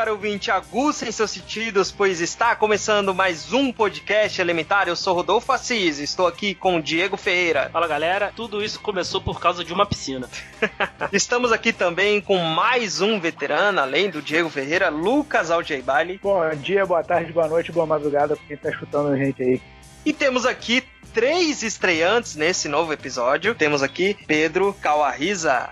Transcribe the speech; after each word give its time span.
Caro 0.00 0.12
ouvinte, 0.12 0.50
aguçem 0.50 1.12
seus 1.12 1.30
sentidos, 1.30 1.92
pois 1.92 2.22
está 2.22 2.56
começando 2.56 3.14
mais 3.14 3.52
um 3.52 3.70
podcast 3.70 4.40
Elementar. 4.40 4.88
Eu 4.88 4.96
sou 4.96 5.14
Rodolfo 5.14 5.52
Assis, 5.52 5.98
estou 5.98 6.26
aqui 6.26 6.54
com 6.54 6.76
o 6.76 6.82
Diego 6.82 7.18
Ferreira. 7.18 7.68
Fala 7.70 7.86
galera, 7.86 8.32
tudo 8.34 8.64
isso 8.64 8.80
começou 8.80 9.20
por 9.20 9.38
causa 9.38 9.62
de 9.62 9.74
uma 9.74 9.84
piscina. 9.84 10.26
Estamos 11.12 11.52
aqui 11.52 11.70
também 11.70 12.18
com 12.18 12.38
mais 12.38 13.02
um 13.02 13.20
veterano, 13.20 13.78
além 13.78 14.08
do 14.08 14.22
Diego 14.22 14.48
Ferreira, 14.48 14.88
Lucas 14.88 15.50
Algeibali. 15.50 16.18
Bom 16.22 16.48
dia, 16.54 16.86
boa 16.86 17.04
tarde, 17.04 17.30
boa 17.30 17.48
noite, 17.48 17.70
boa 17.70 17.84
madrugada 17.84 18.34
pra 18.36 18.46
quem 18.46 18.56
tá 18.56 18.70
escutando 18.70 19.10
a 19.10 19.16
gente 19.18 19.42
aí. 19.42 19.60
E 20.06 20.14
temos 20.14 20.46
aqui 20.46 20.82
três 21.12 21.62
estreantes 21.62 22.36
nesse 22.36 22.68
novo 22.68 22.90
episódio. 22.90 23.54
Temos 23.54 23.82
aqui 23.82 24.16
Pedro 24.26 24.74
Calarriza. 24.80 25.68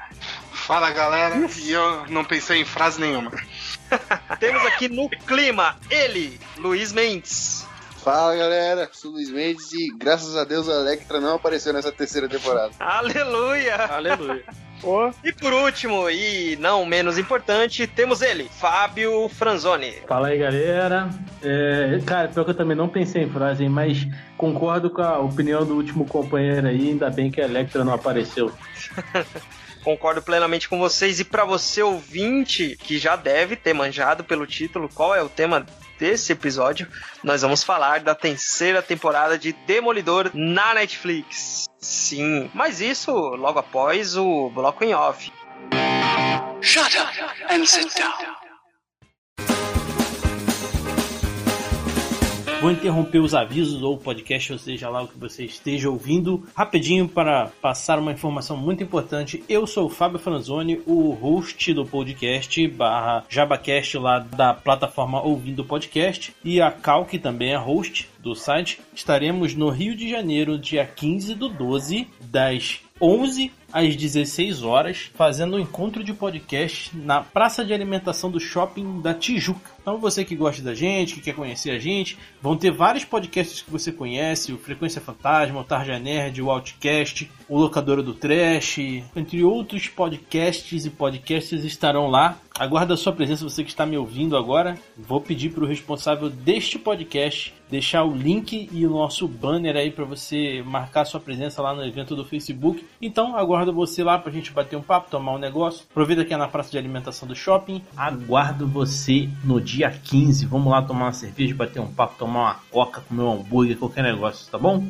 Fala 0.52 0.90
galera, 0.90 1.34
e 1.62 1.72
eu 1.72 2.04
não 2.10 2.22
pensei 2.22 2.60
em 2.60 2.64
frase 2.66 3.00
nenhuma. 3.00 3.32
Temos 4.38 4.64
aqui 4.66 4.88
no 4.88 5.08
clima 5.08 5.76
ele, 5.90 6.38
Luiz 6.58 6.92
Mendes. 6.92 7.66
Fala 8.02 8.36
galera, 8.36 8.88
sou 8.92 9.10
o 9.10 9.14
Luiz 9.14 9.30
Mendes 9.30 9.72
e 9.72 9.88
graças 9.98 10.36
a 10.36 10.44
Deus 10.44 10.68
a 10.68 10.72
Electra 10.80 11.20
não 11.20 11.34
apareceu 11.34 11.72
nessa 11.72 11.92
terceira 11.92 12.28
temporada. 12.28 12.70
Aleluia! 12.80 13.76
Aleluia. 13.76 14.44
Ô, 14.82 15.10
E 15.24 15.32
por 15.32 15.52
último, 15.52 16.08
e 16.08 16.56
não 16.60 16.86
menos 16.86 17.18
importante, 17.18 17.86
temos 17.86 18.22
ele, 18.22 18.48
Fábio 18.48 19.28
Franzoni. 19.28 19.92
Fala 20.06 20.28
aí, 20.28 20.38
galera. 20.38 21.10
É, 21.42 21.98
cara, 22.06 22.28
pior 22.28 22.44
que 22.44 22.50
eu 22.52 22.56
também 22.56 22.76
não 22.76 22.88
pensei 22.88 23.24
em 23.24 23.30
frase, 23.30 23.64
hein, 23.64 23.68
mas 23.68 24.06
concordo 24.36 24.88
com 24.88 25.02
a 25.02 25.18
opinião 25.18 25.66
do 25.66 25.74
último 25.74 26.06
companheiro 26.06 26.68
aí, 26.68 26.90
ainda 26.90 27.10
bem 27.10 27.30
que 27.30 27.40
a 27.40 27.44
Electra 27.44 27.84
não 27.84 27.92
apareceu. 27.92 28.52
Concordo 29.88 30.20
plenamente 30.20 30.68
com 30.68 30.78
vocês. 30.78 31.18
E 31.18 31.24
para 31.24 31.46
você 31.46 31.82
ouvinte 31.82 32.76
que 32.76 32.98
já 32.98 33.16
deve 33.16 33.56
ter 33.56 33.72
manjado 33.72 34.22
pelo 34.22 34.46
título, 34.46 34.86
qual 34.86 35.14
é 35.14 35.22
o 35.22 35.30
tema 35.30 35.64
desse 35.98 36.30
episódio? 36.30 36.86
Nós 37.24 37.40
vamos 37.40 37.64
falar 37.64 38.00
da 38.00 38.14
terceira 38.14 38.82
temporada 38.82 39.38
de 39.38 39.54
Demolidor 39.66 40.30
na 40.34 40.74
Netflix. 40.74 41.64
Sim, 41.80 42.50
mas 42.52 42.82
isso 42.82 43.10
logo 43.12 43.60
após 43.60 44.14
o 44.14 44.50
bloco 44.50 44.84
em 44.84 44.92
off. 44.92 45.32
Shut 46.60 46.94
up 46.98 47.18
and 47.50 47.64
sit 47.64 47.88
down. 47.98 48.47
Vou 52.60 52.72
interromper 52.72 53.20
os 53.20 53.36
avisos 53.36 53.84
ou 53.84 53.94
o 53.94 53.98
podcast, 53.98 54.52
ou 54.52 54.58
seja 54.58 54.88
lá 54.88 55.02
o 55.02 55.06
que 55.06 55.16
você 55.16 55.44
esteja 55.44 55.88
ouvindo, 55.88 56.42
rapidinho 56.56 57.08
para 57.08 57.52
passar 57.62 58.00
uma 58.00 58.10
informação 58.10 58.56
muito 58.56 58.82
importante. 58.82 59.44
Eu 59.48 59.64
sou 59.64 59.86
o 59.86 59.88
Fábio 59.88 60.18
Franzoni, 60.18 60.82
o 60.84 61.10
host 61.12 61.72
do 61.72 61.86
podcast 61.86 62.66
barra 62.66 63.24
JabaCast 63.28 63.98
lá 63.98 64.18
da 64.18 64.54
plataforma 64.54 65.22
Ouvindo 65.22 65.64
Podcast, 65.64 66.34
e 66.42 66.60
a 66.60 66.72
Cal, 66.72 67.04
que 67.04 67.16
também 67.16 67.52
é 67.52 67.56
host 67.56 68.08
do 68.18 68.34
site. 68.34 68.80
Estaremos 68.94 69.54
no 69.54 69.68
Rio 69.68 69.96
de 69.96 70.08
Janeiro, 70.08 70.58
dia 70.58 70.86
15 70.86 71.34
do 71.34 71.48
12, 71.48 72.06
das 72.20 72.80
11 73.00 73.52
às 73.72 73.94
16 73.94 74.62
horas, 74.62 75.10
fazendo 75.14 75.56
um 75.56 75.60
encontro 75.60 76.02
de 76.02 76.12
podcast 76.14 76.96
na 76.96 77.22
praça 77.22 77.64
de 77.64 77.72
alimentação 77.72 78.30
do 78.30 78.40
shopping 78.40 79.00
da 79.00 79.14
Tijuca. 79.14 79.70
Então 79.80 79.98
você 79.98 80.24
que 80.24 80.34
gosta 80.34 80.62
da 80.62 80.74
gente, 80.74 81.14
que 81.14 81.20
quer 81.20 81.34
conhecer 81.34 81.70
a 81.70 81.78
gente, 81.78 82.18
vão 82.42 82.56
ter 82.56 82.70
vários 82.70 83.04
podcasts 83.04 83.62
que 83.62 83.70
você 83.70 83.92
conhece, 83.92 84.52
o 84.52 84.58
Frequência 84.58 85.00
Fantasma, 85.00 85.60
o 85.60 85.64
Tarja 85.64 85.98
Nerd, 85.98 86.42
o 86.42 86.50
Outcast, 86.50 87.30
o 87.48 87.58
Locadora 87.58 88.02
do 88.02 88.14
Trash, 88.14 88.78
entre 89.14 89.44
outros 89.44 89.88
podcasts 89.88 90.84
e 90.84 90.90
podcasts 90.90 91.64
estarão 91.64 92.08
lá. 92.08 92.38
Aguardo 92.58 92.92
a 92.92 92.96
sua 92.96 93.12
presença, 93.12 93.48
você 93.48 93.62
que 93.62 93.70
está 93.70 93.86
me 93.86 93.96
ouvindo 93.96 94.36
agora. 94.36 94.76
Vou 94.96 95.20
pedir 95.20 95.50
para 95.50 95.62
o 95.62 95.66
responsável 95.66 96.28
deste 96.28 96.76
podcast 96.76 97.54
deixar 97.70 98.02
o 98.02 98.12
link 98.12 98.68
e 98.72 98.84
o 98.84 98.90
nosso 98.90 99.28
banner 99.28 99.76
aí 99.76 99.92
para 99.92 100.04
você 100.04 100.60
marcar 100.66 101.04
sua 101.04 101.20
presença 101.20 101.62
lá 101.62 101.72
no 101.72 101.84
evento 101.84 102.16
do 102.16 102.24
Facebook. 102.24 102.84
Então, 103.00 103.36
aguardo 103.36 103.72
você 103.72 104.02
lá 104.02 104.18
pra 104.18 104.32
gente 104.32 104.50
bater 104.50 104.74
um 104.74 104.82
papo, 104.82 105.08
tomar 105.08 105.34
um 105.34 105.38
negócio. 105.38 105.86
Aproveita 105.88 106.24
que 106.24 106.34
é 106.34 106.36
na 106.36 106.48
praça 106.48 106.72
de 106.72 106.78
alimentação 106.78 107.28
do 107.28 107.34
shopping. 107.36 107.80
Aguardo 107.96 108.66
você 108.66 109.28
no 109.44 109.60
dia 109.60 109.90
15. 109.90 110.44
Vamos 110.46 110.72
lá 110.72 110.82
tomar 110.82 111.06
uma 111.06 111.12
cerveja, 111.12 111.54
bater 111.54 111.80
um 111.80 111.92
papo, 111.92 112.18
tomar 112.18 112.40
uma 112.40 112.54
coca, 112.72 113.02
comer 113.02 113.22
um 113.22 113.32
hambúrguer, 113.34 113.78
qualquer 113.78 114.02
negócio, 114.02 114.50
tá 114.50 114.58
bom? 114.58 114.84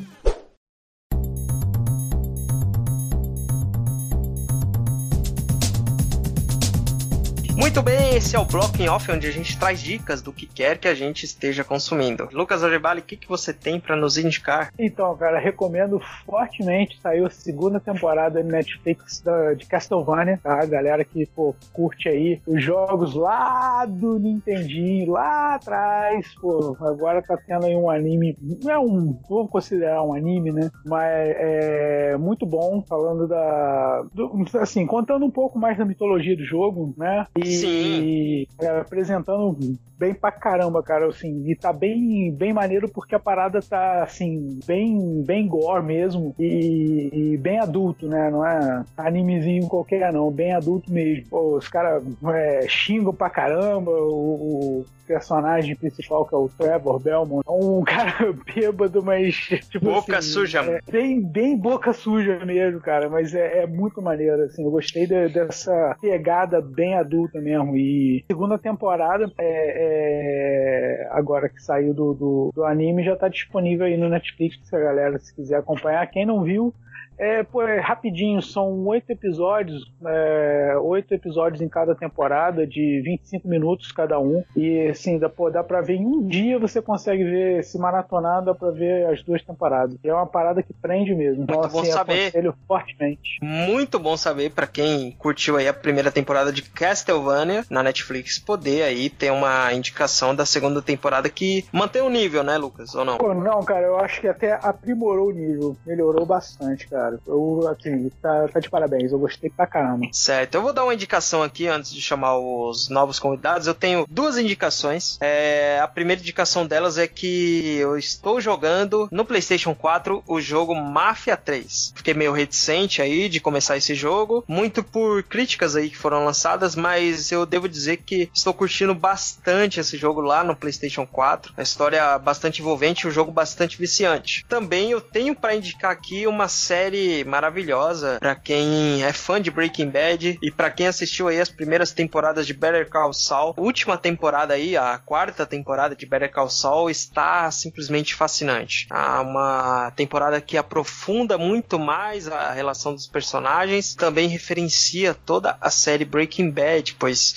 Muito 7.59 7.81
bem, 7.83 8.15
esse 8.15 8.35
é 8.35 8.39
o 8.39 8.45
bloco 8.45 8.81
em 8.81 8.87
off 8.87 9.11
onde 9.11 9.27
a 9.27 9.31
gente 9.31 9.57
traz 9.59 9.81
dicas 9.81 10.21
do 10.21 10.31
que 10.31 10.47
quer 10.47 10.77
que 10.77 10.87
a 10.87 10.95
gente 10.95 11.23
esteja 11.25 11.61
consumindo. 11.63 12.29
Lucas 12.31 12.63
Algebali, 12.63 13.01
o 13.01 13.03
que, 13.03 13.17
que 13.17 13.27
você 13.27 13.53
tem 13.53 13.79
para 13.79 13.97
nos 13.97 14.17
indicar? 14.17 14.71
Então, 14.79 15.15
cara, 15.17 15.37
recomendo 15.39 15.99
fortemente. 16.25 16.97
Saiu 17.01 17.25
a 17.25 17.29
segunda 17.29 17.79
temporada 17.79 18.41
no 18.41 18.49
Netflix 18.49 19.21
da- 19.21 19.53
de 19.53 19.65
Castlevania, 19.65 20.39
tá? 20.41 20.61
A 20.61 20.65
galera 20.65 21.03
que, 21.03 21.25
pô, 21.27 21.53
curte 21.73 22.07
aí 22.07 22.41
os 22.47 22.63
jogos 22.63 23.13
lá 23.13 23.85
do 23.85 24.17
Nintendinho, 24.17 25.11
lá 25.11 25.55
atrás, 25.55 26.25
pô, 26.41 26.75
agora 26.79 27.21
tá 27.21 27.37
tendo 27.45 27.65
aí 27.65 27.75
um 27.75 27.89
anime, 27.89 28.37
não 28.63 28.71
é 28.71 28.79
um, 28.79 29.19
vou 29.29 29.47
considerar 29.49 30.01
um 30.03 30.13
anime, 30.13 30.51
né? 30.53 30.71
Mas 30.85 31.11
é 31.37 32.17
muito 32.17 32.45
bom, 32.45 32.81
falando 32.87 33.27
da, 33.27 34.03
do- 34.13 34.45
assim, 34.59 34.87
contando 34.87 35.25
um 35.25 35.31
pouco 35.31 35.59
mais 35.59 35.77
da 35.77 35.83
mitologia 35.85 36.35
do 36.37 36.43
jogo, 36.45 36.93
né? 36.97 37.27
E 37.37 37.48
Sim. 37.49 38.47
é, 38.59 38.79
apresentando 38.79 39.77
bem 39.99 40.13
pra 40.13 40.31
caramba, 40.31 40.81
cara, 40.81 41.07
assim, 41.07 41.43
e 41.49 41.55
tá 41.55 41.73
bem, 41.73 42.31
bem 42.31 42.53
maneiro 42.53 42.87
porque 42.87 43.13
a 43.15 43.19
parada 43.19 43.59
tá, 43.61 44.03
assim, 44.03 44.57
bem, 44.65 45.21
bem 45.23 45.47
gore 45.47 45.83
mesmo 45.83 46.33
e, 46.39 47.09
e 47.33 47.37
bem 47.37 47.59
adulto, 47.59 48.07
né, 48.07 48.29
não 48.31 48.45
é 48.45 48.83
animezinho 48.97 49.67
qualquer 49.67 50.11
não, 50.13 50.31
bem 50.31 50.53
adulto 50.53 50.91
mesmo. 50.91 51.25
Pô, 51.29 51.57
os 51.57 51.67
caras 51.67 52.01
é, 52.33 52.65
xingam 52.67 53.13
pra 53.13 53.29
caramba, 53.29 53.91
o, 53.91 54.79
o 54.81 54.85
personagem 55.05 55.75
principal, 55.75 56.23
que 56.25 56.35
é 56.35 56.37
o 56.37 56.47
Trevor 56.55 56.99
Belmont, 56.99 57.43
é 57.47 57.51
um 57.51 57.81
cara 57.83 58.31
bêbado, 58.55 59.03
mas, 59.03 59.35
tipo 59.69 59.85
Boca 59.85 60.17
assim, 60.19 60.29
suja. 60.31 60.59
é 60.61 60.91
bem, 60.91 61.19
bem 61.21 61.57
boca 61.57 61.91
suja 61.93 62.45
mesmo, 62.45 62.79
cara, 62.79 63.09
mas 63.09 63.33
é, 63.33 63.63
é 63.63 63.67
muito 63.67 64.01
maneiro, 64.01 64.43
assim, 64.43 64.63
eu 64.63 64.69
gostei 64.71 65.07
de- 65.07 65.29
dessa 65.29 65.97
pegada 65.99 66.61
bem 66.61 66.93
adulta 66.93 67.41
mesmo, 67.41 67.75
e 67.75 68.23
segunda 68.27 68.57
temporada, 68.59 69.31
é, 69.39 69.88
é, 69.89 71.07
agora 71.11 71.49
que 71.49 71.61
saiu 71.61 71.93
do, 71.93 72.13
do, 72.13 72.51
do 72.53 72.63
anime, 72.63 73.03
já 73.03 73.15
tá 73.15 73.27
disponível 73.27 73.85
aí 73.85 73.97
no 73.97 74.09
Netflix, 74.09 74.59
se 74.63 74.75
a 74.75 74.79
galera 74.79 75.17
se 75.19 75.33
quiser 75.35 75.57
acompanhar, 75.57 76.05
quem 76.07 76.25
não 76.25 76.43
viu, 76.43 76.73
é, 77.19 77.43
pô, 77.43 77.61
é 77.61 77.79
rapidinho, 77.79 78.41
são 78.41 78.87
oito 78.87 79.11
episódios, 79.11 79.91
é, 80.05 80.75
oito 80.81 81.13
episódios 81.13 81.61
em 81.61 81.67
cada 81.67 81.93
temporada, 81.93 82.65
de 82.65 83.01
25 83.03 83.47
minutos 83.47 83.91
cada 83.91 84.17
um. 84.19 84.43
E 84.55 84.87
assim, 84.87 85.19
dá, 85.19 85.27
pô, 85.27 85.49
dá 85.49 85.61
pra 85.61 85.81
ver 85.81 85.95
em 85.95 86.05
um 86.05 86.25
dia 86.25 86.57
você 86.57 86.81
consegue 86.81 87.23
ver, 87.23 87.63
se 87.63 87.77
maratonar, 87.77 88.43
dá 88.43 88.55
pra 88.55 88.71
ver 88.71 89.07
as 89.07 89.21
duas 89.21 89.43
temporadas. 89.43 89.97
E 90.03 90.07
é 90.07 90.13
uma 90.13 90.25
parada 90.25 90.63
que 90.63 90.73
prende 90.73 91.13
mesmo. 91.13 91.43
Então, 91.43 91.59
Muito 91.59 91.71
bom 91.71 91.81
assim, 91.81 91.91
saber. 91.91 92.27
aconselho 92.27 92.55
fortemente. 92.65 93.39
Muito 93.41 93.99
bom 93.99 94.15
saber 94.15 94.51
para 94.51 94.65
quem 94.65 95.11
curtiu 95.11 95.57
aí 95.57 95.67
a 95.67 95.73
primeira 95.73 96.11
temporada 96.11 96.53
de 96.53 96.61
Castlevania 96.61 97.65
na 97.69 97.83
Netflix 97.83 98.39
poder 98.39 98.83
aí 98.83 99.09
ter 99.09 99.31
uma 99.31 99.73
indicação 99.73 100.33
da 100.33 100.45
segunda 100.45 100.81
temporada 100.81 101.29
que 101.29 101.65
mantém 101.71 102.01
o 102.01 102.09
nível, 102.09 102.43
né, 102.43 102.57
Lucas? 102.57 102.95
Ou 102.95 103.03
não? 103.03 103.17
Pô, 103.17 103.33
não, 103.33 103.61
cara, 103.63 103.85
eu 103.85 103.97
acho 103.97 104.21
que 104.21 104.27
até 104.27 104.53
aprimorou 104.53 105.27
o 105.27 105.33
nível, 105.33 105.75
melhorou 105.85 106.25
bastante, 106.25 106.87
cara. 106.87 107.08
Eu, 107.27 107.67
assim, 107.67 108.09
tá, 108.21 108.47
tá 108.47 108.59
de 108.59 108.69
parabéns, 108.69 109.11
eu 109.11 109.19
gostei 109.19 109.49
pra 109.49 109.67
caramba. 109.67 110.07
Certo, 110.11 110.55
eu 110.55 110.61
vou 110.61 110.73
dar 110.73 110.83
uma 110.83 110.93
indicação 110.93 111.43
aqui 111.43 111.67
antes 111.67 111.93
de 111.93 112.01
chamar 112.01 112.37
os 112.37 112.89
novos 112.89 113.19
convidados. 113.19 113.67
Eu 113.67 113.73
tenho 113.73 114.05
duas 114.09 114.37
indicações. 114.37 115.17
É, 115.21 115.79
a 115.81 115.87
primeira 115.87 116.21
indicação 116.21 116.65
delas 116.65 116.97
é 116.97 117.07
que 117.07 117.77
eu 117.77 117.97
estou 117.97 118.41
jogando 118.41 119.07
no 119.11 119.25
PlayStation 119.25 119.73
4 119.73 120.23
o 120.27 120.41
jogo 120.41 120.75
Mafia 120.75 121.37
3. 121.37 121.93
Fiquei 121.95 122.13
meio 122.13 122.31
reticente 122.31 123.01
aí 123.01 123.29
de 123.29 123.39
começar 123.39 123.77
esse 123.77 123.95
jogo, 123.95 124.43
muito 124.47 124.83
por 124.83 125.23
críticas 125.23 125.75
aí 125.75 125.89
que 125.89 125.97
foram 125.97 126.25
lançadas, 126.25 126.75
mas 126.75 127.31
eu 127.31 127.45
devo 127.45 127.67
dizer 127.67 127.97
que 127.97 128.29
estou 128.33 128.53
curtindo 128.53 128.93
bastante 128.93 129.79
esse 129.79 129.97
jogo 129.97 130.21
lá 130.21 130.43
no 130.43 130.55
PlayStation 130.55 131.05
4. 131.05 131.53
A 131.57 131.61
história 131.61 132.17
bastante 132.17 132.61
envolvente, 132.61 133.07
o 133.07 133.11
jogo 133.11 133.31
bastante 133.31 133.77
viciante. 133.77 134.45
Também 134.47 134.91
eu 134.91 135.01
tenho 135.01 135.35
para 135.35 135.55
indicar 135.55 135.91
aqui 135.91 136.27
uma 136.27 136.47
série 136.47 136.98
série 136.99 137.23
maravilhosa 137.23 138.17
para 138.19 138.35
quem 138.35 139.03
é 139.03 139.13
fã 139.13 139.41
de 139.41 139.49
Breaking 139.49 139.89
Bad 139.89 140.37
e 140.41 140.51
para 140.51 140.69
quem 140.69 140.87
assistiu 140.87 141.27
aí 141.27 141.39
as 141.39 141.49
primeiras 141.49 141.91
temporadas 141.91 142.45
de 142.45 142.53
Better 142.53 142.89
Call 142.89 143.13
Saul. 143.13 143.53
Última 143.57 143.97
temporada 143.97 144.53
aí, 144.53 144.75
a 144.75 144.97
quarta 144.97 145.45
temporada 145.45 145.95
de 145.95 146.05
Better 146.05 146.31
Call 146.31 146.49
Saul 146.49 146.89
está 146.89 147.49
simplesmente 147.51 148.13
fascinante. 148.13 148.87
Há 148.89 149.21
uma 149.21 149.91
temporada 149.91 150.41
que 150.41 150.57
aprofunda 150.57 151.37
muito 151.37 151.79
mais 151.79 152.27
a 152.27 152.51
relação 152.51 152.93
dos 152.93 153.07
personagens, 153.07 153.95
também 153.95 154.27
referencia 154.27 155.13
toda 155.13 155.57
a 155.61 155.69
série 155.69 156.05
Breaking 156.05 156.51
Bad, 156.51 156.95
pois 156.99 157.35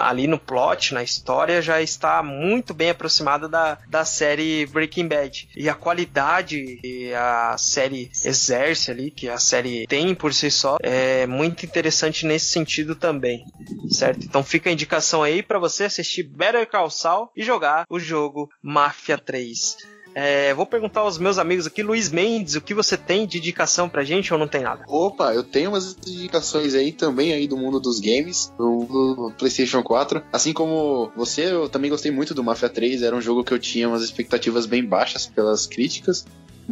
ali 0.00 0.26
no 0.26 0.38
plot, 0.38 0.94
na 0.94 1.02
história, 1.02 1.62
já 1.62 1.80
está 1.80 2.22
muito 2.22 2.72
bem 2.74 2.90
aproximada 2.90 3.48
da, 3.48 3.78
da 3.88 4.04
série 4.04 4.66
Breaking 4.66 5.08
Bad. 5.08 5.48
E 5.56 5.68
a 5.68 5.74
qualidade 5.74 6.78
que 6.80 7.12
a 7.14 7.56
série 7.58 8.10
exerce 8.24 8.90
ali, 8.90 9.10
que 9.10 9.28
a 9.28 9.38
série 9.38 9.86
tem 9.86 10.14
por 10.14 10.32
si 10.32 10.50
só, 10.50 10.76
é 10.82 11.26
muito 11.26 11.64
interessante 11.66 12.26
nesse 12.26 12.46
sentido 12.46 12.94
também, 12.94 13.44
certo? 13.90 14.24
Então 14.24 14.42
fica 14.42 14.70
a 14.70 14.72
indicação 14.72 15.22
aí 15.22 15.42
para 15.42 15.58
você 15.58 15.84
assistir 15.84 16.22
Better 16.22 16.68
Call 16.68 16.90
Saul 16.90 17.30
e 17.36 17.42
jogar 17.42 17.84
o 17.88 17.98
jogo 17.98 18.50
Mafia 18.62 19.18
3. 19.18 19.76
É, 20.14 20.54
vou 20.54 20.64
perguntar 20.64 21.00
aos 21.00 21.18
meus 21.18 21.38
amigos 21.38 21.66
aqui, 21.66 21.82
Luiz 21.82 22.10
Mendes, 22.10 22.54
o 22.54 22.60
que 22.60 22.72
você 22.72 22.96
tem 22.96 23.26
de 23.26 23.38
indicação 23.38 23.88
pra 23.88 24.04
gente 24.04 24.32
ou 24.32 24.38
não 24.38 24.46
tem 24.46 24.62
nada? 24.62 24.84
Opa, 24.86 25.34
eu 25.34 25.42
tenho 25.42 25.70
umas 25.70 25.96
indicações 26.06 26.74
aí 26.74 26.92
também 26.92 27.32
aí 27.32 27.48
do 27.48 27.56
mundo 27.56 27.80
dos 27.80 27.98
games, 27.98 28.52
do, 28.56 28.84
do 28.84 29.32
PlayStation 29.36 29.82
4. 29.82 30.22
Assim 30.32 30.52
como 30.52 31.10
você, 31.16 31.46
eu 31.52 31.68
também 31.68 31.90
gostei 31.90 32.12
muito 32.12 32.34
do 32.34 32.44
Mafia 32.44 32.68
3, 32.68 33.02
era 33.02 33.16
um 33.16 33.20
jogo 33.20 33.42
que 33.42 33.52
eu 33.52 33.58
tinha 33.58 33.88
umas 33.88 34.02
expectativas 34.02 34.66
bem 34.66 34.84
baixas 34.84 35.26
pelas 35.26 35.66
críticas. 35.66 36.24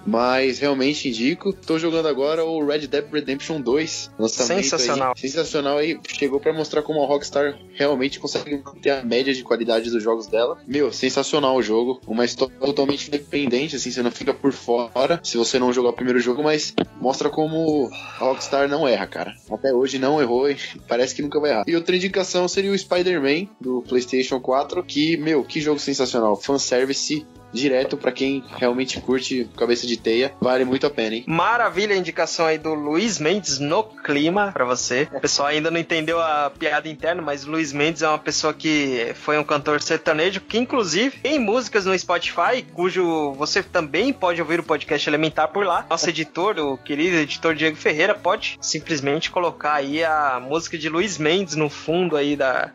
Mas 0.07 0.59
realmente 0.59 1.09
indico. 1.09 1.53
Tô 1.53 1.79
jogando 1.79 2.09
agora 2.09 2.45
o 2.45 2.65
Red 2.65 2.87
Dead 2.87 3.05
Redemption 3.11 3.61
2. 3.61 4.11
Sensacional. 4.29 5.13
Aí. 5.15 5.21
Sensacional 5.21 5.79
aí. 5.79 5.99
Chegou 6.09 6.41
para 6.41 6.53
mostrar 6.53 6.83
como 6.83 7.03
a 7.03 7.07
Rockstar 7.07 7.59
realmente 7.75 8.19
consegue 8.19 8.63
manter 8.65 8.91
a 8.91 9.03
média 9.03 9.33
de 9.33 9.43
qualidade 9.43 9.91
dos 9.91 10.03
jogos 10.03 10.27
dela. 10.27 10.59
Meu, 10.67 10.93
sensacional 10.93 11.57
o 11.57 11.63
jogo. 11.63 12.01
Uma 12.07 12.25
história 12.25 12.55
totalmente 12.59 13.09
independente, 13.09 13.77
assim, 13.77 13.91
você 13.91 14.03
não 14.03 14.11
fica 14.11 14.35
por 14.35 14.53
fora 14.53 15.21
se 15.23 15.37
você 15.37 15.59
não 15.59 15.73
jogar 15.73 15.91
o 15.91 15.95
primeiro 15.95 16.19
jogo, 16.19 16.43
mas 16.43 16.75
mostra 17.01 17.29
como 17.29 17.89
a 17.93 18.25
Rockstar 18.25 18.69
não 18.69 18.87
erra, 18.87 19.07
cara. 19.07 19.35
Até 19.51 19.73
hoje 19.73 19.99
não 19.99 20.21
errou 20.21 20.51
e 20.51 20.57
parece 20.89 21.15
que 21.15 21.23
nunca 21.23 21.41
vai 21.41 21.51
errar. 21.51 21.65
E 21.67 21.75
outra 21.75 21.97
indicação 21.97 22.49
seria 22.49 22.71
o 22.71 22.79
Spider-Man 22.79 23.49
do 23.61 23.83
PlayStation 23.83 24.41
4, 24.41 24.83
que, 24.85 25.17
meu, 25.17 25.45
que 25.45 25.61
jogo 25.61 25.79
sensacional. 25.79 26.37
Fanservice 26.37 27.27
direto 27.53 27.97
para 27.97 28.13
quem 28.13 28.43
realmente 28.57 29.01
curte 29.01 29.49
cabeça 29.57 29.87
de 29.87 29.97
teia. 29.97 30.33
Vale 30.41 30.65
muito 30.65 30.87
a 30.87 30.91
pena, 30.91 31.17
hein? 31.17 31.25
Maravilha 31.27 31.95
a 31.95 31.99
indicação 31.99 32.47
aí 32.47 32.59
do 32.59 32.75
Luiz 32.75 33.19
Mendes 33.19 33.59
no 33.59 33.83
clima 33.83 34.51
para 34.53 34.65
você. 34.65 35.09
O 35.13 35.21
pessoal 35.21 35.49
ainda 35.49 35.71
não 35.71 35.79
entendeu 35.79 36.21
a 36.21 36.51
piada 36.51 36.89
interna, 36.89 37.23
mas 37.23 37.45
Luiz 37.45 37.73
Mendes 37.73 38.03
é 38.03 38.09
uma 38.09 38.19
pessoa 38.19 38.55
que 38.55 39.13
foi 39.15 39.39
um 39.39 39.45
cantor 39.45 39.81
sertanejo 39.83 40.41
que 40.41 40.59
inclusive 40.59 41.19
tem 41.19 41.39
músicas 41.39 41.85
no 41.85 41.99
Spotify, 41.99 42.63
cujo 42.73 43.33
você 43.33 43.63
também 43.63 44.13
pode 44.13 44.41
ouvir 44.41 44.61
o 44.61 44.63
podcast 44.63 45.09
Elementar 45.09 45.49
por 45.49 45.65
lá. 45.65 45.87
Nosso 45.89 46.09
editor, 46.09 46.59
o 46.59 46.79
querido 46.79 47.17
editor 47.17 47.55
Diego 47.55 47.77
Ferreira, 47.77 48.15
pode 48.15 48.59
simplesmente 48.61 49.31
colocar 49.31 49.75
aí 49.75 50.05
a 50.05 50.41
música 50.41 50.79
de 50.79 50.89
Luiz 50.89 51.19
Mendes 51.19 51.55
no 51.55 51.69
fundo 51.69 52.17
aí 52.17 52.37
da, 52.37 52.71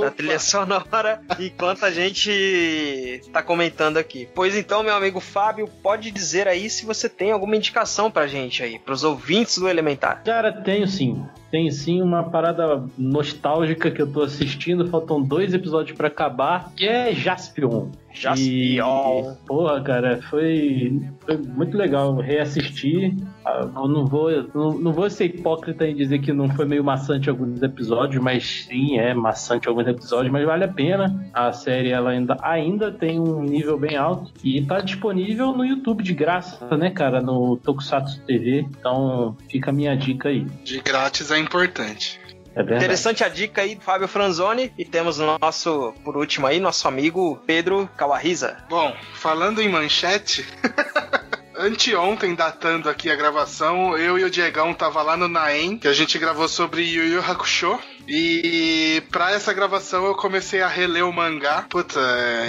da 0.00 0.10
trilha 0.10 0.38
sonora 0.38 1.20
enquanto 1.38 1.84
a 1.84 1.90
gente 1.90 3.22
tá 3.32 3.42
comentando 3.42 3.96
aqui. 3.96 4.19
Pois 4.34 4.56
então, 4.56 4.82
meu 4.82 4.94
amigo 4.94 5.20
Fábio, 5.20 5.68
pode 5.82 6.10
dizer 6.10 6.48
aí 6.48 6.68
se 6.68 6.84
você 6.84 7.08
tem 7.08 7.30
alguma 7.30 7.56
indicação 7.56 8.10
pra 8.10 8.26
gente 8.26 8.62
aí, 8.62 8.78
pros 8.78 9.04
ouvintes 9.04 9.58
do 9.58 9.68
Elementar. 9.68 10.22
Cara, 10.24 10.52
tenho 10.52 10.86
sim. 10.86 11.24
Tem 11.50 11.70
sim 11.70 12.00
uma 12.00 12.22
parada 12.22 12.84
nostálgica 12.96 13.90
que 13.90 14.00
eu 14.00 14.10
tô 14.10 14.22
assistindo, 14.22 14.88
faltam 14.88 15.20
dois 15.20 15.52
episódios 15.52 15.96
para 15.96 16.08
acabar, 16.08 16.72
que 16.76 16.86
é 16.86 17.12
Jaspion. 17.12 17.88
Jaspion. 18.12 19.32
E, 19.32 19.46
porra, 19.46 19.80
cara, 19.82 20.20
foi, 20.22 21.00
foi 21.20 21.36
muito 21.36 21.76
legal 21.76 22.16
reassistir. 22.16 23.14
Ah, 23.44 23.68
eu 23.74 23.88
não 23.88 24.04
vou, 24.04 24.30
não, 24.54 24.72
não 24.78 24.92
vou 24.92 25.08
ser 25.08 25.26
hipócrita 25.26 25.86
em 25.86 25.94
dizer 25.94 26.18
que 26.20 26.32
não 26.32 26.48
foi 26.48 26.66
meio 26.66 26.84
maçante 26.84 27.30
alguns 27.30 27.62
episódios, 27.62 28.22
mas 28.22 28.66
sim, 28.68 28.98
é 28.98 29.14
maçante 29.14 29.68
alguns 29.68 29.86
episódios, 29.86 30.32
mas 30.32 30.44
vale 30.44 30.64
a 30.64 30.68
pena. 30.68 31.30
A 31.32 31.52
série 31.52 31.90
ela 31.90 32.10
ainda, 32.10 32.36
ainda 32.42 32.90
tem 32.90 33.18
um 33.18 33.42
nível 33.42 33.78
bem 33.78 33.96
alto 33.96 34.32
e 34.42 34.60
tá 34.62 34.80
disponível 34.80 35.52
no 35.52 35.64
YouTube 35.64 36.02
de 36.02 36.12
graça, 36.12 36.76
né, 36.76 36.90
cara, 36.90 37.20
no 37.20 37.56
Tokusatsu 37.56 38.20
TV. 38.22 38.66
Então 38.78 39.36
fica 39.48 39.70
a 39.70 39.72
minha 39.72 39.96
dica 39.96 40.28
aí. 40.28 40.44
De 40.64 40.80
grátis 40.80 41.30
é 41.30 41.38
importante. 41.40 42.20
É 42.54 42.62
Interessante 42.62 43.22
a 43.22 43.28
dica 43.28 43.62
aí 43.62 43.74
do 43.74 43.80
Fábio 43.80 44.08
Franzoni. 44.08 44.72
E 44.76 44.84
temos 44.84 45.18
o 45.18 45.38
nosso, 45.38 45.94
por 46.04 46.16
último 46.16 46.46
aí, 46.46 46.58
nosso 46.58 46.86
amigo 46.88 47.40
Pedro 47.46 47.88
Kawahiza. 47.96 48.56
Bom, 48.68 48.94
falando 49.14 49.60
em 49.60 49.68
manchete. 49.68 50.46
Anteontem, 51.56 52.34
datando 52.34 52.88
aqui 52.88 53.10
a 53.10 53.14
gravação, 53.14 53.96
eu 53.96 54.18
e 54.18 54.24
o 54.24 54.30
Diegão 54.30 54.72
tava 54.72 55.02
lá 55.02 55.14
no 55.14 55.28
Naem, 55.28 55.76
que 55.76 55.86
a 55.86 55.92
gente 55.92 56.18
gravou 56.18 56.48
sobre 56.48 56.82
Yu 56.82 57.04
Yu 57.04 57.20
Hakusho. 57.20 57.78
E 58.12 59.02
pra 59.10 59.30
essa 59.30 59.52
gravação 59.52 60.04
eu 60.04 60.16
comecei 60.16 60.60
a 60.60 60.66
reler 60.66 61.06
o 61.06 61.12
mangá. 61.12 61.64
Puta, 61.68 62.00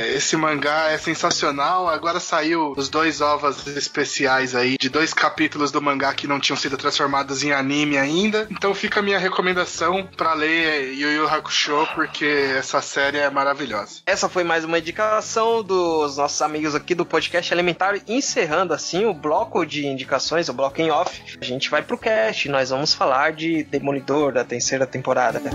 esse 0.07 0.35
mangá 0.35 0.89
é 0.89 0.97
sensacional. 0.97 1.87
Agora 1.87 2.19
saiu 2.19 2.73
os 2.75 2.89
dois 2.89 3.21
ovas 3.21 3.67
especiais 3.67 4.55
aí 4.55 4.75
de 4.75 4.89
dois 4.89 5.13
capítulos 5.13 5.71
do 5.71 5.79
mangá 5.79 6.13
que 6.15 6.25
não 6.25 6.39
tinham 6.39 6.57
sido 6.57 6.77
transformados 6.77 7.43
em 7.43 7.51
anime 7.51 7.97
ainda. 7.97 8.47
Então 8.49 8.73
fica 8.73 8.99
a 9.01 9.03
minha 9.03 9.19
recomendação 9.19 10.07
para 10.17 10.33
ler 10.33 10.93
Yu 10.95 11.11
Yu 11.11 11.27
Hakusho 11.27 11.87
porque 11.93 12.25
essa 12.57 12.81
série 12.81 13.19
é 13.19 13.29
maravilhosa. 13.29 14.01
Essa 14.05 14.27
foi 14.27 14.43
mais 14.43 14.65
uma 14.65 14.79
indicação 14.79 15.61
dos 15.61 16.17
nossos 16.17 16.41
amigos 16.41 16.73
aqui 16.73 16.95
do 16.95 17.05
podcast 17.05 17.53
Elementar, 17.53 18.01
encerrando 18.07 18.73
assim 18.73 19.05
o 19.05 19.13
bloco 19.13 19.63
de 19.63 19.85
indicações, 19.85 20.49
o 20.49 20.53
bloco 20.53 20.81
em 20.81 20.89
off. 20.89 21.21
A 21.39 21.45
gente 21.45 21.69
vai 21.69 21.83
pro 21.83 21.97
cast, 21.97 22.49
nós 22.49 22.71
vamos 22.71 22.93
falar 22.93 23.33
de 23.33 23.63
Demolidor 23.63 24.33
da 24.33 24.43
terceira 24.43 24.87
temporada 24.87 25.50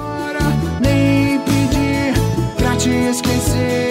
nem 0.81 1.39
pedir 1.41 2.15
pra 2.57 2.77
te 2.77 2.91
esquecer. 3.11 3.86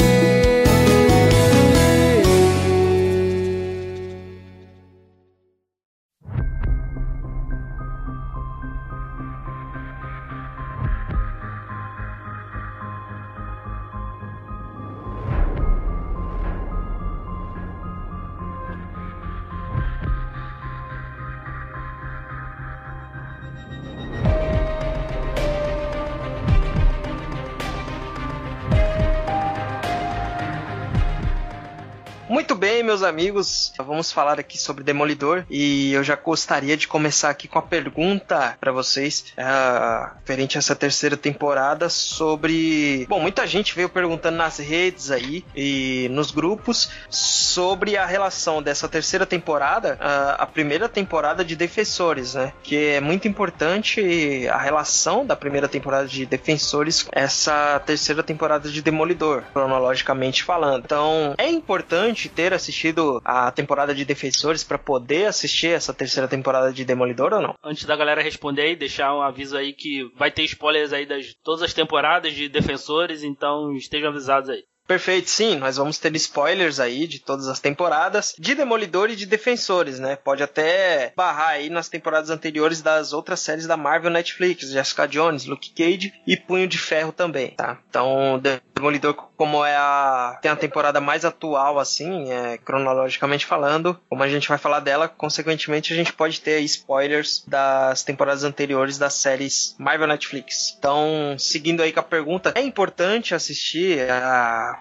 Bem, 32.66 32.82
meus 32.82 33.04
amigos, 33.04 33.72
vamos 33.78 34.12
falar 34.12 34.40
aqui 34.40 34.58
sobre 34.58 34.84
Demolidor 34.84 35.46
e 35.52 35.94
eu 35.94 36.04
já 36.04 36.16
gostaria 36.16 36.76
de 36.76 36.88
começar 36.88 37.30
aqui 37.30 37.48
com 37.48 37.60
a 37.60 37.62
pergunta 37.62 38.58
para 38.60 38.72
vocês 38.72 39.24
uh, 39.38 40.16
referente 40.16 40.58
a 40.58 40.60
essa 40.60 40.76
terceira 40.76 41.16
temporada 41.16 41.90
sobre, 41.90 43.06
bom, 43.08 43.20
muita 43.20 43.46
gente 43.46 43.76
veio 43.76 43.88
perguntando 43.88 44.38
nas 44.38 44.58
redes 44.58 45.12
aí 45.12 45.46
e 45.56 46.08
nos 46.10 46.32
grupos 46.32 46.90
sobre 47.08 47.98
a 47.98 48.06
relação 48.08 48.64
dessa 48.64 48.90
terceira 48.90 49.28
temporada, 49.28 50.00
uh, 50.02 50.42
a 50.42 50.48
primeira 50.48 50.90
temporada 50.90 51.46
de 51.46 51.56
Defensores, 51.56 52.34
né? 52.34 52.52
Que 52.64 52.94
é 52.94 53.00
muito 53.00 53.28
importante 53.28 54.48
a 54.50 54.58
relação 54.58 55.24
da 55.24 55.36
primeira 55.36 55.68
temporada 55.68 56.08
de 56.08 56.26
Defensores 56.26 57.04
com 57.04 57.12
essa 57.14 57.80
terceira 57.86 58.24
temporada 58.24 58.70
de 58.70 58.82
Demolidor, 58.82 59.44
cronologicamente 59.54 60.44
falando. 60.44 60.86
Então, 60.86 61.36
é 61.38 61.48
importante 61.48 62.28
ter 62.28 62.55
assistido 62.56 63.22
a 63.24 63.52
temporada 63.52 63.94
de 63.94 64.06
Defensores 64.06 64.64
para 64.64 64.78
poder 64.78 65.26
assistir 65.26 65.68
essa 65.68 65.94
terceira 65.94 66.28
temporada 66.28 66.72
de 66.72 66.86
Demolidor 66.86 67.34
ou 67.34 67.42
não? 67.42 67.56
Antes 67.64 67.86
da 67.86 67.96
galera 67.96 68.22
responder 68.22 68.62
aí, 68.64 68.76
deixar 68.76 69.14
um 69.16 69.22
aviso 69.22 69.58
aí 69.58 69.74
que 69.74 70.10
vai 70.18 70.32
ter 70.32 70.44
spoilers 70.44 70.94
aí 70.94 71.06
das 71.06 71.34
todas 71.44 71.62
as 71.62 71.74
temporadas 71.74 72.34
de 72.34 72.50
Defensores, 72.50 73.24
então 73.24 73.76
estejam 73.76 74.10
avisados 74.10 74.50
aí. 74.50 74.64
Perfeito, 74.88 75.30
sim, 75.32 75.56
nós 75.56 75.78
vamos 75.78 75.98
ter 75.98 76.16
spoilers 76.16 76.80
aí 76.80 77.08
de 77.08 77.20
todas 77.20 77.48
as 77.48 77.60
temporadas, 77.60 78.36
de 78.38 78.54
Demolidor 78.54 79.10
e 79.10 79.16
de 79.16 79.26
Defensores, 79.26 80.00
né? 80.00 80.16
Pode 80.16 80.44
até 80.44 81.12
barrar 81.16 81.50
aí 81.50 81.72
nas 81.72 81.90
temporadas 81.90 82.30
anteriores 82.30 82.84
das 82.84 83.12
outras 83.12 83.40
séries 83.40 83.66
da 83.66 83.76
Marvel 83.76 84.12
Netflix, 84.12 84.70
Jessica 84.70 85.08
Jones, 85.08 85.46
Luke 85.46 85.72
Cage 85.72 86.14
e 86.28 86.38
Punho 86.38 86.68
de 86.68 86.78
Ferro 86.78 87.12
também, 87.12 87.50
tá? 87.52 87.80
Então, 87.90 88.40
Demolidor, 88.76 89.14
como 89.38 89.64
é 89.64 89.76
a 89.76 90.38
tem 90.42 90.52
a 90.52 90.56
temporada 90.56 91.00
mais 91.00 91.24
atual, 91.24 91.80
assim, 91.80 92.30
é, 92.32 92.58
cronologicamente 92.58 93.46
falando, 93.46 93.98
como 94.10 94.22
a 94.22 94.28
gente 94.28 94.50
vai 94.50 94.58
falar 94.58 94.82
dela, 94.82 95.08
consequentemente 95.08 95.94
a 95.94 95.96
gente 95.96 96.12
pode 96.12 96.42
ter 96.42 96.60
spoilers 96.60 97.44
das 97.48 98.04
temporadas 98.04 98.44
anteriores 98.44 98.98
das 98.98 99.14
séries 99.14 99.76
Marvel 99.80 100.08
Netflix. 100.08 100.76
Então, 100.78 101.36
seguindo 101.40 101.82
aí 101.82 101.94
com 101.94 102.02
a 102.02 102.04
pergunta, 102.04 102.52
é 102.54 102.62
importante 102.62 103.34
assistir 103.34 104.12
a 104.12 104.78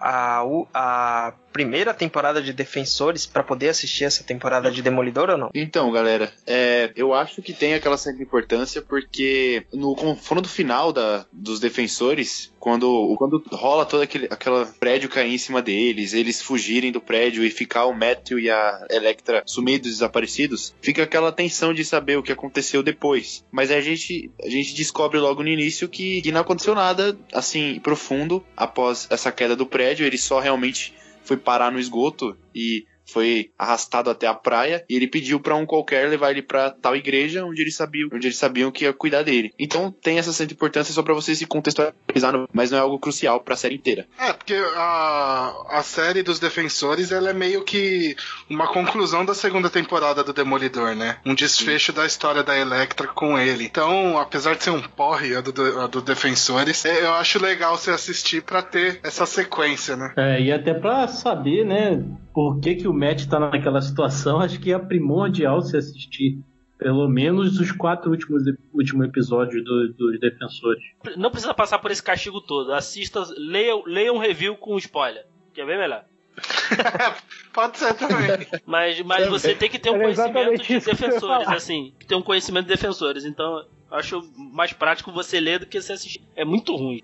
a, 0.00 0.42
a 0.72 1.32
primeira 1.52 1.92
temporada 1.94 2.40
de 2.42 2.52
Defensores 2.52 3.26
pra 3.26 3.42
poder 3.42 3.68
assistir 3.68 4.04
essa 4.04 4.24
temporada 4.24 4.70
de 4.70 4.82
Demolidor 4.82 5.30
ou 5.30 5.38
não? 5.38 5.50
Então, 5.54 5.90
galera, 5.90 6.32
é, 6.46 6.92
eu 6.96 7.14
acho 7.14 7.42
que 7.42 7.52
tem 7.52 7.74
aquela 7.74 7.96
certa 7.96 8.22
importância 8.22 8.82
porque 8.82 9.64
no 9.72 9.94
confronto 9.94 10.48
final 10.48 10.92
da, 10.92 11.24
dos 11.32 11.60
defensores, 11.60 12.52
quando, 12.58 13.14
quando 13.16 13.42
rola 13.52 13.84
todo 13.84 14.02
aquele 14.02 14.26
aquela 14.30 14.66
prédio 14.66 15.08
cair 15.08 15.34
em 15.34 15.38
cima 15.38 15.62
deles, 15.62 16.12
eles 16.12 16.40
fugirem 16.40 16.92
do 16.92 17.00
prédio 17.00 17.44
e 17.44 17.50
ficar 17.50 17.86
o 17.86 17.94
Matthew 17.94 18.38
e 18.38 18.50
a 18.50 18.86
Electra 18.90 19.42
sumidos, 19.46 19.90
desaparecidos, 19.90 20.74
fica 20.80 21.02
aquela 21.02 21.32
tensão 21.32 21.72
de 21.72 21.84
saber 21.84 22.16
o 22.16 22.22
que 22.22 22.32
aconteceu 22.32 22.82
depois. 22.82 23.44
Mas 23.50 23.70
a 23.70 23.80
gente, 23.80 24.30
a 24.42 24.48
gente 24.48 24.74
descobre 24.74 25.18
logo 25.18 25.42
no 25.42 25.48
início 25.48 25.88
que, 25.88 26.22
que 26.22 26.32
não 26.32 26.40
aconteceu 26.40 26.74
nada 26.74 27.18
assim 27.32 27.80
profundo 27.80 28.44
após 28.56 29.06
essa 29.10 29.32
queda 29.32 29.56
do 29.56 29.66
prédio, 29.66 30.06
ele 30.06 30.18
só 30.18 30.40
realmente 30.40 30.94
foi 31.24 31.36
parar 31.36 31.70
no 31.70 31.78
esgoto 31.78 32.36
e 32.54 32.86
foi 33.12 33.50
arrastado 33.58 34.10
até 34.10 34.26
a 34.26 34.34
praia 34.34 34.84
e 34.88 34.96
ele 34.96 35.06
pediu 35.06 35.40
pra 35.40 35.54
um 35.54 35.66
qualquer 35.66 36.08
levar 36.08 36.30
ele 36.30 36.42
pra 36.42 36.70
tal 36.70 36.96
igreja 36.96 37.44
onde 37.44 37.60
eles 37.60 37.76
sabiam, 37.76 38.08
onde 38.12 38.26
eles 38.26 38.38
sabiam 38.38 38.70
que 38.70 38.84
ia 38.84 38.92
cuidar 38.92 39.22
dele. 39.22 39.52
Então 39.58 39.90
tem 39.90 40.18
essa 40.18 40.32
certa 40.32 40.54
importância 40.54 40.92
só 40.92 41.02
pra 41.02 41.14
você 41.14 41.34
se 41.34 41.46
contextualizar, 41.46 42.46
mas 42.52 42.70
não 42.70 42.78
é 42.78 42.80
algo 42.80 42.98
crucial 42.98 43.40
pra 43.40 43.56
série 43.56 43.76
inteira. 43.76 44.06
É, 44.18 44.32
porque 44.32 44.54
a, 44.54 45.52
a 45.70 45.82
série 45.82 46.22
dos 46.22 46.38
Defensores 46.38 47.12
ela 47.12 47.30
é 47.30 47.34
meio 47.34 47.62
que 47.62 48.16
uma 48.48 48.68
conclusão 48.68 49.24
da 49.24 49.34
segunda 49.34 49.68
temporada 49.68 50.24
do 50.24 50.32
Demolidor, 50.32 50.94
né? 50.94 51.18
Um 51.24 51.34
desfecho 51.34 51.92
da 51.92 52.06
história 52.06 52.42
da 52.42 52.56
Electra 52.56 53.06
com 53.08 53.38
ele. 53.38 53.64
Então, 53.64 54.18
apesar 54.18 54.56
de 54.56 54.64
ser 54.64 54.70
um 54.70 54.82
porre 54.82 55.34
a 55.36 55.40
do, 55.40 55.80
a 55.80 55.86
do 55.86 56.00
Defensores, 56.00 56.84
é, 56.84 57.02
eu 57.02 57.14
acho 57.14 57.40
legal 57.42 57.76
você 57.76 57.90
assistir 57.90 58.42
pra 58.42 58.62
ter 58.62 59.00
essa 59.02 59.26
sequência, 59.26 59.96
né? 59.96 60.12
É, 60.16 60.40
e 60.40 60.52
até 60.52 60.74
pra 60.74 61.08
saber, 61.08 61.64
né, 61.64 62.02
por 62.32 62.60
que, 62.60 62.74
que 62.76 62.88
o 62.88 62.92
Matt 62.92 63.26
tá 63.26 63.38
naquela 63.40 63.80
situação, 63.82 64.40
acho 64.40 64.60
que 64.60 64.72
é 64.72 64.78
primordial 64.78 65.60
se 65.62 65.76
assistir 65.76 66.38
pelo 66.78 67.06
menos 67.08 67.60
os 67.60 67.70
quatro 67.72 68.10
últimos, 68.10 68.42
últimos 68.72 69.06
episódios 69.06 69.62
do- 69.62 69.92
dos 69.92 70.18
Defensores. 70.18 70.82
Não 71.16 71.30
precisa 71.30 71.52
passar 71.52 71.78
por 71.78 71.90
esse 71.90 72.02
castigo 72.02 72.40
todo. 72.40 72.72
Assista, 72.72 73.22
leia, 73.36 73.74
leia 73.84 74.10
um 74.12 74.18
review 74.18 74.56
com 74.56 74.78
spoiler. 74.78 75.26
Que 75.52 75.60
é 75.60 75.66
bem 75.66 75.76
melhor. 75.76 76.04
Pode 77.52 77.76
ser 77.76 77.92
também. 77.94 78.46
Mas, 78.64 79.00
mas 79.02 79.24
Também. 79.24 79.30
você 79.38 79.54
tem 79.54 79.68
que 79.68 79.78
ter 79.78 79.90
um 79.90 79.96
Era 79.96 80.04
conhecimento 80.04 80.62
de 80.62 80.80
defensores, 80.80 81.48
assim. 81.48 81.92
Ter 82.06 82.14
um 82.14 82.22
conhecimento 82.22 82.64
de 82.64 82.70
defensores. 82.70 83.24
Então, 83.26 83.62
acho 83.90 84.22
mais 84.36 84.72
prático 84.72 85.12
você 85.12 85.38
ler 85.40 85.58
do 85.58 85.66
que 85.66 85.80
você 85.82 85.92
assistir. 85.92 86.22
É 86.34 86.44
muito 86.46 86.74
ruim. 86.74 87.02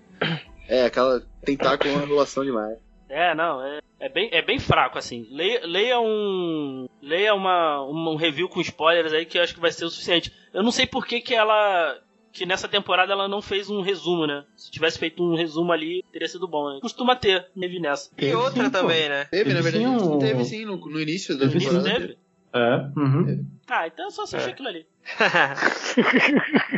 É, 0.67 0.85
aquela 0.85 1.21
tentar 1.45 1.77
com 1.77 1.87
uma 1.89 2.03
enrolação 2.03 2.43
demais. 2.43 2.79
É, 3.09 3.33
não, 3.33 3.61
é, 3.63 3.79
é, 3.99 4.09
bem, 4.09 4.29
é 4.31 4.41
bem 4.41 4.59
fraco, 4.59 4.97
assim. 4.97 5.27
Leia, 5.31 5.61
leia 5.65 5.99
um. 5.99 6.87
Leia 7.01 7.33
uma, 7.33 7.81
um 7.85 8.15
review 8.15 8.49
com 8.49 8.59
spoilers 8.61 9.13
aí 9.13 9.25
que 9.25 9.37
eu 9.37 9.43
acho 9.43 9.53
que 9.53 9.59
vai 9.61 9.71
ser 9.71 9.85
o 9.85 9.89
suficiente. 9.89 10.31
Eu 10.53 10.61
não 10.63 10.71
sei 10.71 10.85
por 10.85 11.05
que, 11.05 11.21
que 11.21 11.33
ela. 11.33 11.97
Que 12.33 12.45
nessa 12.45 12.67
temporada 12.67 13.13
ela 13.13 13.27
não 13.27 13.41
fez 13.41 13.69
um 13.69 13.81
resumo, 13.81 14.27
né? 14.27 14.43
Se 14.55 14.69
tivesse 14.69 14.99
feito 14.99 15.23
um 15.23 15.35
resumo 15.35 15.71
ali, 15.71 16.03
teria 16.11 16.27
sido 16.27 16.47
bom, 16.47 16.71
né? 16.73 16.79
Costuma 16.81 17.15
ter, 17.15 17.47
teve 17.59 17.79
nessa. 17.79 18.11
E 18.17 18.31
outra 18.35 18.65
sim, 18.65 18.69
pô. 18.71 18.77
também, 18.79 19.09
né? 19.09 19.25
Teve, 19.25 19.53
na 19.53 19.61
verdade, 19.61 19.83
sim 19.85 19.89
um- 19.89 20.19
teve 20.19 20.43
sim 20.45 20.65
no, 20.65 20.75
no 20.77 20.99
início 21.01 21.35
da 21.37 21.47
temporada. 21.49 21.83
teve? 21.83 22.17
É, 22.53 22.75
uhum. 22.99 23.45
Ah, 23.67 23.87
então 23.87 24.07
é 24.07 24.09
só 24.11 24.23
assistir 24.23 24.49
É. 24.49 24.51
aquilo 24.51 24.67
ali. 24.67 24.85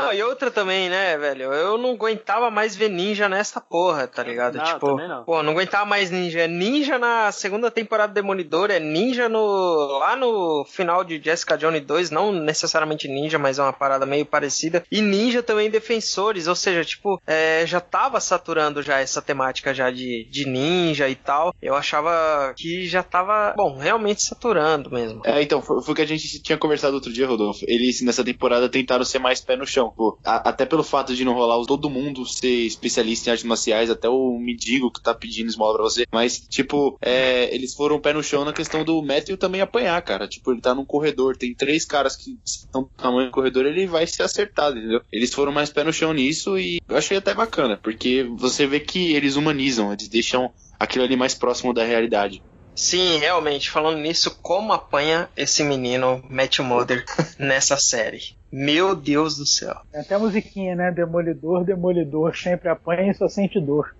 Não, 0.00 0.12
e 0.12 0.22
outra 0.22 0.50
também, 0.50 0.88
né, 0.88 1.16
velho? 1.16 1.52
Eu 1.52 1.78
não 1.78 1.90
aguentava 1.90 2.50
mais 2.50 2.76
ver 2.76 2.88
ninja 2.88 3.28
nessa 3.28 3.60
porra, 3.60 4.06
tá 4.06 4.22
ligado? 4.22 4.56
Não, 4.56 4.64
tipo, 4.64 4.86
também 4.88 5.08
não. 5.08 5.24
pô, 5.24 5.42
não 5.42 5.52
aguentava 5.52 5.84
mais 5.84 6.10
ninja. 6.10 6.40
É 6.40 6.48
ninja 6.48 6.98
na 6.98 7.32
segunda 7.32 7.70
temporada 7.70 8.12
do 8.12 8.14
Demolidor, 8.14 8.70
é 8.70 8.80
ninja 8.80 9.28
no 9.28 9.98
lá 9.98 10.16
no 10.16 10.64
final 10.64 11.04
de 11.04 11.20
Jessica 11.22 11.56
Jones 11.56 11.84
2, 11.84 12.10
não 12.10 12.32
necessariamente 12.32 13.08
ninja, 13.08 13.38
mas 13.38 13.58
é 13.58 13.62
uma 13.62 13.72
parada 13.72 14.06
meio 14.06 14.26
parecida. 14.26 14.84
E 14.90 15.00
ninja 15.00 15.42
também 15.42 15.70
defensores, 15.70 16.46
ou 16.46 16.54
seja, 16.54 16.84
tipo, 16.84 17.20
é, 17.26 17.64
já 17.66 17.80
tava 17.80 18.20
saturando 18.20 18.82
já 18.82 19.00
essa 19.00 19.22
temática 19.22 19.74
já 19.74 19.90
de, 19.90 20.24
de 20.30 20.46
ninja 20.46 21.08
e 21.08 21.14
tal. 21.14 21.54
Eu 21.60 21.74
achava 21.74 22.54
que 22.56 22.86
já 22.86 23.02
tava, 23.02 23.54
bom, 23.56 23.76
realmente 23.76 24.22
saturando 24.22 24.90
mesmo. 24.90 25.22
É, 25.24 25.42
então, 25.42 25.62
foi, 25.62 25.82
foi 25.82 25.92
o 25.92 25.96
que 25.96 26.02
a 26.02 26.06
gente 26.06 26.42
tinha 26.42 26.58
conversado 26.58 26.94
outro 26.94 27.12
dia, 27.12 27.26
Rodolfo. 27.26 27.64
Eles, 27.66 28.00
nessa 28.02 28.24
temporada, 28.24 28.68
tentaram 28.68 29.04
ser 29.04 29.18
mais 29.18 29.40
pé 29.40 29.56
no 29.56 29.66
chão. 29.66 29.85
Pô, 29.90 30.18
a- 30.24 30.48
até 30.48 30.64
pelo 30.66 30.82
fato 30.82 31.14
de 31.14 31.24
não 31.24 31.34
rolar 31.34 31.64
todo 31.66 31.90
mundo 31.90 32.24
ser 32.26 32.66
especialista 32.66 33.28
em 33.28 33.32
artes 33.32 33.44
marciais, 33.46 33.90
até 33.90 34.08
o 34.08 34.38
Midigo 34.38 34.90
que 34.90 35.02
tá 35.02 35.14
pedindo 35.14 35.48
esmola 35.48 35.74
pra 35.74 35.82
você. 35.84 36.04
Mas, 36.12 36.38
tipo, 36.48 36.96
é, 37.02 37.54
eles 37.54 37.74
foram 37.74 38.00
pé 38.00 38.12
no 38.12 38.22
chão 38.22 38.44
na 38.44 38.52
questão 38.52 38.84
do 38.84 39.02
Matthew 39.02 39.36
também 39.36 39.60
apanhar, 39.60 40.00
cara. 40.02 40.28
Tipo, 40.28 40.52
ele 40.52 40.60
tá 40.60 40.74
num 40.74 40.84
corredor, 40.84 41.36
tem 41.36 41.54
três 41.54 41.84
caras 41.84 42.16
que 42.16 42.38
estão 42.44 42.82
do 42.82 42.90
tamanho 42.96 43.28
do 43.28 43.32
corredor, 43.32 43.66
ele 43.66 43.86
vai 43.86 44.06
ser 44.06 44.22
acertado, 44.22 44.78
entendeu? 44.78 45.00
Eles 45.12 45.32
foram 45.32 45.52
mais 45.52 45.70
pé 45.70 45.84
no 45.84 45.92
chão 45.92 46.12
nisso 46.12 46.58
e 46.58 46.78
eu 46.88 46.96
achei 46.96 47.16
até 47.16 47.34
bacana, 47.34 47.78
porque 47.82 48.24
você 48.36 48.66
vê 48.66 48.80
que 48.80 49.12
eles 49.14 49.36
humanizam, 49.36 49.92
eles 49.92 50.08
deixam 50.08 50.50
aquilo 50.78 51.04
ali 51.04 51.16
mais 51.16 51.34
próximo 51.34 51.72
da 51.72 51.84
realidade. 51.84 52.40
Sim, 52.74 53.16
realmente, 53.18 53.70
falando 53.70 53.98
nisso, 53.98 54.36
como 54.42 54.70
apanha 54.72 55.30
esse 55.34 55.64
menino 55.64 56.22
Matthew 56.28 56.62
Mother 56.64 57.04
nessa 57.38 57.76
série? 57.78 58.20
Meu 58.52 58.94
Deus 58.94 59.36
do 59.36 59.46
céu. 59.46 59.74
Tem 59.90 60.00
até 60.00 60.14
a 60.14 60.18
musiquinha, 60.18 60.74
né? 60.74 60.90
Demolidor, 60.92 61.64
demolidor, 61.64 62.36
sempre 62.36 62.68
apanha 62.68 63.10
e 63.10 63.14
só 63.14 63.28
sente 63.28 63.60
dor. 63.60 63.94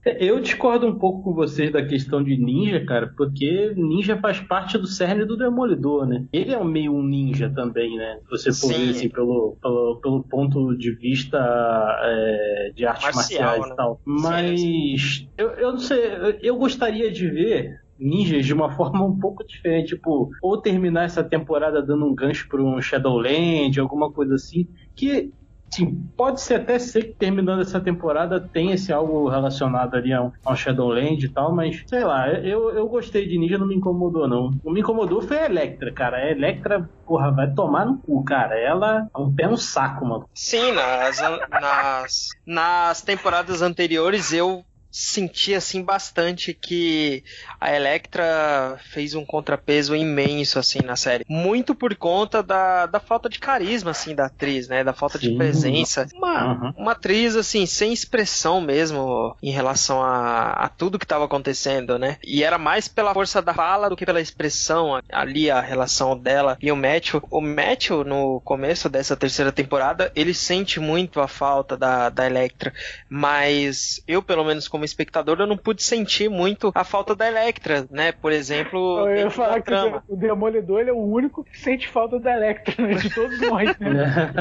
Eu 0.04 0.40
discordo 0.40 0.86
um 0.86 0.98
pouco 0.98 1.24
com 1.24 1.34
vocês 1.34 1.72
da 1.72 1.84
questão 1.84 2.22
de 2.22 2.36
ninja, 2.36 2.84
cara, 2.84 3.12
porque 3.16 3.72
ninja 3.76 4.16
faz 4.18 4.38
parte 4.40 4.78
do 4.78 4.86
cerne 4.86 5.24
do 5.24 5.36
Demolidor, 5.36 6.06
né? 6.06 6.24
Ele 6.32 6.52
é 6.52 6.58
um 6.58 6.64
meio 6.64 6.92
um 6.92 7.02
ninja 7.02 7.50
também, 7.50 7.96
né? 7.96 8.18
Se 8.22 8.30
você 8.30 8.52
for 8.52 8.72
Sim. 8.72 8.84
ver 8.84 8.90
assim, 8.90 9.08
pelo, 9.08 9.56
pelo, 9.60 10.00
pelo 10.00 10.22
ponto 10.24 10.76
de 10.76 10.94
vista 10.94 11.38
é, 11.38 12.72
de 12.74 12.86
artes 12.86 13.14
Marcial, 13.14 13.42
marciais 13.42 13.66
né? 13.66 13.72
e 13.72 13.76
tal. 13.76 14.00
Mas 14.04 15.26
eu, 15.36 15.48
eu 15.50 15.72
não 15.72 15.78
sei, 15.78 16.38
eu 16.40 16.56
gostaria 16.56 17.10
de 17.10 17.28
ver 17.28 17.81
ninjas 17.98 18.44
de 18.44 18.52
uma 18.52 18.70
forma 18.76 19.04
um 19.04 19.18
pouco 19.18 19.46
diferente, 19.46 19.94
tipo, 19.94 20.30
ou 20.42 20.60
terminar 20.60 21.04
essa 21.04 21.22
temporada 21.22 21.82
dando 21.82 22.06
um 22.06 22.14
gancho 22.14 22.48
para 22.48 22.62
um 22.62 22.80
Shadowland, 22.80 23.78
alguma 23.78 24.10
coisa 24.10 24.34
assim, 24.34 24.68
que 24.94 25.32
Sim, 25.72 26.06
pode 26.18 26.42
ser 26.42 26.56
até 26.56 26.78
ser 26.78 27.02
que 27.04 27.12
terminando 27.14 27.62
essa 27.62 27.80
temporada 27.80 28.38
tenha 28.38 28.74
esse 28.74 28.92
algo 28.92 29.26
relacionado 29.30 29.94
ali 29.94 30.12
a 30.12 30.22
um, 30.22 30.30
a 30.44 30.52
um 30.52 30.56
Shadowland 30.56 31.24
e 31.24 31.28
tal, 31.30 31.54
mas 31.54 31.82
sei 31.86 32.04
lá, 32.04 32.28
eu, 32.28 32.70
eu 32.72 32.86
gostei 32.86 33.26
de 33.26 33.38
Ninja, 33.38 33.56
não 33.56 33.66
me 33.66 33.76
incomodou 33.76 34.28
não. 34.28 34.50
Não 34.62 34.70
me 34.70 34.80
incomodou 34.80 35.22
foi 35.22 35.38
a 35.38 35.46
Electra, 35.46 35.90
cara. 35.90 36.18
A 36.18 36.30
Electra, 36.30 36.86
porra, 37.06 37.30
vai 37.30 37.50
tomar 37.54 37.86
no 37.86 37.96
cu, 37.96 38.22
cara. 38.22 38.54
Ela 38.58 39.08
é 39.16 39.18
um 39.18 39.34
pé 39.34 39.48
no 39.48 39.56
saco, 39.56 40.04
mano. 40.04 40.28
Sim, 40.34 40.72
nas, 40.72 41.18
nas, 41.48 42.28
nas 42.46 43.00
temporadas 43.00 43.62
anteriores 43.62 44.30
eu 44.30 44.62
senti 44.90 45.54
assim 45.54 45.82
bastante 45.82 46.52
que 46.52 47.24
a 47.62 47.74
Electra 47.74 48.78
fez 48.90 49.14
um 49.14 49.24
contrapeso 49.24 49.94
imenso 49.94 50.58
assim 50.58 50.80
na 50.80 50.96
série. 50.96 51.24
Muito 51.28 51.74
por 51.74 51.94
conta 51.94 52.42
da, 52.42 52.86
da 52.86 52.98
falta 53.00 53.28
de 53.28 53.38
carisma 53.38 53.90
assim 53.92 54.14
da 54.14 54.26
atriz, 54.26 54.68
né? 54.68 54.82
Da 54.82 54.92
falta 54.92 55.18
de 55.18 55.28
Sim. 55.28 55.36
presença. 55.38 56.06
Uma, 56.14 56.32
Uhum. 56.52 56.72
uma 56.76 56.92
atriz 56.92 57.36
assim 57.36 57.66
sem 57.66 57.92
expressão 57.92 58.60
mesmo 58.60 59.36
em 59.42 59.50
relação 59.50 60.02
a, 60.02 60.50
a 60.52 60.68
tudo 60.68 60.98
que 60.98 61.04
estava 61.04 61.24
acontecendo, 61.24 61.98
né? 61.98 62.16
E 62.24 62.42
era 62.42 62.58
mais 62.58 62.88
pela 62.88 63.14
força 63.14 63.40
da 63.40 63.54
fala 63.54 63.88
do 63.88 63.96
que 63.96 64.04
pela 64.06 64.20
expressão 64.20 65.00
ali 65.10 65.50
a 65.50 65.60
relação 65.60 66.18
dela 66.18 66.56
e 66.60 66.72
o 66.72 66.76
Matthew. 66.76 67.22
O 67.30 67.40
Matthew 67.40 68.04
no 68.04 68.40
começo 68.40 68.88
dessa 68.88 69.16
terceira 69.16 69.52
temporada 69.52 70.10
ele 70.16 70.34
sente 70.34 70.80
muito 70.80 71.20
a 71.20 71.28
falta 71.28 71.76
da, 71.76 72.08
da 72.08 72.26
Electra, 72.26 72.72
mas 73.08 74.02
eu 74.08 74.22
pelo 74.22 74.44
menos 74.44 74.66
como 74.66 74.84
espectador 74.84 75.38
eu 75.38 75.46
não 75.46 75.56
pude 75.56 75.82
sentir 75.82 76.28
muito 76.28 76.72
a 76.74 76.82
falta 76.84 77.14
da 77.14 77.26
Electra, 77.28 77.51
né? 77.90 78.12
Por 78.12 78.32
exemplo, 78.32 79.08
Eu 79.08 79.16
ia 79.16 79.30
falar 79.30 79.60
que 79.60 79.66
trama. 79.66 80.02
o 80.08 80.16
Demolidor 80.16 80.80
ele 80.80 80.90
é 80.90 80.92
o 80.92 80.98
único 80.98 81.44
que 81.44 81.58
sente 81.58 81.88
falta 81.88 82.18
da 82.18 82.34
Electra, 82.34 82.86
né? 82.86 82.94
De 82.94 83.10
todos 83.10 83.40
nós, 83.40 83.78
né? 83.78 84.32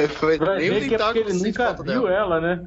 Foi 0.14 0.38
nem 0.38 0.70
o 0.70 0.80
que 0.88 0.94
é 0.94 1.18
ele 1.18 1.32
sente 1.32 1.44
nunca 1.44 1.64
falta 1.74 1.82
viu 1.82 2.02
dela. 2.04 2.14
ela, 2.14 2.40
né? 2.40 2.66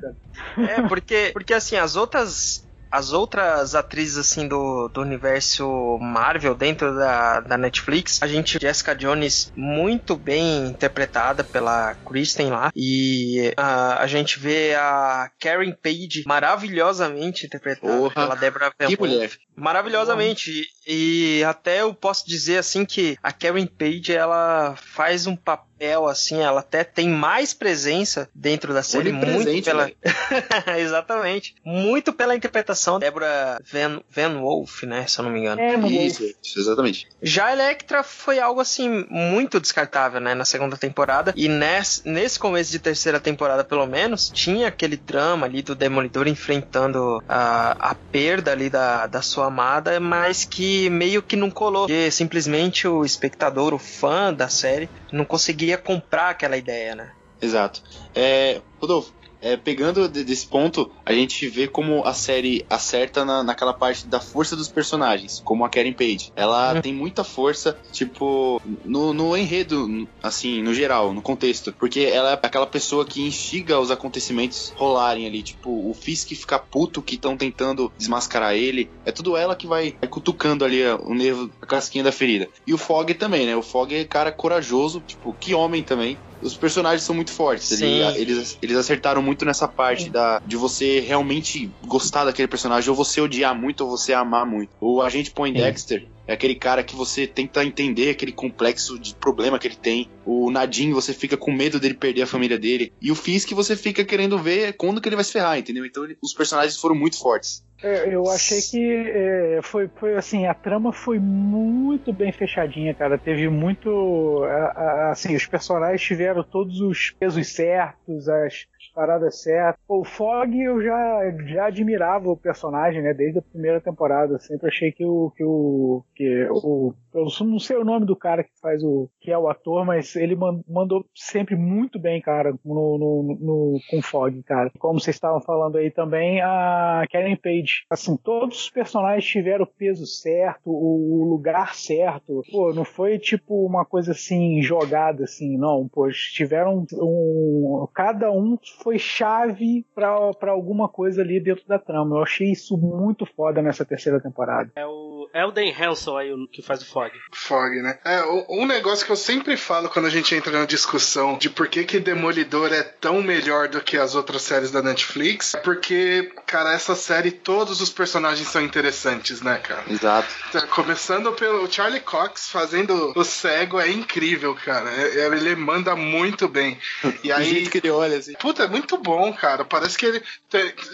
É, 0.57 0.81
porque, 0.87 1.29
porque 1.33 1.53
assim, 1.53 1.75
as 1.75 1.95
outras 1.95 2.66
as 2.91 3.11
outras 3.11 3.75
atrizes, 3.75 4.17
assim, 4.17 4.47
do, 4.47 4.87
do 4.89 5.01
universo 5.01 5.97
Marvel 5.99 6.55
dentro 6.55 6.95
da, 6.95 7.39
da 7.41 7.57
Netflix, 7.57 8.21
a 8.21 8.27
gente, 8.27 8.57
Jessica 8.59 8.95
Jones, 8.95 9.51
muito 9.55 10.15
bem 10.15 10.67
interpretada 10.67 11.43
pela 11.43 11.95
Kristen 12.05 12.49
lá, 12.49 12.71
e 12.75 13.53
a, 13.57 14.01
a 14.01 14.07
gente 14.07 14.39
vê 14.39 14.75
a 14.75 15.29
Karen 15.39 15.71
Page 15.71 16.23
maravilhosamente 16.25 17.45
interpretada 17.45 18.09
pela 18.09 18.35
Deborah 18.35 18.71
Van 18.79 18.87
Que 18.87 18.99
mulher. 18.99 19.31
Maravilhosamente. 19.55 20.63
E 20.87 21.43
até 21.43 21.81
eu 21.81 21.93
posso 21.93 22.25
dizer 22.25 22.57
assim 22.57 22.85
que 22.85 23.17
a 23.21 23.33
Karen 23.33 23.67
Page 23.67 24.13
ela 24.13 24.75
faz 24.77 25.27
um 25.27 25.35
papel 25.35 26.07
assim, 26.07 26.41
ela 26.41 26.61
até 26.61 26.83
tem 26.83 27.09
mais 27.09 27.53
presença 27.53 28.27
dentro 28.33 28.73
da 28.73 28.81
série 28.81 29.11
muito 29.11 29.63
pela 29.63 29.83
velho. 29.83 29.97
Exatamente. 30.79 31.55
Muito 31.63 32.13
pela 32.13 32.35
interpretação 32.35 32.97
da 32.97 33.05
Deborah 33.05 33.59
Van, 33.71 34.01
Van 34.09 34.39
Wolf, 34.39 34.83
né, 34.83 35.05
se 35.05 35.19
eu 35.19 35.25
não 35.25 35.31
me 35.31 35.39
engano. 35.39 35.61
É, 35.61 35.75
Isso, 35.77 36.23
isso, 36.43 36.59
exatamente. 36.59 37.07
Já 37.21 37.47
a 37.47 37.53
Electra 37.53 38.01
foi 38.01 38.39
algo 38.39 38.61
assim 38.61 39.05
muito 39.09 39.59
descartável, 39.59 40.21
né, 40.21 40.33
na 40.33 40.45
segunda 40.45 40.77
temporada. 40.77 41.33
E 41.35 41.47
nesse, 41.49 42.07
nesse 42.07 42.39
começo 42.39 42.71
de 42.71 42.79
terceira 42.79 43.19
temporada, 43.19 43.63
pelo 43.63 43.85
menos, 43.85 44.29
tinha 44.29 44.69
aquele 44.69 44.95
drama 44.95 45.45
ali 45.45 45.61
do 45.61 45.75
Demolidor 45.75 46.27
enfrentando 46.27 47.21
a, 47.27 47.91
a 47.91 47.95
perda 47.95 48.51
ali 48.51 48.69
da, 48.69 49.05
da 49.05 49.21
sua 49.21 49.47
amada, 49.47 49.99
mas 49.99 50.45
que 50.45 50.76
meio 50.89 51.21
que 51.21 51.35
não 51.35 51.49
colou. 51.49 51.87
Porque 51.87 52.11
simplesmente 52.11 52.87
o 52.87 53.03
espectador, 53.03 53.73
o 53.73 53.79
fã 53.79 54.33
da 54.33 54.47
série, 54.47 54.89
não 55.11 55.25
conseguia 55.25 55.77
comprar 55.77 56.29
aquela 56.29 56.57
ideia, 56.57 56.95
né? 56.95 57.11
Exato. 57.41 57.83
É, 58.15 58.61
Rodolfo, 58.79 59.13
é, 59.41 59.55
pegando 59.57 60.07
de- 60.07 60.23
desse 60.23 60.47
ponto, 60.47 60.91
a 61.05 61.13
gente 61.13 61.47
vê 61.47 61.67
como 61.67 62.03
a 62.05 62.13
série 62.13 62.65
acerta 62.69 63.23
na, 63.25 63.43
naquela 63.43 63.73
parte 63.73 64.07
da 64.07 64.19
força 64.19 64.55
dos 64.55 64.67
personagens, 64.67 65.41
como 65.43 65.63
a 65.65 65.69
Karen 65.69 65.93
Page. 65.93 66.31
Ela 66.35 66.73
Uhum. 66.75 66.81
tem 66.81 66.93
muita 66.93 67.23
força, 67.23 67.77
tipo, 67.91 68.61
no, 68.83 69.13
no 69.13 69.35
enredo, 69.37 70.07
assim, 70.21 70.61
no 70.61 70.73
geral, 70.73 71.13
no 71.13 71.21
contexto. 71.21 71.73
Porque 71.79 72.01
ela 72.01 72.31
é 72.31 72.33
aquela 72.33 72.67
pessoa 72.67 73.05
que 73.05 73.21
instiga 73.21 73.79
os 73.79 73.91
acontecimentos 73.91 74.73
rolarem 74.75 75.25
ali. 75.27 75.43
Tipo, 75.43 75.89
o 75.89 75.93
Fisk 75.93 76.29
fica 76.29 76.57
puto 76.59 77.01
que 77.01 77.15
estão 77.15 77.35
tentando 77.37 77.91
desmascarar 77.97 78.55
ele. 78.55 78.89
É 79.05 79.11
tudo 79.11 79.35
ela 79.37 79.55
que 79.55 79.67
vai, 79.67 79.95
vai 80.01 80.09
cutucando 80.09 80.65
ali 80.65 80.85
ó, 80.85 80.97
o 81.03 81.13
nervo, 81.13 81.49
a 81.61 81.65
casquinha 81.65 82.03
da 82.03 82.11
ferida. 82.11 82.47
E 82.65 82.73
o 82.73 82.77
Fog 82.77 83.13
também, 83.13 83.45
né? 83.45 83.55
O 83.55 83.61
Fog 83.61 83.93
é 83.93 84.03
cara 84.05 84.31
corajoso, 84.31 85.01
tipo, 85.01 85.33
que 85.33 85.53
homem 85.53 85.83
também. 85.83 86.17
Os 86.41 86.55
personagens 86.55 87.03
são 87.03 87.15
muito 87.15 87.31
fortes. 87.31 87.71
Ele- 87.71 87.81
Sim. 88.13 88.21
eles, 88.21 88.57
eles 88.61 88.77
acertaram 88.77 89.21
muito 89.21 89.43
nessa 89.45 89.67
parte 89.67 90.09
da, 90.09 90.41
de 90.45 90.55
você 90.55 90.99
realmente 90.99 91.71
gostar 91.85 92.25
daquele 92.25 92.47
personagem, 92.47 92.89
ou 92.89 92.95
você 92.95 93.19
odiar 93.21 93.55
muito, 93.59 93.81
ou 93.81 93.89
você 93.89 94.13
amar 94.13 94.45
muito. 94.45 94.69
O 94.79 95.01
agente 95.01 95.31
Poindexter 95.31 96.07
é 96.27 96.33
aquele 96.33 96.55
cara 96.55 96.83
que 96.83 96.95
você 96.95 97.25
tenta 97.25 97.63
entender 97.63 98.09
aquele 98.09 98.31
complexo 98.31 98.99
de 98.99 99.15
problema 99.15 99.57
que 99.57 99.67
ele 99.67 99.75
tem. 99.77 100.09
O 100.25 100.51
Nadine, 100.51 100.93
você 100.93 101.13
fica 101.13 101.37
com 101.37 101.51
medo 101.51 101.79
dele 101.79 101.93
perder 101.93 102.23
a 102.23 102.27
família 102.27 102.59
dele. 102.59 102.91
E 103.01 103.11
o 103.11 103.15
Fisk, 103.15 103.51
você 103.53 103.75
fica 103.75 104.03
querendo 104.03 104.37
ver 104.37 104.73
quando 104.73 104.99
que 105.01 105.07
ele 105.07 105.15
vai 105.15 105.23
se 105.25 105.31
ferrar, 105.31 105.57
entendeu? 105.57 105.85
Então 105.85 106.03
ele- 106.03 106.17
os 106.21 106.33
personagens 106.33 106.75
foram 106.77 106.95
muito 106.95 107.17
fortes. 107.17 107.63
É, 107.83 108.13
eu 108.13 108.27
achei 108.29 108.59
que 108.59 109.11
é, 109.13 109.59
foi, 109.61 109.87
foi 109.87 110.15
assim, 110.15 110.47
a 110.47 110.53
trama 110.53 110.91
foi 110.91 111.19
muito 111.19 112.11
bem 112.11 112.31
fechadinha, 112.31 112.93
cara. 112.93 113.17
Teve 113.17 113.47
muito. 113.49 114.43
a- 114.45 114.71
a- 114.71 115.11
Assim, 115.11 115.35
os 115.35 115.45
personagens 115.45 116.01
tiveram 116.01 116.43
todos 116.43 116.81
os 116.81 117.11
pesos 117.19 117.47
certos, 117.53 118.27
as 118.27 118.65
paradas 118.95 119.41
certas. 119.43 119.79
O 119.87 120.03
Fog 120.03 120.59
eu 120.59 120.81
já, 120.81 121.31
já 121.45 121.67
admirava 121.67 122.29
o 122.29 122.35
personagem, 122.37 123.01
né? 123.03 123.13
Desde 123.13 123.39
a 123.39 123.43
primeira 123.43 123.79
temporada. 123.79 124.39
Sempre 124.39 124.67
achei 124.69 124.91
que 124.91 125.05
o. 125.05 125.31
Que 125.35 125.43
o, 125.43 126.03
que 126.15 126.47
o 126.49 126.93
eu 127.17 127.45
não 127.45 127.59
sei 127.59 127.77
o 127.77 127.83
nome 127.85 128.05
do 128.05 128.15
cara 128.15 128.43
que 128.43 128.51
faz 128.61 128.83
o. 128.83 129.09
que 129.19 129.31
é 129.31 129.37
o 129.37 129.47
ator, 129.49 129.85
mas 129.85 130.15
ele 130.15 130.35
man- 130.35 130.61
mandou 130.67 131.05
sempre 131.15 131.55
muito 131.55 131.99
bem, 131.99 132.21
cara, 132.21 132.53
no, 132.65 132.97
no, 132.97 133.37
no- 133.39 133.79
com 133.89 134.01
Fog, 134.01 134.41
cara. 134.43 134.71
Como 134.79 134.99
vocês 134.99 135.15
estavam 135.15 135.41
falando 135.41 135.77
aí 135.77 135.91
também, 135.91 136.41
a 136.41 137.03
Karen 137.11 137.35
Page. 137.35 137.85
Assim, 137.89 138.15
todos 138.17 138.63
os 138.65 138.69
personagens 138.69 139.25
tiveram 139.25 139.63
o 139.63 139.67
peso 139.67 140.05
certo, 140.05 140.69
o, 140.69 141.23
lugar 141.27 141.73
certo. 141.75 142.41
Pô, 142.51 142.73
não 142.73 142.85
foi 142.85 143.17
tipo 143.19 143.65
uma 143.65 143.85
coisa 143.85 144.11
assim, 144.11 144.61
jogada 144.61 145.23
assim, 145.23 145.57
não. 145.57 145.87
Pô, 145.87 146.07
tiveram 146.33 146.85
um. 146.93 147.87
Cada 147.93 148.31
um 148.31 148.57
foi 148.81 148.97
chave 148.99 149.85
pra 149.93 150.31
alguma 150.47 150.87
coisa 150.89 151.21
ali 151.21 151.39
dentro 151.39 151.67
da 151.67 151.79
trama. 151.79 152.17
Eu 152.17 152.23
achei 152.23 152.51
isso 152.51 152.77
muito 152.77 153.25
foda 153.25 153.61
nessa 153.61 153.85
terceira 153.85 154.19
temporada. 154.21 154.71
É 154.75 154.85
o 154.85 155.06
Elden 155.37 155.73
Hanson 155.79 156.17
aí 156.17 156.31
o 156.33 156.47
que 156.47 156.61
faz 156.61 156.81
o 156.81 156.85
Fog. 156.85 157.11
Fog, 157.31 157.81
né? 157.81 157.99
É, 158.05 158.21
o- 158.23 158.45
um 158.61 158.65
negócio 158.65 159.05
que 159.05 159.11
eu 159.11 159.15
sempre 159.15 159.55
falo 159.57 159.89
quando 159.89 160.05
a 160.05 160.09
gente 160.09 160.33
entra 160.35 160.51
na 160.51 160.65
discussão 160.65 161.37
de 161.37 161.49
por 161.49 161.67
que 161.67 161.83
que 161.83 161.99
Demolidor 161.99 162.71
é 162.73 162.81
tão 162.83 163.21
melhor 163.21 163.67
do 163.67 163.81
que 163.81 163.97
as 163.97 164.15
outras 164.15 164.41
séries 164.41 164.71
da 164.71 164.81
Netflix, 164.81 165.53
é 165.55 165.57
porque, 165.59 166.31
cara, 166.45 166.73
essa 166.73 166.95
série 166.95 167.31
todos 167.31 167.81
os 167.81 167.89
personagens 167.89 168.47
são 168.47 168.61
interessantes, 168.61 169.41
né, 169.41 169.57
cara? 169.57 169.83
Exato. 169.89 170.27
Tá, 170.51 170.61
Começando 170.67 171.31
pelo 171.33 171.71
Charlie 171.71 171.99
Cox 172.01 172.49
fazendo 172.49 173.13
o 173.15 173.23
cego 173.23 173.79
é 173.79 173.89
incrível, 173.89 174.55
cara. 174.55 174.89
É- 174.91 175.19
é- 175.21 175.27
Ele 175.37 175.55
manda 175.55 175.95
muito 175.95 176.47
bem. 176.47 176.79
E 177.23 177.31
O 177.31 177.35
aí, 177.35 177.49
jeito 177.49 177.69
que 177.71 177.77
ele 177.79 177.89
olha, 177.89 178.17
assim. 178.17 178.33
Puta, 178.33 178.63
é 178.63 178.67
muito 178.67 178.97
bom, 178.97 179.33
cara. 179.33 179.65
Parece 179.65 179.97
que 179.97 180.05
ele. 180.05 180.23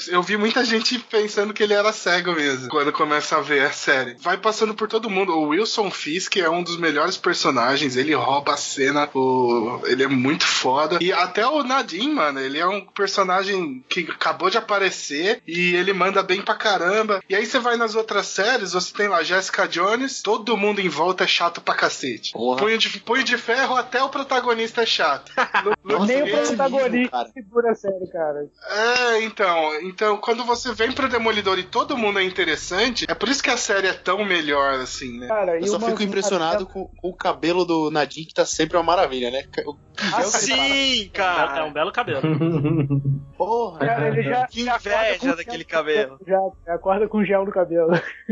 Eu 0.07 0.21
vi 0.23 0.35
muita 0.37 0.63
gente 0.65 0.97
pensando 0.99 1.53
que 1.53 1.61
ele 1.63 1.73
era 1.73 1.91
cego 1.93 2.33
mesmo. 2.33 2.69
Quando 2.69 2.91
começa 2.91 3.37
a 3.37 3.41
ver 3.41 3.61
a 3.65 3.71
série. 3.71 4.15
Vai 4.19 4.32
passando 4.37 4.73
por 4.73 4.87
todo 4.87 5.09
mundo. 5.09 5.33
O 5.33 5.47
Wilson 5.49 5.89
Fisk 5.91 6.37
é 6.37 6.49
um 6.49 6.63
dos 6.63 6.77
melhores 6.77 7.17
personagens. 7.17 7.95
Ele 7.95 8.13
rouba 8.13 8.53
a 8.53 8.57
cena. 8.57 9.09
O... 9.13 9.79
Ele 9.85 10.03
é 10.03 10.07
muito 10.07 10.45
foda. 10.45 10.97
E 11.01 11.11
até 11.11 11.45
o 11.47 11.63
Nadine, 11.63 12.13
mano. 12.13 12.39
Ele 12.39 12.59
é 12.59 12.67
um 12.67 12.81
personagem 12.81 13.83
que 13.89 14.01
acabou 14.01 14.49
de 14.49 14.57
aparecer. 14.57 15.41
E 15.47 15.75
ele 15.75 15.93
manda 15.93 16.21
bem 16.23 16.41
pra 16.41 16.55
caramba. 16.55 17.21
E 17.29 17.35
aí 17.35 17.45
você 17.45 17.59
vai 17.59 17.77
nas 17.77 17.95
outras 17.95 18.27
séries. 18.27 18.73
Você 18.73 18.93
tem 18.93 19.07
lá 19.07 19.23
Jessica 19.23 19.67
Jones. 19.67 20.21
Todo 20.21 20.57
mundo 20.57 20.79
em 20.79 20.89
volta 20.89 21.23
é 21.23 21.27
chato 21.27 21.61
pra 21.61 21.75
cacete. 21.75 22.31
Porra. 22.33 22.57
Punho 22.59 22.77
de, 22.77 22.99
punho 22.99 23.23
de 23.23 23.37
ferro, 23.37 23.75
até 23.75 24.01
o 24.03 24.09
protagonista 24.09 24.81
é 24.83 24.85
chato. 24.85 25.31
No- 25.83 26.05
Nem 26.05 26.21
o 26.21 26.25
nível, 26.25 26.43
protagonista 26.45 27.11
cara. 27.11 27.29
segura 27.33 27.71
a 27.71 27.75
série, 27.75 28.07
cara. 28.07 28.45
é, 28.71 29.21
então, 29.23 29.81
então, 29.81 30.17
quando 30.17 30.45
você 30.45 30.71
vem 30.73 30.93
pro 30.93 31.09
Demolidor 31.09 31.59
e 31.59 31.63
todo 31.63 31.97
mundo 31.97 32.19
é 32.19 32.23
interessante, 32.23 33.05
é 33.07 33.13
por 33.13 33.27
isso 33.27 33.43
que 33.43 33.49
a 33.49 33.57
série 33.57 33.87
é 33.87 33.93
tão 33.93 34.12
melhor, 34.25 34.73
assim, 34.75 35.19
né? 35.19 35.27
Cara, 35.27 35.57
Eu 35.59 35.67
só 35.67 35.79
fico 35.79 36.03
impressionado 36.03 36.65
com, 36.65 36.87
com 36.87 37.09
o 37.09 37.15
cabelo 37.15 37.65
do 37.65 37.89
Nadine, 37.91 38.25
que 38.27 38.33
tá 38.33 38.45
sempre 38.45 38.77
uma 38.77 38.83
maravilha, 38.83 39.31
né? 39.31 39.43
O 39.65 39.75
Ah, 39.97 40.21
gel 40.21 40.31
que 40.31 40.37
ele 40.37 40.49
tá 40.49 40.57
na- 40.57 40.67
Sim, 40.67 41.01
É 41.03 41.05
um 41.07 41.09
cara! 41.11 41.69
belo 41.69 41.91
cabelo. 41.91 42.21
Porra, 43.37 43.79
Cara, 43.79 44.07
ele 44.09 44.23
já, 44.23 44.47
Que 44.47 44.61
inveja 44.61 45.19
com 45.19 45.35
daquele 45.35 45.57
gel- 45.59 45.67
cabelo. 45.67 46.19
Já, 46.27 46.39
já 46.65 46.73
acorda 46.75 47.07
com 47.07 47.23
gel 47.23 47.45
no 47.45 47.51
cabelo. 47.51 47.91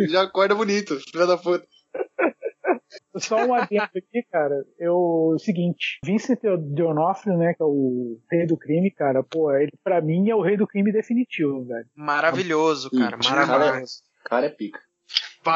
já 0.10 0.22
acorda 0.24 0.54
bonito, 0.56 1.00
filha 1.12 1.26
da 1.26 1.38
puta. 1.38 1.66
Só 3.18 3.36
um 3.46 3.54
adendo 3.54 3.84
aqui, 3.96 4.24
cara. 4.32 4.64
Eu, 4.80 4.96
o 4.96 5.38
seguinte, 5.40 6.00
Vincent 6.06 6.40
D'Onofrio, 6.60 7.38
né, 7.38 7.54
que 7.54 7.62
é 7.62 7.66
o 7.66 8.18
rei 8.32 8.46
do 8.46 8.58
crime, 8.58 8.90
cara, 8.92 9.22
pô, 9.24 9.52
ele 9.54 9.72
pra 9.84 10.02
mim 10.02 10.30
é 10.30 10.36
o 10.36 10.42
rei 10.42 10.56
do 10.58 10.68
crime 10.68 10.92
definitivo, 10.92 11.64
velho. 11.66 11.86
Maravilhoso, 11.96 12.90
cara. 12.92 13.18
Cara, 13.18 13.46
Maravilhoso. 13.48 14.02
cara 14.26 14.46
é 14.46 14.50
pica. 14.50 14.80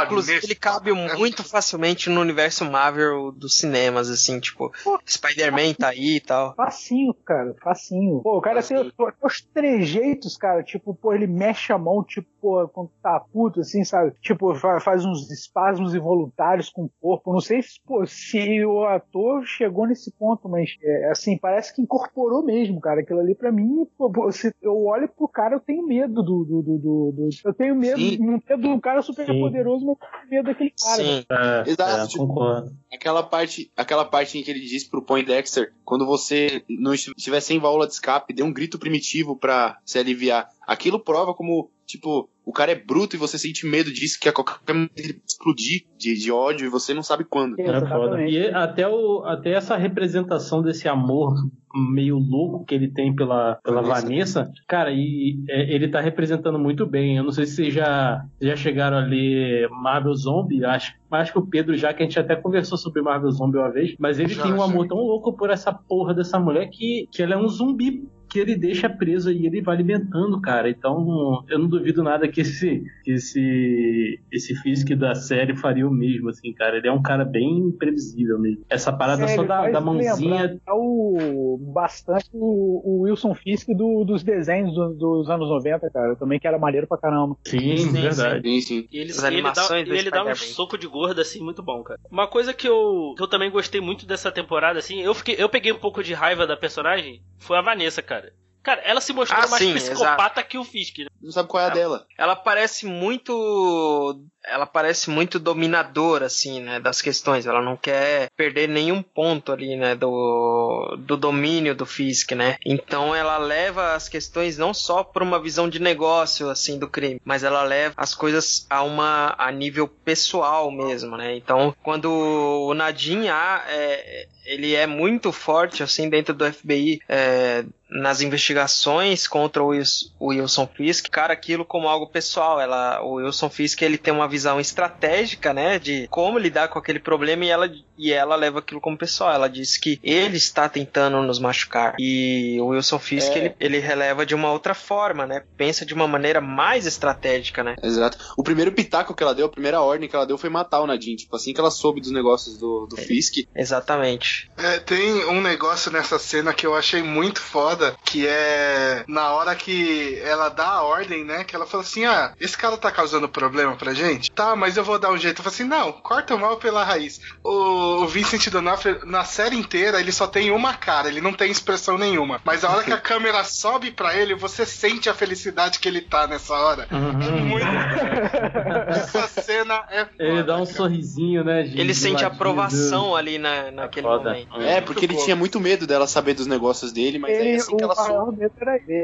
Inclusive, 0.06 0.46
ele 0.46 0.56
cabe 0.56 0.92
muito 1.18 1.44
facilmente 1.44 2.10
no 2.10 2.22
universo 2.22 2.66
Marvel 2.66 3.32
dos 3.32 3.58
cinemas, 3.58 4.10
assim, 4.10 4.40
tipo, 4.40 4.72
Spider-Man 5.08 5.74
tá 5.74 5.90
aí 5.90 6.18
e 6.18 6.22
tal. 6.22 6.56
Facinho, 6.56 7.14
cara, 7.14 7.54
facinho. 7.64 8.22
Pô, 8.22 8.38
o 8.38 8.42
cara 8.42 8.62
tem 8.64 8.78
os, 8.78 8.92
os 9.24 9.42
trejeitos, 9.54 10.38
cara, 10.38 10.64
tipo, 10.64 10.94
pô, 10.96 11.14
ele 11.14 11.28
mexe 11.28 11.72
a 11.74 11.78
mão, 11.78 12.04
tipo, 12.04 12.28
pô, 12.42 12.68
quando 12.68 12.90
tá 13.02 13.20
puto, 13.20 13.60
assim, 13.62 13.84
sabe? 13.84 14.14
Tipo, 14.22 14.54
fa- 14.56 14.80
faz 14.80 15.06
uns 15.06 15.30
espasmos 15.32 15.94
involuntários 15.94 16.70
com 16.70 16.84
o 16.86 16.92
corpo. 17.02 17.34
Não 17.34 17.40
sei 17.42 17.62
se, 17.62 17.80
pô, 17.86 18.06
se 18.06 18.64
o 18.66 18.86
ator 18.86 19.44
chegou 19.46 19.88
nesse 19.88 20.12
ponto, 20.12 20.48
mas, 20.48 20.76
é, 20.82 21.10
assim, 21.12 21.38
parece 21.38 21.74
que 21.76 21.82
incorporou 21.82 22.44
mesmo, 22.44 22.80
cara. 22.80 23.02
Aquilo 23.02 23.20
ali 23.20 23.36
pra 23.36 23.52
mim, 23.52 23.86
pô, 23.98 24.12
pô, 24.12 24.32
se 24.32 24.54
eu 24.62 24.84
olho 24.86 25.08
pro 25.10 25.28
cara, 25.28 25.56
eu 25.56 25.60
tenho 25.60 25.86
medo 25.86 26.24
do. 26.24 26.44
do, 26.46 26.62
do, 26.62 26.78
do- 26.78 27.12
do- 27.12 27.30
eu 27.44 27.54
tenho 27.54 27.76
medo, 27.76 27.98
Sim. 28.00 28.18
não 28.20 28.40
medo 28.48 28.76
do 28.76 28.80
cara 28.82 29.02
super 29.02 29.26
Sim. 29.26 29.40
poderoso, 29.40 29.75
mas 29.84 29.98
eu 29.98 30.08
tenho 30.10 30.30
medo 30.30 30.46
daquele 30.46 30.74
cara. 30.82 31.04
Sim. 31.04 31.26
É, 31.30 31.70
Exato, 31.70 32.04
é, 32.04 32.08
tipo, 32.08 32.28
concordo. 32.28 32.76
Aquela 32.94 33.24
parte, 33.24 33.72
aquela 33.76 34.06
parte 34.06 34.38
em 34.38 34.44
que 34.44 34.52
ele 34.52 34.62
diz 34.62 34.84
pro 34.84 35.02
Poindexter, 35.02 35.74
quando 35.84 36.06
você 36.06 36.64
não 36.70 36.94
estiver 36.94 37.40
sem 37.42 37.60
válvula 37.60 37.88
de 37.88 37.94
escape, 37.94 38.34
dê 38.34 38.44
um 38.44 38.54
grito 38.54 38.80
primitivo 38.80 39.36
pra 39.36 39.80
se 39.86 40.00
aliviar. 40.00 40.50
aquilo 40.66 41.00
prova 41.00 41.34
como, 41.34 41.70
tipo, 41.86 42.30
o 42.46 42.52
cara 42.52 42.72
é 42.72 42.76
bruto 42.76 43.16
e 43.16 43.20
você 43.20 43.38
sente 43.38 43.66
medo 43.66 43.92
disso, 43.92 44.20
que 44.20 44.30
a 44.30 44.34
qualquer 44.34 44.74
momento 44.74 44.92
ele 44.96 45.14
pode 45.14 45.26
explodir 45.28 45.86
de, 45.98 46.16
de 46.16 46.32
ódio 46.32 46.68
e 46.68 46.70
você 46.70 46.94
não 46.94 47.04
sabe 47.04 47.24
quando. 47.24 47.60
É 47.60 47.88
foda. 47.88 48.22
E 48.24 48.48
até, 48.50 48.88
o, 48.88 49.24
até 49.26 49.52
essa 49.52 49.76
representação 49.76 50.62
desse 50.62 50.88
amor 50.88 51.34
meio 51.76 52.18
louco 52.18 52.64
que 52.64 52.74
ele 52.74 52.88
tem 52.88 53.14
pela, 53.14 53.56
pela 53.64 53.82
Vanessa. 53.82 54.44
Vanessa, 54.44 54.52
cara, 54.68 54.92
e 54.92 55.44
é, 55.50 55.74
ele 55.74 55.90
tá 55.90 56.00
representando 56.00 56.58
muito 56.58 56.86
bem. 56.86 57.18
Eu 57.18 57.24
não 57.24 57.32
sei 57.32 57.46
se 57.46 57.56
vocês 57.56 57.74
já, 57.74 58.26
já 58.40 58.56
chegaram 58.56 58.98
a 58.98 59.02
ler 59.02 59.70
Marvel 59.70 60.14
Zombie, 60.14 60.64
acho, 60.64 60.94
acho 61.12 61.34
que 61.34 61.40
o 61.40 61.46
Pedro 61.46 61.76
já, 61.76 61.94
que 61.94 62.02
a 62.02 62.06
gente 62.06 62.20
até 62.20 62.36
conversou 62.36 62.78
sobre 62.78 63.02
Marvel 63.02 63.32
Zombie 63.32 63.58
uma 63.58 63.72
vez, 63.72 63.96
mas 64.00 64.20
ele 64.20 64.34
Já, 64.34 64.44
tem 64.44 64.54
um 64.54 64.62
amor 64.62 64.88
tão 64.88 64.98
louco 64.98 65.34
por 65.34 65.50
essa 65.50 65.74
porra 65.74 66.14
dessa 66.14 66.40
mulher 66.40 66.70
que, 66.70 67.08
que 67.12 67.22
ela 67.22 67.34
é 67.34 67.38
um 67.38 67.48
zumbi 67.48 68.08
que 68.36 68.40
ele 68.42 68.58
deixa 68.58 68.90
preso 68.90 69.32
e 69.32 69.46
ele 69.46 69.62
vai 69.62 69.76
alimentando, 69.76 70.42
cara. 70.42 70.70
Então, 70.70 71.42
eu 71.48 71.58
não 71.58 71.70
duvido 71.70 72.04
nada 72.04 72.28
que 72.28 72.42
esse 72.42 72.84
que 73.02 73.12
esse 73.14 74.20
esse 74.30 74.54
Fisk 74.62 74.90
da 74.96 75.16
série 75.16 75.56
faria 75.56 75.88
o 75.88 75.92
mesmo, 75.92 76.28
assim, 76.30 76.52
cara. 76.54 76.76
Ele 76.78 76.88
é 76.90 76.92
um 76.92 77.02
cara 77.02 77.24
bem 77.24 77.60
imprevisível 77.60 78.38
mesmo. 78.38 78.66
Essa 78.70 78.92
parada 78.92 79.24
É, 79.24 79.28
só 79.30 79.44
da, 79.44 79.70
da 79.70 79.80
mãozinha. 79.80 80.60
o, 80.70 81.58
bastante 81.74 82.30
o, 82.34 82.82
o 82.84 83.02
Wilson 83.04 83.34
Fisk 83.34 83.70
do- 83.70 84.04
dos 84.04 84.22
desenhos 84.22 84.74
do- 84.76 84.94
dos 84.94 85.30
anos 85.30 85.48
90, 85.50 85.90
cara. 85.90 86.16
Também 86.18 86.38
que 86.38 86.48
era 86.48 86.60
maneiro 86.60 86.88
pra 86.88 86.98
caramba. 86.98 87.38
Sim, 87.48 87.78
Sim, 87.78 87.92
verdade. 87.94 88.50
Sim, 88.50 88.62
sim. 88.62 88.88
E 88.92 88.98
ele, 88.98 89.12
As 89.12 89.24
ele 89.24 89.42
dá, 89.42 89.80
e 89.80 89.98
ele 89.98 90.12
dá 90.12 90.26
um 90.26 90.36
soco 90.36 90.78
de 90.78 90.88
gorda, 90.88 91.22
assim, 91.22 91.42
muito 91.42 91.64
bom, 91.64 91.82
cara. 91.84 92.00
Uma 92.12 92.28
coisa 92.28 92.54
que 92.54 92.68
eu, 92.68 93.14
que 93.16 93.24
eu 93.24 93.28
também 93.28 93.50
gostei 93.50 93.80
muito 93.80 94.06
dessa 94.06 94.30
temporada, 94.30 94.78
assim, 94.80 95.02
eu, 95.02 95.14
fiquei, 95.14 95.36
eu 95.38 95.48
peguei 95.48 95.72
um 95.72 95.80
pouco 95.80 96.04
de 96.04 96.14
raiva 96.14 96.46
da 96.46 96.58
personagem, 96.58 97.22
foi 97.38 97.58
a 97.58 97.62
Vanessa, 97.62 98.02
cara. 98.02 98.25
Cara, 98.66 98.82
ela 98.84 99.00
se 99.00 99.14
mostrou 99.14 99.40
Ah, 99.44 99.48
mais 99.48 99.62
sim, 99.62 99.76
psicopata 99.76 100.42
que 100.42 100.58
o 100.58 100.64
Fisk, 100.64 100.98
né? 100.98 101.06
Não 101.22 101.32
sabe 101.32 101.48
qual 101.48 101.62
é 101.62 101.68
a 101.68 101.70
dela. 101.70 102.08
Ela 102.18 102.36
parece 102.36 102.88
muito. 102.88 104.20
Ela 104.44 104.66
parece 104.66 105.12
muito 105.12 105.38
dominadora, 105.40 106.26
assim, 106.26 106.62
né? 106.62 106.80
Das 106.80 107.00
questões. 107.00 107.46
Ela 107.46 107.62
não 107.62 107.78
quer 107.78 108.28
perder 108.36 108.68
nenhum 108.68 109.04
ponto 109.04 109.52
ali, 109.52 109.76
né? 109.76 109.94
Do, 109.94 110.98
do 110.98 111.16
domínio 111.16 111.76
do 111.76 111.86
Fisk, 111.86 112.32
né? 112.32 112.58
Então 112.66 113.16
ela 113.16 113.38
leva 113.38 113.94
as 113.94 114.10
questões 114.10 114.58
não 114.58 114.74
só 114.74 115.04
por 115.04 115.22
uma 115.22 115.40
visão 115.40 115.70
de 115.70 115.80
negócio, 115.80 116.50
assim, 116.50 116.80
do 116.80 116.90
crime, 116.90 117.22
mas 117.24 117.44
ela 117.44 117.62
leva 117.62 117.94
as 117.96 118.16
coisas 118.16 118.66
a 118.68 118.82
uma 118.82 119.36
a 119.38 119.52
nível 119.52 119.88
pessoal 119.88 120.72
mesmo, 120.72 121.16
né? 121.18 121.36
Então, 121.36 121.76
quando 121.84 122.12
o 122.12 122.74
Nadim 122.74 123.28
ah, 123.28 123.64
é, 123.68 124.28
ele 124.46 124.76
é 124.76 124.86
muito 124.88 125.32
forte, 125.32 125.84
assim, 125.84 126.10
dentro 126.10 126.34
do 126.34 126.52
FBI, 126.52 127.00
é, 127.10 127.66
nas 128.02 128.22
investigações 128.22 129.28
contra 129.28 129.64
o 129.64 129.68
Wilson, 129.68 130.08
o 130.20 130.28
Wilson 130.28 130.68
Fisk, 130.76 131.10
cara, 131.10 131.34
aquilo 131.34 131.66
como 131.66 131.88
algo 131.88 132.08
pessoal. 132.08 132.60
Ela, 132.60 133.02
o 133.02 133.14
Wilson 133.16 133.50
Fisk 133.50 133.82
ele 133.82 133.98
tem 133.98 134.14
uma 134.14 134.28
visão 134.28 134.60
estratégica, 134.60 135.54
né, 135.54 135.80
de 135.80 136.08
como 136.10 136.38
lidar 136.38 136.68
com 136.68 136.80
aquele 136.80 137.00
problema 137.00 137.46
e 137.46 137.50
ela, 137.50 137.72
e 137.98 138.12
ela 138.12 138.36
leva 138.36 138.60
aquilo 138.60 138.82
como 138.82 138.98
pessoal. 138.98 139.32
Ela 139.34 139.50
diz 139.50 139.78
que 139.78 140.00
ele 140.04 140.38
está 140.38 140.68
tentando 140.68 141.22
nos 141.22 141.40
machucar 141.40 141.96
e 142.00 142.58
o 142.62 142.68
Wilson 142.68 143.00
Fisk 143.00 143.32
É. 143.32 143.38
ele, 143.38 143.56
ele 143.60 143.80
releva 143.80 144.26
de 144.26 144.36
uma 144.36 144.52
outra 144.52 144.74
forma, 144.74 145.26
né, 145.26 145.44
pensa 145.58 145.86
de 145.86 145.94
uma 145.94 146.08
maneira 146.08 146.42
mais 146.42 146.86
estratégica, 146.86 147.64
né. 147.64 147.76
Exato. 147.82 148.18
O 148.38 148.44
primeiro 148.44 148.72
pitaco 148.72 149.14
que 149.14 149.24
ela 149.24 149.34
deu, 149.34 149.46
a 149.46 149.50
primeira 149.50 149.82
ordem 149.82 150.10
que 150.10 150.16
ela 150.16 150.26
deu 150.26 150.38
foi 150.38 150.50
matar 150.50 150.82
o 150.82 150.88
Nadine. 150.88 151.16
Tipo, 151.16 151.36
assim 151.36 151.54
que 151.54 151.60
ela 151.60 151.72
soube 151.72 152.02
dos 152.02 152.12
negócios 152.12 152.58
do, 152.58 152.88
do 152.88 152.98
Fisk. 152.98 153.46
Exatamente. 153.56 154.50
É, 154.58 154.80
tem 154.80 155.26
um 155.26 155.42
negócio 155.42 155.92
nessa 155.92 156.18
cena 156.20 156.54
que 156.54 156.66
eu 156.66 156.76
achei 156.76 157.02
muito 157.02 157.40
foda, 157.40 157.85
que 158.04 158.26
é 158.28 159.04
na 159.08 159.30
hora 159.34 159.56
que 159.56 160.20
ela 160.24 160.50
dá 160.50 160.68
a 160.68 160.84
ordem, 160.84 161.24
né? 161.24 161.44
Que 161.44 161.56
ela 161.56 161.66
fala 161.66 161.84
assim: 161.84 162.06
ah, 162.06 162.34
esse 162.40 162.58
cara 162.58 162.78
tá 162.78 162.92
causando 162.92 163.28
problema 163.30 163.76
pra 163.76 163.94
gente? 163.94 164.32
Tá, 164.32 164.56
mas 164.56 164.78
eu 164.78 164.84
vou 164.84 164.98
dar 165.00 165.12
um 165.12 165.18
jeito. 165.18 165.40
Eu 165.40 165.44
falo 165.44 165.54
assim: 165.54 165.64
não, 165.64 165.92
corta 165.92 166.36
o 166.36 166.40
mal 166.40 166.58
pela 166.58 166.84
raiz. 166.84 167.20
O, 167.44 168.04
o 168.04 168.08
Vincent 168.08 168.50
D'Onofrio, 168.50 169.00
na 169.06 169.24
série 169.24 169.56
inteira, 169.56 170.00
ele 170.00 170.12
só 170.12 170.28
tem 170.28 170.52
uma 170.52 170.74
cara, 170.74 171.08
ele 171.08 171.22
não 171.22 171.34
tem 171.34 171.52
expressão 171.52 171.98
nenhuma. 171.98 172.40
Mas 172.44 172.64
a 172.64 172.70
hora 172.72 172.84
que 172.84 172.94
a 172.94 172.98
câmera 173.02 173.44
sobe 173.44 173.92
pra 173.92 174.16
ele, 174.16 174.36
você 174.36 174.66
sente 174.66 175.10
a 175.10 175.14
felicidade 175.14 175.80
que 175.80 175.88
ele 175.88 176.02
tá 176.02 176.28
nessa 176.28 176.54
hora. 176.54 176.88
É 176.90 176.96
Uhum. 176.96 177.46
muito. 177.46 177.66
Essa 178.88 179.28
cena 179.28 179.84
é 179.90 180.06
foda. 180.06 180.14
Ele 180.20 180.44
dá 180.44 180.56
um 180.58 180.66
cara. 180.66 180.78
sorrisinho, 180.78 181.44
né? 181.44 181.64
de- 181.64 181.80
Ele 181.80 181.94
sente 181.94 182.24
ladinho 182.24 182.32
aprovação 182.32 183.16
ali 183.16 183.38
na, 183.38 183.72
naquele 183.72 184.08
Foda. 184.08 184.30
momento. 184.32 184.62
É, 184.62 184.82
porque 184.82 185.06
ele 185.06 185.14
bom. 185.14 185.24
tinha 185.24 185.36
muito 185.36 185.60
medo 185.60 185.86
dela 185.88 186.08
saber 186.08 186.34
dos 186.34 186.48
negócios 186.48 186.92
dele, 186.92 187.20
mas 187.20 187.32
é 187.38 187.42
Ele, 187.42 187.60
assim 187.68 187.78
que 187.78 187.84
ela. 187.84 187.94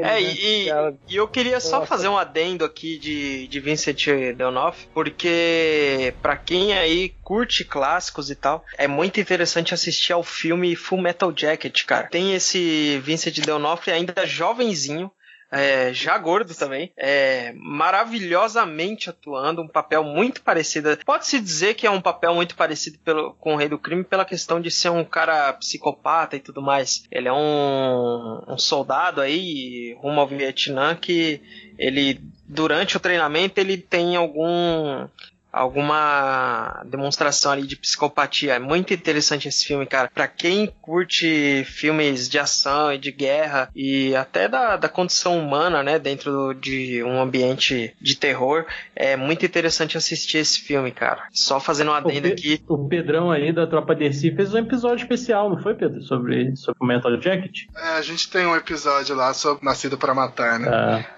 né? 0.00 0.20
e, 0.22 0.68
Ela- 0.68 0.94
e 1.08 1.16
eu 1.16 1.28
queria 1.28 1.60
só 1.60 1.76
Nossa. 1.80 1.86
fazer 1.86 2.08
um 2.08 2.16
adendo 2.16 2.64
aqui 2.64 2.98
de, 2.98 3.46
de 3.48 3.60
Vincent 3.60 4.06
D'Onofrio, 4.36 4.88
porque 4.94 6.14
pra 6.22 6.36
quem 6.36 6.72
aí 6.76 7.14
curte 7.22 7.64
clássicos 7.64 8.30
e 8.30 8.34
tal, 8.34 8.64
é 8.76 8.86
muito 8.86 9.20
interessante 9.20 9.74
assistir 9.74 10.12
ao 10.12 10.22
filme 10.22 10.74
Full 10.76 11.00
Metal 11.00 11.32
Jacket, 11.36 11.84
cara. 11.84 12.08
Tem 12.08 12.34
esse 12.34 12.98
Vincent 13.04 13.38
D'Onofrio 13.40 13.94
ainda 13.94 14.26
jovenzinho, 14.26 15.10
é, 15.52 15.92
já 15.92 16.16
gordo 16.16 16.54
também, 16.54 16.90
é, 16.96 17.52
maravilhosamente 17.54 19.10
atuando, 19.10 19.60
um 19.60 19.68
papel 19.68 20.02
muito 20.02 20.40
parecido. 20.42 20.96
Pode-se 21.04 21.38
dizer 21.38 21.74
que 21.74 21.86
é 21.86 21.90
um 21.90 22.00
papel 22.00 22.34
muito 22.34 22.56
parecido 22.56 22.98
pelo, 23.00 23.34
com 23.34 23.52
o 23.52 23.56
Rei 23.56 23.68
do 23.68 23.78
Crime 23.78 24.02
pela 24.02 24.24
questão 24.24 24.58
de 24.58 24.70
ser 24.70 24.88
um 24.88 25.04
cara 25.04 25.52
psicopata 25.52 26.36
e 26.36 26.40
tudo 26.40 26.62
mais. 26.62 27.04
Ele 27.10 27.28
é 27.28 27.32
um, 27.32 28.42
um 28.48 28.56
soldado 28.56 29.20
aí 29.20 29.94
rumo 30.00 30.20
ao 30.20 30.26
Vietnã 30.26 30.96
que 30.96 31.42
ele 31.78 32.18
durante 32.48 32.96
o 32.96 33.00
treinamento 33.00 33.58
ele 33.58 33.76
tem 33.76 34.16
algum 34.16 35.06
alguma 35.52 36.82
demonstração 36.86 37.52
ali 37.52 37.66
de 37.66 37.76
psicopatia. 37.76 38.54
É 38.54 38.58
muito 38.58 38.94
interessante 38.94 39.48
esse 39.48 39.66
filme, 39.66 39.84
cara. 39.86 40.10
Pra 40.12 40.26
quem 40.26 40.72
curte 40.80 41.64
filmes 41.66 42.28
de 42.28 42.38
ação 42.38 42.92
e 42.92 42.98
de 42.98 43.12
guerra 43.12 43.68
e 43.74 44.14
até 44.16 44.48
da, 44.48 44.76
da 44.76 44.88
condição 44.88 45.38
humana, 45.38 45.82
né, 45.82 45.98
dentro 45.98 46.54
de 46.54 47.02
um 47.04 47.20
ambiente 47.20 47.94
de 48.00 48.16
terror, 48.16 48.64
é 48.96 49.16
muito 49.16 49.44
interessante 49.44 49.96
assistir 49.96 50.38
esse 50.38 50.60
filme, 50.60 50.90
cara. 50.90 51.24
Só 51.32 51.60
fazendo 51.60 51.90
um 51.90 51.94
adendo 51.94 52.28
O 52.28 52.32
aqui. 52.32 52.62
O 52.68 52.88
Pedrão 52.88 53.30
aí 53.30 53.52
da 53.52 53.66
Tropa 53.66 53.94
DC 53.94 54.34
fez 54.34 54.54
um 54.54 54.58
episódio 54.58 55.02
especial, 55.02 55.50
não 55.50 55.62
foi, 55.62 55.74
Pedro? 55.74 56.02
Sobre, 56.02 56.56
sobre 56.56 56.78
o 56.80 56.86
Metal 56.86 57.20
Jacket? 57.20 57.64
É, 57.76 57.88
a 57.98 58.02
gente 58.02 58.30
tem 58.30 58.46
um 58.46 58.56
episódio 58.56 59.14
lá 59.14 59.34
sobre 59.34 59.64
Nascido 59.64 59.98
pra 59.98 60.14
Matar, 60.14 60.58
né? 60.58 60.68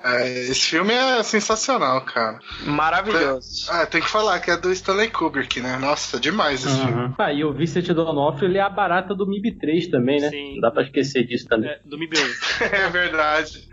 Ah, 0.03 0.21
É, 0.21 0.29
esse 0.51 0.61
filme 0.63 0.93
é 0.93 1.23
sensacional, 1.23 2.01
cara. 2.03 2.39
Maravilhoso. 2.65 3.67
Ah, 3.71 3.87
tem 3.87 4.01
que 4.01 4.09
falar 4.09 4.24
que 4.41 4.51
é 4.51 4.57
do 4.57 4.71
Stanley 4.73 5.11
Kubrick, 5.11 5.61
né? 5.61 5.77
Nossa, 5.79 6.19
demais 6.21 6.65
esse 6.65 6.77
filme. 6.79 6.93
uhum. 7.05 7.15
ah, 7.19 7.33
e 7.33 7.45
o 7.45 7.53
Vincent 7.53 7.87
D'Onofrio, 7.89 8.49
ele 8.49 8.59
é 8.59 8.63
a 8.63 8.69
barata 8.69 9.15
do 9.15 9.27
MIB 9.27 9.59
3 9.59 9.89
também, 9.89 10.21
né? 10.21 10.31
Sim. 10.31 10.55
Não 10.55 10.61
dá 10.61 10.71
pra 10.71 10.83
esquecer 10.83 11.25
disso 11.27 11.47
também. 11.49 11.71
É, 11.71 11.81
do 11.85 11.99
MIB 11.99 12.17
1. 12.19 12.21
É 12.75 12.89
verdade. 12.91 13.69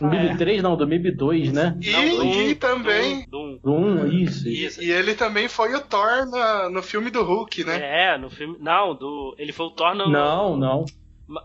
Do 0.00 0.06
MIB 0.06 0.38
3 0.38 0.62
não, 0.62 0.76
do 0.76 0.86
MIB 0.86 1.10
2, 1.12 1.52
né? 1.52 1.76
E, 1.80 1.90
Não, 1.90 2.00
do 2.16 2.24
e 2.24 2.52
um, 2.52 2.54
também. 2.56 3.26
Do 3.28 3.38
1. 3.38 3.58
Do 3.62 3.72
1, 3.72 4.06
isso. 4.12 4.48
E, 4.48 4.64
Isso. 4.64 4.82
e 4.82 4.90
ele 4.90 5.14
também 5.14 5.48
foi 5.48 5.74
o 5.74 5.80
Thor 5.80 6.26
na- 6.30 6.68
no 6.70 6.82
filme 6.82 7.10
do 7.10 7.22
Hulk, 7.22 7.64
né? 7.64 8.12
É, 8.14 8.18
no 8.18 8.30
filme. 8.30 8.56
Não, 8.60 8.94
do. 8.94 9.34
Ele 9.38 9.52
foi 9.52 9.66
o 9.66 9.70
Thor 9.70 9.94
no, 9.94 10.08
Não, 10.08 10.56
não. 10.56 10.84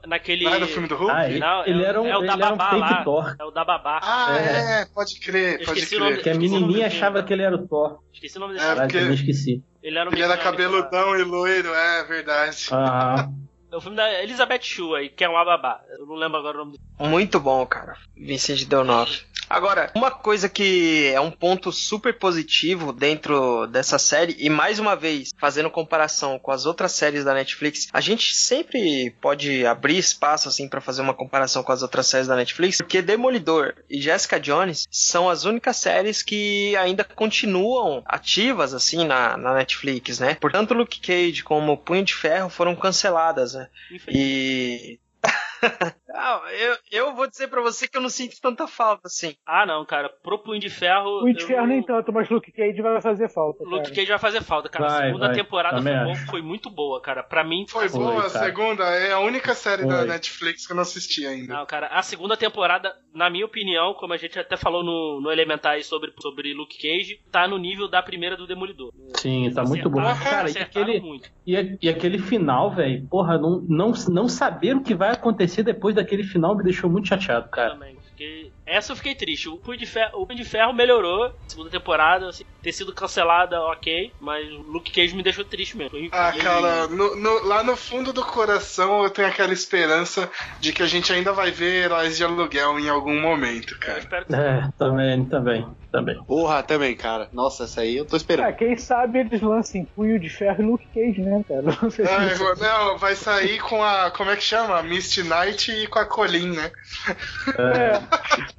Naquele. 0.07 0.43
Não 0.45 0.53
é 0.53 0.59
no 0.59 0.67
filme 0.67 0.87
do 0.87 0.95
Hulk? 0.95 1.11
Ah, 1.15 1.29
ele, 1.29 1.39
Não, 1.39 1.65
ele 1.65 1.83
é, 1.83 1.87
era 1.87 2.01
um, 2.01 2.05
é 2.07 2.15
o 2.17 2.19
ele 2.19 2.27
da 2.27 2.33
era 2.33 2.53
um 2.53 2.57
babá 2.57 2.69
fake 2.69 2.81
lá. 2.81 3.03
Thor. 3.03 3.35
É 3.39 3.43
o 3.43 3.51
da 3.51 3.63
babá. 3.65 3.99
Ah, 4.03 4.37
É. 4.37 4.81
é, 4.81 4.85
pode 4.93 5.19
crer, 5.19 5.59
Eu 5.61 5.65
pode 5.65 5.95
o 5.95 5.99
nome 5.99 6.11
crer. 6.13 6.23
Que 6.23 6.29
a 6.29 6.35
menininha 6.35 6.89
do 6.89 6.95
achava 6.95 7.23
que 7.23 7.33
ele 7.33 7.43
era 7.43 7.55
o 7.55 7.67
Thor. 7.67 7.99
Esqueci 8.13 8.37
o 8.37 8.41
nome 8.41 8.53
desse 8.53 8.65
É, 8.65 8.69
cara. 8.69 8.81
Porque- 8.81 8.99
também 8.99 9.13
esqueci. 9.15 9.63
Ele 9.81 9.97
era 9.97 10.09
o 10.09 10.13
Ele 10.13 10.21
era 10.21 10.37
cabeludão 10.37 11.17
e 11.17 11.23
loiro, 11.23 11.73
é 11.73 12.03
verdade. 12.03 12.67
Ah, 12.71 13.29
É 13.71 13.75
o 13.77 13.79
filme 13.81 13.95
da 13.95 14.23
Elizabeth 14.23 14.61
Shue 14.63 14.95
aí, 14.95 15.09
que 15.09 15.23
é 15.23 15.29
uma 15.29 15.45
babá. 15.45 15.79
Eu 15.97 16.05
não 16.05 16.15
lembro 16.15 16.37
agora 16.39 16.57
o 16.57 16.65
nome 16.65 16.77
do. 16.77 17.05
Muito 17.07 17.39
bom, 17.39 17.65
cara. 17.65 17.95
Vincent 18.17 18.65
D'Onofrio. 18.67 19.23
Agora, 19.49 19.91
uma 19.95 20.11
coisa 20.11 20.47
que 20.47 21.11
é 21.13 21.19
um 21.19 21.31
ponto 21.31 21.71
super 21.71 22.17
positivo 22.17 22.93
dentro 22.93 23.65
dessa 23.67 23.97
série, 23.97 24.35
e 24.37 24.49
mais 24.49 24.77
uma 24.77 24.95
vez, 24.95 25.33
fazendo 25.39 25.69
comparação 25.71 26.37
com 26.37 26.51
as 26.51 26.65
outras 26.65 26.91
séries 26.91 27.23
da 27.23 27.33
Netflix, 27.33 27.87
a 27.91 27.99
gente 27.99 28.35
sempre 28.35 29.09
pode 29.19 29.65
abrir 29.65 29.97
espaço 29.97 30.47
assim 30.47 30.67
para 30.67 30.79
fazer 30.79 31.01
uma 31.01 31.13
comparação 31.13 31.63
com 31.63 31.71
as 31.71 31.81
outras 31.81 32.05
séries 32.05 32.27
da 32.27 32.35
Netflix, 32.35 32.77
porque 32.77 33.01
Demolidor 33.01 33.73
e 33.89 33.99
Jessica 33.99 34.39
Jones 34.39 34.87
são 34.91 35.29
as 35.29 35.45
únicas 35.45 35.77
séries 35.77 36.21
que 36.21 36.75
ainda 36.77 37.03
continuam 37.03 38.03
ativas 38.05 38.73
assim 38.73 39.05
na, 39.05 39.35
na 39.35 39.55
Netflix, 39.55 40.19
né? 40.19 40.35
Portanto, 40.35 40.73
Luke 40.73 40.99
Cage 40.99 41.43
como 41.43 41.77
Punho 41.77 42.03
de 42.03 42.13
Ferro 42.13 42.49
foram 42.49 42.75
canceladas, 42.75 43.53
né? 43.53 43.67
E 44.07 44.99
Ah, 46.21 46.41
eu, 46.51 46.75
eu 46.91 47.15
vou 47.15 47.29
dizer 47.29 47.47
pra 47.47 47.61
você 47.61 47.87
que 47.87 47.95
eu 47.95 48.01
não 48.01 48.09
sinto 48.09 48.35
tanta 48.41 48.67
falta, 48.67 49.03
assim. 49.05 49.35
Ah, 49.45 49.65
não, 49.65 49.85
cara. 49.85 50.09
Pro 50.21 50.39
Punho 50.39 50.59
de 50.59 50.69
Ferro. 50.69 51.21
O 51.23 51.31
de 51.33 51.41
eu 51.43 51.47
Ferro 51.47 51.67
nem 51.67 51.81
tanto, 51.81 52.11
mas 52.11 52.27
Luke 52.29 52.51
Cage 52.51 52.81
vai 52.81 52.99
fazer 53.01 53.29
falta. 53.29 53.63
Luke 53.63 53.83
cara. 53.83 53.95
Cage 53.95 54.07
vai 54.09 54.19
fazer 54.19 54.41
falta, 54.43 54.67
cara. 54.67 54.85
a 54.85 54.89
Vai, 54.89 55.05
segunda 55.07 55.27
vai. 55.27 55.35
temporada 55.35 55.81
foi, 55.81 55.93
bom- 55.93 56.15
foi 56.29 56.41
muito 56.41 56.69
boa, 56.69 56.99
cara. 56.99 57.23
Pra 57.23 57.43
mim. 57.43 57.65
Foi 57.69 57.87
Foi, 57.87 57.99
boa 57.99 58.25
a 58.25 58.29
segunda, 58.29 58.83
é 58.83 59.13
a 59.13 59.19
única 59.19 59.53
série 59.53 59.85
da 59.85 59.99
Foi. 59.99 60.07
Netflix 60.07 60.65
que 60.67 60.73
eu 60.73 60.75
não 60.75 60.81
assisti 60.81 61.25
ainda. 61.25 61.53
Não, 61.53 61.65
cara, 61.65 61.87
a 61.87 62.01
segunda 62.01 62.35
temporada, 62.35 62.93
na 63.13 63.29
minha 63.29 63.45
opinião, 63.45 63.93
como 63.93 64.11
a 64.11 64.17
gente 64.17 64.37
até 64.37 64.57
falou 64.57 64.83
no, 64.83 65.21
no 65.21 65.31
Elementar 65.31 65.73
aí 65.73 65.83
sobre, 65.83 66.11
sobre 66.19 66.53
Luke 66.53 66.77
Cage, 66.77 67.21
tá 67.31 67.47
no 67.47 67.57
nível 67.57 67.87
da 67.87 68.01
primeira 68.03 68.35
do 68.35 68.45
Demolidor. 68.47 68.91
Sim, 69.15 69.49
tá 69.53 69.63
muito 69.63 69.89
bom. 69.89 70.01
Cara, 70.21 70.49
e 70.49 70.57
aquele, 70.57 70.99
muito. 70.99 71.29
e, 71.45 71.55
a- 71.55 71.77
e 71.81 71.87
aquele 71.87 72.17
final, 72.17 72.71
velho, 72.71 73.07
porra, 73.07 73.37
não, 73.37 73.61
não, 73.69 73.91
não 74.09 74.27
saber 74.27 74.75
o 74.75 74.81
que 74.83 74.93
vai 74.95 75.11
acontecer 75.11 75.48
depois 75.63 75.95
daquele 75.95 76.23
final 76.23 76.55
me 76.55 76.63
deixou 76.63 76.89
muito 76.89 77.07
chateado, 77.07 77.49
cara. 77.49 77.73
Também. 77.73 77.97
Fiquei... 78.09 78.51
Essa 78.69 78.91
eu 78.91 78.95
fiquei 78.95 79.15
triste. 79.15 79.49
O 79.49 79.57
Punho 79.57 79.77
de 79.77 79.85
Ferro, 79.85 80.11
o 80.21 80.25
Punho 80.27 80.37
de 80.39 80.45
Ferro 80.45 80.73
melhorou. 80.73 81.31
Segunda 81.47 81.69
temporada, 81.69 82.27
assim, 82.29 82.43
ter 82.61 82.71
sido 82.71 82.93
cancelada, 82.93 83.59
ok. 83.61 84.11
Mas 84.19 84.47
o 84.51 84.61
Luke 84.61 84.91
Cage 84.91 85.15
me 85.15 85.23
deixou 85.23 85.43
triste 85.43 85.75
mesmo. 85.77 85.89
Foi- 85.91 86.09
Ah, 86.11 86.31
cara, 86.33 86.87
no- 86.87 87.15
no- 87.15 87.45
lá 87.45 87.63
no 87.63 87.75
fundo 87.75 88.13
do 88.13 88.23
coração 88.23 89.03
eu 89.03 89.09
tenho 89.09 89.27
aquela 89.27 89.53
esperança 89.53 90.29
de 90.59 90.71
que 90.73 90.83
a 90.83 90.87
gente 90.87 91.11
ainda 91.11 91.33
vai 91.33 91.51
ver 91.51 91.85
heróis 91.85 92.15
de 92.17 92.23
aluguel 92.23 92.79
em 92.79 92.89
algum 92.89 93.19
momento, 93.19 93.73
Eu 93.73 93.79
cara. 93.79 93.99
espero 93.99 94.25
que 94.25 94.35
É, 94.35 94.69
também, 94.77 95.25
também, 95.25 95.67
também. 95.91 96.23
Porra, 96.25 96.61
também, 96.63 96.95
cara. 96.95 97.27
Nossa, 97.33 97.63
essa 97.63 97.81
aí 97.81 97.97
eu 97.97 98.05
tô 98.05 98.15
Ah, 98.15 98.17
esperando. 98.17 98.55
quem 98.55 98.77
sabe 98.77 99.19
eles 99.19 99.41
lancem 99.41 99.85
Punho 99.95 100.19
de 100.19 100.29
Ferro 100.29 100.61
e 100.61 100.65
Luke 100.65 100.85
Cage, 100.93 101.21
né, 101.21 101.43
cara? 101.47 101.63
Não 101.81 101.89
sei 101.89 102.05
se 102.05 102.11
É, 102.11 102.37
não, 102.59 102.97
vai 102.97 103.15
sair 103.15 103.59
com 103.59 103.83
a. 103.83 104.11
Como 104.11 104.29
é 104.29 104.35
que 104.35 104.43
chama? 104.43 104.81
Misty 104.83 105.23
Knight 105.23 105.71
e 105.71 105.87
com 105.87 105.99
a 105.99 106.05
Colin, 106.05 106.51
né? 106.55 106.71
É, 107.57 107.99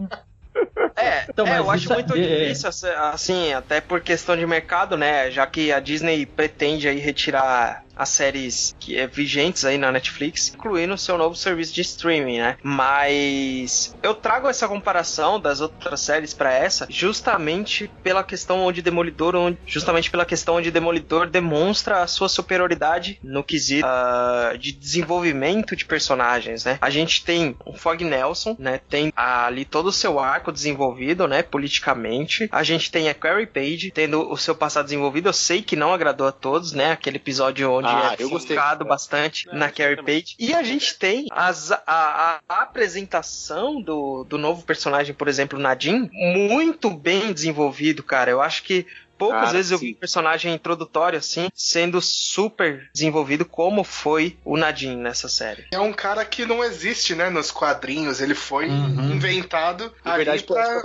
É, 0.97 1.25
Então, 1.29 1.47
é, 1.47 1.59
eu 1.59 1.71
acho 1.71 1.85
isso 1.85 1.93
é- 1.93 1.97
muito 1.97 2.15
é- 2.17 2.45
difícil, 2.49 2.69
assim, 2.99 3.53
até 3.53 3.81
por 3.81 4.01
questão 4.01 4.37
de 4.37 4.47
mercado, 4.47 4.97
né? 4.97 5.31
Já 5.31 5.47
que 5.47 5.73
a 5.73 5.81
Disney 5.81 6.27
pretende 6.27 6.89
aí 6.89 6.99
retirar 6.99 7.83
as 8.01 8.09
séries 8.09 8.75
que 8.81 8.97
é 8.99 9.07
vigentes 9.07 9.65
aí 9.65 9.77
na 9.77 9.93
Netflix, 9.93 10.53
incluindo 10.55 10.95
o 10.95 10.99
seu 10.99 11.19
novo 11.19 11.37
serviço 11.37 11.75
de 11.75 11.83
streaming, 11.83 12.39
né? 12.39 12.57
Mas 12.63 13.95
eu 14.03 14.15
trago 14.15 14.49
essa 14.49 14.67
comparação 14.67 15.39
das 15.39 15.61
outras 15.61 16.01
séries 16.01 16.33
pra 16.33 16.51
essa, 16.53 16.87
justamente 16.89 17.91
pela 18.03 18.25
questão 18.25 18.61
onde 18.65 18.81
Demolidor, 18.81 19.37
onde- 19.37 19.59
justamente 19.67 20.11
pela 20.11 20.25
questão 20.25 20.57
onde 20.57 20.71
Demolidor 20.71 21.29
demonstra 21.29 22.03
a 22.03 22.07
sua 22.07 22.29
superioridade 22.29 23.19
no 23.23 23.45
quesito 23.45 23.87
ah, 23.87 24.55
de 24.59 24.73
desenvolvimento 24.73 25.77
de 25.77 25.85
personagens, 25.85 26.65
né? 26.65 26.79
A 26.81 26.89
gente 26.89 27.23
tem 27.23 27.55
o 27.67 27.75
Fog 27.75 28.03
Nelson, 28.03 28.57
né? 28.59 28.81
Tem 28.89 29.13
ali 29.15 29.65
todo 29.67 29.87
o 29.89 29.93
seu 29.93 30.19
arco 30.19 30.51
desenvolvido, 30.51 31.29
né? 31.29 31.43
Politicamente. 31.43 32.49
A 32.51 32.63
gente 32.63 32.91
tem 32.91 33.09
a 33.11 33.15
Carrie 33.15 33.47
Page 33.47 33.91
tendo 33.91 34.31
o 34.31 34.37
seu 34.39 34.55
passado 34.55 34.85
desenvolvido. 34.87 35.29
Eu 35.29 35.33
sei 35.35 35.61
que 35.61 35.77
não 35.77 35.93
agradou 35.93 36.27
a 36.27 36.33
todos, 36.33 36.73
né? 36.73 36.93
Aquele 36.93 37.17
episódio 37.17 37.71
onde 37.71 37.90
Ah, 37.91 38.15
é 38.19 38.23
eu 38.23 38.31
gostei. 38.31 38.57
focado 38.57 38.85
bastante 38.85 39.49
É, 39.49 39.55
na 39.55 39.71
Carrie. 39.71 39.97
Page. 40.03 40.35
E 40.39 40.55
a 40.55 40.63
gente 40.63 40.99
tem 40.99 41.27
as- 41.31 41.71
a, 41.73 41.81
a- 41.87 42.41
a 42.49 42.63
apresentação 42.63 43.81
do, 43.83 44.25
do 44.25 44.39
novo 44.39 44.63
personagem, 44.65 45.15
por 45.15 45.29
exemplo, 45.29 45.59
Nadine, 45.59 46.09
muito 46.13 46.91
bem 46.91 47.33
desenvolvido, 47.33 48.03
cara. 48.03 48.31
Eu 48.31 48.41
acho 48.41 48.63
que 48.63 48.87
poucas 49.21 49.41
Cara, 49.41 49.53
vezes 49.53 49.71
eu 49.71 49.79
vi 49.79 49.93
um 49.93 50.01
personagem 50.01 50.55
introdutório 50.55 51.19
assim, 51.19 51.49
sendo 51.55 52.01
super 52.01 52.89
desenvolvido 52.95 53.45
como 53.45 53.85
foi 53.85 54.39
o 54.45 54.57
Nadine 54.57 54.97
nessa 54.97 55.29
série. 55.29 55.67
É 55.73 55.79
um 55.79 55.93
cara 55.93 56.25
que 56.25 56.47
não 56.47 56.65
existe, 56.65 57.15
né, 57.15 57.29
nos 57.29 57.51
quadrinhos. 57.51 58.21
Ele 58.21 58.35
foi 58.35 58.69
Uhum. 58.71 59.13
inventado 59.13 59.93
ali 60.05 60.25
Liberdade 60.25 60.45
pra... 60.45 60.81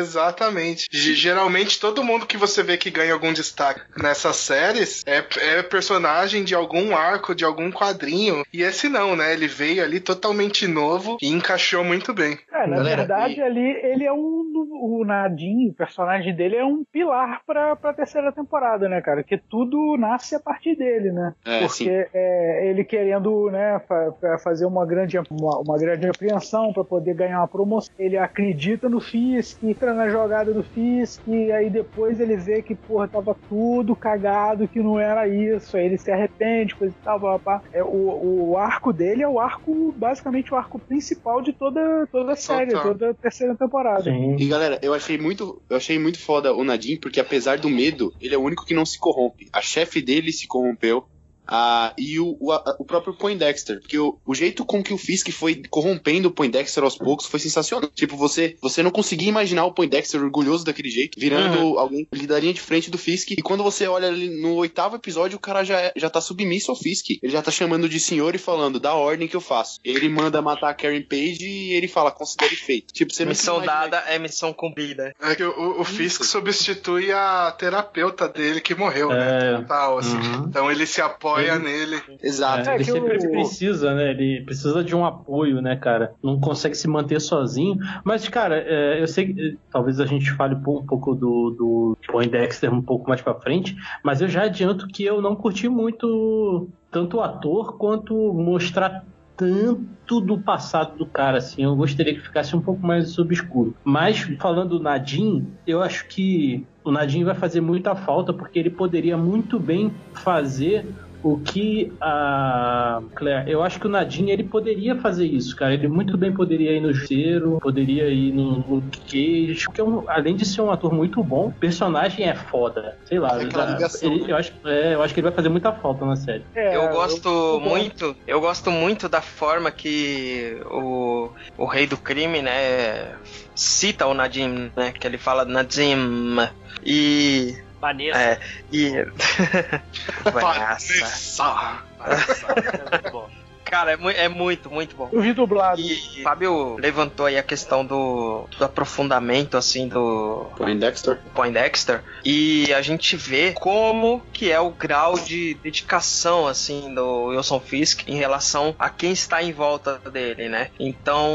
Exatamente. 0.00 0.86
G- 0.90 1.14
Geralmente 1.14 1.78
todo 1.80 2.02
mundo 2.04 2.26
que 2.26 2.36
você 2.36 2.62
vê 2.62 2.76
que 2.76 2.90
ganha 2.90 3.12
algum 3.12 3.32
destaque 3.32 3.80
nessas 4.00 4.36
séries 4.36 5.02
é, 5.06 5.24
é 5.58 5.62
personagem 5.62 6.44
de 6.44 6.54
algum 6.54 6.96
arco, 6.96 7.34
de 7.34 7.44
algum 7.44 7.70
quadrinho. 7.70 8.44
E 8.52 8.62
esse 8.62 8.88
não, 8.88 9.14
né? 9.16 9.32
Ele 9.32 9.46
veio 9.48 9.82
ali 9.82 10.00
totalmente 10.00 10.66
novo 10.66 11.16
e 11.20 11.28
encaixou 11.28 11.82
muito 11.84 12.12
bem. 12.14 12.38
É, 12.52 12.66
na 12.66 12.76
Galera, 12.76 12.96
verdade, 12.98 13.34
e- 13.40 13.42
ali 13.42 13.60
ele 13.82 14.04
é 14.04 14.12
um. 14.12 14.46
O 14.78 15.04
Nadine, 15.04 15.70
o 15.70 15.74
personagem 15.74 16.34
dele, 16.34 16.56
é 16.56 16.64
um 16.64 16.84
pilar 16.92 17.42
pra, 17.66 17.76
pra 17.76 17.92
terceira 17.94 18.30
temporada, 18.32 18.88
né, 18.88 19.00
cara? 19.00 19.22
Que 19.22 19.36
tudo 19.38 19.96
nasce 19.98 20.34
a 20.34 20.40
partir 20.40 20.76
dele, 20.76 21.10
né? 21.10 21.34
É, 21.44 21.60
Porque 21.60 21.74
sim. 21.74 21.88
é, 21.90 22.68
ele 22.68 22.84
querendo 22.84 23.50
né, 23.50 23.80
fa- 23.88 24.12
fa- 24.20 24.38
fazer 24.38 24.66
uma 24.66 24.86
grande, 24.86 25.18
uma, 25.30 25.58
uma 25.60 25.78
grande 25.78 26.06
apreensão 26.08 26.72
para 26.72 26.84
poder 26.84 27.14
ganhar 27.14 27.40
uma 27.40 27.48
promoção. 27.48 27.92
Ele 27.98 28.16
acredita 28.16 28.88
no 28.88 29.00
Fisk, 29.00 29.62
entra 29.62 29.92
na 29.94 30.08
jogada 30.08 30.52
do 30.52 30.62
Fisk, 30.62 31.26
e 31.26 31.50
aí 31.52 31.70
depois 31.70 32.20
ele 32.20 32.36
vê 32.36 32.62
que, 32.62 32.74
porra, 32.74 33.08
tava 33.08 33.34
tudo 33.48 33.96
cagado, 33.96 34.68
que 34.68 34.80
não 34.80 34.98
era 34.98 35.26
isso. 35.26 35.76
Aí 35.76 35.86
ele 35.86 35.98
se 35.98 36.10
arrepende, 36.10 36.74
coisa 36.76 36.94
e 36.94 37.04
tal, 37.04 37.20
pá, 37.20 37.38
pá. 37.38 37.62
É, 37.72 37.82
o, 37.82 38.50
o 38.50 38.58
arco 38.58 38.92
dele 38.92 39.22
é 39.22 39.28
o 39.28 39.40
arco, 39.40 39.92
basicamente 39.96 40.52
o 40.52 40.56
arco 40.56 40.78
principal 40.78 41.42
de 41.42 41.52
toda, 41.52 42.06
toda 42.12 42.32
a 42.32 42.36
série, 42.36 42.70
Total. 42.70 42.92
toda 42.92 43.10
a 43.10 43.14
terceira 43.14 43.54
temporada. 43.56 44.02
Sim. 44.04 44.36
E 44.38 44.48
galera, 44.48 44.78
eu 44.82 44.92
achei 44.94 45.18
muito, 45.18 45.62
eu 45.68 45.76
achei 45.76 45.98
muito 45.98 46.18
foda 46.18 46.52
o 46.54 46.64
Nadim, 46.64 46.98
porque 47.00 47.20
apesar 47.20 47.55
do 47.56 47.68
medo, 47.68 48.14
ele 48.20 48.34
é 48.34 48.38
o 48.38 48.42
único 48.42 48.64
que 48.64 48.74
não 48.74 48.86
se 48.86 48.98
corrompe. 48.98 49.48
A 49.52 49.60
chefe 49.60 50.00
dele 50.00 50.32
se 50.32 50.46
corrompeu. 50.46 51.08
Ah, 51.46 51.92
e 51.98 52.18
o, 52.18 52.36
o, 52.40 52.52
a- 52.52 52.76
o 52.78 52.84
próprio 52.84 53.14
Poindexter, 53.14 53.80
porque 53.80 53.98
o, 53.98 54.18
o 54.26 54.34
jeito 54.34 54.64
com 54.64 54.82
que 54.82 54.92
o 54.92 54.98
Fisk 54.98 55.30
foi 55.30 55.62
corrompendo 55.70 56.28
o 56.28 56.30
Poindexter 56.30 56.82
aos 56.84 56.96
poucos 56.96 57.26
foi 57.26 57.40
sensacional. 57.40 57.90
Tipo, 57.94 58.16
você, 58.16 58.56
você 58.60 58.82
não 58.82 58.90
conseguia 58.90 59.28
imaginar 59.28 59.64
o 59.66 59.72
Poindexter 59.72 60.20
orgulhoso 60.22 60.64
daquele 60.64 60.88
jeito, 60.90 61.18
virando 61.18 61.78
alguém 61.78 62.04
que 62.04 62.18
lidaria 62.18 62.52
de 62.52 62.60
frente 62.60 62.90
do 62.90 62.98
Fisk. 62.98 63.30
E 63.32 63.42
quando 63.42 63.62
você 63.62 63.86
olha 63.86 64.08
ali 64.08 64.28
no 64.40 64.54
oitavo 64.54 64.96
episódio, 64.96 65.36
o 65.36 65.40
cara 65.40 65.64
já, 65.64 65.80
é- 65.80 65.92
já 65.96 66.10
tá 66.10 66.20
submisso 66.20 66.70
ao 66.70 66.76
Fisk. 66.76 67.10
Ele 67.22 67.32
já 67.32 67.42
tá 67.42 67.50
chamando 67.50 67.88
de 67.88 68.00
senhor 68.00 68.34
e 68.34 68.38
falando 68.38 68.78
da 68.80 68.94
ordem 68.94 69.28
que 69.28 69.36
eu 69.36 69.40
faço. 69.40 69.78
Ele 69.84 70.08
manda 70.08 70.42
matar 70.42 70.70
a 70.70 70.74
Karen 70.74 71.02
Page 71.02 71.46
e 71.46 71.72
ele 71.74 71.88
fala, 71.88 72.10
considere 72.10 72.56
feito. 72.56 72.92
Tipo, 72.92 73.12
você 73.12 73.24
missão 73.24 73.60
dada 73.62 73.98
é 74.08 74.18
missão 74.18 74.52
cumprida. 74.52 75.14
É 75.20 75.34
que 75.34 75.44
o, 75.44 75.80
o 75.80 75.84
Fisk 75.84 76.24
substitui 76.24 77.12
a 77.12 77.54
terapeuta 77.56 78.28
dele 78.28 78.60
que 78.60 78.74
morreu, 78.74 79.08
né? 79.10 79.54
É. 79.54 79.56
Total, 79.58 79.98
assim. 79.98 80.16
Uhum. 80.16 80.44
Então 80.48 80.70
ele 80.70 80.86
se 80.86 81.00
apoia 81.00 81.35
Ele- 81.42 81.58
nele. 81.58 82.02
Exato. 82.22 82.68
É, 82.70 82.74
ele 82.76 82.84
que 82.84 82.90
sempre 82.92 83.16
o- 83.16 83.30
precisa, 83.30 83.94
né? 83.94 84.10
Ele 84.10 84.42
precisa 84.44 84.82
de 84.84 84.94
um 84.94 85.04
apoio, 85.04 85.60
né, 85.60 85.76
cara? 85.76 86.12
Não 86.22 86.38
consegue 86.40 86.74
se 86.74 86.88
manter 86.88 87.20
sozinho. 87.20 87.76
Mas, 88.04 88.28
cara, 88.28 88.56
é, 88.58 89.00
eu 89.00 89.06
sei 89.06 89.32
que 89.32 89.40
é, 89.40 89.54
talvez 89.70 90.00
a 90.00 90.06
gente 90.06 90.30
fale 90.32 90.54
um 90.54 90.60
pouco 90.86 91.14
do, 91.14 91.50
do 91.50 91.98
Poindexter 92.08 92.72
um 92.72 92.82
pouco 92.82 93.08
mais 93.08 93.20
pra 93.20 93.34
frente, 93.34 93.76
mas 94.04 94.20
eu 94.20 94.28
já 94.28 94.44
adianto 94.44 94.86
que 94.88 95.04
eu 95.04 95.20
não 95.20 95.34
curti 95.36 95.68
muito 95.68 96.68
tanto 96.90 97.18
o 97.18 97.20
ator 97.20 97.76
quanto 97.76 98.14
mostrar 98.32 99.04
tanto 99.36 100.18
do 100.20 100.38
passado 100.40 100.96
do 100.96 101.04
cara, 101.06 101.38
assim. 101.38 101.62
Eu 101.62 101.76
gostaria 101.76 102.14
que 102.14 102.20
ficasse 102.22 102.56
um 102.56 102.60
pouco 102.60 102.84
mais 102.86 103.18
obscuro. 103.18 103.74
Mas, 103.84 104.18
falando 104.40 104.78
do 104.78 104.82
Nadim, 104.82 105.46
eu 105.66 105.82
acho 105.82 106.08
que 106.08 106.64
o 106.82 106.90
Nadim 106.90 107.22
vai 107.22 107.34
fazer 107.34 107.60
muita 107.60 107.94
falta 107.94 108.32
porque 108.32 108.58
ele 108.58 108.70
poderia 108.70 109.16
muito 109.16 109.60
bem 109.60 109.92
fazer 110.14 110.86
o 111.32 111.40
que 111.42 111.92
a 112.00 113.00
Claire, 113.16 113.50
eu 113.50 113.62
acho 113.62 113.80
que 113.80 113.86
o 113.86 113.90
Nadine 113.90 114.30
ele 114.30 114.44
poderia 114.44 114.94
fazer 115.00 115.26
isso, 115.26 115.56
cara. 115.56 115.74
Ele 115.74 115.88
muito 115.88 116.16
bem 116.16 116.32
poderia 116.32 116.72
ir 116.72 116.80
no 116.80 116.92
Justiceiro, 116.92 117.58
poderia 117.60 118.08
ir 118.08 118.32
no 118.32 118.64
Luke 118.68 119.00
Cage, 119.00 119.64
porque 119.66 119.80
é 119.80 119.84
um- 119.84 120.08
além 120.08 120.36
de 120.36 120.44
ser 120.44 120.60
um 120.62 120.70
ator 120.70 120.92
muito 120.92 121.22
bom, 121.24 121.48
o 121.48 121.52
personagem 121.58 122.28
é 122.28 122.34
foda. 122.34 122.96
Sei 123.04 123.18
lá, 123.18 123.36
É 123.42 123.50
já- 123.50 123.64
ligação, 123.64 124.12
ele- 124.12 124.22
né? 124.22 124.32
eu, 124.32 124.36
acho, 124.36 124.52
é, 124.66 124.94
eu 124.94 125.02
acho 125.02 125.12
que 125.14 125.20
ele 125.20 125.26
vai 125.28 125.36
fazer 125.36 125.48
muita 125.48 125.72
falta 125.72 126.04
na 126.06 126.16
série. 126.16 126.44
É, 126.54 126.76
eu 126.76 126.88
gosto 126.90 127.28
eu- 127.28 127.60
muito, 127.60 128.16
eu 128.26 128.40
gosto 128.40 128.70
muito 128.70 129.08
da 129.08 129.20
forma 129.20 129.70
que 129.70 130.60
o, 130.70 131.30
o 131.58 131.66
rei 131.66 131.86
do 131.86 131.96
crime, 131.96 132.40
né, 132.40 133.16
cita 133.54 134.06
o 134.06 134.14
Nadim, 134.14 134.70
né, 134.76 134.92
que 134.92 135.06
ele 135.06 135.18
fala 135.18 135.44
Nadim 135.44 136.36
e 136.84 137.52
Vanessa. 137.86 138.18
é 138.18 138.40
e 138.72 138.90
Vanessa. 140.24 140.94
Vanessa. 140.94 141.82
Vanessa. 141.98 142.46
É 142.52 142.90
muito 142.90 143.10
bom. 143.12 143.45
Cara, 143.66 143.92
é, 143.92 143.96
mui- 143.96 144.14
é 144.14 144.28
muito, 144.28 144.70
muito 144.70 144.94
bom. 144.96 145.08
Eu 145.12 145.20
vi 145.20 145.32
dublado. 145.32 145.80
E 145.80 146.20
o 146.20 146.22
Fábio 146.22 146.76
levantou 146.78 147.26
aí 147.26 147.36
a 147.36 147.42
questão 147.42 147.84
do, 147.84 148.46
do 148.58 148.64
aprofundamento, 148.64 149.56
assim, 149.56 149.88
do 149.88 150.46
Poindexter. 150.56 151.18
Poindexter, 151.34 152.02
e 152.24 152.72
a 152.72 152.80
gente 152.80 153.16
vê 153.16 153.52
como 153.52 154.22
que 154.32 154.50
é 154.52 154.60
o 154.60 154.70
grau 154.70 155.18
de 155.18 155.54
dedicação, 155.54 156.46
assim, 156.46 156.94
do 156.94 157.24
Wilson 157.26 157.58
Fisk 157.60 158.08
em 158.08 158.14
relação 158.14 158.74
a 158.78 158.88
quem 158.88 159.12
está 159.12 159.42
em 159.42 159.52
volta 159.52 159.98
dele, 160.10 160.48
né? 160.48 160.70
Então, 160.78 161.28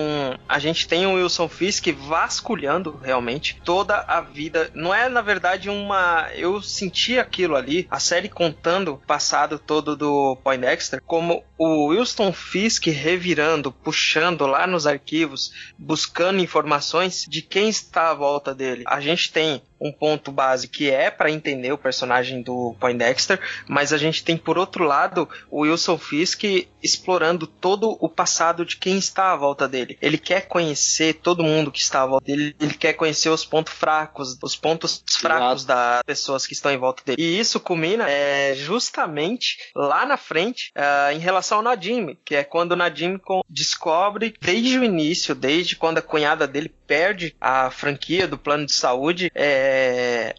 a 0.47 0.57
gente 0.57 0.87
tem 0.87 1.05
o 1.05 1.15
Wilson 1.15 1.49
Fisk 1.49 1.87
vasculhando, 1.93 2.97
realmente, 3.03 3.59
toda 3.65 3.97
a 4.07 4.21
vida. 4.21 4.69
Não 4.73 4.93
é, 4.95 5.09
na 5.09 5.21
verdade, 5.21 5.69
uma... 5.69 6.27
Eu 6.35 6.61
senti 6.61 7.19
aquilo 7.19 7.55
ali, 7.55 7.87
a 7.91 7.99
série 7.99 8.29
contando 8.29 8.93
o 8.93 8.97
passado 8.97 9.59
todo 9.59 9.95
do 9.97 10.37
Poindexter, 10.43 11.01
como 11.05 11.43
o 11.57 11.87
Wilson 11.87 12.20
Wilson 12.21 12.33
Fisk 12.33 12.85
revirando, 12.87 13.71
puxando 13.71 14.45
lá 14.45 14.67
nos 14.67 14.85
arquivos, 14.85 15.51
buscando 15.77 16.39
informações 16.39 17.25
de 17.27 17.41
quem 17.41 17.67
está 17.67 18.11
à 18.11 18.13
volta 18.13 18.53
dele. 18.53 18.83
A 18.85 19.01
gente 19.01 19.31
tem 19.31 19.61
um 19.81 19.91
ponto 19.91 20.31
base 20.31 20.67
que 20.67 20.89
é 20.89 21.09
para 21.09 21.31
entender 21.31 21.71
o 21.73 21.77
personagem 21.77 22.41
do 22.41 22.75
Poindexter, 22.79 23.39
mas 23.67 23.91
a 23.91 23.97
gente 23.97 24.23
tem 24.23 24.37
por 24.37 24.57
outro 24.57 24.83
lado 24.83 25.27
o 25.49 25.61
Wilson 25.61 25.97
Fisk 25.97 26.43
explorando 26.83 27.47
todo 27.47 27.97
o 27.99 28.07
passado 28.07 28.65
de 28.65 28.77
quem 28.77 28.97
está 28.97 29.31
à 29.31 29.35
volta 29.35 29.67
dele. 29.67 29.97
Ele 30.01 30.17
quer 30.17 30.47
conhecer 30.47 31.15
todo 31.15 31.43
mundo 31.43 31.71
que 31.71 31.79
está 31.79 32.03
à 32.03 32.05
volta 32.05 32.25
dele, 32.25 32.55
ele 32.59 32.73
quer 32.73 32.93
conhecer 32.93 33.29
os 33.29 33.45
pontos 33.45 33.73
fracos, 33.73 34.37
os 34.41 34.55
pontos 34.55 35.03
fracos 35.19 35.65
das 35.65 36.01
pessoas 36.05 36.45
que 36.45 36.53
estão 36.53 36.71
em 36.71 36.77
volta 36.77 37.03
dele. 37.03 37.21
E 37.21 37.39
isso 37.39 37.59
culmina 37.59 38.09
é, 38.09 38.53
justamente 38.55 39.57
lá 39.75 40.05
na 40.05 40.17
frente 40.17 40.71
uh, 40.75 41.15
em 41.15 41.19
relação 41.19 41.59
ao 41.59 41.63
Nadim, 41.63 42.17
que 42.25 42.35
é 42.35 42.43
quando 42.43 42.73
o 42.73 42.75
Nadim 42.75 43.19
descobre 43.49 44.33
desde 44.41 44.77
o 44.77 44.83
início, 44.83 45.33
desde 45.33 45.75
quando 45.75 45.99
a 45.99 46.01
cunhada 46.01 46.47
dele 46.47 46.69
perde 46.87 47.35
a 47.39 47.71
franquia 47.71 48.27
do 48.27 48.37
plano 48.37 48.65
de 48.65 48.73
saúde, 48.73 49.31
é, 49.33 49.70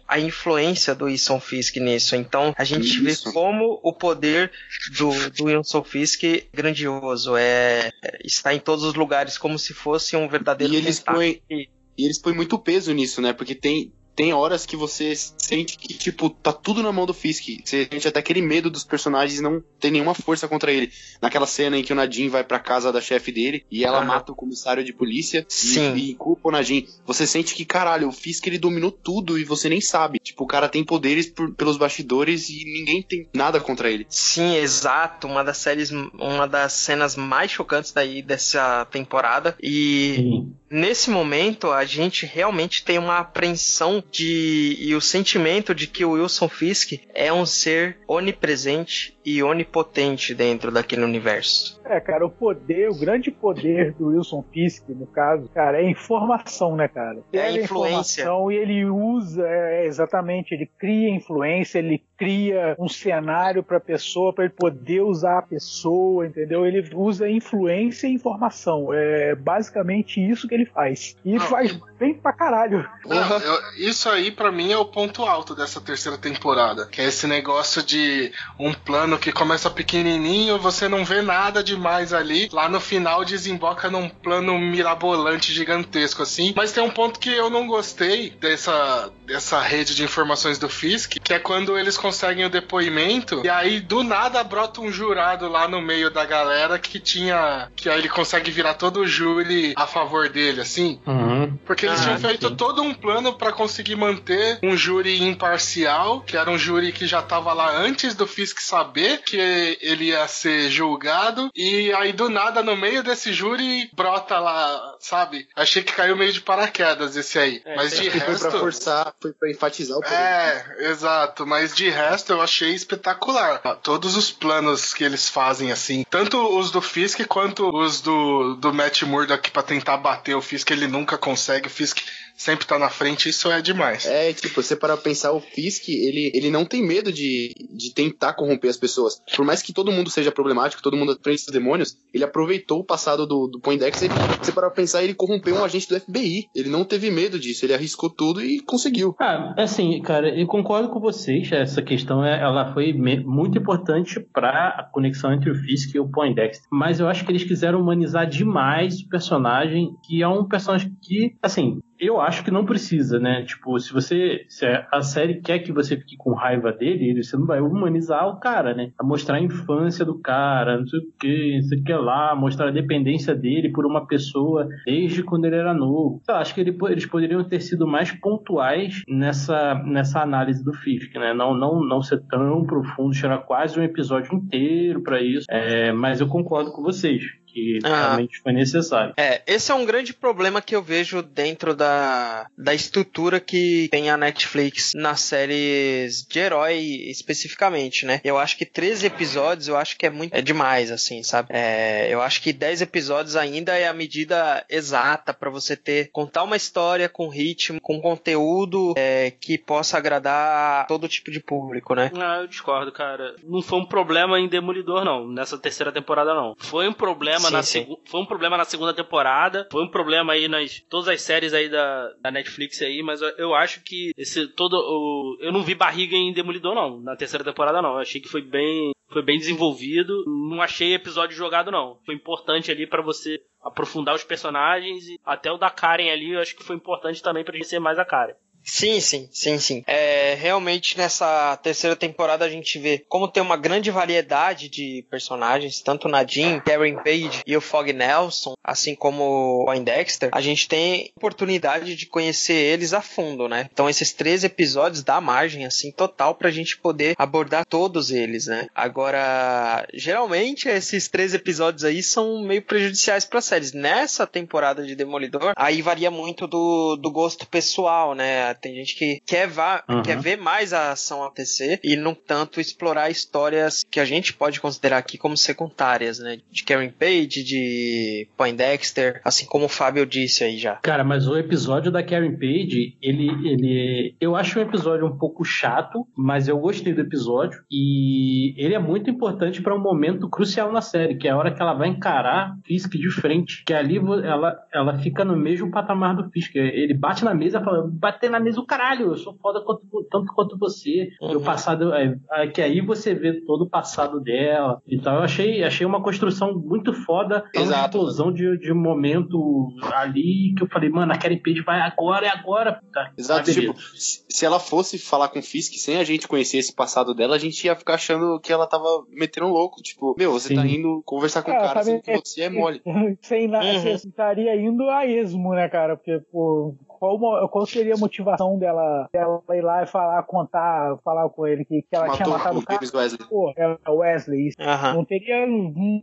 a 0.07 0.19
influência 0.19 0.93
do 0.93 1.05
Wilson 1.05 1.39
Fisk 1.39 1.77
nisso. 1.77 2.15
Então 2.15 2.53
a 2.57 2.63
gente 2.63 3.03
Isso. 3.05 3.25
vê 3.25 3.31
como 3.31 3.79
o 3.83 3.93
poder 3.93 4.51
do, 4.97 5.11
do 5.31 5.45
Wilson 5.45 5.83
Fisk 5.83 6.23
é 6.23 6.43
grandioso. 6.53 7.35
É, 7.35 7.91
está 8.23 8.53
em 8.53 8.59
todos 8.59 8.83
os 8.83 8.93
lugares, 8.93 9.37
como 9.37 9.57
se 9.57 9.73
fosse 9.73 10.15
um 10.15 10.27
verdadeiro. 10.27 10.73
E 10.73 10.77
eles 10.77 10.99
põem. 10.99 11.41
E 11.49 12.05
eles 12.05 12.17
põem 12.17 12.35
muito 12.35 12.57
peso 12.57 12.91
nisso, 12.91 13.21
né? 13.21 13.33
Porque 13.33 13.53
tem, 13.53 13.93
tem 14.15 14.33
horas 14.33 14.65
que 14.65 14.75
você 14.75 15.13
sente 15.15 15.77
que, 15.77 15.93
tipo, 15.93 16.29
tá 16.29 16.53
tudo 16.53 16.83
na 16.83 16.91
mão 16.91 17.05
do 17.05 17.13
Fisk. 17.13 17.43
Você 17.63 17.87
sente 17.91 18.07
até 18.07 18.19
aquele 18.19 18.41
medo 18.41 18.69
dos 18.69 18.83
personagens 18.83 19.41
não 19.41 19.63
ter 19.79 19.91
nenhuma 19.91 20.13
força 20.13 20.47
contra 20.47 20.71
ele. 20.71 20.91
Naquela 21.21 21.47
cena 21.47 21.77
em 21.77 21.83
que 21.83 21.91
o 21.91 21.95
Nadine 21.95 22.29
vai 22.29 22.43
pra 22.43 22.59
casa 22.59 22.91
da 22.91 23.01
chefe 23.01 23.31
dele 23.31 23.65
e 23.71 23.83
ela 23.83 24.01
uhum. 24.01 24.07
mata 24.07 24.31
o 24.31 24.35
comissário 24.35 24.83
de 24.83 24.93
polícia 24.93 25.45
Sim. 25.47 25.95
E, 25.95 26.11
e 26.11 26.15
culpa 26.15 26.49
o 26.49 26.51
Nadine. 26.51 26.87
Você 27.05 27.25
sente 27.25 27.55
que, 27.55 27.65
caralho, 27.65 28.07
o 28.07 28.11
Fisk 28.11 28.45
ele 28.47 28.57
dominou 28.57 28.91
tudo 28.91 29.37
e 29.37 29.43
você 29.43 29.67
nem 29.67 29.81
sabe. 29.81 30.19
Tipo, 30.19 30.43
o 30.43 30.47
cara 30.47 30.69
tem 30.69 30.83
poderes 30.83 31.27
por, 31.27 31.51
pelos 31.53 31.77
bastidores 31.77 32.49
e 32.49 32.63
ninguém 32.65 33.01
tem 33.01 33.27
nada 33.33 33.59
contra 33.59 33.89
ele. 33.89 34.05
Sim, 34.09 34.55
exato. 34.55 35.27
Uma 35.27 35.43
das 35.43 35.57
séries, 35.57 35.91
uma 35.91 36.47
das 36.47 36.73
cenas 36.73 37.15
mais 37.15 37.51
chocantes 37.51 37.91
daí 37.91 38.21
dessa 38.21 38.85
temporada. 38.85 39.57
E 39.61 40.15
Sim. 40.15 40.53
nesse 40.69 41.09
momento 41.09 41.71
a 41.71 41.85
gente 41.85 42.25
realmente 42.25 42.83
tem 42.83 42.99
uma 42.99 43.19
apreensão 43.19 44.02
de 44.11 44.77
e 44.79 44.95
o 44.95 45.01
sentimento 45.01 45.73
de 45.73 45.87
que 45.87 46.05
o 46.05 46.11
Wilson 46.11 46.49
Fisk 46.49 46.93
é 47.13 47.31
um 47.31 47.45
ser 47.45 47.97
onipresente 48.07 49.17
e 49.25 49.41
onipotente 49.41 50.33
dentro 50.33 50.71
daquele 50.71 51.03
universo. 51.03 51.81
É, 51.85 51.99
cara, 51.99 52.25
o 52.25 52.29
poder, 52.29 52.89
o 52.89 52.99
grande 52.99 53.31
poder 53.31 53.93
do 53.93 54.07
Wilson 54.07 54.43
Fisk, 54.53 54.89
no 54.89 55.07
caso, 55.07 55.49
cara, 55.49 55.81
é 55.81 55.89
informação, 55.89 56.75
né, 56.75 56.87
cara? 56.87 57.21
É 57.31 57.41
a 57.41 57.51
influência. 57.51 58.25
E 58.51 58.55
ele 58.55 58.85
usa, 58.85 59.47
é, 59.47 59.85
exatamente, 59.85 60.53
ele 60.53 60.69
cria 60.77 61.09
influência, 61.09 61.79
ele 61.79 62.03
cria 62.23 62.75
um 62.79 62.87
cenário 62.87 63.61
para 63.61 63.77
a 63.77 63.81
pessoa, 63.81 64.31
para 64.31 64.45
ele 64.45 64.53
poder 64.53 65.01
usar 65.01 65.39
a 65.39 65.41
pessoa, 65.41 66.25
entendeu? 66.25 66.65
Ele 66.65 66.89
usa 66.93 67.29
influência 67.29 68.07
e 68.07 68.13
informação. 68.13 68.93
É 68.93 69.35
basicamente 69.35 70.21
isso 70.21 70.47
que 70.47 70.55
ele 70.55 70.65
faz. 70.65 71.17
E 71.25 71.31
ele 71.31 71.39
Não, 71.39 71.47
faz 71.47 71.77
bem 71.99 72.13
pra 72.13 72.31
caralho. 72.31 72.87
Não, 73.05 73.39
eu, 73.39 73.61
isso 73.77 74.07
aí 74.07 74.31
para 74.31 74.51
mim 74.51 74.71
é 74.71 74.77
o 74.77 74.85
ponto 74.85 75.23
alto 75.23 75.53
dessa 75.53 75.81
terceira 75.81 76.17
temporada, 76.17 76.85
que 76.87 77.01
é 77.01 77.05
esse 77.05 77.27
negócio 77.27 77.83
de 77.83 78.31
um 78.57 78.73
plano 78.73 79.17
que 79.17 79.31
começa 79.31 79.69
pequenininho, 79.69 80.57
você 80.57 80.87
não 80.87 81.03
vê 81.03 81.21
nada 81.21 81.61
demais 81.61 82.13
ali, 82.13 82.47
lá 82.53 82.69
no 82.69 82.79
final 82.79 83.25
desemboca 83.25 83.89
num 83.89 84.07
plano 84.07 84.57
mirabolante 84.57 85.51
gigantesco 85.51 86.23
assim. 86.23 86.53
Mas 86.55 86.71
tem 86.71 86.83
um 86.83 86.89
ponto 86.89 87.19
que 87.19 87.29
eu 87.29 87.49
não 87.49 87.67
gostei 87.67 88.29
dessa 88.29 89.11
dessa 89.25 89.59
rede 89.61 89.95
de 89.95 90.03
informações 90.03 90.57
do 90.57 90.69
Fisk, 90.69 91.17
que 91.23 91.33
é 91.33 91.39
quando 91.39 91.77
eles 91.77 91.97
conseguem 91.97 92.12
o 92.45 92.49
depoimento 92.49 93.41
e 93.43 93.49
aí 93.49 93.79
do 93.79 94.03
nada 94.03 94.43
brota 94.43 94.81
um 94.81 94.91
jurado 94.91 95.47
lá 95.47 95.67
no 95.67 95.81
meio 95.81 96.09
da 96.09 96.25
galera 96.25 96.77
que 96.79 96.99
tinha 96.99 97.69
que 97.75 97.89
aí 97.89 97.99
ele 97.99 98.09
consegue 98.09 98.51
virar 98.51 98.73
todo 98.73 99.01
o 99.01 99.07
júri 99.07 99.73
a 99.75 99.87
favor 99.87 100.29
dele, 100.29 100.61
assim. 100.61 100.99
Uhum. 101.05 101.57
Porque 101.65 101.85
eles 101.85 101.99
ah, 102.01 102.03
tinham 102.03 102.19
feito 102.19 102.49
sim. 102.49 102.55
todo 102.55 102.81
um 102.81 102.93
plano 102.93 103.33
para 103.33 103.51
conseguir 103.51 103.95
manter 103.95 104.59
um 104.63 104.75
júri 104.75 105.21
imparcial, 105.23 106.21
que 106.21 106.35
era 106.35 106.49
um 106.49 106.57
júri 106.57 106.91
que 106.91 107.07
já 107.07 107.21
tava 107.21 107.53
lá 107.53 107.77
antes 107.77 108.15
do 108.15 108.27
Fisk 108.27 108.59
saber 108.59 109.19
que 109.19 109.37
ele 109.81 110.05
ia 110.05 110.27
ser 110.27 110.69
julgado 110.69 111.49
e 111.55 111.91
aí 111.93 112.11
do 112.11 112.29
nada 112.29 112.61
no 112.61 112.75
meio 112.75 113.03
desse 113.03 113.31
júri 113.31 113.89
brota 113.93 114.39
lá, 114.39 114.95
sabe? 114.99 115.47
Achei 115.55 115.83
que 115.83 115.93
caiu 115.93 116.15
meio 116.15 116.33
de 116.33 116.41
paraquedas 116.41 117.15
esse 117.15 117.39
aí. 117.39 117.61
É, 117.65 117.75
Mas 117.75 117.95
de 117.95 118.09
resto 118.09 118.39
foi 118.39 118.49
pra 118.49 118.59
forçar, 118.59 119.13
foi 119.21 119.33
pra 119.33 119.49
enfatizar 119.51 119.97
o 119.97 120.01
poder. 120.01 120.15
É, 120.15 120.89
exato, 120.89 121.45
mas 121.45 121.73
de 121.73 121.89
resto 121.93 122.33
eu 122.33 122.41
achei 122.41 122.73
espetacular. 122.73 123.59
Todos 123.81 124.17
os 124.17 124.31
planos 124.31 124.93
que 124.93 125.03
eles 125.03 125.29
fazem 125.29 125.71
assim, 125.71 126.05
tanto 126.09 126.37
os 126.57 126.71
do 126.71 126.81
Fisk 126.81 127.25
quanto 127.27 127.69
os 127.69 128.01
do 128.01 128.55
do 128.55 128.73
Matt 128.73 129.03
Murdock 129.03 129.51
para 129.51 129.63
tentar 129.63 129.97
bater 129.97 130.35
o 130.35 130.41
Fisk, 130.41 130.69
ele 130.71 130.87
nunca 130.87 131.17
consegue. 131.17 131.67
O 131.67 131.71
Fisk 131.71 131.99
sempre 132.35 132.65
tá 132.65 132.77
na 132.77 132.89
frente, 132.89 133.29
isso 133.29 133.51
é 133.51 133.61
demais. 133.61 134.05
É, 134.05 134.33
tipo, 134.33 134.61
você 134.61 134.75
para 134.75 134.97
pensar, 134.97 135.31
o 135.31 135.39
Fisk, 135.39 135.89
ele, 135.89 136.31
ele 136.33 136.49
não 136.49 136.65
tem 136.65 136.85
medo 136.85 137.11
de, 137.11 137.53
de 137.71 137.93
tentar 137.93 138.33
corromper 138.33 138.69
as 138.69 138.77
pessoas. 138.77 139.21
Por 139.35 139.45
mais 139.45 139.61
que 139.61 139.73
todo 139.73 139.91
mundo 139.91 140.09
seja 140.09 140.31
problemático, 140.31 140.81
todo 140.81 140.97
mundo 140.97 141.13
aprende 141.13 141.41
os 141.45 141.53
demônios, 141.53 141.97
ele 142.13 142.23
aproveitou 142.23 142.79
o 142.79 142.85
passado 142.85 143.25
do, 143.25 143.47
do 143.47 143.59
Poindexter. 143.59 144.09
Você 144.41 144.51
para 144.51 144.69
pensar, 144.69 145.03
ele 145.03 145.13
corrompeu 145.13 145.55
um 145.55 145.63
agente 145.63 145.87
do 145.87 145.99
FBI. 145.99 146.47
Ele 146.55 146.69
não 146.69 146.83
teve 146.83 147.09
medo 147.09 147.39
disso, 147.39 147.65
ele 147.65 147.73
arriscou 147.73 148.09
tudo 148.09 148.43
e 148.43 148.59
conseguiu. 148.59 149.15
Ah, 149.19 149.53
assim, 149.57 150.01
cara, 150.01 150.29
eu 150.29 150.47
concordo 150.47 150.89
com 150.89 150.99
vocês, 150.99 151.51
essa 151.51 151.81
questão, 151.81 152.23
é, 152.23 152.41
ela 152.41 152.73
foi 152.73 152.93
muito 152.93 153.57
importante 153.57 154.19
para 154.19 154.69
a 154.69 154.83
conexão 154.83 155.33
entre 155.33 155.49
o 155.49 155.55
Fisk 155.55 155.95
e 155.95 155.99
o 155.99 156.09
Poindexter. 156.09 156.67
Mas 156.71 156.99
eu 156.99 157.07
acho 157.07 157.25
que 157.25 157.31
eles 157.31 157.43
quiseram 157.43 157.79
humanizar 157.79 158.27
demais 158.27 158.99
o 159.01 159.09
personagem, 159.09 159.95
que 160.05 160.21
é 160.21 160.27
um 160.27 160.47
personagem 160.47 160.95
que, 161.01 161.35
assim, 161.41 161.79
eu 162.05 162.19
acho 162.19 162.43
que 162.43 162.51
não 162.51 162.65
precisa, 162.65 163.19
né? 163.19 163.43
Tipo, 163.43 163.79
se 163.79 163.93
você. 163.93 164.45
Se 164.47 164.65
a 164.91 165.01
série 165.01 165.41
quer 165.41 165.59
que 165.59 165.71
você 165.71 165.97
fique 165.97 166.15
com 166.17 166.33
raiva 166.33 166.71
dele, 166.71 167.21
você 167.21 167.37
não 167.37 167.45
vai 167.45 167.61
humanizar 167.61 168.27
o 168.27 168.39
cara, 168.39 168.73
né? 168.73 168.91
A 168.99 169.03
mostrar 169.03 169.37
a 169.37 169.41
infância 169.41 170.05
do 170.05 170.19
cara, 170.19 170.77
não 170.77 170.87
sei 170.87 170.99
o 170.99 171.03
que, 171.19 171.55
não 171.55 171.63
sei 171.63 171.79
o 171.79 171.83
que 171.83 171.93
lá, 171.93 172.35
mostrar 172.35 172.69
a 172.69 172.71
dependência 172.71 173.35
dele 173.35 173.71
por 173.71 173.85
uma 173.85 174.05
pessoa 174.07 174.67
desde 174.85 175.23
quando 175.23 175.45
ele 175.45 175.55
era 175.55 175.73
novo. 175.73 176.21
Eu 176.27 176.35
acho 176.35 176.53
que 176.53 176.61
ele, 176.61 176.77
eles 176.89 177.05
poderiam 177.05 177.43
ter 177.43 177.61
sido 177.61 177.87
mais 177.87 178.11
pontuais 178.11 179.01
nessa, 179.07 179.75
nessa 179.85 180.21
análise 180.21 180.63
do 180.63 180.73
Fisk, 180.73 181.15
né? 181.15 181.33
Não, 181.33 181.55
não, 181.55 181.83
não 181.83 182.01
ser 182.01 182.21
tão 182.27 182.63
profundo, 182.63 183.11
tirar 183.11 183.39
quase 183.39 183.79
um 183.79 183.83
episódio 183.83 184.33
inteiro 184.35 185.01
para 185.01 185.21
isso. 185.21 185.45
É, 185.49 185.91
mas 185.91 186.19
eu 186.19 186.27
concordo 186.27 186.71
com 186.71 186.81
vocês 186.81 187.23
que 187.53 187.79
ah. 187.83 188.07
realmente 188.07 188.41
foi 188.41 188.53
necessário. 188.53 189.13
É, 189.17 189.41
esse 189.45 189.71
é 189.71 189.75
um 189.75 189.85
grande 189.85 190.13
problema 190.13 190.61
que 190.61 190.75
eu 190.75 190.81
vejo 190.81 191.21
dentro 191.21 191.75
da, 191.75 192.47
da 192.57 192.73
estrutura 192.73 193.39
que 193.39 193.87
tem 193.91 194.09
a 194.09 194.17
Netflix 194.17 194.93
nas 194.95 195.21
séries 195.21 196.25
de 196.27 196.39
herói 196.39 196.77
especificamente, 197.07 198.05
né? 198.05 198.19
Eu 198.23 198.37
acho 198.37 198.57
que 198.57 198.65
13 198.65 199.05
episódios 199.05 199.67
eu 199.67 199.77
acho 199.77 199.97
que 199.97 200.05
é 200.05 200.09
muito 200.09 200.33
é 200.33 200.41
demais, 200.41 200.91
assim, 200.91 201.23
sabe? 201.23 201.49
É, 201.51 202.07
eu 202.11 202.21
acho 202.21 202.41
que 202.41 202.51
10 202.51 202.81
episódios 202.81 203.35
ainda 203.35 203.77
é 203.77 203.87
a 203.87 203.93
medida 203.93 204.65
exata 204.69 205.33
para 205.33 205.49
você 205.49 205.75
ter 205.75 206.09
contar 206.11 206.43
uma 206.43 206.55
história 206.55 207.07
com 207.07 207.27
ritmo, 207.27 207.79
com 207.81 208.01
conteúdo 208.01 208.93
é, 208.97 209.31
que 209.31 209.57
possa 209.57 209.97
agradar 209.97 210.87
todo 210.87 211.07
tipo 211.07 211.31
de 211.31 211.39
público, 211.39 211.93
né? 211.93 212.11
Ah, 212.15 212.39
eu 212.41 212.47
discordo, 212.47 212.91
cara. 212.91 213.35
Não 213.43 213.61
foi 213.61 213.79
um 213.79 213.85
problema 213.85 214.39
em 214.39 214.47
Demolidor, 214.47 215.03
não. 215.03 215.27
Nessa 215.27 215.57
terceira 215.57 215.91
temporada, 215.91 216.33
não. 216.33 216.55
Foi 216.57 216.87
um 216.87 216.93
problema 216.93 217.42
problema 217.43 217.63
sim, 217.63 217.79
na 217.79 217.85
sim. 217.85 217.97
foi 218.05 218.21
um 218.21 218.25
problema 218.25 218.57
na 218.57 218.65
segunda 218.65 218.93
temporada, 218.93 219.67
foi 219.71 219.83
um 219.83 219.87
problema 219.89 220.33
aí 220.33 220.47
nas 220.47 220.79
todas 220.89 221.07
as 221.07 221.21
séries 221.21 221.53
aí 221.53 221.69
da, 221.69 222.13
da 222.21 222.31
Netflix 222.31 222.81
aí, 222.81 223.01
mas 223.01 223.21
eu, 223.21 223.29
eu 223.37 223.55
acho 223.55 223.81
que 223.81 224.11
esse 224.17 224.47
todo 224.47 224.73
o 224.75 225.37
eu 225.39 225.51
não 225.51 225.63
vi 225.63 225.75
barriga 225.75 226.15
em 226.15 226.33
Demolidor 226.33 226.75
não, 226.75 226.99
na 226.99 227.15
terceira 227.15 227.43
temporada 227.43 227.81
não. 227.81 227.93
Eu 227.93 227.99
achei 227.99 228.21
que 228.21 228.29
foi 228.29 228.41
bem 228.41 228.91
foi 229.09 229.21
bem 229.21 229.37
desenvolvido, 229.37 230.23
não 230.25 230.61
achei 230.61 230.93
episódio 230.93 231.37
jogado 231.37 231.71
não. 231.71 231.99
Foi 232.05 232.15
importante 232.15 232.71
ali 232.71 232.87
para 232.87 233.01
você 233.01 233.39
aprofundar 233.61 234.15
os 234.15 234.23
personagens 234.23 235.07
e 235.07 235.19
até 235.23 235.51
o 235.51 235.57
da 235.57 235.69
Karen 235.69 236.11
ali, 236.11 236.31
eu 236.31 236.39
acho 236.39 236.55
que 236.55 236.63
foi 236.63 236.75
importante 236.75 237.21
também 237.21 237.43
para 237.43 237.53
conhecer 237.53 237.79
mais 237.79 237.99
a 237.99 238.05
Karen. 238.05 238.33
Sim, 238.63 238.99
sim, 238.99 239.27
sim, 239.31 239.59
sim. 239.59 239.83
É, 239.85 240.35
realmente 240.35 240.97
nessa 240.97 241.57
terceira 241.57 241.95
temporada 241.95 242.45
a 242.45 242.49
gente 242.49 242.79
vê 242.79 243.03
como 243.09 243.27
tem 243.27 243.43
uma 243.43 243.57
grande 243.57 243.91
variedade 243.91 244.69
de 244.69 245.05
personagens, 245.09 245.81
tanto 245.81 246.07
Nadine, 246.07 246.61
Karen 246.61 246.95
Page 246.95 247.41
e 247.45 247.55
o 247.55 247.61
Fog 247.61 247.91
Nelson, 247.91 248.53
assim 248.63 248.95
como 248.95 249.65
o 249.67 249.79
Dexter, 249.83 250.29
a 250.31 250.39
gente 250.41 250.67
tem 250.67 251.11
oportunidade 251.17 251.95
de 251.95 252.05
conhecer 252.05 252.53
eles 252.53 252.93
a 252.93 253.01
fundo, 253.01 253.49
né? 253.49 253.67
Então 253.71 253.89
esses 253.89 254.13
três 254.13 254.43
episódios 254.43 255.03
dá 255.03 255.19
margem, 255.19 255.65
assim, 255.65 255.91
total 255.91 256.35
pra 256.35 256.51
gente 256.51 256.77
poder 256.77 257.15
abordar 257.17 257.65
todos 257.65 258.11
eles, 258.11 258.47
né? 258.47 258.67
Agora, 258.73 259.85
geralmente 259.93 260.69
esses 260.69 261.07
três 261.07 261.33
episódios 261.33 261.83
aí 261.83 262.01
são 262.01 262.41
meio 262.43 262.61
prejudiciais 262.61 263.25
para 263.25 263.41
séries. 263.41 263.73
Nessa 263.73 264.25
temporada 264.25 264.85
de 264.85 264.95
Demolidor, 264.95 265.53
aí 265.55 265.81
varia 265.81 266.09
muito 266.09 266.47
do, 266.47 266.95
do 266.95 267.11
gosto 267.11 267.45
pessoal, 267.47 268.13
né? 268.15 268.52
Tem 268.53 268.75
gente 268.75 268.95
que 268.95 269.21
quer, 269.25 269.47
vá, 269.47 269.83
uhum. 269.89 270.01
quer 270.01 270.19
ver 270.19 270.37
mais 270.37 270.73
a 270.73 270.91
ação 270.91 271.23
acontecer 271.23 271.79
e 271.83 271.95
não 271.95 272.13
tanto 272.13 272.59
explorar 272.59 273.09
histórias 273.09 273.83
que 273.89 273.99
a 273.99 274.05
gente 274.05 274.33
pode 274.33 274.59
considerar 274.59 274.97
aqui 274.97 275.17
como 275.17 275.35
secundárias, 275.35 276.19
né? 276.19 276.37
De 276.51 276.63
Karen 276.63 276.89
Page, 276.89 277.43
de 277.43 278.27
Poindexter, 278.37 279.21
assim 279.23 279.45
como 279.45 279.65
o 279.65 279.69
Fábio 279.69 280.05
disse 280.05 280.43
aí 280.43 280.57
já. 280.57 280.75
Cara, 280.75 281.03
mas 281.03 281.27
o 281.27 281.37
episódio 281.37 281.91
da 281.91 282.03
Karen 282.03 282.33
Page, 282.33 282.97
ele, 283.01 283.27
ele. 283.47 284.15
Eu 284.19 284.35
acho 284.35 284.59
um 284.59 284.61
episódio 284.61 285.05
um 285.05 285.17
pouco 285.17 285.43
chato, 285.43 286.07
mas 286.15 286.47
eu 286.47 286.57
gostei 286.57 286.93
do 286.93 287.01
episódio 287.01 287.63
e 287.71 288.53
ele 288.57 288.73
é 288.73 288.79
muito 288.79 289.09
importante 289.09 289.61
para 289.61 289.75
um 289.75 289.81
momento 289.81 290.29
crucial 290.29 290.71
na 290.71 290.81
série, 290.81 291.15
que 291.15 291.27
é 291.27 291.31
a 291.31 291.37
hora 291.37 291.53
que 291.53 291.61
ela 291.61 291.73
vai 291.73 291.89
encarar 291.89 292.55
Fisk 292.65 292.91
de 292.91 293.09
frente. 293.09 293.63
Que 293.65 293.73
ali 293.73 293.97
ela, 293.97 294.57
ela 294.73 294.97
fica 294.99 295.23
no 295.25 295.35
mesmo 295.35 295.71
patamar 295.71 296.15
do 296.15 296.29
Fisk. 296.29 296.55
Ele 296.55 296.93
bate 296.93 297.23
na 297.23 297.33
mesa 297.33 297.59
e 297.59 297.63
fala: 297.63 297.89
bater 297.91 298.29
na 298.29 298.39
mesa 298.43 298.59
o 298.59 298.65
caralho, 298.65 299.07
eu 299.07 299.17
sou 299.17 299.35
foda 299.41 299.61
quanto, 299.61 299.81
tanto 300.09 300.33
quanto 300.33 300.57
você. 300.57 301.09
Uhum. 301.21 301.37
O 301.37 301.41
passado. 301.41 301.93
É, 301.93 302.15
é, 302.31 302.47
que 302.47 302.61
aí 302.61 302.81
você 302.81 303.13
vê 303.13 303.41
todo 303.41 303.63
o 303.63 303.69
passado 303.69 304.19
dela. 304.19 304.81
Então 304.87 305.15
eu 305.15 305.21
achei, 305.21 305.63
achei 305.63 305.85
uma 305.85 306.01
construção 306.01 306.53
muito 306.53 306.93
foda. 306.93 307.43
É 307.53 307.61
uma 307.61 307.85
explosão 307.85 308.31
de, 308.31 308.57
de 308.57 308.73
momento 308.73 309.69
ali 309.93 310.53
que 310.55 310.63
eu 310.63 310.67
falei, 310.67 310.89
mano, 310.89 311.11
a 311.11 311.17
Karen 311.17 311.37
Page 311.37 311.61
vai 311.61 311.79
agora, 311.81 312.27
é 312.27 312.29
agora. 312.29 312.81
Tá, 312.91 313.11
Exato, 313.17 313.51
tipo, 313.51 313.75
se 313.95 314.45
ela 314.45 314.59
fosse 314.59 314.97
falar 314.97 315.29
com 315.29 315.39
o 315.39 315.43
Fisk 315.43 315.73
sem 315.75 315.97
a 315.97 316.03
gente 316.03 316.27
conhecer 316.27 316.57
esse 316.57 316.73
passado 316.73 317.13
dela, 317.13 317.35
a 317.35 317.39
gente 317.39 317.65
ia 317.65 317.75
ficar 317.75 317.95
achando 317.95 318.39
que 318.39 318.51
ela 318.51 318.67
tava 318.67 319.05
metendo 319.09 319.47
louco. 319.47 319.81
Tipo, 319.81 320.15
meu, 320.17 320.31
você 320.31 320.53
tá 320.53 320.61
Sim. 320.61 320.67
tá 320.67 320.73
indo 320.73 321.01
conversar 321.05 321.43
com 321.43 321.51
o 321.51 321.53
é, 321.53 321.59
cara, 321.59 321.83
sendo 321.83 322.01
que 322.01 322.17
você 322.17 322.41
é 322.41 322.49
mole. 322.49 322.81
Sem 323.21 323.47
nada, 323.47 323.65
uhum. 323.65 323.81
você 323.81 324.07
estaria 324.07 324.55
indo 324.55 324.89
a 324.89 325.05
esmo, 325.05 325.53
né, 325.53 325.67
cara? 325.69 325.95
Porque, 325.95 326.19
pô, 326.31 326.75
qual, 327.03 327.49
qual 327.49 327.65
seria 327.65 327.95
a 327.95 327.97
motivação 327.97 328.57
dela, 328.57 329.09
dela 329.11 329.41
ir 329.51 329.61
lá 329.61 329.83
e 329.83 329.87
falar, 329.87 330.23
contar, 330.23 330.97
falar 331.03 331.29
com 331.29 331.45
ele 331.45 331.65
que, 331.65 331.81
que 331.81 331.95
ela 331.95 332.07
Matou 332.07 332.23
tinha 332.23 332.29
matado 332.29 332.59
o 332.59 332.63
cara? 332.63 332.79
Wesley. 332.93 333.27
Pô, 333.29 333.53
é 333.57 333.91
Wesley, 333.91 334.47
isso. 334.47 334.57
Uhum. 334.59 334.93
Não 334.95 335.05
teria 335.05 335.45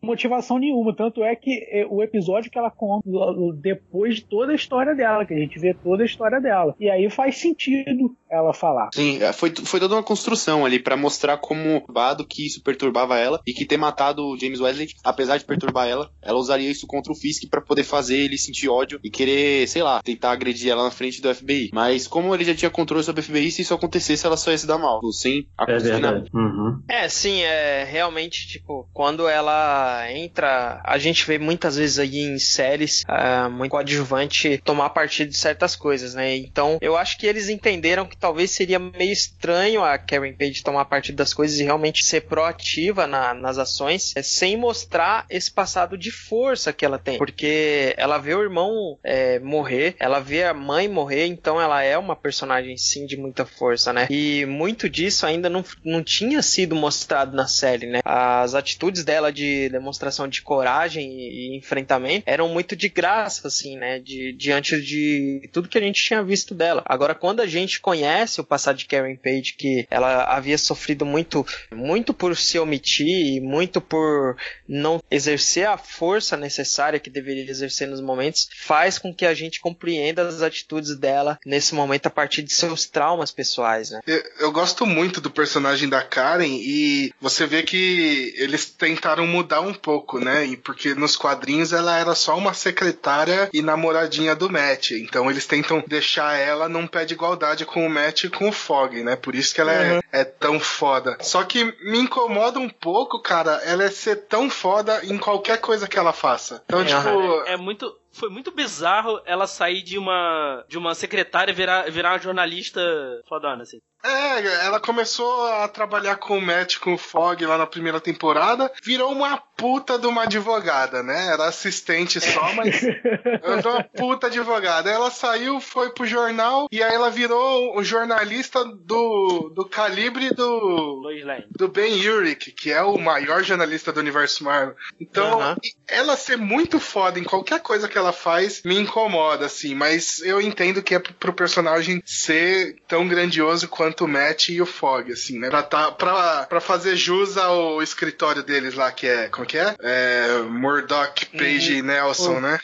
motivação 0.03 0.59
nenhuma. 0.59 0.95
Tanto 0.95 1.23
é 1.23 1.35
que 1.35 1.67
é, 1.71 1.87
o 1.89 2.03
episódio 2.03 2.51
que 2.51 2.59
ela 2.59 2.71
conta 2.71 3.09
depois 3.57 4.17
de 4.17 4.25
toda 4.25 4.53
a 4.53 4.55
história 4.55 4.95
dela, 4.95 5.25
que 5.25 5.35
a 5.35 5.39
gente 5.39 5.59
vê 5.59 5.75
toda 5.75 6.03
a 6.03 6.07
história 6.07 6.41
dela. 6.41 6.75
E 6.79 6.91
aí 6.91 7.09
faz 7.11 7.39
sentido 7.39 8.15
ela 8.31 8.53
falar. 8.53 8.91
Sim, 8.95 9.23
é, 9.23 9.33
foi, 9.33 9.53
foi 9.65 9.81
toda 9.81 9.95
uma 9.95 10.03
construção 10.03 10.65
ali 10.65 10.79
para 10.79 10.97
mostrar 10.97 11.39
como 11.39 11.83
bado 11.89 12.27
que 12.27 12.47
isso 12.47 12.63
perturbava 12.63 13.19
ela 13.19 13.41
e 13.47 13.53
que 13.53 13.65
ter 13.65 13.77
matado 13.77 14.23
o 14.25 14.39
James 14.39 14.61
Wesley, 14.61 14.89
apesar 15.05 15.39
de 15.39 15.45
perturbar 15.45 15.89
ela, 15.89 16.11
ela 16.23 16.39
usaria 16.39 16.71
isso 16.71 16.87
contra 16.87 17.13
o 17.13 17.17
Fisk 17.17 17.49
para 17.51 17.61
poder 17.61 17.85
fazer 17.85 18.17
ele 18.17 18.39
sentir 18.39 18.69
ódio 18.69 19.01
e 19.03 19.11
querer, 19.11 19.67
sei 19.69 19.83
lá, 19.83 20.03
tentar 20.03 20.33
agredir 20.33 20.71
ela 20.71 20.90
frente 20.91 21.21
do 21.21 21.35
FBI. 21.35 21.71
Mas 21.73 22.07
como 22.07 22.35
ele 22.35 22.45
já 22.45 22.55
tinha 22.55 22.71
controle 22.71 23.05
sobre 23.05 23.21
o 23.21 23.25
FBI, 23.25 23.51
se 23.51 23.63
isso 23.63 23.75
acontecesse, 23.75 24.27
ela 24.27 24.37
só 24.37 24.51
ia 24.51 24.59
se 24.59 24.67
dar 24.67 24.79
mal. 24.79 25.01
Sem 25.13 25.47
acontecer 25.57 25.95
é 25.95 25.99
nada. 25.99 26.25
Uhum. 26.33 26.83
É, 26.89 27.09
sim, 27.09 27.43
é 27.43 27.85
realmente, 27.85 28.47
tipo, 28.49 28.89
quando 28.93 29.29
ela 29.29 30.11
entra, 30.11 30.81
a 30.85 30.99
gente 30.99 31.27
vê 31.27 31.39
muitas 31.39 31.77
vezes 31.77 31.99
aí 31.99 32.19
em 32.19 32.39
séries 32.39 33.03
uh, 33.03 33.51
muito 33.51 33.71
coadjuvante 33.71 34.59
tomar 34.65 34.91
partido 34.91 35.31
de 35.31 35.37
certas 35.37 35.77
coisas, 35.77 36.15
né? 36.15 36.37
Então, 36.37 36.79
eu 36.81 36.97
acho 36.97 37.19
que 37.19 37.27
eles 37.27 37.49
entenderam 37.49 38.07
que 38.07 38.17
talvez 38.17 38.51
seria 38.51 38.79
meio 38.79 39.13
estranho 39.13 39.83
a 39.83 39.99
Karen 39.99 40.35
Page 40.35 40.63
tomar 40.63 40.85
partido 40.85 41.17
das 41.17 41.33
coisas 41.33 41.59
e 41.59 41.65
realmente 41.65 42.05
ser 42.05 42.23
proativa 42.23 43.07
na, 43.07 43.35
nas 43.35 43.59
ações, 43.59 44.13
é, 44.17 44.23
sem 44.23 44.57
mostrar 44.57 45.25
esse 45.31 45.51
passado 45.51 45.97
de 45.97 46.11
força 46.11 46.73
que 46.73 46.85
ela 46.85 46.99
tem. 46.99 47.19
Porque 47.19 47.95
ela 47.97 48.19
vê 48.19 48.35
o 48.35 48.43
irmão 48.43 48.99
é, 49.03 49.39
morrer, 49.39 49.95
ela 49.99 50.21
vê 50.21 50.45
a 50.45 50.55
mãe 50.71 50.89
morrer, 50.89 51.27
então 51.27 51.61
ela 51.61 51.83
é 51.83 51.99
uma 51.99 52.15
personagem 52.15 52.77
sim 52.77 53.05
de 53.05 53.17
muita 53.17 53.45
força, 53.45 53.93
né? 53.93 54.07
E 54.09 54.47
muito 54.47 54.89
disso 54.89 55.27
ainda 55.27 55.49
não, 55.49 55.65
não 55.85 56.01
tinha 56.03 56.41
sido 56.43 56.77
mostrado 56.77 57.35
na 57.35 57.49
série, 57.49 57.87
né? 57.87 58.01
As 58.05 58.55
atitudes 58.55 59.03
dela 59.03 59.33
de 59.33 59.69
demonstração 59.69 60.29
de 60.29 60.43
coragem 60.43 61.11
e, 61.11 61.55
e 61.55 61.59
enfrentamento 61.59 62.23
eram 62.25 62.49
muito 62.49 62.77
de 62.77 62.89
graça, 62.89 63.49
assim, 63.49 63.77
né? 63.77 63.99
De, 63.99 64.33
diante 64.33 64.81
de 64.81 65.49
tudo 65.53 65.69
que 65.69 65.79
a 65.79 65.81
gente 65.81 66.03
tinha 66.03 66.23
visto 66.23 66.55
dela. 66.55 66.85
Agora, 66.87 67.17
quando 67.17 67.41
a 67.41 67.47
gente 67.47 67.81
conhece 67.81 68.41
o 68.41 68.45
passado 68.45 68.77
de 68.77 68.87
Karen 68.87 69.17
Page, 69.17 69.55
que 69.59 69.87
ela 69.91 70.25
havia 70.25 70.57
sofrido 70.57 71.05
muito, 71.05 71.45
muito 71.75 72.15
por 72.15 72.37
se 72.37 72.61
omitir 72.61 73.09
e 73.09 73.41
muito 73.41 73.81
por 73.81 74.37
não 74.69 75.03
exercer 75.11 75.67
a 75.67 75.77
força 75.77 76.37
necessária 76.37 77.01
que 77.01 77.11
deveria 77.11 77.51
exercer 77.51 77.89
nos 77.89 78.01
momentos, 78.01 78.49
faz 78.55 78.99
com 78.99 79.13
que 79.13 79.27
a 79.27 79.35
gente 79.35 79.59
compreenda 79.59 80.23
as 80.23 80.43
atitudes 80.43 80.60
atitudes 80.61 80.97
dela 80.97 81.39
nesse 81.45 81.75
momento 81.75 82.07
a 82.07 82.11
partir 82.11 82.43
de 82.43 82.53
seus 82.53 82.87
traumas 82.87 83.31
pessoais, 83.31 83.91
né? 83.91 84.01
Eu, 84.07 84.23
eu 84.41 84.53
gosto 84.53 84.87
muito 84.87 85.21
do 85.21 85.31
personagem 85.31 85.89
da 85.89 86.03
Karen 86.03 86.47
e 86.47 87.13
você 87.21 87.47
vê 87.47 87.63
que 87.63 88.35
eles 88.37 88.67
tentaram 88.67 89.27
mudar 89.27 89.61
um 89.61 89.75
pouco, 89.75 90.19
né? 90.19 90.57
Porque 90.63 90.95
nos 90.95 91.17
quadrinhos 91.17 91.73
ela 91.73 91.99
era 91.99 92.15
só 92.15 92.37
uma 92.37 92.55
secretária 92.55 93.49
e 93.53 93.63
namoradinha 93.63 94.35
do 94.35 94.51
Matt. 94.51 94.93
Então 94.93 95.31
eles 95.31 95.47
tentam 95.47 95.83
deixar 95.87 96.37
ela 96.39 96.69
num 96.69 96.87
pé 96.87 97.05
de 97.05 97.15
igualdade 97.15 97.65
com 97.65 97.87
o 97.87 97.91
Matt 97.91 98.25
e 98.25 98.31
com 98.31 98.49
o 98.49 98.53
Fog, 98.53 99.03
né? 99.03 99.17
Por 99.17 99.35
isso 99.35 99.55
que 99.55 99.61
ela 99.61 99.73
é, 99.73 99.93
uhum. 99.93 100.01
é, 100.13 100.21
é 100.21 100.25
tão 100.25 100.61
foda. 100.61 101.17
Só 101.21 101.43
que 101.45 101.65
me 101.83 101.99
incomoda 101.99 102.59
um 102.59 102.69
pouco, 102.69 103.21
cara, 103.21 103.61
ela 103.65 103.85
é 103.85 103.91
ser 103.91 104.17
tão 104.29 104.51
foda 104.51 105.01
em 105.05 105.19
qualquer 105.19 105.59
coisa 105.59 105.89
que 105.89 105.99
ela 105.99 106.13
faça. 106.13 106.63
Então, 106.67 106.85
tipo. 106.85 107.43
É, 107.47 107.55
é 107.55 107.57
muito 107.57 108.00
foi 108.13 108.29
muito 108.29 108.51
bizarro 108.51 109.21
ela 109.25 109.47
sair 109.47 109.83
de 109.83 109.99
uma 109.99 110.65
de 110.69 110.79
uma 110.79 110.95
secretária 110.95 111.53
e 111.53 111.55
virar, 111.55 111.91
virar 111.91 112.13
uma 112.13 112.19
jornalista 112.19 112.81
fodona, 113.29 113.63
assim. 113.63 113.81
É, 114.03 114.65
ela 114.65 114.81
começou 114.81 115.47
a 115.47 115.69
trabalhar 115.69 116.17
com 116.17 116.39
o 116.39 116.41
Matt, 116.41 116.79
com 116.79 116.95
o 116.95 116.99
Fog 116.99 117.45
lá 117.45 117.59
na 117.59 117.67
primeira 117.67 118.01
temporada, 118.01 118.73
virou 118.83 119.13
uma 119.13 119.37
puta 119.37 119.99
de 119.99 120.07
uma 120.07 120.23
advogada, 120.23 121.03
né? 121.03 121.27
Era 121.35 121.45
assistente 121.45 122.19
só, 122.19 122.53
mas 122.57 122.81
virou 122.81 123.75
uma 123.75 123.85
puta 123.85 124.29
advogada. 124.29 124.91
Ela 124.91 125.11
saiu, 125.11 125.61
foi 125.61 125.91
pro 125.91 126.07
jornal 126.07 126.67
e 126.73 126.83
aí 126.83 126.95
ela 126.95 127.11
virou 127.11 127.77
o 127.77 127.85
jornalista 127.85 128.65
do, 128.65 129.53
do 129.55 129.67
calibre 129.67 130.31
do 130.31 131.03
do 131.51 131.69
Ben 131.69 132.09
Urich, 132.09 132.53
que 132.53 132.73
é 132.73 132.83
o 132.83 132.97
maior 132.97 133.43
jornalista 133.43 133.93
do 133.93 134.01
universo 134.01 134.45
Marvel. 134.45 134.75
Então, 134.99 135.39
uh 135.39 135.43
-huh. 135.43 135.57
ela 135.87 136.17
ser 136.17 136.39
muito 136.39 136.81
foda 136.81 137.19
em 137.19 137.25
qualquer 137.25 137.61
coisa 137.61 137.87
que 137.87 137.99
ela 138.01 138.13
faz 138.13 138.63
me 138.65 138.79
incomoda, 138.79 139.47
assim, 139.47 139.75
mas 139.75 140.21
eu 140.21 140.41
entendo 140.41 140.83
que 140.83 140.95
é 140.95 140.99
pro 140.99 141.33
personagem 141.33 142.03
ser 142.05 142.77
tão 142.89 143.07
grandioso 143.07 143.69
quanto 143.69 144.05
o 144.05 144.09
Matt 144.09 144.49
e 144.49 144.61
o 144.61 144.67
Fog, 144.67 145.13
assim, 145.13 145.39
né? 145.39 145.49
Pra, 145.49 145.63
tá, 145.63 145.93
pra, 145.93 146.47
pra 146.47 146.61
fazer 146.61 146.97
jus 146.97 147.37
ao 147.37 147.83
escritório 147.83 148.43
deles 148.43 148.75
lá, 148.75 148.91
que 148.91 149.07
é. 149.07 149.29
Como 149.29 149.47
que 149.47 149.59
é? 149.59 149.75
É. 149.81 150.39
Murdoch, 150.49 151.27
Page 151.27 151.73
uhum. 151.73 151.79
e 151.79 151.83
Nelson, 151.83 152.41
né? 152.41 152.59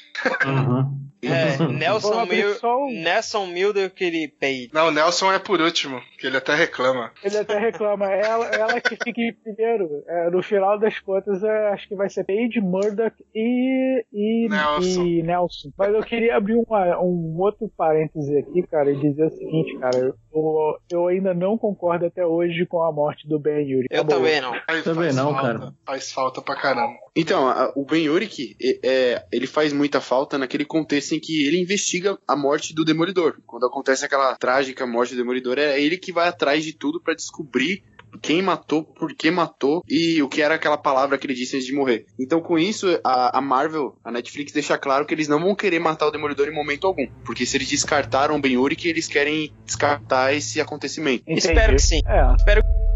Uhum. 0.44 1.06
É, 1.22 1.56
Nelson, 1.72 2.24
Mil... 2.26 2.56
Nelson 3.02 3.46
Milder 3.46 3.90
que 3.90 4.04
ele 4.04 4.28
pay. 4.28 4.68
Não, 4.72 4.90
Nelson 4.90 5.32
é 5.32 5.38
por 5.38 5.60
último, 5.60 6.00
que 6.18 6.26
ele 6.26 6.36
até 6.36 6.54
reclama. 6.54 7.12
Ele 7.22 7.38
até 7.38 7.58
reclama. 7.58 8.10
É 8.10 8.20
ela, 8.20 8.46
ela 8.46 8.80
que 8.80 8.96
fica 8.96 9.20
em 9.20 9.32
primeiro. 9.32 10.04
É, 10.06 10.30
no 10.30 10.42
final 10.42 10.78
das 10.78 10.98
contas, 11.00 11.42
é, 11.42 11.68
acho 11.68 11.88
que 11.88 11.94
vai 11.94 12.08
ser 12.08 12.24
Page, 12.24 12.60
Murdoch 12.60 13.14
e, 13.34 14.04
e, 14.12 14.48
Nelson. 14.48 15.02
e 15.04 15.22
Nelson. 15.22 15.70
Mas 15.76 15.94
eu 15.94 16.02
queria 16.02 16.36
abrir 16.36 16.56
uma, 16.56 17.00
um 17.00 17.36
outro 17.38 17.70
parêntese 17.76 18.36
aqui, 18.38 18.62
cara, 18.64 18.90
e 18.90 18.96
dizer 18.96 19.26
o 19.26 19.30
seguinte, 19.30 19.78
cara. 19.78 19.98
Eu, 19.98 20.78
eu 20.90 21.06
ainda 21.08 21.32
não 21.32 21.56
concordo 21.56 22.06
até 22.06 22.24
hoje 22.24 22.66
com 22.66 22.82
a 22.82 22.92
morte 22.92 23.26
do 23.26 23.38
Ben 23.38 23.66
Yuri. 23.66 23.86
Eu 23.90 24.04
também 24.04 24.40
não. 24.40 24.52
Faz, 24.66 24.84
também 24.84 25.12
não, 25.12 25.32
falta, 25.32 25.58
cara. 25.58 25.72
Faz 25.84 26.12
falta 26.12 26.42
pra 26.42 26.56
caramba. 26.56 27.05
Então, 27.16 27.48
a, 27.48 27.72
o 27.74 27.84
Ben 27.84 28.08
Urich, 28.10 28.54
é, 28.84 29.24
ele 29.32 29.46
faz 29.46 29.72
muita 29.72 30.02
falta 30.02 30.36
naquele 30.36 30.66
contexto 30.66 31.14
em 31.14 31.20
que 31.20 31.46
ele 31.46 31.58
investiga 31.58 32.18
a 32.28 32.36
morte 32.36 32.74
do 32.74 32.84
Demolidor. 32.84 33.38
Quando 33.46 33.66
acontece 33.66 34.04
aquela 34.04 34.36
trágica 34.36 34.86
morte 34.86 35.14
do 35.14 35.18
Demolidor, 35.18 35.58
é 35.58 35.80
ele 35.80 35.96
que 35.96 36.12
vai 36.12 36.28
atrás 36.28 36.62
de 36.62 36.74
tudo 36.74 37.00
para 37.00 37.14
descobrir 37.14 37.82
quem 38.22 38.42
matou, 38.42 38.82
por 38.82 39.14
que 39.14 39.30
matou 39.30 39.82
e 39.88 40.22
o 40.22 40.28
que 40.28 40.42
era 40.42 40.54
aquela 40.54 40.76
palavra 40.76 41.18
que 41.18 41.26
ele 41.26 41.34
disse 41.34 41.56
antes 41.56 41.66
de 41.66 41.74
morrer. 41.74 42.06
Então, 42.18 42.40
com 42.40 42.58
isso, 42.58 42.98
a, 43.04 43.38
a 43.38 43.40
Marvel, 43.40 43.96
a 44.04 44.10
Netflix, 44.10 44.52
deixa 44.52 44.78
claro 44.78 45.06
que 45.06 45.14
eles 45.14 45.28
não 45.28 45.40
vão 45.40 45.54
querer 45.54 45.78
matar 45.78 46.06
o 46.06 46.10
Demolidor 46.10 46.48
em 46.48 46.54
momento 46.54 46.86
algum. 46.86 47.06
Porque 47.24 47.46
se 47.46 47.56
eles 47.56 47.68
descartaram 47.68 48.36
o 48.36 48.40
Ben 48.40 48.56
Urich, 48.56 48.88
eles 48.88 49.06
querem 49.06 49.52
descartar 49.64 50.34
esse 50.34 50.60
acontecimento. 50.60 51.22
Entendi. 51.22 51.38
Espero 51.38 51.72
que 51.74 51.82
sim. 51.82 52.00
É. 52.06 52.34
Espero 52.36 52.62
que 52.62 52.95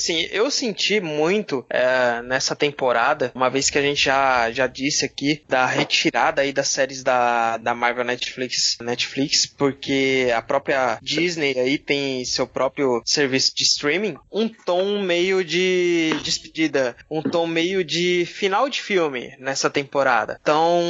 sim, 0.00 0.26
eu 0.30 0.50
senti 0.50 1.00
muito 1.00 1.64
é, 1.68 2.22
nessa 2.22 2.56
temporada, 2.56 3.30
uma 3.34 3.50
vez 3.50 3.70
que 3.70 3.78
a 3.78 3.82
gente 3.82 4.04
já, 4.04 4.50
já 4.50 4.66
disse 4.66 5.04
aqui, 5.04 5.42
da 5.48 5.66
retirada 5.66 6.42
aí 6.42 6.52
das 6.52 6.68
séries 6.68 7.02
da, 7.02 7.56
da 7.58 7.74
Marvel 7.74 8.04
Netflix, 8.04 8.78
Netflix, 8.80 9.46
porque 9.46 10.32
a 10.34 10.42
própria 10.42 10.98
Disney 11.02 11.58
aí 11.58 11.78
tem 11.78 12.24
seu 12.24 12.46
próprio 12.46 13.02
serviço 13.04 13.54
de 13.54 13.64
streaming, 13.64 14.16
um 14.32 14.48
tom 14.48 15.00
meio 15.02 15.44
de 15.44 16.14
despedida, 16.22 16.96
um 17.10 17.22
tom 17.22 17.46
meio 17.46 17.84
de 17.84 18.24
final 18.26 18.68
de 18.68 18.82
filme 18.82 19.34
nessa 19.38 19.68
temporada. 19.68 20.38
Então, 20.40 20.80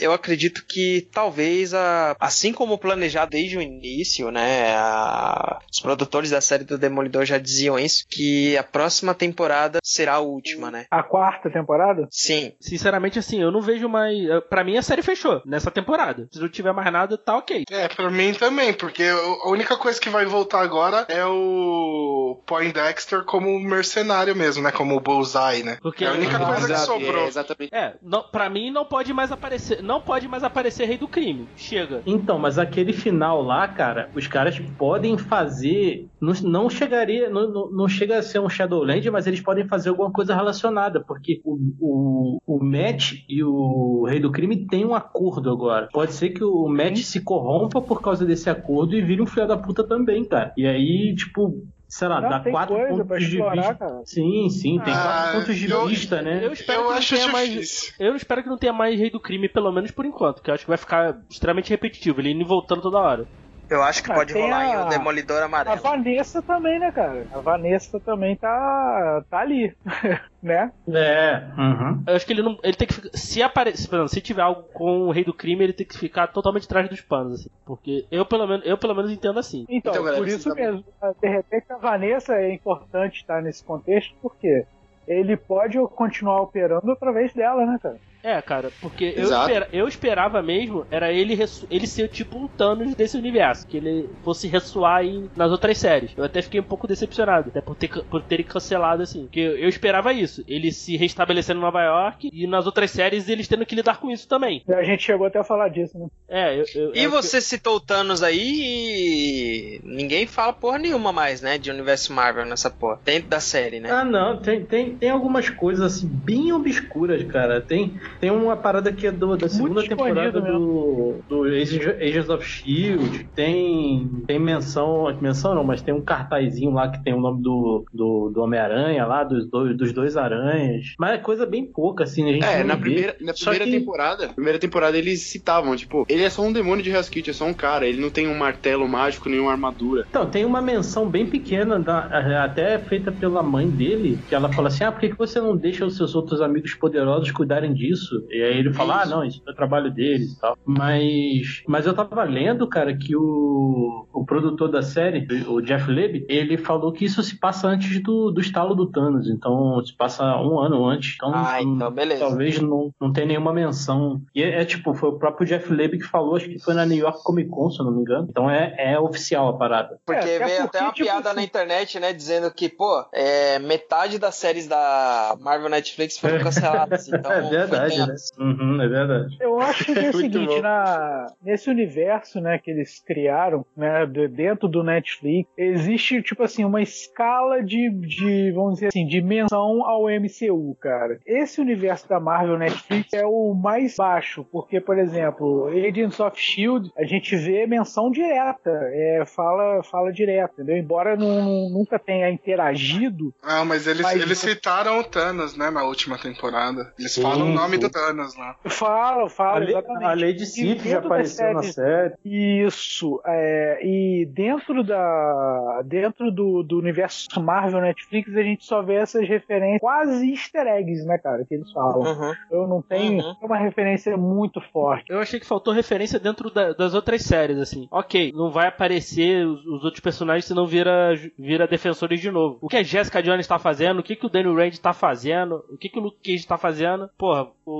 eu 0.00 0.12
acredito 0.12 0.64
que 0.66 1.08
talvez, 1.12 1.72
a, 1.72 2.16
assim 2.18 2.52
como 2.52 2.78
planejado 2.78 3.30
desde 3.30 3.56
o 3.56 3.62
início, 3.62 4.30
né, 4.30 4.74
a, 4.76 5.60
os 5.70 5.80
produtores 5.80 6.30
da 6.30 6.40
série 6.40 6.64
do 6.64 6.78
Demolidor 6.78 7.24
já 7.24 7.38
diziam 7.38 7.78
isso, 7.78 8.06
que 8.08 8.55
a 8.56 8.62
próxima 8.62 9.14
temporada 9.14 9.78
será 9.82 10.14
a 10.14 10.20
última, 10.20 10.70
né? 10.70 10.86
A 10.90 11.02
quarta 11.02 11.50
temporada? 11.50 12.06
Sim. 12.10 12.52
Sinceramente, 12.60 13.18
assim, 13.18 13.40
eu 13.40 13.50
não 13.50 13.60
vejo 13.60 13.88
mais. 13.88 14.16
Pra 14.48 14.64
mim, 14.64 14.76
a 14.76 14.82
série 14.82 15.02
fechou 15.02 15.42
nessa 15.44 15.70
temporada. 15.70 16.28
Se 16.32 16.40
não 16.40 16.48
tiver 16.48 16.72
mais 16.72 16.92
nada, 16.92 17.16
tá 17.18 17.36
ok. 17.36 17.64
É, 17.70 17.88
pra 17.88 18.10
mim 18.10 18.32
também, 18.32 18.72
porque 18.72 19.04
a 19.04 19.48
única 19.48 19.76
coisa 19.76 20.00
que 20.00 20.08
vai 20.08 20.24
voltar 20.26 20.60
agora 20.62 21.06
é 21.08 21.24
o 21.24 22.40
Poindexter 22.46 23.24
como 23.24 23.58
mercenário 23.60 24.34
mesmo, 24.34 24.62
né? 24.62 24.70
Como 24.72 24.96
o 24.96 25.00
Bullseye, 25.00 25.62
né? 25.62 25.78
Porque 25.82 26.04
é 26.04 26.08
a 26.08 26.12
única 26.12 26.38
coisa 26.38 26.68
que 26.74 26.80
sobrou. 26.80 27.24
é, 27.24 27.28
exatamente. 27.28 27.74
É, 27.74 27.94
não, 28.02 28.22
pra 28.22 28.48
mim 28.48 28.70
não 28.70 28.84
pode 28.84 29.12
mais 29.12 29.32
aparecer. 29.32 29.82
Não 29.82 30.00
pode 30.00 30.28
mais 30.28 30.44
aparecer 30.44 30.86
Rei 30.86 30.98
do 30.98 31.08
Crime. 31.08 31.48
Chega. 31.56 32.02
Então, 32.06 32.38
mas 32.38 32.58
aquele 32.58 32.92
final 32.92 33.42
lá, 33.42 33.66
cara, 33.68 34.10
os 34.14 34.26
caras 34.26 34.58
podem 34.78 35.16
fazer. 35.18 36.06
Não, 36.20 36.32
não 36.42 36.70
chegaria. 36.70 37.28
Não, 37.30 37.48
não, 37.48 37.70
não 37.70 37.88
chega 37.88 38.18
a 38.18 38.22
ser 38.22 38.38
um 38.40 38.45
Shadowland, 38.48 39.10
mas 39.10 39.26
eles 39.26 39.40
podem 39.40 39.66
fazer 39.66 39.88
alguma 39.90 40.10
coisa 40.12 40.34
relacionada, 40.34 41.00
porque 41.00 41.40
o, 41.44 41.58
o, 41.80 42.38
o 42.46 42.64
Matt 42.64 43.24
e 43.28 43.42
o 43.42 44.04
Rei 44.08 44.20
do 44.20 44.30
Crime 44.32 44.66
têm 44.66 44.84
um 44.84 44.94
acordo 44.94 45.50
agora. 45.50 45.88
Pode 45.92 46.12
ser 46.12 46.30
que 46.30 46.44
o 46.44 46.68
Matt 46.68 46.98
se 46.98 47.20
corrompa 47.22 47.80
por 47.80 48.00
causa 48.02 48.24
desse 48.24 48.48
acordo 48.50 48.94
e 48.94 49.02
vire 49.02 49.22
um 49.22 49.26
filho 49.26 49.46
da 49.46 49.56
puta 49.56 49.82
também, 49.86 50.24
cara. 50.24 50.52
E 50.56 50.66
aí, 50.66 51.14
tipo. 51.16 51.62
Sei 51.88 52.08
lá, 52.08 52.20
Não, 52.20 52.28
dá 52.28 52.40
quatro 52.40 52.74
coisa 52.74 52.94
pra 52.96 53.04
pontos 53.04 53.18
de 53.28 53.36
explorar, 53.36 53.54
vista. 53.56 53.74
cara. 53.76 54.02
Sim, 54.04 54.48
sim, 54.50 54.80
tem 54.84 54.92
Ah, 54.92 55.02
quatro 55.04 55.38
pontos 55.38 55.56
de 55.56 55.70
eu- 55.70 55.86
vista, 55.86 56.20
né? 56.20 56.44
Eu 56.44 56.52
espero 56.52 56.80
Eu 56.80 56.84
que 56.86 56.90
não 56.90 56.98
acho 56.98 57.14
tenha 57.14 57.28
mais. 57.28 57.94
Eu 58.00 58.16
espero 58.16 58.42
que 58.42 58.48
não 58.48 58.58
tenha 58.58 58.72
mais 58.72 58.98
Rei 58.98 59.08
do 59.08 59.20
Crime, 59.20 59.48
pelo 59.48 59.70
menos 59.70 59.92
por 59.92 60.04
enquanto, 60.04 60.42
que 60.42 60.50
eu 60.50 60.54
acho 60.54 60.64
que 60.64 60.68
vai 60.68 60.76
ficar 60.78 61.16
extremamente 61.30 61.70
repetitivo, 61.70 62.20
ele 62.20 62.32
indo 62.32 62.40
e 62.40 62.44
voltando 62.44 62.82
toda 62.82 62.98
hora. 62.98 63.24
Eu 63.68 63.82
acho 63.82 64.02
que 64.02 64.12
Ah, 64.12 64.14
pode 64.14 64.32
rolar 64.32 64.58
a- 64.60 64.64
em 64.66 64.76
o 64.86 64.88
Demolidor 64.88 65.42
A 65.42 65.46
Amarelo. 65.46 65.76
Vanessa 65.80 66.40
também, 66.42 66.78
né, 66.78 66.92
cara? 66.92 67.26
A 67.32 67.40
Vanessa 67.40 67.98
também 67.98 68.36
tá, 68.36 69.24
tá 69.28 69.38
ali, 69.40 69.74
né? 70.42 70.70
É. 70.88 71.42
Uhum. 71.58 72.04
Eu 72.06 72.14
acho 72.14 72.24
que 72.26 72.32
ele 72.32 72.42
não. 72.42 72.58
Ele 72.62 72.76
tem 72.76 72.86
que 72.86 72.94
ficar. 72.94 73.10
Se 73.14 73.42
aparecer. 73.42 74.08
Se 74.08 74.20
tiver 74.20 74.42
algo 74.42 74.62
com 74.72 75.00
o 75.02 75.10
Rei 75.10 75.24
do 75.24 75.34
Crime, 75.34 75.64
ele 75.64 75.72
tem 75.72 75.86
que 75.86 75.98
ficar 75.98 76.28
totalmente 76.28 76.64
atrás 76.64 76.88
dos 76.88 77.00
panos, 77.00 77.40
assim. 77.40 77.50
Porque 77.64 78.06
eu 78.10 78.24
pelo 78.24 78.46
menos, 78.46 78.64
eu, 78.64 78.78
pelo 78.78 78.94
menos 78.94 79.10
entendo 79.10 79.38
assim. 79.38 79.64
Então, 79.68 79.92
Então, 79.92 80.04
galera, 80.04 80.22
por 80.22 80.28
isso 80.28 80.48
sabem- 80.48 80.64
mesmo. 80.64 80.84
De 81.20 81.28
repente 81.28 81.66
a 81.72 81.76
Vanessa 81.76 82.34
é 82.34 82.52
importante 82.54 83.16
estar 83.20 83.42
nesse 83.42 83.64
contexto, 83.64 84.14
porque 84.22 84.64
ele 85.08 85.36
pode 85.36 85.78
continuar 85.94 86.40
operando 86.42 86.90
através 86.92 87.32
dela, 87.32 87.64
né, 87.66 87.78
cara? 87.82 87.96
É, 88.26 88.42
cara, 88.42 88.70
porque 88.80 89.12
eu, 89.16 89.28
espera- 89.42 89.68
eu 89.72 89.86
esperava 89.86 90.42
mesmo 90.42 90.84
era 90.90 91.12
ele, 91.12 91.38
ele 91.70 91.86
ser 91.86 92.08
tipo 92.08 92.36
um 92.36 92.48
Thanos 92.48 92.94
desse 92.96 93.16
universo, 93.16 93.64
que 93.68 93.76
ele 93.76 94.08
fosse 94.24 94.48
ressoar 94.48 95.04
em- 95.04 95.30
nas 95.36 95.52
outras 95.52 95.78
séries. 95.78 96.12
Eu 96.16 96.24
até 96.24 96.42
fiquei 96.42 96.58
um 96.58 96.64
pouco 96.64 96.88
decepcionado, 96.88 97.50
até 97.50 97.60
por, 97.60 97.76
ter, 97.76 97.88
por 98.10 98.22
terem 98.22 98.44
cancelado 98.44 99.02
assim. 99.02 99.22
Porque 99.26 99.38
eu, 99.38 99.56
eu 99.58 99.68
esperava 99.68 100.12
isso, 100.12 100.42
ele 100.48 100.72
se 100.72 100.96
restabelecendo 100.96 101.60
em 101.60 101.62
Nova 101.62 101.82
York 101.82 102.28
e 102.32 102.46
nas 102.48 102.66
outras 102.66 102.90
séries 102.90 103.28
eles 103.28 103.46
tendo 103.46 103.64
que 103.64 103.76
lidar 103.76 104.00
com 104.00 104.10
isso 104.10 104.26
também. 104.26 104.62
A 104.68 104.82
gente 104.82 105.04
chegou 105.04 105.26
até 105.26 105.38
a 105.38 105.44
falar 105.44 105.68
disso, 105.68 105.96
né? 105.96 106.06
É, 106.28 106.60
eu, 106.60 106.64
eu- 106.74 106.94
E 106.96 107.06
você 107.06 107.40
citou 107.40 107.76
o 107.76 107.80
Thanos 107.80 108.22
aí 108.24 108.40
e 108.40 109.80
ninguém 109.84 110.26
fala 110.26 110.52
porra 110.52 110.78
nenhuma 110.78 111.12
mais, 111.12 111.40
né? 111.40 111.58
De 111.58 111.70
universo 111.70 112.12
Marvel 112.12 112.44
nessa 112.44 112.70
porra. 112.70 113.00
Dentro 113.04 113.28
da 113.28 113.40
série, 113.40 113.78
né? 113.80 113.90
Ah, 113.90 114.04
não, 114.04 114.36
tem, 114.40 114.64
tem, 114.64 114.96
tem 114.96 115.10
algumas 115.10 115.48
coisas 115.48 115.94
assim 115.94 116.08
bem 116.08 116.52
obscuras, 116.52 117.22
cara. 117.24 117.60
Tem, 117.60 117.94
tem 118.20 118.30
uma 118.30 118.56
parada 118.56 118.92
que 118.92 119.06
é 119.06 119.12
do, 119.12 119.36
da 119.36 119.48
segunda 119.48 119.82
temporada 119.86 120.40
do, 120.40 121.22
do 121.28 121.44
Agents 121.44 122.28
of 122.28 122.44
Shield. 122.44 123.30
Tem, 123.34 124.08
tem 124.26 124.38
menção, 124.38 125.04
menção 125.20 125.54
não, 125.54 125.64
mas 125.64 125.82
tem 125.82 125.94
um 125.94 126.02
cartazinho 126.02 126.70
lá 126.72 126.90
que 126.90 127.02
tem 127.02 127.14
o 127.14 127.20
nome 127.20 127.42
do, 127.42 127.84
do, 127.92 128.30
do 128.34 128.40
Homem-Aranha 128.42 129.04
lá, 129.06 129.24
dos 129.24 129.48
dois, 129.48 129.76
dos 129.76 129.92
dois 129.92 130.16
aranhas. 130.16 130.94
Mas 130.98 131.12
é 131.14 131.18
coisa 131.18 131.46
bem 131.46 131.70
pouca, 131.70 132.04
assim, 132.04 132.28
a 132.28 132.32
gente 132.32 132.44
É, 132.44 132.64
na 132.64 132.74
vê. 132.74 132.80
primeira, 132.80 133.16
na 133.20 133.32
primeira 133.34 133.64
que- 133.64 133.70
temporada, 133.70 134.28
primeira 134.34 134.58
temporada 134.58 134.96
eles 134.98 135.30
citavam, 135.30 135.74
tipo, 135.76 136.04
ele 136.08 136.22
é 136.22 136.30
só 136.30 136.42
um 136.42 136.52
demônio 136.52 136.82
de 136.82 136.90
Hell's 136.90 137.08
Kitchen, 137.08 137.30
é 137.30 137.34
só 137.34 137.44
um 137.46 137.54
cara, 137.54 137.86
ele 137.86 138.00
não 138.00 138.10
tem 138.10 138.28
um 138.28 138.36
martelo 138.36 138.88
mágico, 138.88 139.28
nenhuma 139.28 139.52
armadura. 139.52 140.04
Então, 140.08 140.30
tem 140.30 140.44
uma 140.44 140.60
menção 140.62 141.08
bem 141.10 141.28
pequena, 141.28 141.78
da- 141.78 142.44
até 142.44 142.78
feita 142.86 143.12
pela 143.12 143.42
mãe 143.42 143.70
dele, 143.70 144.22
que 144.26 144.34
ela 144.34 144.52
fala 144.52 144.68
assim: 144.68 144.84
ah, 144.84 144.92
por 144.92 145.00
que 145.00 145.10
que 145.10 145.18
você 145.18 145.40
não 145.40 145.56
deixa 145.56 145.84
os 145.84 145.96
seus 145.96 146.14
outros 146.14 146.40
amigos 146.40 146.74
poderosos 146.74 147.30
cuidarem 147.30 147.72
disso? 147.74 148.05
E 148.30 148.42
aí 148.42 148.58
ele 148.58 148.72
fala: 148.72 149.02
ah, 149.02 149.06
não, 149.06 149.24
isso 149.24 149.42
é 149.46 149.50
o 149.50 149.54
trabalho 149.54 149.90
deles 149.90 150.32
e 150.32 150.40
tal. 150.40 150.56
Mas, 150.64 151.62
mas 151.66 151.86
eu 151.86 151.94
tava 151.94 152.22
lendo, 152.24 152.66
cara, 152.68 152.96
que 152.96 153.14
o, 153.16 154.06
o 154.12 154.24
produtor 154.24 154.68
da 154.70 154.82
série, 154.82 155.26
o 155.48 155.60
Jeff 155.60 155.90
Leb, 155.90 156.24
ele 156.28 156.56
falou 156.56 156.92
que 156.92 157.04
isso 157.04 157.22
se 157.22 157.38
passa 157.38 157.68
antes 157.68 158.00
do, 158.02 158.30
do 158.30 158.40
estalo 158.40 158.74
do 158.74 158.86
Thanos, 158.90 159.28
então 159.28 159.82
se 159.84 159.94
passa 159.96 160.24
um 160.38 160.58
ano 160.58 160.84
antes. 160.86 161.14
Então, 161.16 161.32
Ah, 161.34 161.62
então 161.62 161.90
beleza. 161.90 162.20
Talvez 162.20 162.60
não, 162.60 162.90
não 163.00 163.12
tenha 163.12 163.26
nenhuma 163.26 163.52
menção. 163.52 164.20
E 164.34 164.42
é, 164.42 164.60
é, 164.62 164.64
tipo, 164.64 164.94
foi 164.94 165.10
o 165.10 165.18
próprio 165.18 165.46
Jeff 165.46 165.72
Leb 165.72 165.98
que 165.98 166.04
falou, 166.04 166.36
acho 166.36 166.48
que 166.48 166.58
foi 166.58 166.74
na 166.74 166.84
New 166.86 166.98
York 166.98 167.22
Comic 167.24 167.50
Con, 167.50 167.70
se 167.70 167.80
eu 167.80 167.84
não 167.86 167.92
me 167.92 168.00
engano. 168.02 168.26
Então 168.30 168.50
é, 168.50 168.74
é 168.78 168.98
oficial 168.98 169.48
a 169.48 169.56
parada. 169.56 169.98
Porque 170.04 170.20
É, 170.20 170.36
até 170.36 170.44
veio 170.44 170.62
porque, 170.62 170.76
até 170.76 170.80
uma 170.84 170.92
tipo 170.92 171.04
piada 171.06 171.28
assim- 171.30 171.36
na 171.36 171.42
internet, 171.44 172.00
né? 172.00 172.12
Dizendo 172.12 172.50
que, 172.50 172.68
pô, 172.68 173.04
é, 173.12 173.58
metade 173.58 174.18
das 174.18 174.34
séries 174.36 174.66
da 174.66 175.36
Marvel 175.40 175.68
Netflix 175.70 176.18
foram 176.18 176.38
canceladas. 176.42 177.08
Então, 177.08 177.30
é 177.30 177.40
verdade, 177.42 177.95
né? 177.98 178.06
tenso. 178.06 178.32
Uhum, 178.38 178.80
é 178.82 178.88
verdade. 178.88 179.36
Eu 179.40 179.60
acho 179.60 179.84
que 179.84 179.92
é 179.98 180.08
o 180.10 180.12
seguinte, 180.12 180.60
na, 180.60 181.26
nesse 181.42 181.70
universo, 181.70 182.40
né, 182.40 182.58
que 182.58 182.70
eles 182.70 183.00
criaram, 183.00 183.64
né, 183.76 184.04
de- 184.06 184.28
dentro 184.28 184.68
do 184.68 184.82
Netflix, 184.82 185.48
existe, 185.56 186.22
tipo 186.22 186.42
assim, 186.42 186.64
uma 186.64 186.82
escala 186.82 187.62
de, 187.62 187.90
de, 187.90 188.52
vamos 188.52 188.74
dizer 188.74 188.88
assim, 188.88 189.06
de 189.06 189.20
menção 189.20 189.84
ao 189.84 190.04
MCU, 190.10 190.76
cara. 190.80 191.18
Esse 191.26 191.60
universo 191.60 192.08
da 192.08 192.18
Marvel 192.20 192.58
Netflix 192.58 193.12
é 193.12 193.24
o 193.26 193.54
mais 193.54 193.96
baixo, 193.96 194.44
porque, 194.50 194.80
por 194.80 194.98
exemplo, 194.98 195.66
Agents 195.68 196.20
of 196.20 196.36
S.H.I.E.L.D., 196.36 196.90
a 196.96 197.04
gente 197.04 197.36
vê 197.36 197.66
menção 197.66 198.10
direta, 198.10 198.70
é, 198.70 199.24
fala, 199.26 199.82
fala 199.82 200.12
direto, 200.12 200.52
entendeu? 200.54 200.76
Embora 200.76 201.16
não, 201.16 201.70
nunca 201.70 201.98
tenha 201.98 202.30
interagido, 202.30 203.32
Ah, 203.42 203.64
mas 203.64 203.86
eles, 203.86 204.02
Mas- 204.02 204.20
eles 204.20 204.38
citaram 204.38 204.98
o 205.00 205.04
Thanos, 205.04 205.56
né, 205.56 205.70
na 205.70 205.84
última 205.84 206.18
temporada. 206.18 206.92
Eles 206.98 207.12
Sim, 207.12 207.22
falam 207.22 207.50
o 207.50 207.54
nome 207.54 207.76
sim. 207.76 207.80
Do 207.88 207.92
Thanos 207.92 208.36
lá. 208.36 208.56
Fala, 208.66 209.26
A, 209.26 209.28
fala, 209.28 209.58
lei- 209.58 209.68
exatamente. 209.70 210.04
a 210.04 210.12
lei 210.12 210.32
de 210.34 210.42
E 210.42 210.46
Sif 210.46 210.88
já 210.88 210.98
apareceu 210.98 211.52
na 211.54 211.62
série. 211.62 212.14
Isso, 212.24 213.20
é, 213.24 213.78
e 213.82 214.26
dentro 214.26 214.82
da 214.84 215.82
dentro 215.84 216.30
do, 216.30 216.62
do 216.62 216.78
universo 216.78 217.26
Marvel 217.40 217.80
Netflix 217.80 218.34
a 218.36 218.42
gente 218.42 218.64
só 218.64 218.82
vê 218.82 218.94
essas 218.94 219.26
referências 219.28 219.80
quase 219.80 220.30
easter 220.30 220.66
eggs, 220.66 221.04
né, 221.06 221.18
cara, 221.18 221.44
que 221.44 221.54
eles 221.54 221.70
falam. 221.72 222.00
Uhum. 222.00 222.34
Eu 222.50 222.66
não 222.68 222.82
tenho 222.82 223.22
Uhum. 223.22 223.34
uma 223.42 223.56
referência 223.58 224.16
muito 224.16 224.60
forte. 224.72 225.10
Eu 225.10 225.20
achei 225.20 225.38
que 225.40 225.46
faltou 225.46 225.72
referência 225.72 226.18
dentro 226.18 226.50
da- 226.50 226.72
das 226.72 226.94
outras 226.94 227.22
séries, 227.22 227.58
assim. 227.58 227.86
Ok, 227.90 228.32
não 228.34 228.50
vai 228.50 228.66
aparecer 228.68 229.46
os, 229.46 229.64
os 229.66 229.84
outros 229.84 230.00
personagens 230.00 230.44
se 230.44 230.54
não 230.54 230.66
vira, 230.66 231.14
vira 231.38 231.66
defensores 231.66 232.20
de 232.20 232.30
novo. 232.30 232.58
O 232.60 232.68
que 232.68 232.76
a 232.76 232.82
Jessica 232.82 233.22
Jones 233.22 233.46
tá 233.46 233.58
fazendo, 233.58 234.00
o 234.00 234.02
que, 234.02 234.16
que 234.16 234.26
o 234.26 234.28
Daniel 234.28 234.54
Rand 234.56 234.76
tá 234.82 234.92
fazendo, 234.92 235.64
o 235.70 235.76
que, 235.76 235.88
que 235.88 235.98
o 235.98 236.02
Luke 236.02 236.18
Cage 236.24 236.46
tá 236.46 236.56
fazendo. 236.58 237.08
Porra, 237.16 237.46
o, 237.64 237.72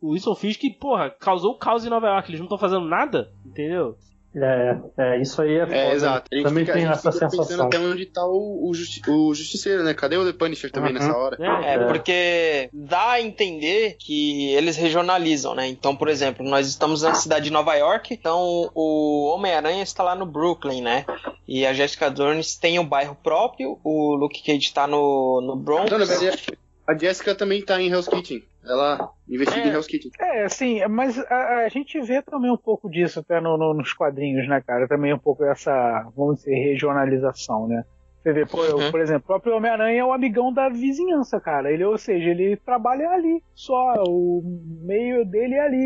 o 0.00 0.10
Wilson 0.12 0.34
Fisk, 0.34 0.62
porra, 0.80 1.10
causou 1.10 1.56
caos 1.58 1.84
em 1.86 1.90
Nova 1.90 2.06
York. 2.08 2.28
Eles 2.30 2.40
não 2.40 2.46
estão 2.46 2.58
fazendo 2.58 2.86
nada, 2.86 3.30
entendeu? 3.44 3.96
É, 4.38 4.76
é, 4.98 5.22
isso 5.22 5.40
aí 5.40 5.54
é 5.54 5.64
foda. 5.64 5.74
É, 5.78 5.92
exato. 5.94 6.28
A 6.30 6.34
gente 6.36 6.44
Também 6.44 6.64
fica, 6.66 6.74
tem 6.74 6.82
a 6.84 6.86
gente 6.88 6.98
essa 6.98 7.10
fica 7.10 7.24
pensando 7.24 7.42
sensação. 7.46 7.66
até 7.68 7.78
onde 7.78 8.04
tá 8.04 8.22
o, 8.26 8.68
o, 8.68 8.74
justi- 8.74 9.00
o 9.08 9.32
Justiceiro, 9.32 9.82
né? 9.82 9.94
Cadê 9.94 10.18
o 10.18 10.26
The 10.26 10.34
Punisher 10.36 10.70
também 10.70 10.92
Uhum. 10.92 10.98
nessa 10.98 11.16
hora? 11.16 11.38
É, 11.40 11.70
É, 11.70 11.74
É. 11.76 11.86
porque 11.86 12.68
dá 12.70 13.12
a 13.12 13.20
entender 13.22 13.96
que 13.98 14.52
eles 14.52 14.76
regionalizam, 14.76 15.54
né? 15.54 15.66
Então, 15.66 15.96
por 15.96 16.08
exemplo, 16.08 16.44
nós 16.46 16.66
estamos 16.68 17.00
na 17.00 17.14
cidade 17.14 17.46
de 17.46 17.50
Nova 17.50 17.74
York, 17.76 18.12
então 18.12 18.70
o 18.74 19.24
Homem-Aranha 19.34 19.82
está 19.82 20.02
lá 20.02 20.14
no 20.14 20.26
Brooklyn, 20.26 20.82
né? 20.82 21.06
E 21.48 21.64
a 21.64 21.72
Jessica 21.72 22.10
Jones 22.10 22.56
tem 22.58 22.78
um 22.78 22.86
bairro 22.86 23.16
próprio, 23.22 23.78
o 23.82 24.14
Luke 24.16 24.42
Cage 24.42 24.58
está 24.66 24.86
no, 24.86 25.40
no 25.40 25.56
Bronx. 25.56 25.90
Não, 25.90 25.98
a 26.86 26.94
Jessica 26.96 27.34
também 27.34 27.64
tá 27.64 27.80
em 27.80 27.90
Hell's 27.90 28.08
Kitchen. 28.08 28.42
Ela 28.64 29.10
investiga 29.28 29.64
É. 29.66 29.68
em 29.68 29.72
Hell's 29.72 29.86
Kitchen. 29.86 30.10
É, 30.20 30.44
assim, 30.44 30.84
mas 30.86 31.18
a, 31.18 31.64
a 31.64 31.68
gente 31.68 32.00
vê 32.00 32.20
também 32.22 32.50
um 32.50 32.56
pouco 32.56 32.88
disso 32.90 33.20
até 33.20 33.40
no- 33.40 33.56
no- 33.56 33.74
nos 33.74 33.92
quadrinhos, 33.92 34.48
né, 34.48 34.60
cara? 34.66 34.88
Também 34.88 35.12
um 35.12 35.18
pouco 35.18 35.44
essa, 35.44 36.08
vamos 36.16 36.38
dizer, 36.38 36.54
regionalização, 36.54 37.66
né? 37.68 37.84
Você 38.26 38.32
vê, 38.32 38.44
por, 38.44 38.68
Uhum. 38.74 38.90
por 38.90 39.00
exemplo, 39.00 39.22
o 39.22 39.26
próprio 39.26 39.54
Homem-Aranha 39.56 40.00
é 40.00 40.04
o 40.04 40.12
amigão 40.12 40.52
da 40.52 40.68
vizinhança, 40.68 41.40
cara. 41.40 41.70
Ele, 41.70 41.84
ou 41.84 41.96
seja, 41.96 42.28
ele 42.30 42.56
trabalha 42.56 43.08
ali 43.10 43.40
só, 43.54 43.94
o 44.04 44.42
meio 44.82 45.24
dele 45.24 45.54
é 45.54 45.60
ali, 45.60 45.76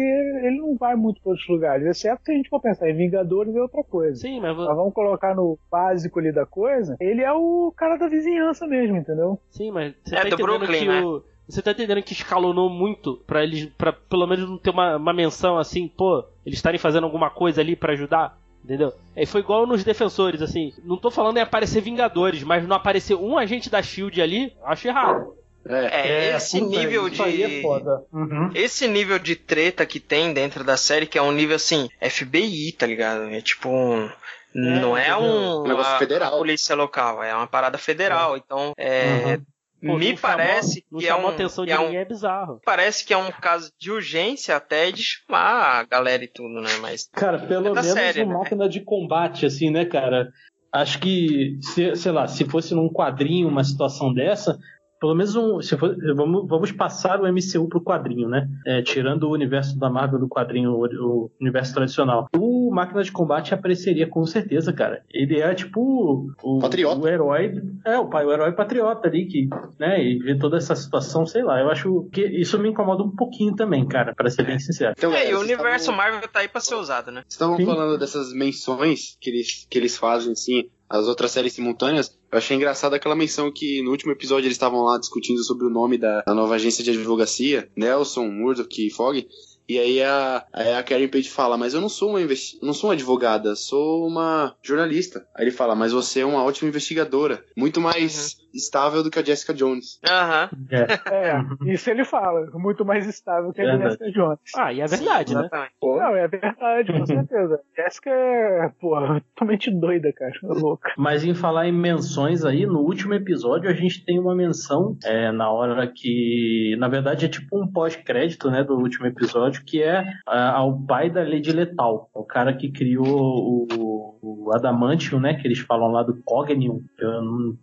ele 0.46 0.56
não 0.58 0.74
vai 0.74 0.96
muito 0.96 1.20
para 1.20 1.32
outros 1.32 1.46
lugares. 1.50 1.86
Exceto 1.86 2.22
se 2.24 2.32
a 2.32 2.34
gente 2.34 2.48
for 2.48 2.58
pensar 2.62 2.88
em 2.88 2.96
Vingadores 2.96 3.54
é 3.54 3.60
outra 3.60 3.84
coisa. 3.84 4.14
Sim, 4.14 4.40
mas, 4.40 4.56
Mas 4.56 4.74
vamos 4.74 4.94
colocar 4.94 5.34
no 5.34 5.58
básico 5.70 6.18
ali 6.18 6.32
da 6.32 6.46
coisa, 6.46 6.96
ele 6.98 7.20
é 7.22 7.30
o 7.30 7.70
cara 7.76 7.96
da 7.98 8.08
vizinhança 8.08 8.66
mesmo, 8.66 8.96
entendeu? 8.96 9.38
sim, 9.50 9.70
mas 9.70 9.94
você 10.02 10.16
É 10.16 10.18
tá 10.18 10.28
do 10.30 10.34
entendendo 10.34 10.46
Brooklyn, 10.60 10.78
que 10.78 10.88
né? 10.88 11.00
o. 11.02 11.22
Você 11.46 11.60
tá 11.60 11.72
entendendo 11.72 12.02
que 12.02 12.12
escalonou 12.12 12.70
muito 12.70 13.16
pra 13.26 13.42
eles, 13.42 13.66
pra 13.76 13.92
pelo 13.92 14.26
menos 14.26 14.48
não 14.48 14.56
ter 14.56 14.70
uma, 14.70 14.96
uma 14.96 15.12
menção 15.12 15.58
assim, 15.58 15.88
pô, 15.88 16.24
eles 16.46 16.58
estarem 16.58 16.78
fazendo 16.78 17.04
alguma 17.04 17.28
coisa 17.28 17.60
ali 17.60 17.74
pra 17.76 17.92
ajudar? 17.92 18.39
Entendeu? 18.64 18.92
É, 19.16 19.26
foi 19.26 19.40
igual 19.40 19.66
nos 19.66 19.82
defensores, 19.82 20.42
assim. 20.42 20.72
Não 20.84 20.96
tô 20.96 21.10
falando 21.10 21.38
em 21.38 21.40
aparecer 21.40 21.80
Vingadores, 21.80 22.42
mas 22.42 22.66
não 22.66 22.76
aparecer 22.76 23.14
um 23.14 23.38
agente 23.38 23.70
da 23.70 23.82
Shield 23.82 24.20
ali, 24.20 24.52
eu 24.60 24.66
acho 24.66 24.86
errado. 24.86 25.34
É. 25.66 26.30
É, 26.30 26.36
esse 26.36 26.58
puta, 26.58 26.78
nível 26.78 27.06
é 27.06 27.10
de. 27.10 27.62
foda. 27.62 28.04
Uhum. 28.12 28.50
Esse 28.54 28.88
nível 28.88 29.18
de 29.18 29.36
treta 29.36 29.84
que 29.84 30.00
tem 30.00 30.32
dentro 30.32 30.64
da 30.64 30.76
série, 30.76 31.06
que 31.06 31.18
é 31.18 31.22
um 31.22 31.32
nível 31.32 31.56
assim, 31.56 31.88
FBI, 32.00 32.72
tá 32.72 32.86
ligado? 32.86 33.24
É 33.28 33.40
tipo 33.40 33.68
um. 33.68 34.10
não 34.54 34.96
é 34.96 35.14
um. 35.14 35.60
Um 35.60 35.68
negócio 35.68 35.98
federal. 35.98 36.34
a 36.34 36.38
polícia 36.38 36.74
local, 36.74 37.22
é 37.22 37.34
uma 37.34 37.46
parada 37.46 37.76
federal. 37.76 38.36
Então, 38.36 38.72
é. 38.76 39.38
Pô, 39.80 39.96
me 39.96 40.04
chamou- 40.16 40.18
parece 40.20 40.84
não 40.90 40.98
que 41.00 41.06
é 41.06 41.08
chamou 41.08 41.30
um, 41.30 41.34
atenção 41.34 41.64
de 41.64 41.70
é 41.72 41.78
um 41.78 41.84
ninguém, 41.84 41.96
é 42.00 42.04
bizarro. 42.04 42.60
parece 42.64 43.04
que 43.04 43.12
é 43.14 43.16
um 43.16 43.30
caso 43.32 43.72
de 43.78 43.90
urgência 43.90 44.54
até 44.56 44.90
de 44.92 45.02
chamar 45.02 45.80
a 45.80 45.84
galera 45.84 46.22
e 46.22 46.28
tudo, 46.28 46.60
né? 46.60 46.70
Mas 46.80 47.08
Cara, 47.12 47.38
pelo 47.38 47.68
É 47.68 47.70
menos 47.72 47.86
série, 47.86 48.22
uma 48.22 48.32
né? 48.34 48.38
máquina 48.40 48.68
de 48.68 48.80
combate, 48.84 49.46
assim, 49.46 49.70
né, 49.70 49.84
cara? 49.84 50.28
Acho 50.72 50.98
que, 51.00 51.58
se, 51.62 51.96
sei 51.96 52.12
lá, 52.12 52.28
se 52.28 52.44
fosse 52.44 52.74
num 52.74 52.88
quadrinho 52.92 53.48
uma 53.48 53.64
situação 53.64 54.12
dessa, 54.14 54.56
pelo 55.00 55.14
menos 55.14 55.34
um. 55.34 55.60
Se 55.62 55.76
for, 55.76 55.96
vamos, 56.14 56.46
vamos 56.46 56.70
passar 56.72 57.20
o 57.20 57.26
MCU 57.32 57.68
pro 57.68 57.80
quadrinho, 57.80 58.28
né? 58.28 58.48
É, 58.66 58.82
tirando 58.82 59.24
o 59.24 59.32
universo 59.32 59.78
da 59.78 59.88
Marvel 59.88 60.18
do 60.20 60.28
quadrinho, 60.28 60.72
o, 60.72 60.84
o 60.84 61.30
universo 61.40 61.72
tradicional. 61.74 62.28
O 62.36 62.70
Máquina 62.72 63.02
de 63.02 63.10
Combate 63.10 63.54
apareceria 63.54 64.06
com 64.06 64.24
certeza, 64.26 64.72
cara. 64.72 65.02
Ele 65.10 65.40
é 65.40 65.54
tipo 65.54 66.30
o, 66.42 66.58
Patriota. 66.60 67.00
o 67.00 67.08
herói. 67.08 67.62
É, 67.84 67.98
o 67.98 68.06
pai, 68.08 68.26
o 68.26 68.32
herói 68.32 68.52
patriota 68.52 69.08
ali, 69.08 69.26
que, 69.26 69.48
né? 69.78 70.02
E 70.04 70.18
vê 70.18 70.36
toda 70.38 70.58
essa 70.58 70.74
situação, 70.76 71.24
sei 71.26 71.42
lá. 71.42 71.58
Eu 71.60 71.70
acho 71.70 72.08
que 72.12 72.20
isso 72.22 72.58
me 72.58 72.68
incomoda 72.68 73.02
um 73.02 73.10
pouquinho 73.10 73.54
também, 73.56 73.86
cara, 73.88 74.14
para 74.14 74.28
ser 74.28 74.42
bem 74.44 74.58
sincero. 74.58 74.92
Então, 74.96 75.10
é, 75.12 75.14
e 75.14 75.18
galera, 75.20 75.38
o 75.38 75.40
universo 75.40 75.90
estavam- 75.90 75.96
Marvel 75.96 76.28
tá 76.28 76.40
aí 76.40 76.48
pra 76.48 76.60
ser 76.60 76.74
usado, 76.74 77.10
né? 77.10 77.22
Vocês 77.22 77.32
estavam 77.32 77.56
Sim. 77.56 77.64
falando 77.64 77.98
dessas 77.98 78.32
menções 78.34 79.16
que 79.20 79.30
eles, 79.30 79.66
que 79.70 79.78
eles 79.78 79.96
fazem, 79.96 80.32
assim, 80.32 80.68
as 80.88 81.06
outras 81.06 81.30
séries 81.30 81.52
simultâneas. 81.54 82.18
Eu 82.32 82.38
achei 82.38 82.56
engraçado 82.56 82.94
aquela 82.94 83.16
menção 83.16 83.50
que 83.50 83.82
no 83.82 83.90
último 83.90 84.12
episódio 84.12 84.46
eles 84.46 84.54
estavam 84.54 84.82
lá 84.82 84.98
discutindo 84.98 85.42
sobre 85.42 85.66
o 85.66 85.70
nome 85.70 85.98
da, 85.98 86.22
da 86.22 86.34
nova 86.34 86.54
agência 86.54 86.84
de 86.84 86.90
advocacia, 86.90 87.68
Nelson, 87.76 88.26
Murdoch 88.28 88.86
e 88.86 88.90
Fogg. 88.90 89.26
E 89.68 89.78
aí 89.78 90.02
a, 90.02 90.44
a 90.52 90.82
Karen 90.82 91.08
Page 91.08 91.30
fala, 91.30 91.56
mas 91.56 91.74
eu 91.74 91.80
não 91.80 91.88
sou 91.88 92.10
uma 92.10 92.18
não 92.60 92.74
sou 92.74 92.90
uma 92.90 92.94
advogada, 92.94 93.54
sou 93.54 94.06
uma 94.06 94.56
jornalista. 94.62 95.26
Aí 95.34 95.44
ele 95.44 95.52
fala, 95.52 95.76
mas 95.76 95.92
você 95.92 96.20
é 96.20 96.26
uma 96.26 96.42
ótima 96.42 96.68
investigadora, 96.68 97.44
muito 97.56 97.80
mais 97.80 98.39
estável 98.54 99.02
do 99.02 99.10
que 99.10 99.18
a 99.18 99.22
Jessica 99.24 99.54
Jones. 99.54 99.98
Aham. 100.08 100.50
É. 100.70 101.10
É, 101.14 101.72
isso 101.72 101.90
ele 101.90 102.04
fala, 102.04 102.46
muito 102.54 102.84
mais 102.84 103.06
estável 103.06 103.52
que 103.52 103.60
a 103.60 103.64
Verdade. 103.64 103.90
Jessica 103.98 104.10
Jones. 104.12 104.38
Ah, 104.56 104.72
e 104.72 104.80
é 104.80 104.86
verdade, 104.86 105.34
né? 105.34 105.40
Exatamente. 105.40 105.72
Não, 105.82 106.16
é 106.16 106.28
verdade, 106.28 106.92
com 106.92 107.06
certeza. 107.06 107.60
Jessica 107.76 108.10
é, 108.10 108.72
pô, 108.80 108.96
totalmente 109.34 109.70
doida, 109.70 110.12
cara, 110.12 110.32
louca. 110.42 110.92
Mas 110.96 111.24
em 111.24 111.34
falar 111.34 111.68
em 111.68 111.72
menções 111.72 112.44
aí, 112.44 112.66
no 112.66 112.80
último 112.80 113.14
episódio 113.14 113.70
a 113.70 113.74
gente 113.74 114.04
tem 114.04 114.18
uma 114.18 114.34
menção 114.34 114.96
é, 115.04 115.30
na 115.32 115.50
hora 115.50 115.86
que, 115.86 116.76
na 116.78 116.88
verdade, 116.88 117.26
é 117.26 117.28
tipo 117.28 117.60
um 117.60 117.66
pós-crédito, 117.66 118.50
né, 118.50 118.64
do 118.64 118.74
último 118.74 119.06
episódio, 119.06 119.64
que 119.64 119.82
é 119.82 120.04
ah, 120.26 120.56
ao 120.56 120.80
pai 120.86 121.10
da 121.10 121.22
Lady 121.22 121.52
Letal, 121.52 122.08
o 122.14 122.24
cara 122.24 122.54
que 122.54 122.70
criou 122.70 123.06
o, 123.06 124.18
o 124.22 124.52
Adamantium, 124.54 125.20
né, 125.20 125.34
que 125.34 125.46
eles 125.46 125.60
falam 125.60 125.90
lá 125.90 126.02
do 126.02 126.20
Cognium. 126.24 126.80
Eu 126.98 127.22
não, 127.22 127.56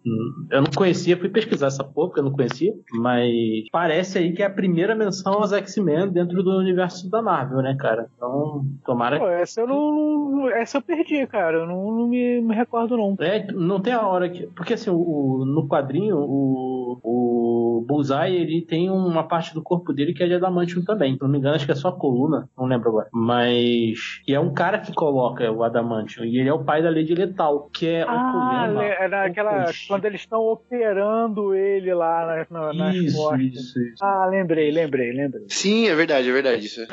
eu 0.52 0.62
não 0.62 0.72
conhecia, 0.78 1.18
fui 1.18 1.30
pesquisar 1.30 1.68
essa 1.68 1.84
porra, 1.84 2.08
porque 2.10 2.20
eu 2.20 2.26
não 2.26 2.32
conhecia, 2.32 2.74
mas 2.94 3.32
parece 3.72 4.18
aí 4.20 4.32
que 4.34 4.44
é 4.44 4.46
a 4.46 4.50
primeira 4.50 4.96
menção 4.96 5.34
aos 5.34 5.52
X-Men 5.52 6.10
dentro 6.10 6.44
do 6.44 6.58
universo 6.58 7.10
da 7.10 7.22
Marvel, 7.22 7.62
né, 7.62 7.76
cara? 7.80 8.08
Então, 8.16 8.64
tomara 8.86 9.20
Pô, 9.20 9.28
essa 9.28 9.62
eu 9.62 9.68
não, 9.68 10.50
essa 10.50 10.78
eu 10.78 10.82
perdi, 10.82 11.26
cara, 11.28 11.58
eu 11.58 11.68
não, 11.68 11.92
não 11.92 12.08
me, 12.08 12.42
me 12.42 12.54
recordo 12.56 12.96
não. 12.96 13.16
É, 13.20 13.52
não 13.52 13.80
tem 13.82 13.94
a 13.94 14.08
hora 14.08 14.30
que. 14.30 14.46
Porque 14.48 14.74
assim, 14.76 14.90
o, 14.90 14.96
o- 14.98 15.46
no 15.46 15.68
quadrinho, 15.68 16.18
o, 16.18 17.00
o 17.04 17.86
Bullseye 17.88 18.36
ele 18.36 18.62
tem 18.62 18.90
uma 18.90 19.24
parte 19.24 19.54
do 19.54 19.62
corpo 19.62 19.92
dele 19.94 20.14
que 20.14 20.24
é 20.24 20.28
de 20.28 20.34
adamantium 20.36 20.84
também. 20.84 21.16
Se 21.16 21.22
não 21.22 21.30
me 21.30 21.38
engano, 21.40 21.56
acho 21.56 21.66
que 21.66 21.72
é 21.72 21.76
só 21.76 21.90
a 21.90 21.98
coluna, 21.98 22.50
não 22.58 22.66
lembro 22.66 22.90
agora. 22.90 23.08
Mas. 23.12 24.22
E 24.28 24.34
é 24.34 24.40
um 24.40 24.54
cara 24.54 24.80
que 24.80 24.94
coloca 24.94 25.52
o 25.52 25.64
adamantium. 25.64 26.26
E 26.26 26.40
ele 26.40 26.50
é 26.50 26.54
o 26.54 26.64
pai 26.64 26.82
da 26.84 26.90
Lady 26.90 27.16
Letal, 27.16 27.70
que 27.74 27.88
é 27.88 28.04
Ah, 28.08 28.74
é 29.00 29.08
naquela. 29.08 29.62
Okoshi. 29.64 29.88
Quando 29.88 30.06
eles 30.06 30.22
estão 30.22 30.42
operando 30.78 31.56
ele 31.56 31.94
lá 31.94 32.46
na, 32.52 32.60
na, 32.60 32.74
nas 32.74 32.96
Isso, 32.96 33.18
costas. 33.18 33.42
isso, 33.54 33.80
isso. 33.82 34.04
Ah, 34.04 34.28
lembrei, 34.30 34.70
lembrei, 34.72 35.12
lembrei. 35.14 35.46
Sim, 35.48 35.88
é 35.88 35.96
verdade, 35.96 36.30
é 36.30 36.34
verdade. 36.34 36.66
Isso 36.66 36.82
é. 36.82 36.88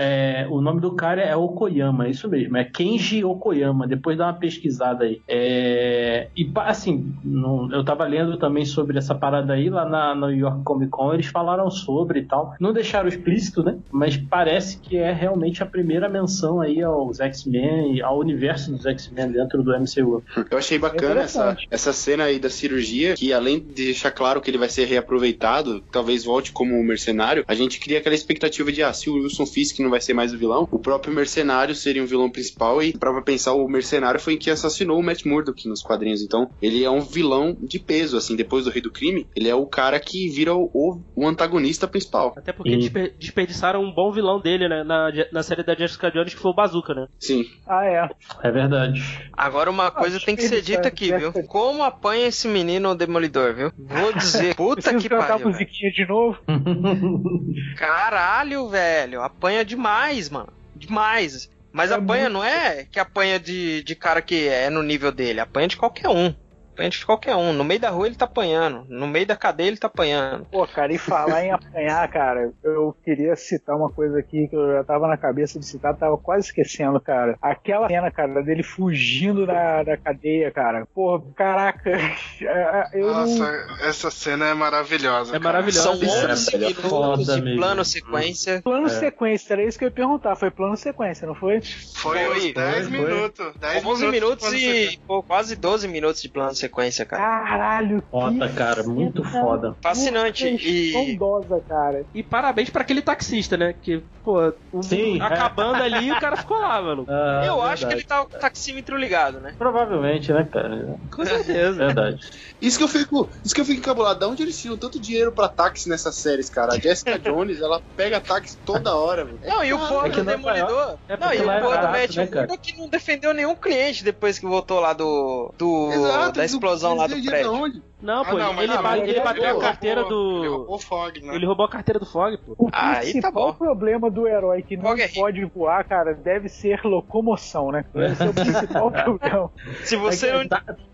É, 0.44 0.46
o 0.48 0.60
nome 0.60 0.80
do 0.80 0.94
cara 0.94 1.20
é 1.20 1.34
Okoyama, 1.36 2.06
é 2.06 2.10
isso 2.10 2.28
mesmo, 2.28 2.56
é 2.56 2.64
Kenji 2.64 3.24
Okoyama. 3.24 3.86
Depois 3.86 4.16
dá 4.16 4.26
uma 4.26 4.38
pesquisada 4.38 5.04
aí. 5.04 5.20
É, 5.28 6.28
e 6.36 6.50
assim, 6.56 7.12
não- 7.24 7.68
eu 7.72 7.84
tava 7.84 8.04
lendo 8.06 8.38
também 8.38 8.64
sobre 8.64 8.96
essa 8.98 9.14
parada 9.14 9.52
aí 9.54 9.68
lá 9.68 9.84
na 9.88 10.14
New 10.14 10.30
York 10.38 10.62
Comic 10.64 10.90
Con, 10.90 11.12
eles 11.12 11.26
falaram 11.26 11.68
sobre 11.70 12.20
e 12.20 12.24
tal. 12.24 12.54
Não 12.60 12.72
deixaram 12.72 13.08
explícito, 13.08 13.62
né? 13.62 13.78
Mas 13.92 14.16
parece 14.16 14.78
que 14.80 14.96
é 14.96 15.12
realmente 15.12 15.62
a 15.62 15.66
primeira 15.66 16.08
menção 16.08 16.60
aí 16.60 16.80
aos 16.82 17.18
X-Men 17.20 17.96
e 17.96 18.02
ao 18.02 18.18
universo 18.18 18.70
dos 18.70 18.86
X-Men 18.86 19.32
dentro 19.32 19.62
do 19.62 19.72
MCU. 19.74 20.22
Eu 20.50 20.58
achei 20.58 20.78
bacana 20.78 21.22
essa, 21.22 21.40
Interessante. 21.40 21.68
essa 21.70 21.92
cena 21.92 22.24
aí 22.24 22.38
da 22.38 22.48
cirurgia, 22.50 23.14
que 23.14 23.32
além 23.32 23.63
de 23.64 23.86
deixar 23.86 24.10
claro 24.10 24.40
que 24.40 24.50
ele 24.50 24.58
vai 24.58 24.68
ser 24.68 24.84
reaproveitado, 24.84 25.82
talvez 25.90 26.24
volte 26.24 26.52
como 26.52 26.82
mercenário, 26.82 27.44
a 27.46 27.54
gente 27.54 27.80
cria 27.80 27.98
aquela 27.98 28.14
expectativa 28.14 28.70
de, 28.70 28.82
ah, 28.82 28.92
se 28.92 29.10
o 29.10 29.14
Wilson 29.14 29.46
Fisk 29.46 29.78
não 29.80 29.90
vai 29.90 30.00
ser 30.00 30.14
mais 30.14 30.32
o 30.32 30.38
vilão, 30.38 30.68
o 30.70 30.78
próprio 30.78 31.14
mercenário 31.14 31.74
seria 31.74 32.02
um 32.02 32.06
vilão 32.06 32.30
principal, 32.30 32.82
e 32.82 32.92
pra 32.92 33.20
pensar, 33.22 33.54
o 33.54 33.68
mercenário 33.68 34.20
foi 34.20 34.36
quem 34.36 34.52
assassinou 34.52 34.98
o 34.98 35.02
Matt 35.02 35.24
Murdock 35.24 35.68
nos 35.68 35.82
quadrinhos, 35.82 36.22
então 36.22 36.50
ele 36.60 36.84
é 36.84 36.90
um 36.90 37.00
vilão 37.00 37.56
de 37.60 37.78
peso, 37.78 38.16
assim, 38.16 38.36
depois 38.36 38.64
do 38.64 38.70
Rei 38.70 38.82
do 38.82 38.90
Crime, 38.90 39.26
ele 39.34 39.48
é 39.48 39.54
o 39.54 39.66
cara 39.66 39.98
que 39.98 40.28
vira 40.28 40.54
o, 40.54 40.70
o, 40.72 40.84
o, 40.84 41.24
o 41.24 41.28
antagonista 41.28 41.88
principal. 41.88 42.34
Até 42.36 42.52
porque 42.52 42.76
desper, 42.76 43.14
desperdiçaram 43.18 43.82
um 43.82 43.92
bom 43.92 44.12
vilão 44.12 44.40
dele, 44.40 44.68
né? 44.68 44.84
Na, 44.84 45.10
na 45.32 45.42
série 45.42 45.62
da 45.62 45.74
Jessica 45.74 46.10
Jones, 46.10 46.34
que 46.34 46.40
foi 46.40 46.50
o 46.50 46.54
Bazooka, 46.54 46.94
né? 46.94 47.06
Sim. 47.18 47.44
Ah, 47.66 47.84
é. 47.84 48.10
É 48.42 48.50
verdade. 48.50 49.02
Agora 49.32 49.70
uma 49.70 49.90
coisa 49.90 50.20
tem 50.20 50.36
que 50.36 50.42
ser 50.42 50.62
dita 50.62 50.88
aqui, 50.88 51.16
viu? 51.16 51.32
Como 51.44 51.82
apanha 51.82 52.26
esse 52.26 52.46
menino 52.46 52.90
o 52.90 52.94
Demolidor, 52.94 53.53
viu? 53.54 53.72
Vou 53.78 54.12
dizer, 54.12 54.54
puta 54.56 54.82
Preciso 54.82 55.02
que 55.02 55.08
cantar 55.08 55.24
a 55.24 55.28
pariu. 55.28 55.38
velho. 55.46 55.50
musiquinha 55.52 55.90
de 55.92 56.06
novo. 56.06 56.38
Caralho, 57.76 58.68
velho. 58.68 59.22
Apanha 59.22 59.64
demais, 59.64 60.28
mano. 60.30 60.52
Demais. 60.74 61.50
Mas 61.72 61.90
É 61.90 61.94
apanha 61.94 62.24
muito- 62.30 62.34
não 62.34 62.44
é 62.44 62.84
que 62.84 63.00
apanha 63.00 63.38
de, 63.38 63.82
de 63.82 63.94
cara 63.94 64.22
que 64.22 64.46
é 64.48 64.70
no 64.70 64.82
nível 64.82 65.10
dele. 65.10 65.40
Apanha 65.40 65.68
de 65.68 65.76
qualquer 65.76 66.08
um. 66.08 66.34
Apanha 66.74 66.90
de 66.90 67.06
qualquer 67.06 67.36
um. 67.36 67.52
No 67.52 67.62
meio 67.64 67.80
da 67.80 67.90
rua 67.90 68.06
ele 68.06 68.16
tá 68.16 68.24
apanhando. 68.24 68.84
No 68.88 69.06
meio 69.06 69.24
da 69.26 69.36
cadeia 69.36 69.68
ele 69.68 69.76
tá 69.76 69.86
apanhando. 69.86 70.44
Pô, 70.50 70.66
cara, 70.66 70.92
e 70.92 70.98
falar 70.98 71.44
em 71.44 71.52
apanhar, 71.52 72.06
cara, 72.10 72.52
eu 72.64 72.94
queria 73.04 73.36
citar 73.36 73.76
uma 73.76 73.90
coisa 73.90 74.18
aqui 74.18 74.48
que 74.48 74.56
eu 74.56 74.72
já 74.72 74.84
tava 74.84 75.06
na 75.06 75.16
cabeça 75.16 75.58
de 75.58 75.64
citar, 75.66 75.94
tava 75.96 76.18
quase 76.18 76.46
esquecendo, 76.46 77.00
cara. 77.00 77.36
Aquela 77.40 77.86
cena, 77.88 78.10
cara, 78.10 78.42
dele 78.42 78.62
fugindo 78.64 79.46
da, 79.46 79.82
da 79.84 79.96
cadeia, 79.96 80.50
cara. 80.50 80.86
Pô, 80.92 81.20
caraca. 81.36 81.90
é, 82.42 82.88
Eu 82.94 83.06
não- 83.06 83.20
Nossa, 83.20 83.66
essa 83.82 84.10
cena 84.10 84.46
é 84.46 84.54
maravilhosa. 84.54 85.30
É 85.30 85.38
cara. 85.38 85.44
maravilhosa. 85.44 85.82
São 85.84 85.94
Isso 85.94 86.26
é 86.26 86.32
11 86.32 86.58
minutos 86.58 86.84
foda 86.90 87.34
de 87.36 87.42
mesmo. 87.42 87.58
plano 87.60 87.84
sequência. 87.84 88.62
Plano 88.62 88.86
É. 88.86 88.90
sequência, 88.90 89.52
era 89.54 89.64
isso 89.64 89.78
que 89.78 89.84
eu 89.84 89.88
ia 89.88 89.94
perguntar. 89.94 90.34
Foi 90.36 90.50
plano 90.50 90.76
sequência, 90.76 91.26
não 91.26 91.34
foi? 91.36 91.60
Foi, 91.94 92.18
Foi, 92.18 92.36
uns 92.48 92.54
10 92.54 92.88
foi. 92.88 92.98
minutos. 92.98 93.54
10 93.60 93.84
11 93.84 94.06
minutos 94.08 94.44
quando 94.48 94.56
e 94.56 94.98
pô, 95.06 95.22
quase 95.22 95.54
12 95.56 95.86
minutos 95.88 96.20
de 96.20 96.28
plano 96.28 96.54
sequência, 96.54 96.63
cara. 96.68 97.22
Caralho, 97.22 98.02
Foda, 98.10 98.48
que 98.48 98.54
cara, 98.54 98.82
muito 98.82 99.22
foda. 99.24 99.74
Fascinante. 99.82 100.46
E 100.48 101.16
Bondosa, 101.16 101.60
cara. 101.68 102.04
E 102.14 102.22
parabéns 102.22 102.70
pra 102.70 102.82
aquele 102.82 103.02
taxista, 103.02 103.56
né? 103.56 103.74
Que, 103.82 104.02
pô, 104.24 104.52
o 104.72 104.82
Sim, 104.82 105.12
mundo 105.12 105.22
é. 105.22 105.26
acabando 105.26 105.82
ali 105.82 106.06
e 106.08 106.12
o 106.12 106.20
cara 106.20 106.36
ficou 106.36 106.58
lá, 106.58 106.80
mano. 106.80 107.04
Ah, 107.08 107.42
eu 107.46 107.60
acho 107.62 107.86
que 107.86 107.94
verdade. 107.94 108.00
ele 108.00 108.04
tá 108.08 108.24
com 108.26 108.36
o 108.36 108.40
taxímetro 108.40 108.96
ligado, 108.96 109.40
né? 109.40 109.54
Provavelmente, 109.58 110.32
né, 110.32 110.46
cara? 110.50 110.96
Com 111.10 111.24
certeza. 111.24 111.72
Verdade. 111.86 112.20
Isso 112.60 112.78
que 112.78 112.84
eu 112.84 112.88
fico, 112.88 113.28
isso 113.44 113.54
que 113.54 113.60
eu 113.60 113.64
fico 113.64 113.80
encabulado. 113.80 114.20
Da 114.20 114.28
onde 114.28 114.42
eles 114.42 114.60
tiram 114.60 114.76
tanto 114.76 114.98
dinheiro 115.00 115.32
pra 115.32 115.48
táxi 115.48 115.88
nessas 115.88 116.14
séries, 116.14 116.48
cara? 116.48 116.74
A 116.74 116.78
Jessica 116.78 117.18
Jones, 117.20 117.60
ela 117.60 117.80
pega 117.96 118.20
táxi 118.20 118.56
toda 118.64 118.94
hora, 118.94 119.24
velho. 119.24 119.38
Não, 119.44 119.64
e 119.64 119.72
o 119.72 119.76
Ah, 119.82 119.88
porra 119.88 120.06
é 120.06 120.10
que 120.10 120.20
é 120.20 120.24
Demolidor. 120.24 120.96
É 121.08 121.16
não, 121.16 121.32
e 121.34 121.38
o 121.40 121.46
lá 121.46 121.56
é 121.56 121.60
porra 121.60 121.76
do 121.76 121.82
barato, 121.82 121.98
Matt 122.00 122.16
né? 122.16 122.28
Murdock 122.40 122.78
não 122.78 122.88
defendeu 122.88 123.34
nenhum 123.34 123.54
cliente 123.54 124.02
depois 124.04 124.38
que 124.38 124.46
voltou 124.46 124.80
lá 124.80 124.92
do. 124.92 125.52
do 125.58 125.90
Exato, 125.92 126.38
da 126.38 126.44
explosão 126.54 126.94
lá 126.94 127.06
do 127.06 127.22
prédio. 127.22 127.82
Não, 128.02 128.20
Ah, 128.20 128.24
pô, 128.26 128.36
não, 128.38 128.52
mas 128.52 128.64
ele, 128.64 128.74
não, 128.74 128.82
ba- 128.82 128.88
mas 128.90 129.08
ele 129.08 129.20
bateu 129.20 129.44
a 129.44 129.46
roubou- 129.52 129.62
carteira 129.62 130.00
Ele 130.02 130.08
do. 130.10 130.48
roubou 130.56 130.74
o 130.76 130.78
Fog, 130.78 131.20
né? 131.22 131.34
Ele 131.34 131.46
roubou 131.46 131.64
a 131.64 131.68
carteira 131.70 131.98
do 131.98 132.04
Fog, 132.04 132.36
pô. 132.38 132.54
O 132.58 132.68
Ah, 132.70 132.90
aí 132.90 132.94
tá 132.94 133.00
principal 133.30 133.32
bom. 133.32 133.54
problema 133.54 134.10
do 134.10 134.28
herói 134.28 134.62
que 134.62 134.76
não 134.76 134.92
é? 134.92 135.08
pode 135.08 135.42
voar, 135.46 135.82
cara, 135.84 136.12
deve 136.12 136.48
ser 136.50 136.80
locomoção, 136.84 137.70
né? 137.72 137.84
Deve 137.94 138.14
ser 138.14 138.28
o 138.28 138.34
principal 138.34 138.90
problema. 138.90 139.50
Se 139.84 139.96
você 139.96 140.32
não. 140.32 140.44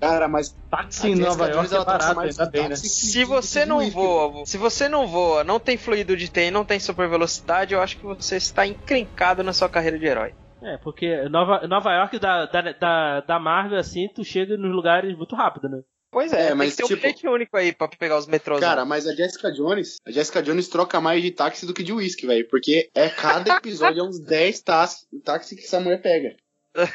Cara, 0.00 0.28
mas 0.28 0.56
Táxi 0.70 1.06
a 1.06 1.10
em 1.10 1.14
Nova 1.16 1.48
York 1.48 1.72
é 1.72 1.76
ela 1.76 1.84
tá 1.84 1.92
barato, 1.98 2.16
mais 2.16 2.38
ainda 2.38 2.50
bem, 2.50 2.68
né? 2.68 2.76
Se 2.76 3.24
você 3.24 3.66
não 3.66 3.90
voa, 3.90 4.46
se 4.46 4.56
você 4.56 4.88
não 4.88 5.06
voa, 5.08 5.42
não 5.42 5.58
tem 5.58 5.76
fluido 5.76 6.16
de 6.16 6.28
TI, 6.28 6.50
não 6.52 6.64
tem 6.64 6.78
super 6.78 7.08
velocidade, 7.08 7.74
eu 7.74 7.80
acho 7.82 7.96
que 7.98 8.06
você 8.06 8.36
está 8.36 8.64
encrencado 8.66 9.42
na 9.42 9.52
sua 9.52 9.68
carreira 9.68 9.98
de 9.98 10.06
herói. 10.06 10.32
É, 10.62 10.76
porque 10.78 11.28
Nova, 11.28 11.66
Nova 11.66 11.92
York 11.94 12.18
da, 12.18 12.46
da, 12.46 12.72
da, 12.72 13.20
da 13.20 13.38
Marvel, 13.38 13.78
assim, 13.78 14.08
tu 14.14 14.24
chega 14.24 14.56
nos 14.56 14.72
lugares 14.74 15.16
muito 15.16 15.34
rápido, 15.34 15.68
né? 15.68 15.80
Pois 16.12 16.32
é, 16.32 16.42
É, 16.42 16.46
tem 16.48 16.56
mas, 16.56 16.74
um 16.80 16.86
tipo- 16.86 17.00
bilhete 17.00 17.28
único 17.28 17.56
aí 17.56 17.72
pra 17.72 17.86
pegar 17.86 18.18
os 18.18 18.26
metrôs. 18.26 18.60
Cara, 18.60 18.84
mas 18.84 19.06
a 19.06 19.14
Jessica 19.14 19.52
Jones, 19.52 19.96
a 20.06 20.10
Jessica 20.10 20.42
Jones 20.42 20.68
troca 20.68 21.00
mais 21.00 21.22
de 21.22 21.30
táxi 21.30 21.64
do 21.66 21.72
que 21.72 21.84
de 21.84 21.92
whisky, 21.92 22.26
velho. 22.26 22.48
Porque 22.48 22.90
é 22.94 23.08
cada 23.08 23.56
episódio 23.56 24.00
é 24.00 24.02
uns 24.04 24.18
10 24.18 24.60
táxi, 24.62 25.06
táxi 25.24 25.54
que 25.54 25.62
essa 25.62 25.78
mulher 25.78 26.02
pega. 26.02 26.34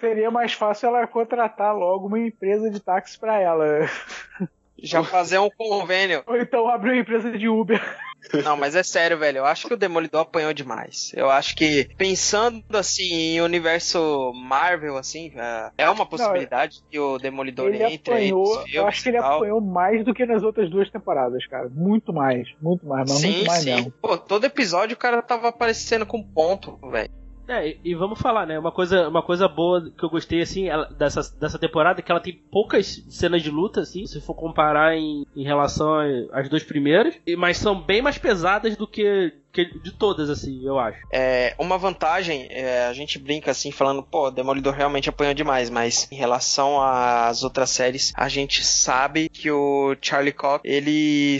Seria 0.00 0.30
mais 0.30 0.52
fácil 0.52 0.88
ela 0.88 1.06
contratar 1.06 1.74
logo 1.76 2.06
uma 2.06 2.18
empresa 2.18 2.70
de 2.70 2.80
táxi 2.80 3.18
pra 3.18 3.38
ela. 3.38 3.88
já 4.78 5.02
fazer 5.02 5.38
um 5.38 5.50
convênio. 5.50 6.22
Ou 6.26 6.36
então 6.36 6.68
abrir 6.68 6.92
uma 6.92 7.00
empresa 7.00 7.30
de 7.36 7.48
Uber. 7.48 7.80
Não, 8.44 8.56
mas 8.56 8.74
é 8.74 8.82
sério, 8.82 9.18
velho. 9.18 9.38
Eu 9.38 9.46
acho 9.46 9.66
que 9.68 9.74
o 9.74 9.76
Demolidor 9.76 10.22
apanhou 10.22 10.52
demais. 10.52 11.12
Eu 11.14 11.30
acho 11.30 11.54
que, 11.54 11.88
pensando 11.96 12.62
assim 12.72 13.12
em 13.12 13.40
universo 13.40 14.32
Marvel, 14.34 14.96
assim, 14.96 15.32
é- 15.78 15.90
uma 15.90 16.06
possibilidade 16.06 16.82
que 16.90 16.98
o 16.98 17.18
Demolidor 17.18 17.68
Ele 17.72 17.82
entre 17.84 18.14
apanhou, 18.14 18.64
eu 18.72 18.86
acho 18.86 19.02
que 19.02 19.08
ele 19.10 19.18
tal. 19.18 19.36
apanhou 19.36 19.60
mais 19.60 20.04
do 20.04 20.12
que 20.12 20.26
nas 20.26 20.42
outras 20.42 20.68
duas 20.70 20.90
temporadas, 20.90 21.46
cara. 21.46 21.68
Muito 21.70 22.12
mais, 22.12 22.48
muito 22.60 22.86
mais, 22.86 23.08
mas 23.08 23.18
Sim, 23.18 23.30
muito 23.32 23.46
mais 23.46 23.62
sim. 23.62 23.74
mesmo. 23.74 23.92
Pô, 24.02 24.18
todo 24.18 24.44
episódio 24.44 24.94
o 24.94 24.98
cara 24.98 25.22
tava 25.22 25.48
aparecendo 25.48 26.04
com 26.06 26.22
ponto, 26.22 26.78
velho. 26.90 27.10
É, 27.46 27.76
e, 27.84 27.94
vamos 27.94 28.18
falar, 28.20 28.46
né? 28.46 28.58
Uma 28.58 28.72
coisa, 28.72 29.08
uma 29.08 29.22
coisa 29.22 29.46
boa 29.46 29.90
que 29.96 30.04
eu 30.04 30.08
gostei, 30.10 30.40
assim, 30.40 30.68
ela- 30.68 30.86
dessa, 30.98 31.20
dessa 31.38 31.58
temporada 31.58 32.00
é 32.00 32.02
que 32.02 32.10
ela 32.10 32.20
tem 32.20 32.32
poucas 32.50 33.02
cenas 33.10 33.42
de 33.42 33.50
luta, 33.50 33.80
assim, 33.80 34.06
se 34.06 34.20
for 34.20 34.34
comparar 34.34 34.96
em, 34.96 35.26
em 35.36 35.44
relação 35.44 35.94
às 36.32 36.48
duas 36.48 36.62
primeiras, 36.62 37.14
e- 37.26 37.36
mas 37.36 37.58
são 37.58 37.78
bem 37.78 38.00
mais 38.00 38.16
pesadas 38.16 38.76
do 38.76 38.86
que, 38.86 39.32
que 39.52 39.66
de 39.80 39.92
todas, 39.92 40.30
assim, 40.30 40.64
eu 40.66 40.78
acho. 40.78 40.98
É, 41.12 41.54
uma 41.58 41.76
vantagem, 41.76 42.46
é, 42.50 42.86
a 42.86 42.92
gente 42.94 43.18
brinca 43.18 43.50
assim, 43.50 43.70
falando, 43.70 44.02
pô, 44.02 44.30
Demolidor 44.30 44.72
realmente 44.72 45.08
apanhou 45.10 45.34
demais, 45.34 45.68
mas 45.68 46.10
em 46.10 46.16
relação 46.16 46.80
às 46.80 47.44
outras 47.44 47.68
séries, 47.70 48.12
a 48.16 48.28
gente 48.28 48.64
sabe 48.64 49.28
que 49.28 49.50
o 49.50 49.94
Charlie 50.00 50.32
Cox, 50.32 50.60
ele 50.64 51.38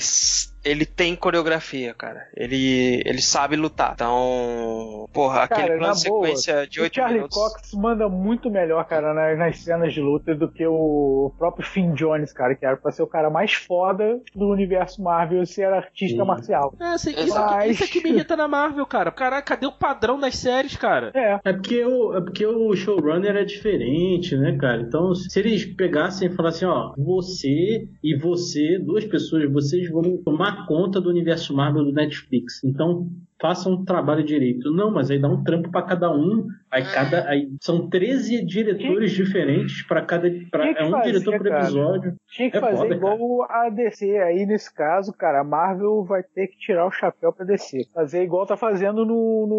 ele 0.65 0.87
tem 0.87 1.15
coreografia, 1.15 1.95
cara. 1.95 2.27
Ele, 2.37 3.03
ele 3.05 3.21
sabe 3.21 3.57
lutar. 3.57 3.93
Então, 3.95 5.09
porra, 5.13 5.47
Cara, 5.47 5.63
aquele 5.63 5.79
plano 5.79 5.95
de 5.95 6.09
boa, 6.09 6.27
sequência 6.27 6.67
de 6.67 6.81
O 6.81 6.83
8 6.85 6.95
Charlie 6.95 7.17
minutos. 7.17 7.37
Cox 7.37 7.75
manda 7.75 8.09
muito 8.09 8.51
melhor, 8.51 8.85
cara, 8.87 9.13
nas, 9.13 9.39
nas 9.39 9.59
cenas 9.59 9.93
de 9.93 10.01
luta 10.01 10.35
do 10.35 10.51
que 10.51 10.67
o 10.67 11.33
próprio 11.39 11.67
Finn 11.67 11.95
Jones, 11.95 12.33
cara, 12.33 12.55
que 12.55 12.65
era 12.65 12.77
pra 12.77 12.91
ser 12.91 13.03
o 13.03 13.07
cara 13.07 13.31
mais 13.31 13.53
foda 13.53 14.21
do 14.35 14.49
universo 14.49 15.03
Marvel 15.03 15.43
e 15.43 15.47
ser 15.47 15.73
artista 15.73 16.23
Sim. 16.23 16.27
marcial. 16.27 16.75
É, 16.81 16.85
assim, 16.95 17.11
isso, 17.11 17.37
aqui, 17.39 17.71
isso 17.71 17.85
aqui 17.85 18.03
me 18.03 18.11
irrita 18.11 18.37
na 18.37 18.49
Marvel, 18.49 18.87
cara. 18.87 19.11
Caraca, 19.11 19.43
cadê 19.55 19.67
o 19.67 19.73
padrão 19.73 20.19
das 20.19 20.37
séries, 20.37 20.77
cara? 20.77 21.11
É, 21.15 21.39
É 21.45 21.53
porque, 21.53 21.85
o, 21.85 22.17
é 22.17 22.21
porque 22.21 22.47
o 22.47 22.75
showrunner 22.75 23.37
é 23.37 23.45
diferente, 23.45 24.37
né, 24.37 24.57
cara? 24.59 24.81
Então, 24.83 25.15
se 25.15 25.39
eles 25.39 25.65
pegassem 25.65 26.29
e 26.29 26.35
falassem, 26.35 26.67
ó, 26.67 26.93
você 26.97 27.87
e 28.03 28.17
você, 28.19 28.79
duas 28.79 29.05
pessoas, 29.05 29.51
vocês 29.53 29.89
vão 29.91 30.03
tomar 30.25 30.54
conta 30.67 31.01
do 31.01 31.11
universo 31.11 31.55
Marvel 31.55 31.85
do 31.85 31.93
Netflix. 31.93 32.63
Então, 32.65 33.11
façam 33.45 33.75
um 33.75 33.85
trabalho 33.85 34.25
direito. 34.25 34.73
Não, 34.73 34.91
mas 34.91 35.11
aí 35.11 35.21
dá 35.21 35.29
um 35.29 35.45
trampo 35.45 35.71
pra 35.71 35.83
cada 35.83 36.11
um. 36.11 36.47
Aí 36.71 36.83
cada. 36.83 37.29
Aí 37.29 37.47
são 37.61 37.91
13 37.91 38.43
diretores 38.47 39.11
diferentes 39.13 39.87
pra 39.87 40.01
cada. 40.01 40.31
Pra, 40.51 40.73
que 40.73 40.81
é 40.83 40.85
um 40.87 41.03
diretor 41.03 41.37
por 41.37 41.47
cara. 41.47 41.63
episódio. 41.63 42.15
tinha 42.31 42.51
que 42.51 42.57
É 42.57 42.61
fazer 42.61 42.77
foda, 42.79 42.95
igual 42.95 43.43
a 43.51 43.69
DC. 43.69 44.17
Aí, 44.17 44.47
nesse 44.47 44.73
caso, 44.75 45.13
cara, 45.13 45.41
a 45.41 45.45
Marvel 45.45 46.05
vai 46.05 46.23
ter 46.23 46.47
que 46.47 46.57
tirar 46.57 46.87
o 46.87 46.91
chapéu 46.91 47.35
pra 47.35 47.45
DC. 47.45 47.83
Fazer 47.93 48.23
igual 48.23 48.47
tá 48.47 48.57
fazendo 48.57 49.05
no, 49.05 49.47
no 49.47 49.59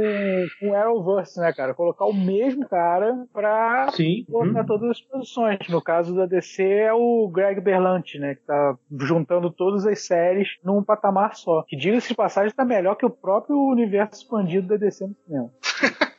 com 0.59 0.69
o 0.69 0.75
Arrowverse, 0.75 1.39
né, 1.39 1.53
cara? 1.53 1.75
Colocar 1.75 2.05
o 2.05 2.13
mesmo 2.13 2.67
cara 2.67 3.13
pra 3.31 3.89
Sim. 3.91 4.25
botar 4.27 4.61
Hum. 4.61 4.65
todas 4.65 4.89
as 4.89 5.01
posições. 5.01 5.59
No 5.69 5.79
caso 5.79 6.15
da 6.15 6.25
DC 6.25 6.63
é 6.63 6.91
o 6.93 7.29
Greg 7.31 7.61
Berlanti, 7.61 8.17
né? 8.17 8.33
Que 8.33 8.41
tá 8.47 8.75
juntando 8.99 9.51
todas 9.51 9.85
as 9.85 9.99
séries 10.07 10.49
num 10.63 10.81
patamar 10.83 11.35
só. 11.35 11.63
Que 11.67 11.75
diga-se 11.77 12.07
de 12.09 12.15
passagem, 12.15 12.51
tá 12.55 12.65
melhor 12.65 12.95
que 12.95 13.05
o 13.05 13.09
próprio 13.11 13.74
universo 13.75 14.21
expandido 14.21 14.67
da 14.67 14.77
DC 14.77 15.05
no 15.05 15.15
cinema. 15.25 15.51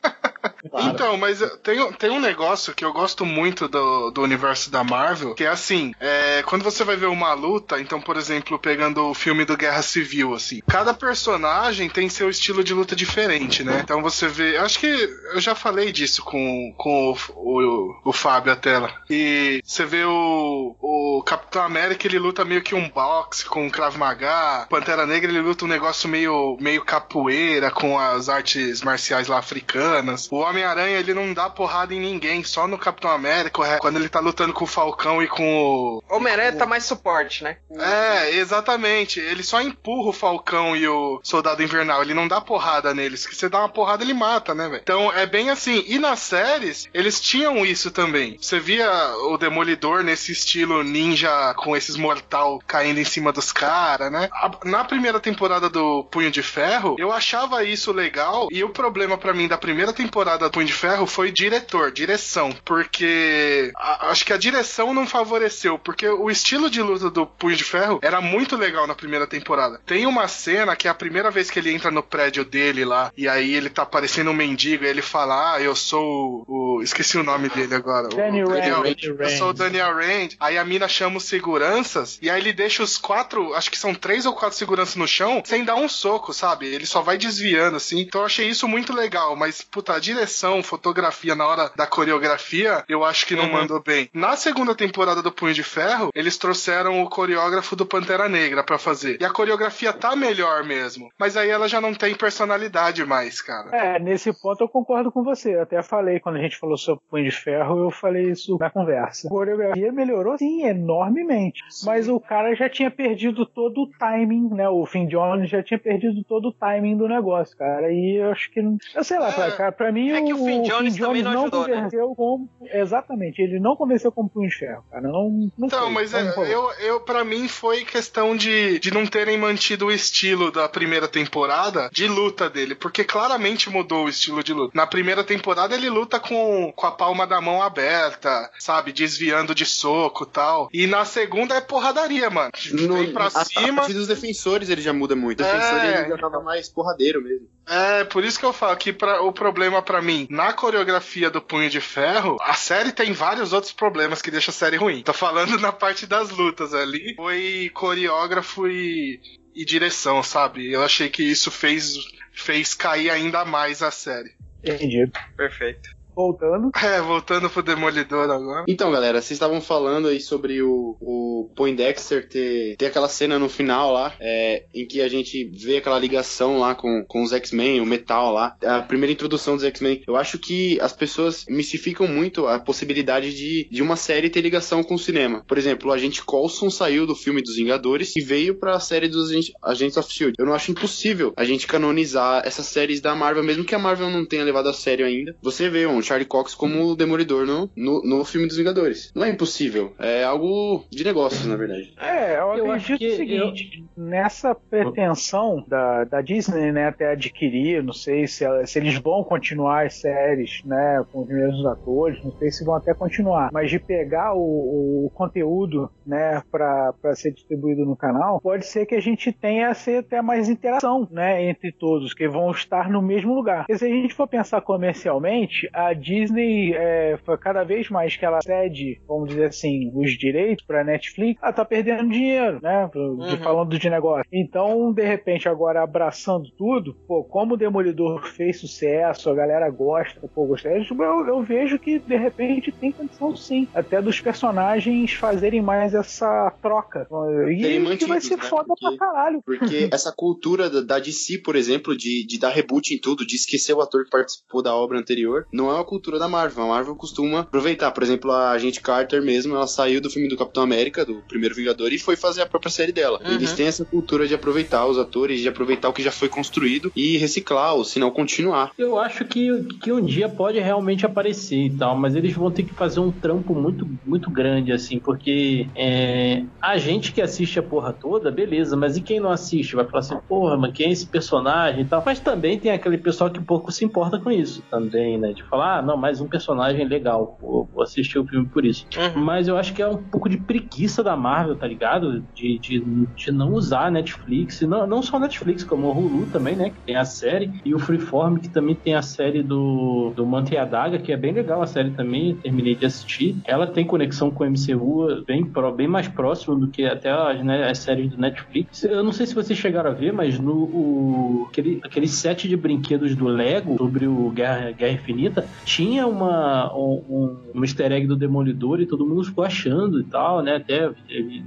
Claro. 0.69 0.89
Então, 0.89 1.17
mas 1.17 1.39
tem, 1.63 1.79
um- 1.81 1.91
tem 1.91 2.09
um 2.09 2.19
negócio 2.19 2.73
que 2.73 2.83
eu 2.85 2.93
gosto 2.93 3.25
muito 3.25 3.67
do, 3.67 4.11
do 4.11 4.21
universo 4.21 4.69
da 4.69 4.83
Marvel, 4.83 5.33
que 5.35 5.43
é 5.43 5.47
assim, 5.47 5.93
é, 5.99 6.43
quando 6.43 6.63
você 6.63 6.83
vai 6.83 6.95
ver 6.95 7.07
uma 7.07 7.33
luta, 7.33 7.79
então, 7.79 7.99
por 8.01 8.17
exemplo, 8.17 8.57
pegando 8.59 9.05
o 9.05 9.13
filme 9.13 9.45
do 9.45 9.57
Guerra 9.57 9.81
Civil, 9.81 10.33
assim, 10.33 10.61
cada 10.67 10.93
personagem 10.93 11.89
tem 11.89 12.09
seu 12.09 12.29
estilo 12.29 12.63
de 12.63 12.73
luta 12.73 12.95
diferente, 12.95 13.63
né? 13.63 13.81
Então 13.83 14.01
você 14.01 14.27
vê, 14.27 14.57
acho 14.57 14.79
que 14.79 14.87
eu 15.33 15.39
já 15.39 15.55
falei 15.55 15.91
disso 15.91 16.23
com, 16.23 16.73
com 16.77 17.11
o, 17.11 17.17
o, 17.35 17.95
o 18.05 18.13
Fábio 18.13 18.51
até. 18.53 18.77
E 19.09 19.61
você 19.63 19.85
vê 19.85 20.03
o, 20.05 20.75
o 20.81 21.23
Capitão 21.25 21.63
América, 21.63 22.07
ele 22.07 22.19
luta 22.19 22.45
meio 22.45 22.61
que 22.61 22.75
um 22.75 22.89
boxe 22.89 23.45
com 23.45 23.65
um 23.65 23.69
Krav 23.69 23.95
Maga, 23.97 24.67
Pantera 24.69 25.05
Negra, 25.05 25.29
ele 25.31 25.41
luta 25.41 25.65
um 25.65 25.67
negócio 25.67 26.07
meio, 26.09 26.57
meio 26.59 26.83
capoeira 26.83 27.71
com 27.71 27.97
as 27.99 28.29
artes 28.29 28.81
marciais 28.81 29.27
lá 29.27 29.39
africanas. 29.39 30.27
O 30.37 30.41
Homem-Aranha, 30.41 30.99
ele 30.99 31.15
não 31.15 31.33
dá 31.33 31.49
porrada 31.49 31.95
em 31.95 31.99
ninguém, 31.99 32.43
só 32.43 32.67
no 32.67 32.77
Capitão 32.77 33.09
América. 33.09 33.79
Quando 33.79 33.95
ele 33.95 34.07
tá 34.07 34.19
lutando 34.19 34.53
com 34.53 34.65
o 34.65 34.67
Falcão 34.67 35.19
e 35.19 35.27
com 35.27 35.43
o. 35.43 36.03
Homem-Aranha 36.07 36.53
tá 36.53 36.67
mais 36.67 36.83
suporte, 36.85 37.43
né? 37.43 37.57
É, 37.71 38.35
exatamente. 38.35 39.19
Ele 39.19 39.41
só 39.41 39.59
empurra 39.59 40.09
o 40.09 40.13
Falcão 40.13 40.75
e 40.75 40.87
o 40.87 41.19
Soldado 41.23 41.63
Invernal. 41.63 42.03
Ele 42.03 42.13
não 42.13 42.27
dá 42.27 42.39
porrada 42.39 42.93
neles. 42.93 43.25
Que 43.25 43.35
você 43.35 43.49
dá 43.49 43.57
uma 43.61 43.69
porrada, 43.69 44.03
ele 44.03 44.13
mata, 44.13 44.53
né, 44.53 44.69
velho? 44.69 44.81
Então 44.83 45.11
é 45.11 45.25
bem 45.25 45.49
assim. 45.49 45.83
E 45.87 45.97
nas 45.97 46.19
séries, 46.19 46.87
eles 46.93 47.19
tinham 47.19 47.65
isso 47.65 47.89
também. 47.89 48.37
Você 48.39 48.59
via 48.59 48.87
o 49.31 49.39
Demolidor 49.39 50.03
nesse 50.03 50.33
estilo 50.33 50.83
ninja 50.83 51.55
com 51.55 51.75
esses 51.75 51.95
mortal 51.95 52.61
caindo 52.67 52.99
em 52.99 53.05
cima 53.05 53.33
dos 53.33 53.51
caras, 53.51 54.11
né? 54.11 54.29
Na 54.65 54.83
primeira 54.83 55.19
temporada 55.19 55.67
do 55.67 56.03
Punho 56.03 56.29
de 56.29 56.43
Ferro, 56.43 56.95
eu 56.99 57.11
achava 57.11 57.63
isso 57.63 57.91
legal. 57.91 58.49
E 58.51 58.63
o 58.63 58.69
problema 58.69 59.17
pra 59.17 59.33
mim 59.33 59.47
da 59.47 59.57
primeira 59.57 59.91
temporada 59.91 60.16
do 60.23 60.49
Punho 60.51 60.65
de 60.67 60.73
Ferro 60.73 61.05
foi 61.05 61.31
diretor, 61.31 61.91
direção. 61.91 62.51
Porque 62.65 63.71
a- 63.75 64.09
acho 64.09 64.25
que 64.25 64.33
a 64.33 64.37
direção 64.37 64.93
não 64.93 65.05
favoreceu. 65.07 65.77
Porque 65.77 66.07
o 66.07 66.29
estilo 66.29 66.69
de 66.69 66.81
luta 66.81 67.09
do 67.09 67.25
Punho 67.25 67.55
de 67.55 67.63
Ferro 67.63 67.99
era 68.01 68.19
muito 68.21 68.55
legal 68.55 68.87
na 68.87 68.95
primeira 68.95 69.27
temporada. 69.27 69.79
Tem 69.85 70.05
uma 70.05 70.27
cena 70.27 70.75
que 70.75 70.87
é 70.87 70.91
a 70.91 70.95
primeira 70.95 71.29
vez 71.31 71.49
que 71.51 71.59
ele 71.59 71.73
entra 71.73 71.91
no 71.91 72.01
prédio 72.03 72.43
dele 72.43 72.83
lá. 72.85 73.11
E 73.15 73.27
aí 73.27 73.53
ele 73.53 73.69
tá 73.69 73.85
parecendo 73.85 74.31
um 74.31 74.33
mendigo. 74.33 74.83
E 74.83 74.87
ele 74.87 75.01
fala: 75.01 75.53
Ah, 75.55 75.61
eu 75.61 75.75
sou 75.75 76.45
o. 76.47 76.77
o- 76.77 76.81
Esqueci 76.83 77.17
o 77.17 77.23
nome 77.23 77.49
dele 77.49 77.73
agora. 77.75 78.09
Rand. 78.47 78.59
Daniel- 78.59 78.83
Danny 78.83 78.95
Eu 79.19 79.29
sou 79.37 79.49
o 79.49 79.53
Daniel 79.53 79.95
Rand. 79.95 80.29
Aí 80.39 80.57
a 80.57 80.63
mina 80.65 80.87
chama 80.87 81.17
os 81.17 81.23
seguranças. 81.25 82.17
E 82.21 82.29
aí 82.29 82.39
ele 82.41 82.53
deixa 82.53 82.83
os 82.83 82.97
quatro. 82.97 83.53
Acho 83.55 83.69
que 83.71 83.77
são 83.77 83.93
três 83.93 84.25
ou 84.25 84.33
quatro 84.33 84.57
seguranças 84.57 84.95
no 84.95 85.07
chão. 85.07 85.41
Sem 85.45 85.63
dar 85.63 85.75
um 85.75 85.89
soco, 85.89 86.33
sabe? 86.33 86.67
Ele 86.67 86.85
só 86.85 87.01
vai 87.01 87.17
desviando 87.17 87.77
assim. 87.77 87.99
Então 88.01 88.21
eu 88.21 88.25
achei 88.25 88.47
isso 88.47 88.67
muito 88.67 88.93
legal. 88.93 89.35
Mas, 89.35 89.61
puta, 89.61 89.99
direção, 90.13 90.63
fotografia 90.63 91.35
na 91.35 91.45
hora 91.47 91.69
da 91.75 91.85
coreografia, 91.85 92.83
eu 92.87 93.03
acho 93.03 93.25
que 93.25 93.35
não 93.35 93.45
Uhum. 93.45 93.51
mandou 93.53 93.81
bem. 93.81 94.09
Na 94.13 94.35
segunda 94.35 94.73
temporada 94.73 95.21
do 95.21 95.31
Punho 95.31 95.53
de 95.53 95.63
Ferro, 95.63 96.09
eles 96.15 96.37
trouxeram 96.37 97.01
o 97.03 97.09
coreógrafo 97.09 97.75
do 97.75 97.85
Pantera 97.85 98.27
Negra 98.29 98.63
pra 98.63 98.77
fazer. 98.77 99.17
E 99.21 99.25
a 99.25 99.29
coreografia 99.29 99.91
tá 99.93 100.15
melhor 100.15 100.63
mesmo. 100.63 101.09
Mas 101.19 101.35
aí 101.37 101.49
ela 101.49 101.67
já 101.67 101.79
não 101.81 101.93
tem 101.93 102.15
personalidade 102.15 103.03
mais, 103.05 103.41
cara. 103.41 103.69
É, 103.75 103.99
nesse 103.99 104.31
ponto 104.33 104.63
eu 104.63 104.69
concordo 104.69 105.11
com 105.11 105.23
você. 105.23 105.55
Eu 105.55 105.61
até 105.63 105.81
falei, 105.83 106.19
quando 106.19 106.37
a 106.37 106.41
gente 106.41 106.57
falou 106.57 106.77
sobre 106.77 107.01
Punho 107.09 107.25
de 107.25 107.31
Ferro, 107.31 107.83
eu 107.85 107.91
falei 107.91 108.31
isso 108.31 108.57
na 108.59 108.69
conversa. 108.69 109.27
A 109.27 109.29
coreografia 109.29 109.91
melhorou, 109.91 110.37
sim, 110.37 110.63
enormemente. 110.65 111.61
Mas 111.85 112.07
o 112.07 112.19
cara 112.19 112.53
já 112.55 112.69
tinha 112.69 112.89
perdido 112.91 113.45
todo 113.45 113.81
o 113.83 113.89
timing, 113.99 114.49
né? 114.53 114.67
O 114.69 114.85
Finn 114.85 115.07
Jones 115.07 115.49
já 115.49 115.61
tinha 115.63 115.79
perdido 115.79 116.23
todo 116.23 116.49
o 116.49 116.53
timing 116.53 116.97
do 116.97 117.07
negócio, 117.07 117.55
cara. 117.57 117.91
E 117.91 118.17
eu 118.21 118.31
acho 118.31 118.49
que. 118.51 118.61
não- 118.61 118.77
Eu 118.95 119.03
sei 119.03 119.19
lá, 119.19 119.31
pra, 119.31 119.51
cara, 119.51 119.71
pra 119.71 119.91
mim 119.91 119.96
É 120.11 120.21
que 120.21 120.33
o 120.33 120.37
Finn 120.37 120.63
Jones 120.63 120.95
também 120.97 121.21
não 121.23 121.41
ajudou, 121.43 121.67
né? 121.67 121.75
convenceu 121.75 122.15
como. 122.15 122.49
Exatamente, 122.71 123.41
ele 123.41 123.59
não 123.59 123.75
convenceu 123.75 124.11
como 124.11 124.29
Punho 124.29 124.49
de 124.49 124.55
Ferro, 124.55 124.83
cara. 124.89 125.01
Não, 125.03 125.29
não 125.57 125.67
Então, 125.67 125.83
foi, 125.85 125.89
mas 125.93 126.11
não 126.11 126.19
é, 126.19 126.53
eu, 126.53 126.71
eu 126.79 126.99
para 127.01 127.23
mim 127.23 127.47
foi 127.47 127.83
questão 127.85 128.35
de, 128.35 128.79
de 128.79 128.91
não 128.93 129.05
terem 129.05 129.37
mantido 129.37 129.87
o 129.87 129.91
estilo 129.91 130.51
da 130.51 130.67
primeira 130.69 131.07
temporada 131.07 131.89
de 131.91 132.07
luta 132.07 132.49
dele, 132.49 132.75
porque 132.75 133.03
claramente 133.03 133.69
mudou 133.69 134.05
o 134.05 134.09
estilo 134.09 134.43
de 134.43 134.53
luta. 134.53 134.71
Na 134.75 134.85
primeira 134.87 135.23
temporada 135.23 135.73
ele 135.75 135.89
luta 135.89 136.19
com, 136.19 136.71
com 136.75 136.85
a 136.87 136.91
palma 136.91 137.25
da 137.25 137.39
mão 137.41 137.61
aberta, 137.61 138.49
sabe, 138.59 138.91
desviando 138.91 139.53
de 139.55 139.65
soco 139.65 140.23
e 140.23 140.27
tal. 140.27 140.69
E 140.73 140.87
na 140.87 141.05
segunda 141.05 141.55
é 141.55 141.61
porradaria, 141.61 142.29
mano. 142.29 142.51
Vem 142.73 143.11
pra 143.13 143.25
a, 143.25 143.27
a 143.27 143.45
cima. 143.45 143.77
partir 143.77 143.93
dos 143.93 144.07
defensores 144.07 144.69
ele 144.69 144.81
já 144.81 144.93
muda 144.93 145.15
muito. 145.15 145.41
O 145.41 145.45
É. 145.45 145.51
defensor 145.51 145.83
ele 145.83 146.09
já 146.09 146.17
tava 146.17 146.41
mais 146.41 146.69
porradeiro 146.69 147.21
mesmo. 147.21 147.47
É, 147.67 148.05
por 148.05 148.23
isso 148.23 148.39
que 148.39 148.45
eu 148.45 148.53
falo 148.53 148.77
que 148.77 148.93
pra, 148.93 149.21
o 149.21 149.31
problema 149.31 149.81
pra 149.81 150.01
mim, 150.01 150.25
na 150.29 150.53
coreografia 150.53 151.29
do 151.29 151.41
Punho 151.41 151.69
de 151.69 151.81
Ferro, 151.81 152.37
a 152.41 152.53
série 152.53 152.93
tem 152.93 153.11
vários 153.11 153.51
outros 153.51 153.73
problemas 153.73 154.21
que 154.21 154.31
deixam 154.31 154.51
a 154.51 154.55
série 154.55 154.77
ruim. 154.77 155.03
Tô 155.03 155.13
falando 155.13 155.57
na 155.59 155.71
parte 155.73 156.07
das 156.07 156.29
lutas 156.29 156.73
ali, 156.73 157.13
foi 157.15 157.69
coreógrafo 157.73 158.67
e, 158.67 159.19
e 159.53 159.65
direção, 159.65 160.23
sabe? 160.23 160.71
Eu 160.71 160.81
achei 160.81 161.09
que 161.09 161.23
isso 161.23 161.51
fez, 161.51 161.93
fez 162.31 162.73
cair 162.73 163.09
ainda 163.09 163.43
mais 163.43 163.83
a 163.83 163.91
série. 163.91 164.31
Entendi. 164.63 165.09
Perfeito. 165.35 165.96
Voltando. 166.17 166.71
É, 166.83 166.99
voltando 166.99 167.47
pro 167.49 167.61
Demolidor 167.61 168.29
agora. 168.29 168.65
Então, 168.67 168.91
galera, 168.91 169.21
vocês 169.21 169.31
estavam 169.33 169.61
falando 169.61 170.07
aí 170.07 170.19
sobre 170.19 170.63
o, 170.63 170.97
o 170.99 171.51
Poindexter 171.55 172.27
ter, 172.27 172.75
ter 172.75 172.87
aquela 172.87 173.07
cena 173.07 173.37
no 173.37 173.47
final 173.47 173.93
lá, 173.93 174.15
é, 174.19 174.65
em 174.73 174.87
que 174.87 174.99
a 174.99 175.07
gente 175.07 175.45
vê 175.53 175.77
aquela 175.77 175.99
ligação 175.99 176.57
lá 176.57 176.73
com, 176.73 177.05
com 177.07 177.21
os 177.21 177.31
X-Men, 177.33 177.81
o 177.81 177.85
Metal 177.85 178.33
lá, 178.33 178.55
a 178.65 178.81
primeira 178.81 179.13
introdução 179.13 179.55
dos 179.55 179.63
X-Men. 179.63 180.01
Eu 180.07 180.15
acho 180.15 180.39
que 180.39 180.79
as 180.81 180.91
pessoas 180.91 181.45
mistificam 181.47 182.07
muito 182.07 182.47
a 182.47 182.59
possibilidade 182.59 183.35
de, 183.35 183.67
de 183.69 183.83
uma 183.83 183.95
série 183.95 184.29
ter 184.29 184.41
ligação 184.41 184.83
com 184.83 184.95
o 184.95 184.99
cinema. 184.99 185.43
Por 185.47 185.57
exemplo, 185.57 185.89
o 185.89 185.93
Agente 185.93 186.23
Coulson 186.23 186.71
saiu 186.71 187.05
do 187.05 187.13
filme 187.15 187.43
dos 187.43 187.55
Vingadores 187.57 188.13
e 188.17 188.21
veio 188.23 188.55
pra 188.55 188.79
série 188.79 189.07
dos 189.07 189.29
Agent- 189.29 189.51
Agents 189.61 189.97
of 189.97 190.07
S.H.I.E.L.D. 190.09 190.35
Eu 190.39 190.47
não 190.47 190.53
acho 190.55 190.71
impossível 190.71 191.31
a 191.37 191.45
gente 191.45 191.67
canonizar 191.67 192.41
essas 192.43 192.65
séries 192.65 192.99
da 193.01 193.13
Marvel, 193.13 193.43
mesmo 193.43 193.63
que 193.63 193.75
a 193.75 193.79
Marvel 193.79 194.09
não 194.09 194.25
tenha 194.25 194.43
levado 194.43 194.67
a 194.69 194.73
sério 194.73 195.05
ainda. 195.05 195.35
Você 195.43 195.69
vê 195.69 195.85
um 195.85 196.01
Charlie 196.07 196.27
Cox 196.27 196.55
como 196.55 196.85
o 196.85 196.95
Demolidor 196.95 197.45
no, 197.45 197.69
no, 197.75 198.01
no 198.03 198.25
filme 198.25 198.47
dos 198.47 198.57
Vingadores. 198.57 199.11
Não 199.15 199.23
é 199.25 199.29
impossível. 199.29 199.93
É 199.99 200.23
algo 200.23 200.85
de 200.91 201.03
negócios, 201.03 201.45
na 201.45 201.55
verdade. 201.55 201.93
É, 201.99 202.35
eu, 202.39 202.55
Eu 202.57 202.71
acho 202.71 202.93
acredito 202.93 202.99
que 202.99 203.13
o 203.13 203.15
seguinte, 203.15 203.85
nessa 203.95 204.55
pretensão 204.55 205.63
da, 205.67 206.03
da 206.05 206.21
Disney, 206.21 206.71
né, 206.71 206.87
até 206.87 207.11
adquirir, 207.11 207.83
não 207.83 207.93
sei 207.93 208.27
se, 208.27 208.43
ela- 208.43 208.65
se 208.65 208.79
eles 208.79 208.95
vão 208.97 209.23
continuar 209.23 209.85
as 209.85 209.99
séries, 209.99 210.61
né, 210.65 211.03
com 211.11 211.21
os 211.21 211.27
mesmos 211.27 211.65
atores, 211.65 212.23
não 212.23 212.31
sei 212.37 212.51
se 212.51 212.63
vão 212.63 212.75
até 212.75 212.93
continuar, 212.93 213.49
mas 213.51 213.69
de 213.69 213.79
pegar 213.79 214.33
o, 214.33 215.05
o 215.05 215.11
conteúdo, 215.13 215.89
né, 216.05 216.41
para 216.51 216.93
ser 217.15 217.31
distribuído 217.33 217.85
no 217.85 217.95
canal, 217.95 218.39
pode 218.41 218.65
ser 218.65 218.85
que 218.85 218.95
a 218.95 219.01
gente 219.01 219.31
tenha 219.31 219.73
ser 219.73 219.99
até 219.99 220.21
mais 220.21 220.47
interação, 220.49 221.07
né, 221.11 221.43
entre 221.49 221.71
todos, 221.71 222.13
que 222.13 222.27
vão 222.27 222.51
estar 222.51 222.89
no 222.89 223.01
mesmo 223.01 223.33
lugar. 223.33 223.59
Porque 223.65 223.77
se 223.77 223.85
a 223.85 223.89
gente 223.89 224.13
for 224.13 224.27
pensar 224.27 224.61
comercialmente, 224.61 225.69
a 225.73 225.93
Disney, 225.97 226.73
é, 226.73 227.17
foi 227.25 227.37
cada 227.37 227.63
vez 227.63 227.89
mais 227.89 228.15
que 228.15 228.25
ela 228.25 228.41
cede, 228.41 228.99
vamos 229.07 229.29
dizer 229.29 229.45
assim, 229.47 229.91
os 229.93 230.11
direitos 230.17 230.65
para 230.65 230.83
Netflix, 230.83 231.41
ela 231.41 231.53
tá 231.53 231.65
perdendo 231.65 232.09
dinheiro, 232.09 232.59
né? 232.61 232.89
De 232.93 232.97
Uhum. 232.99 233.37
falando 233.43 233.77
de 233.77 233.89
negócio. 233.89 234.25
Então, 234.31 234.91
de 234.93 235.03
repente, 235.03 235.47
agora 235.49 235.83
abraçando 235.83 236.49
tudo, 236.57 236.93
pô, 237.07 237.23
como 237.23 237.53
o 237.53 237.57
Demolidor 237.57 238.25
fez 238.27 238.59
sucesso, 238.59 239.29
a 239.29 239.35
galera 239.35 239.69
gosta, 239.69 240.21
pô, 240.33 240.45
gostei, 240.45 240.77
eu, 240.77 241.27
eu 241.27 241.43
vejo 241.43 241.77
que 241.79 241.99
de 241.99 242.15
repente 242.15 242.71
tem 242.71 242.91
condição 242.91 243.35
sim, 243.35 243.67
até 243.73 244.01
dos 244.01 244.19
personagens 244.21 245.13
fazerem 245.13 245.61
mais 245.61 245.93
essa 245.93 246.51
troca. 246.61 247.07
E 247.49 247.97
que 247.97 248.05
vai 248.05 248.21
ser 248.21 248.37
né? 248.37 248.43
foda 248.43 248.65
Porque- 248.67 248.97
pra 248.97 249.07
caralho. 249.07 249.41
Porque 249.45 249.89
essa 249.93 250.13
cultura 250.15 250.69
da, 250.69 250.81
da 250.81 250.99
DC, 250.99 251.39
por 251.39 251.55
exemplo, 251.55 251.95
de, 251.97 252.25
de 252.25 252.39
dar 252.39 252.49
reboot 252.49 252.93
em 252.93 252.99
tudo, 252.99 253.25
de 253.25 253.35
esquecer 253.35 253.73
o 253.73 253.81
ator 253.81 254.03
que 254.03 254.09
participou 254.09 254.61
da 254.61 254.75
obra 254.75 254.99
anterior, 254.99 255.45
não 255.51 255.69
é 255.69 255.73
uma 255.73 255.85
cultura 255.87 256.19
da 256.19 256.27
Marvel. 256.27 256.65
A 256.65 256.67
Marvel 256.67 256.95
costuma 256.95 257.39
aproveitar. 257.39 257.91
Por 257.91 258.03
exemplo, 258.03 258.31
a 258.31 258.51
agente 258.51 258.81
Carter 258.81 259.23
mesmo, 259.23 259.55
ela 259.55 259.65
saiu 259.65 260.01
do 260.01 260.09
filme 260.09 260.27
do 260.27 260.37
Capitão 260.37 260.61
América, 260.61 261.05
do 261.05 261.15
primeiro 261.27 261.55
Vingador, 261.55 261.91
e 261.91 261.97
foi 261.97 262.15
fazer 262.15 262.41
a 262.41 262.45
própria 262.45 262.69
série 262.69 262.91
dela. 262.91 263.19
Uhum. 263.25 263.33
Eles 263.33 263.53
têm 263.53 263.67
essa 263.67 263.85
cultura 263.85 264.27
de 264.27 264.35
aproveitar 264.35 264.85
os 264.85 264.97
atores, 264.97 265.39
de 265.39 265.47
aproveitar 265.47 265.89
o 265.89 265.93
que 265.93 266.03
já 266.03 266.11
foi 266.11 266.29
construído 266.29 266.91
e 266.95 267.17
reciclar, 267.17 267.73
ou 267.73 267.83
se 267.83 267.99
não 267.99 268.11
continuar. 268.11 268.71
Eu 268.77 268.99
acho 268.99 269.25
que, 269.25 269.63
que 269.81 269.91
um 269.91 270.01
dia 270.01 270.27
pode 270.27 270.59
realmente 270.59 271.05
aparecer 271.05 271.65
e 271.65 271.69
tal, 271.69 271.97
mas 271.97 272.15
eles 272.15 272.33
vão 272.33 272.51
ter 272.51 272.63
que 272.63 272.73
fazer 272.73 272.99
um 272.99 273.11
trampo 273.11 273.55
muito, 273.55 273.87
muito 274.05 274.29
grande, 274.29 274.71
assim, 274.71 274.99
porque 274.99 275.67
é, 275.75 276.43
a 276.61 276.77
gente 276.77 277.13
que 277.13 277.21
assiste 277.21 277.59
a 277.59 277.63
porra 277.63 277.93
toda, 277.93 278.29
beleza, 278.29 278.75
mas 278.75 278.97
e 278.97 279.01
quem 279.01 279.19
não 279.19 279.31
assiste? 279.31 279.75
Vai 279.75 279.85
falar 279.85 279.99
assim, 279.99 280.17
porra, 280.27 280.57
mas 280.57 280.73
quem 280.73 280.87
é 280.87 280.91
esse 280.91 281.07
personagem 281.07 281.81
e 281.81 281.85
tal? 281.85 282.03
Mas 282.05 282.19
também 282.19 282.59
tem 282.59 282.71
aquele 282.71 282.97
pessoal 282.97 283.29
que 283.29 283.39
pouco 283.39 283.71
se 283.71 283.85
importa 283.85 284.19
com 284.19 284.31
isso 284.31 284.61
também, 284.69 285.17
né? 285.17 285.31
De 285.33 285.43
falar, 285.43 285.66
ah, 285.67 285.81
não, 285.81 285.97
mais 285.97 286.21
um 286.21 286.27
personagem 286.27 286.85
legal, 286.87 287.37
vou, 287.41 287.67
vou 287.73 287.83
assistir 287.83 288.17
o 288.19 288.25
filme 288.25 288.47
por 288.47 288.65
isso. 288.65 288.85
Uhum. 288.97 289.23
Mas 289.23 289.47
eu 289.47 289.57
acho 289.57 289.73
que 289.73 289.81
é 289.81 289.87
um 289.87 289.97
pouco 289.97 290.29
de 290.29 290.37
preguiça 290.37 291.03
da 291.03 291.15
Marvel, 291.15 291.55
tá 291.55 291.67
ligado? 291.67 292.23
De, 292.33 292.57
de, 292.59 292.79
de 293.15 293.31
não 293.31 293.53
usar 293.53 293.87
a 293.87 293.91
Netflix, 293.91 294.61
não, 294.61 294.87
não 294.87 295.01
só 295.01 295.17
a 295.17 295.19
Netflix, 295.19 295.63
como 295.63 295.87
o 295.87 295.97
Hulu 295.97 296.27
também, 296.27 296.55
né? 296.55 296.69
Que 296.69 296.79
tem 296.85 296.95
a 296.95 297.05
série, 297.05 297.51
e 297.65 297.73
o 297.73 297.79
Freeform, 297.79 298.37
que 298.37 298.49
também 298.49 298.75
tem 298.75 298.95
a 298.95 299.01
série 299.01 299.43
do, 299.43 300.11
do 300.15 300.25
Manta 300.25 300.53
e 300.53 300.57
a 300.57 300.65
Daga, 300.65 300.99
que 300.99 301.11
é 301.11 301.17
bem 301.17 301.33
legal 301.33 301.61
a 301.61 301.67
série 301.67 301.91
também, 301.91 302.35
terminei 302.35 302.75
de 302.75 302.85
assistir. 302.85 303.35
Ela 303.45 303.67
tem 303.67 303.85
conexão 303.85 304.31
com 304.31 304.43
o 304.43 304.49
MCU 304.49 305.23
bem, 305.25 305.43
bem 305.75 305.87
mais 305.87 306.07
próximo 306.07 306.55
do 306.55 306.67
que 306.67 306.85
até 306.85 307.11
as, 307.11 307.43
né, 307.43 307.69
as 307.69 307.79
séries 307.79 308.11
do 308.11 308.17
Netflix. 308.17 308.83
Eu 308.83 309.03
não 309.03 309.11
sei 309.11 309.25
se 309.25 309.35
vocês 309.35 309.57
chegaram 309.57 309.91
a 309.91 309.93
ver, 309.93 310.13
mas 310.13 310.39
no 310.39 310.53
o, 310.53 311.47
aquele, 311.49 311.79
aquele 311.83 312.07
set 312.07 312.47
de 312.47 312.55
brinquedos 312.55 313.15
do 313.15 313.25
Lego 313.25 313.77
sobre 313.77 314.07
o 314.07 314.29
Guerra, 314.29 314.71
Guerra 314.71 314.93
Infinita 314.93 315.47
tinha 315.65 316.07
uma, 316.07 316.73
um, 316.75 317.37
um 317.53 317.63
easter 317.63 317.91
egg 317.91 318.07
do 318.07 318.15
Demolidor 318.15 318.79
e 318.79 318.85
todo 318.85 319.05
mundo 319.05 319.25
ficou 319.25 319.43
achando 319.43 319.99
e 319.99 320.03
tal, 320.03 320.41
né? 320.41 320.55
Até 320.55 320.89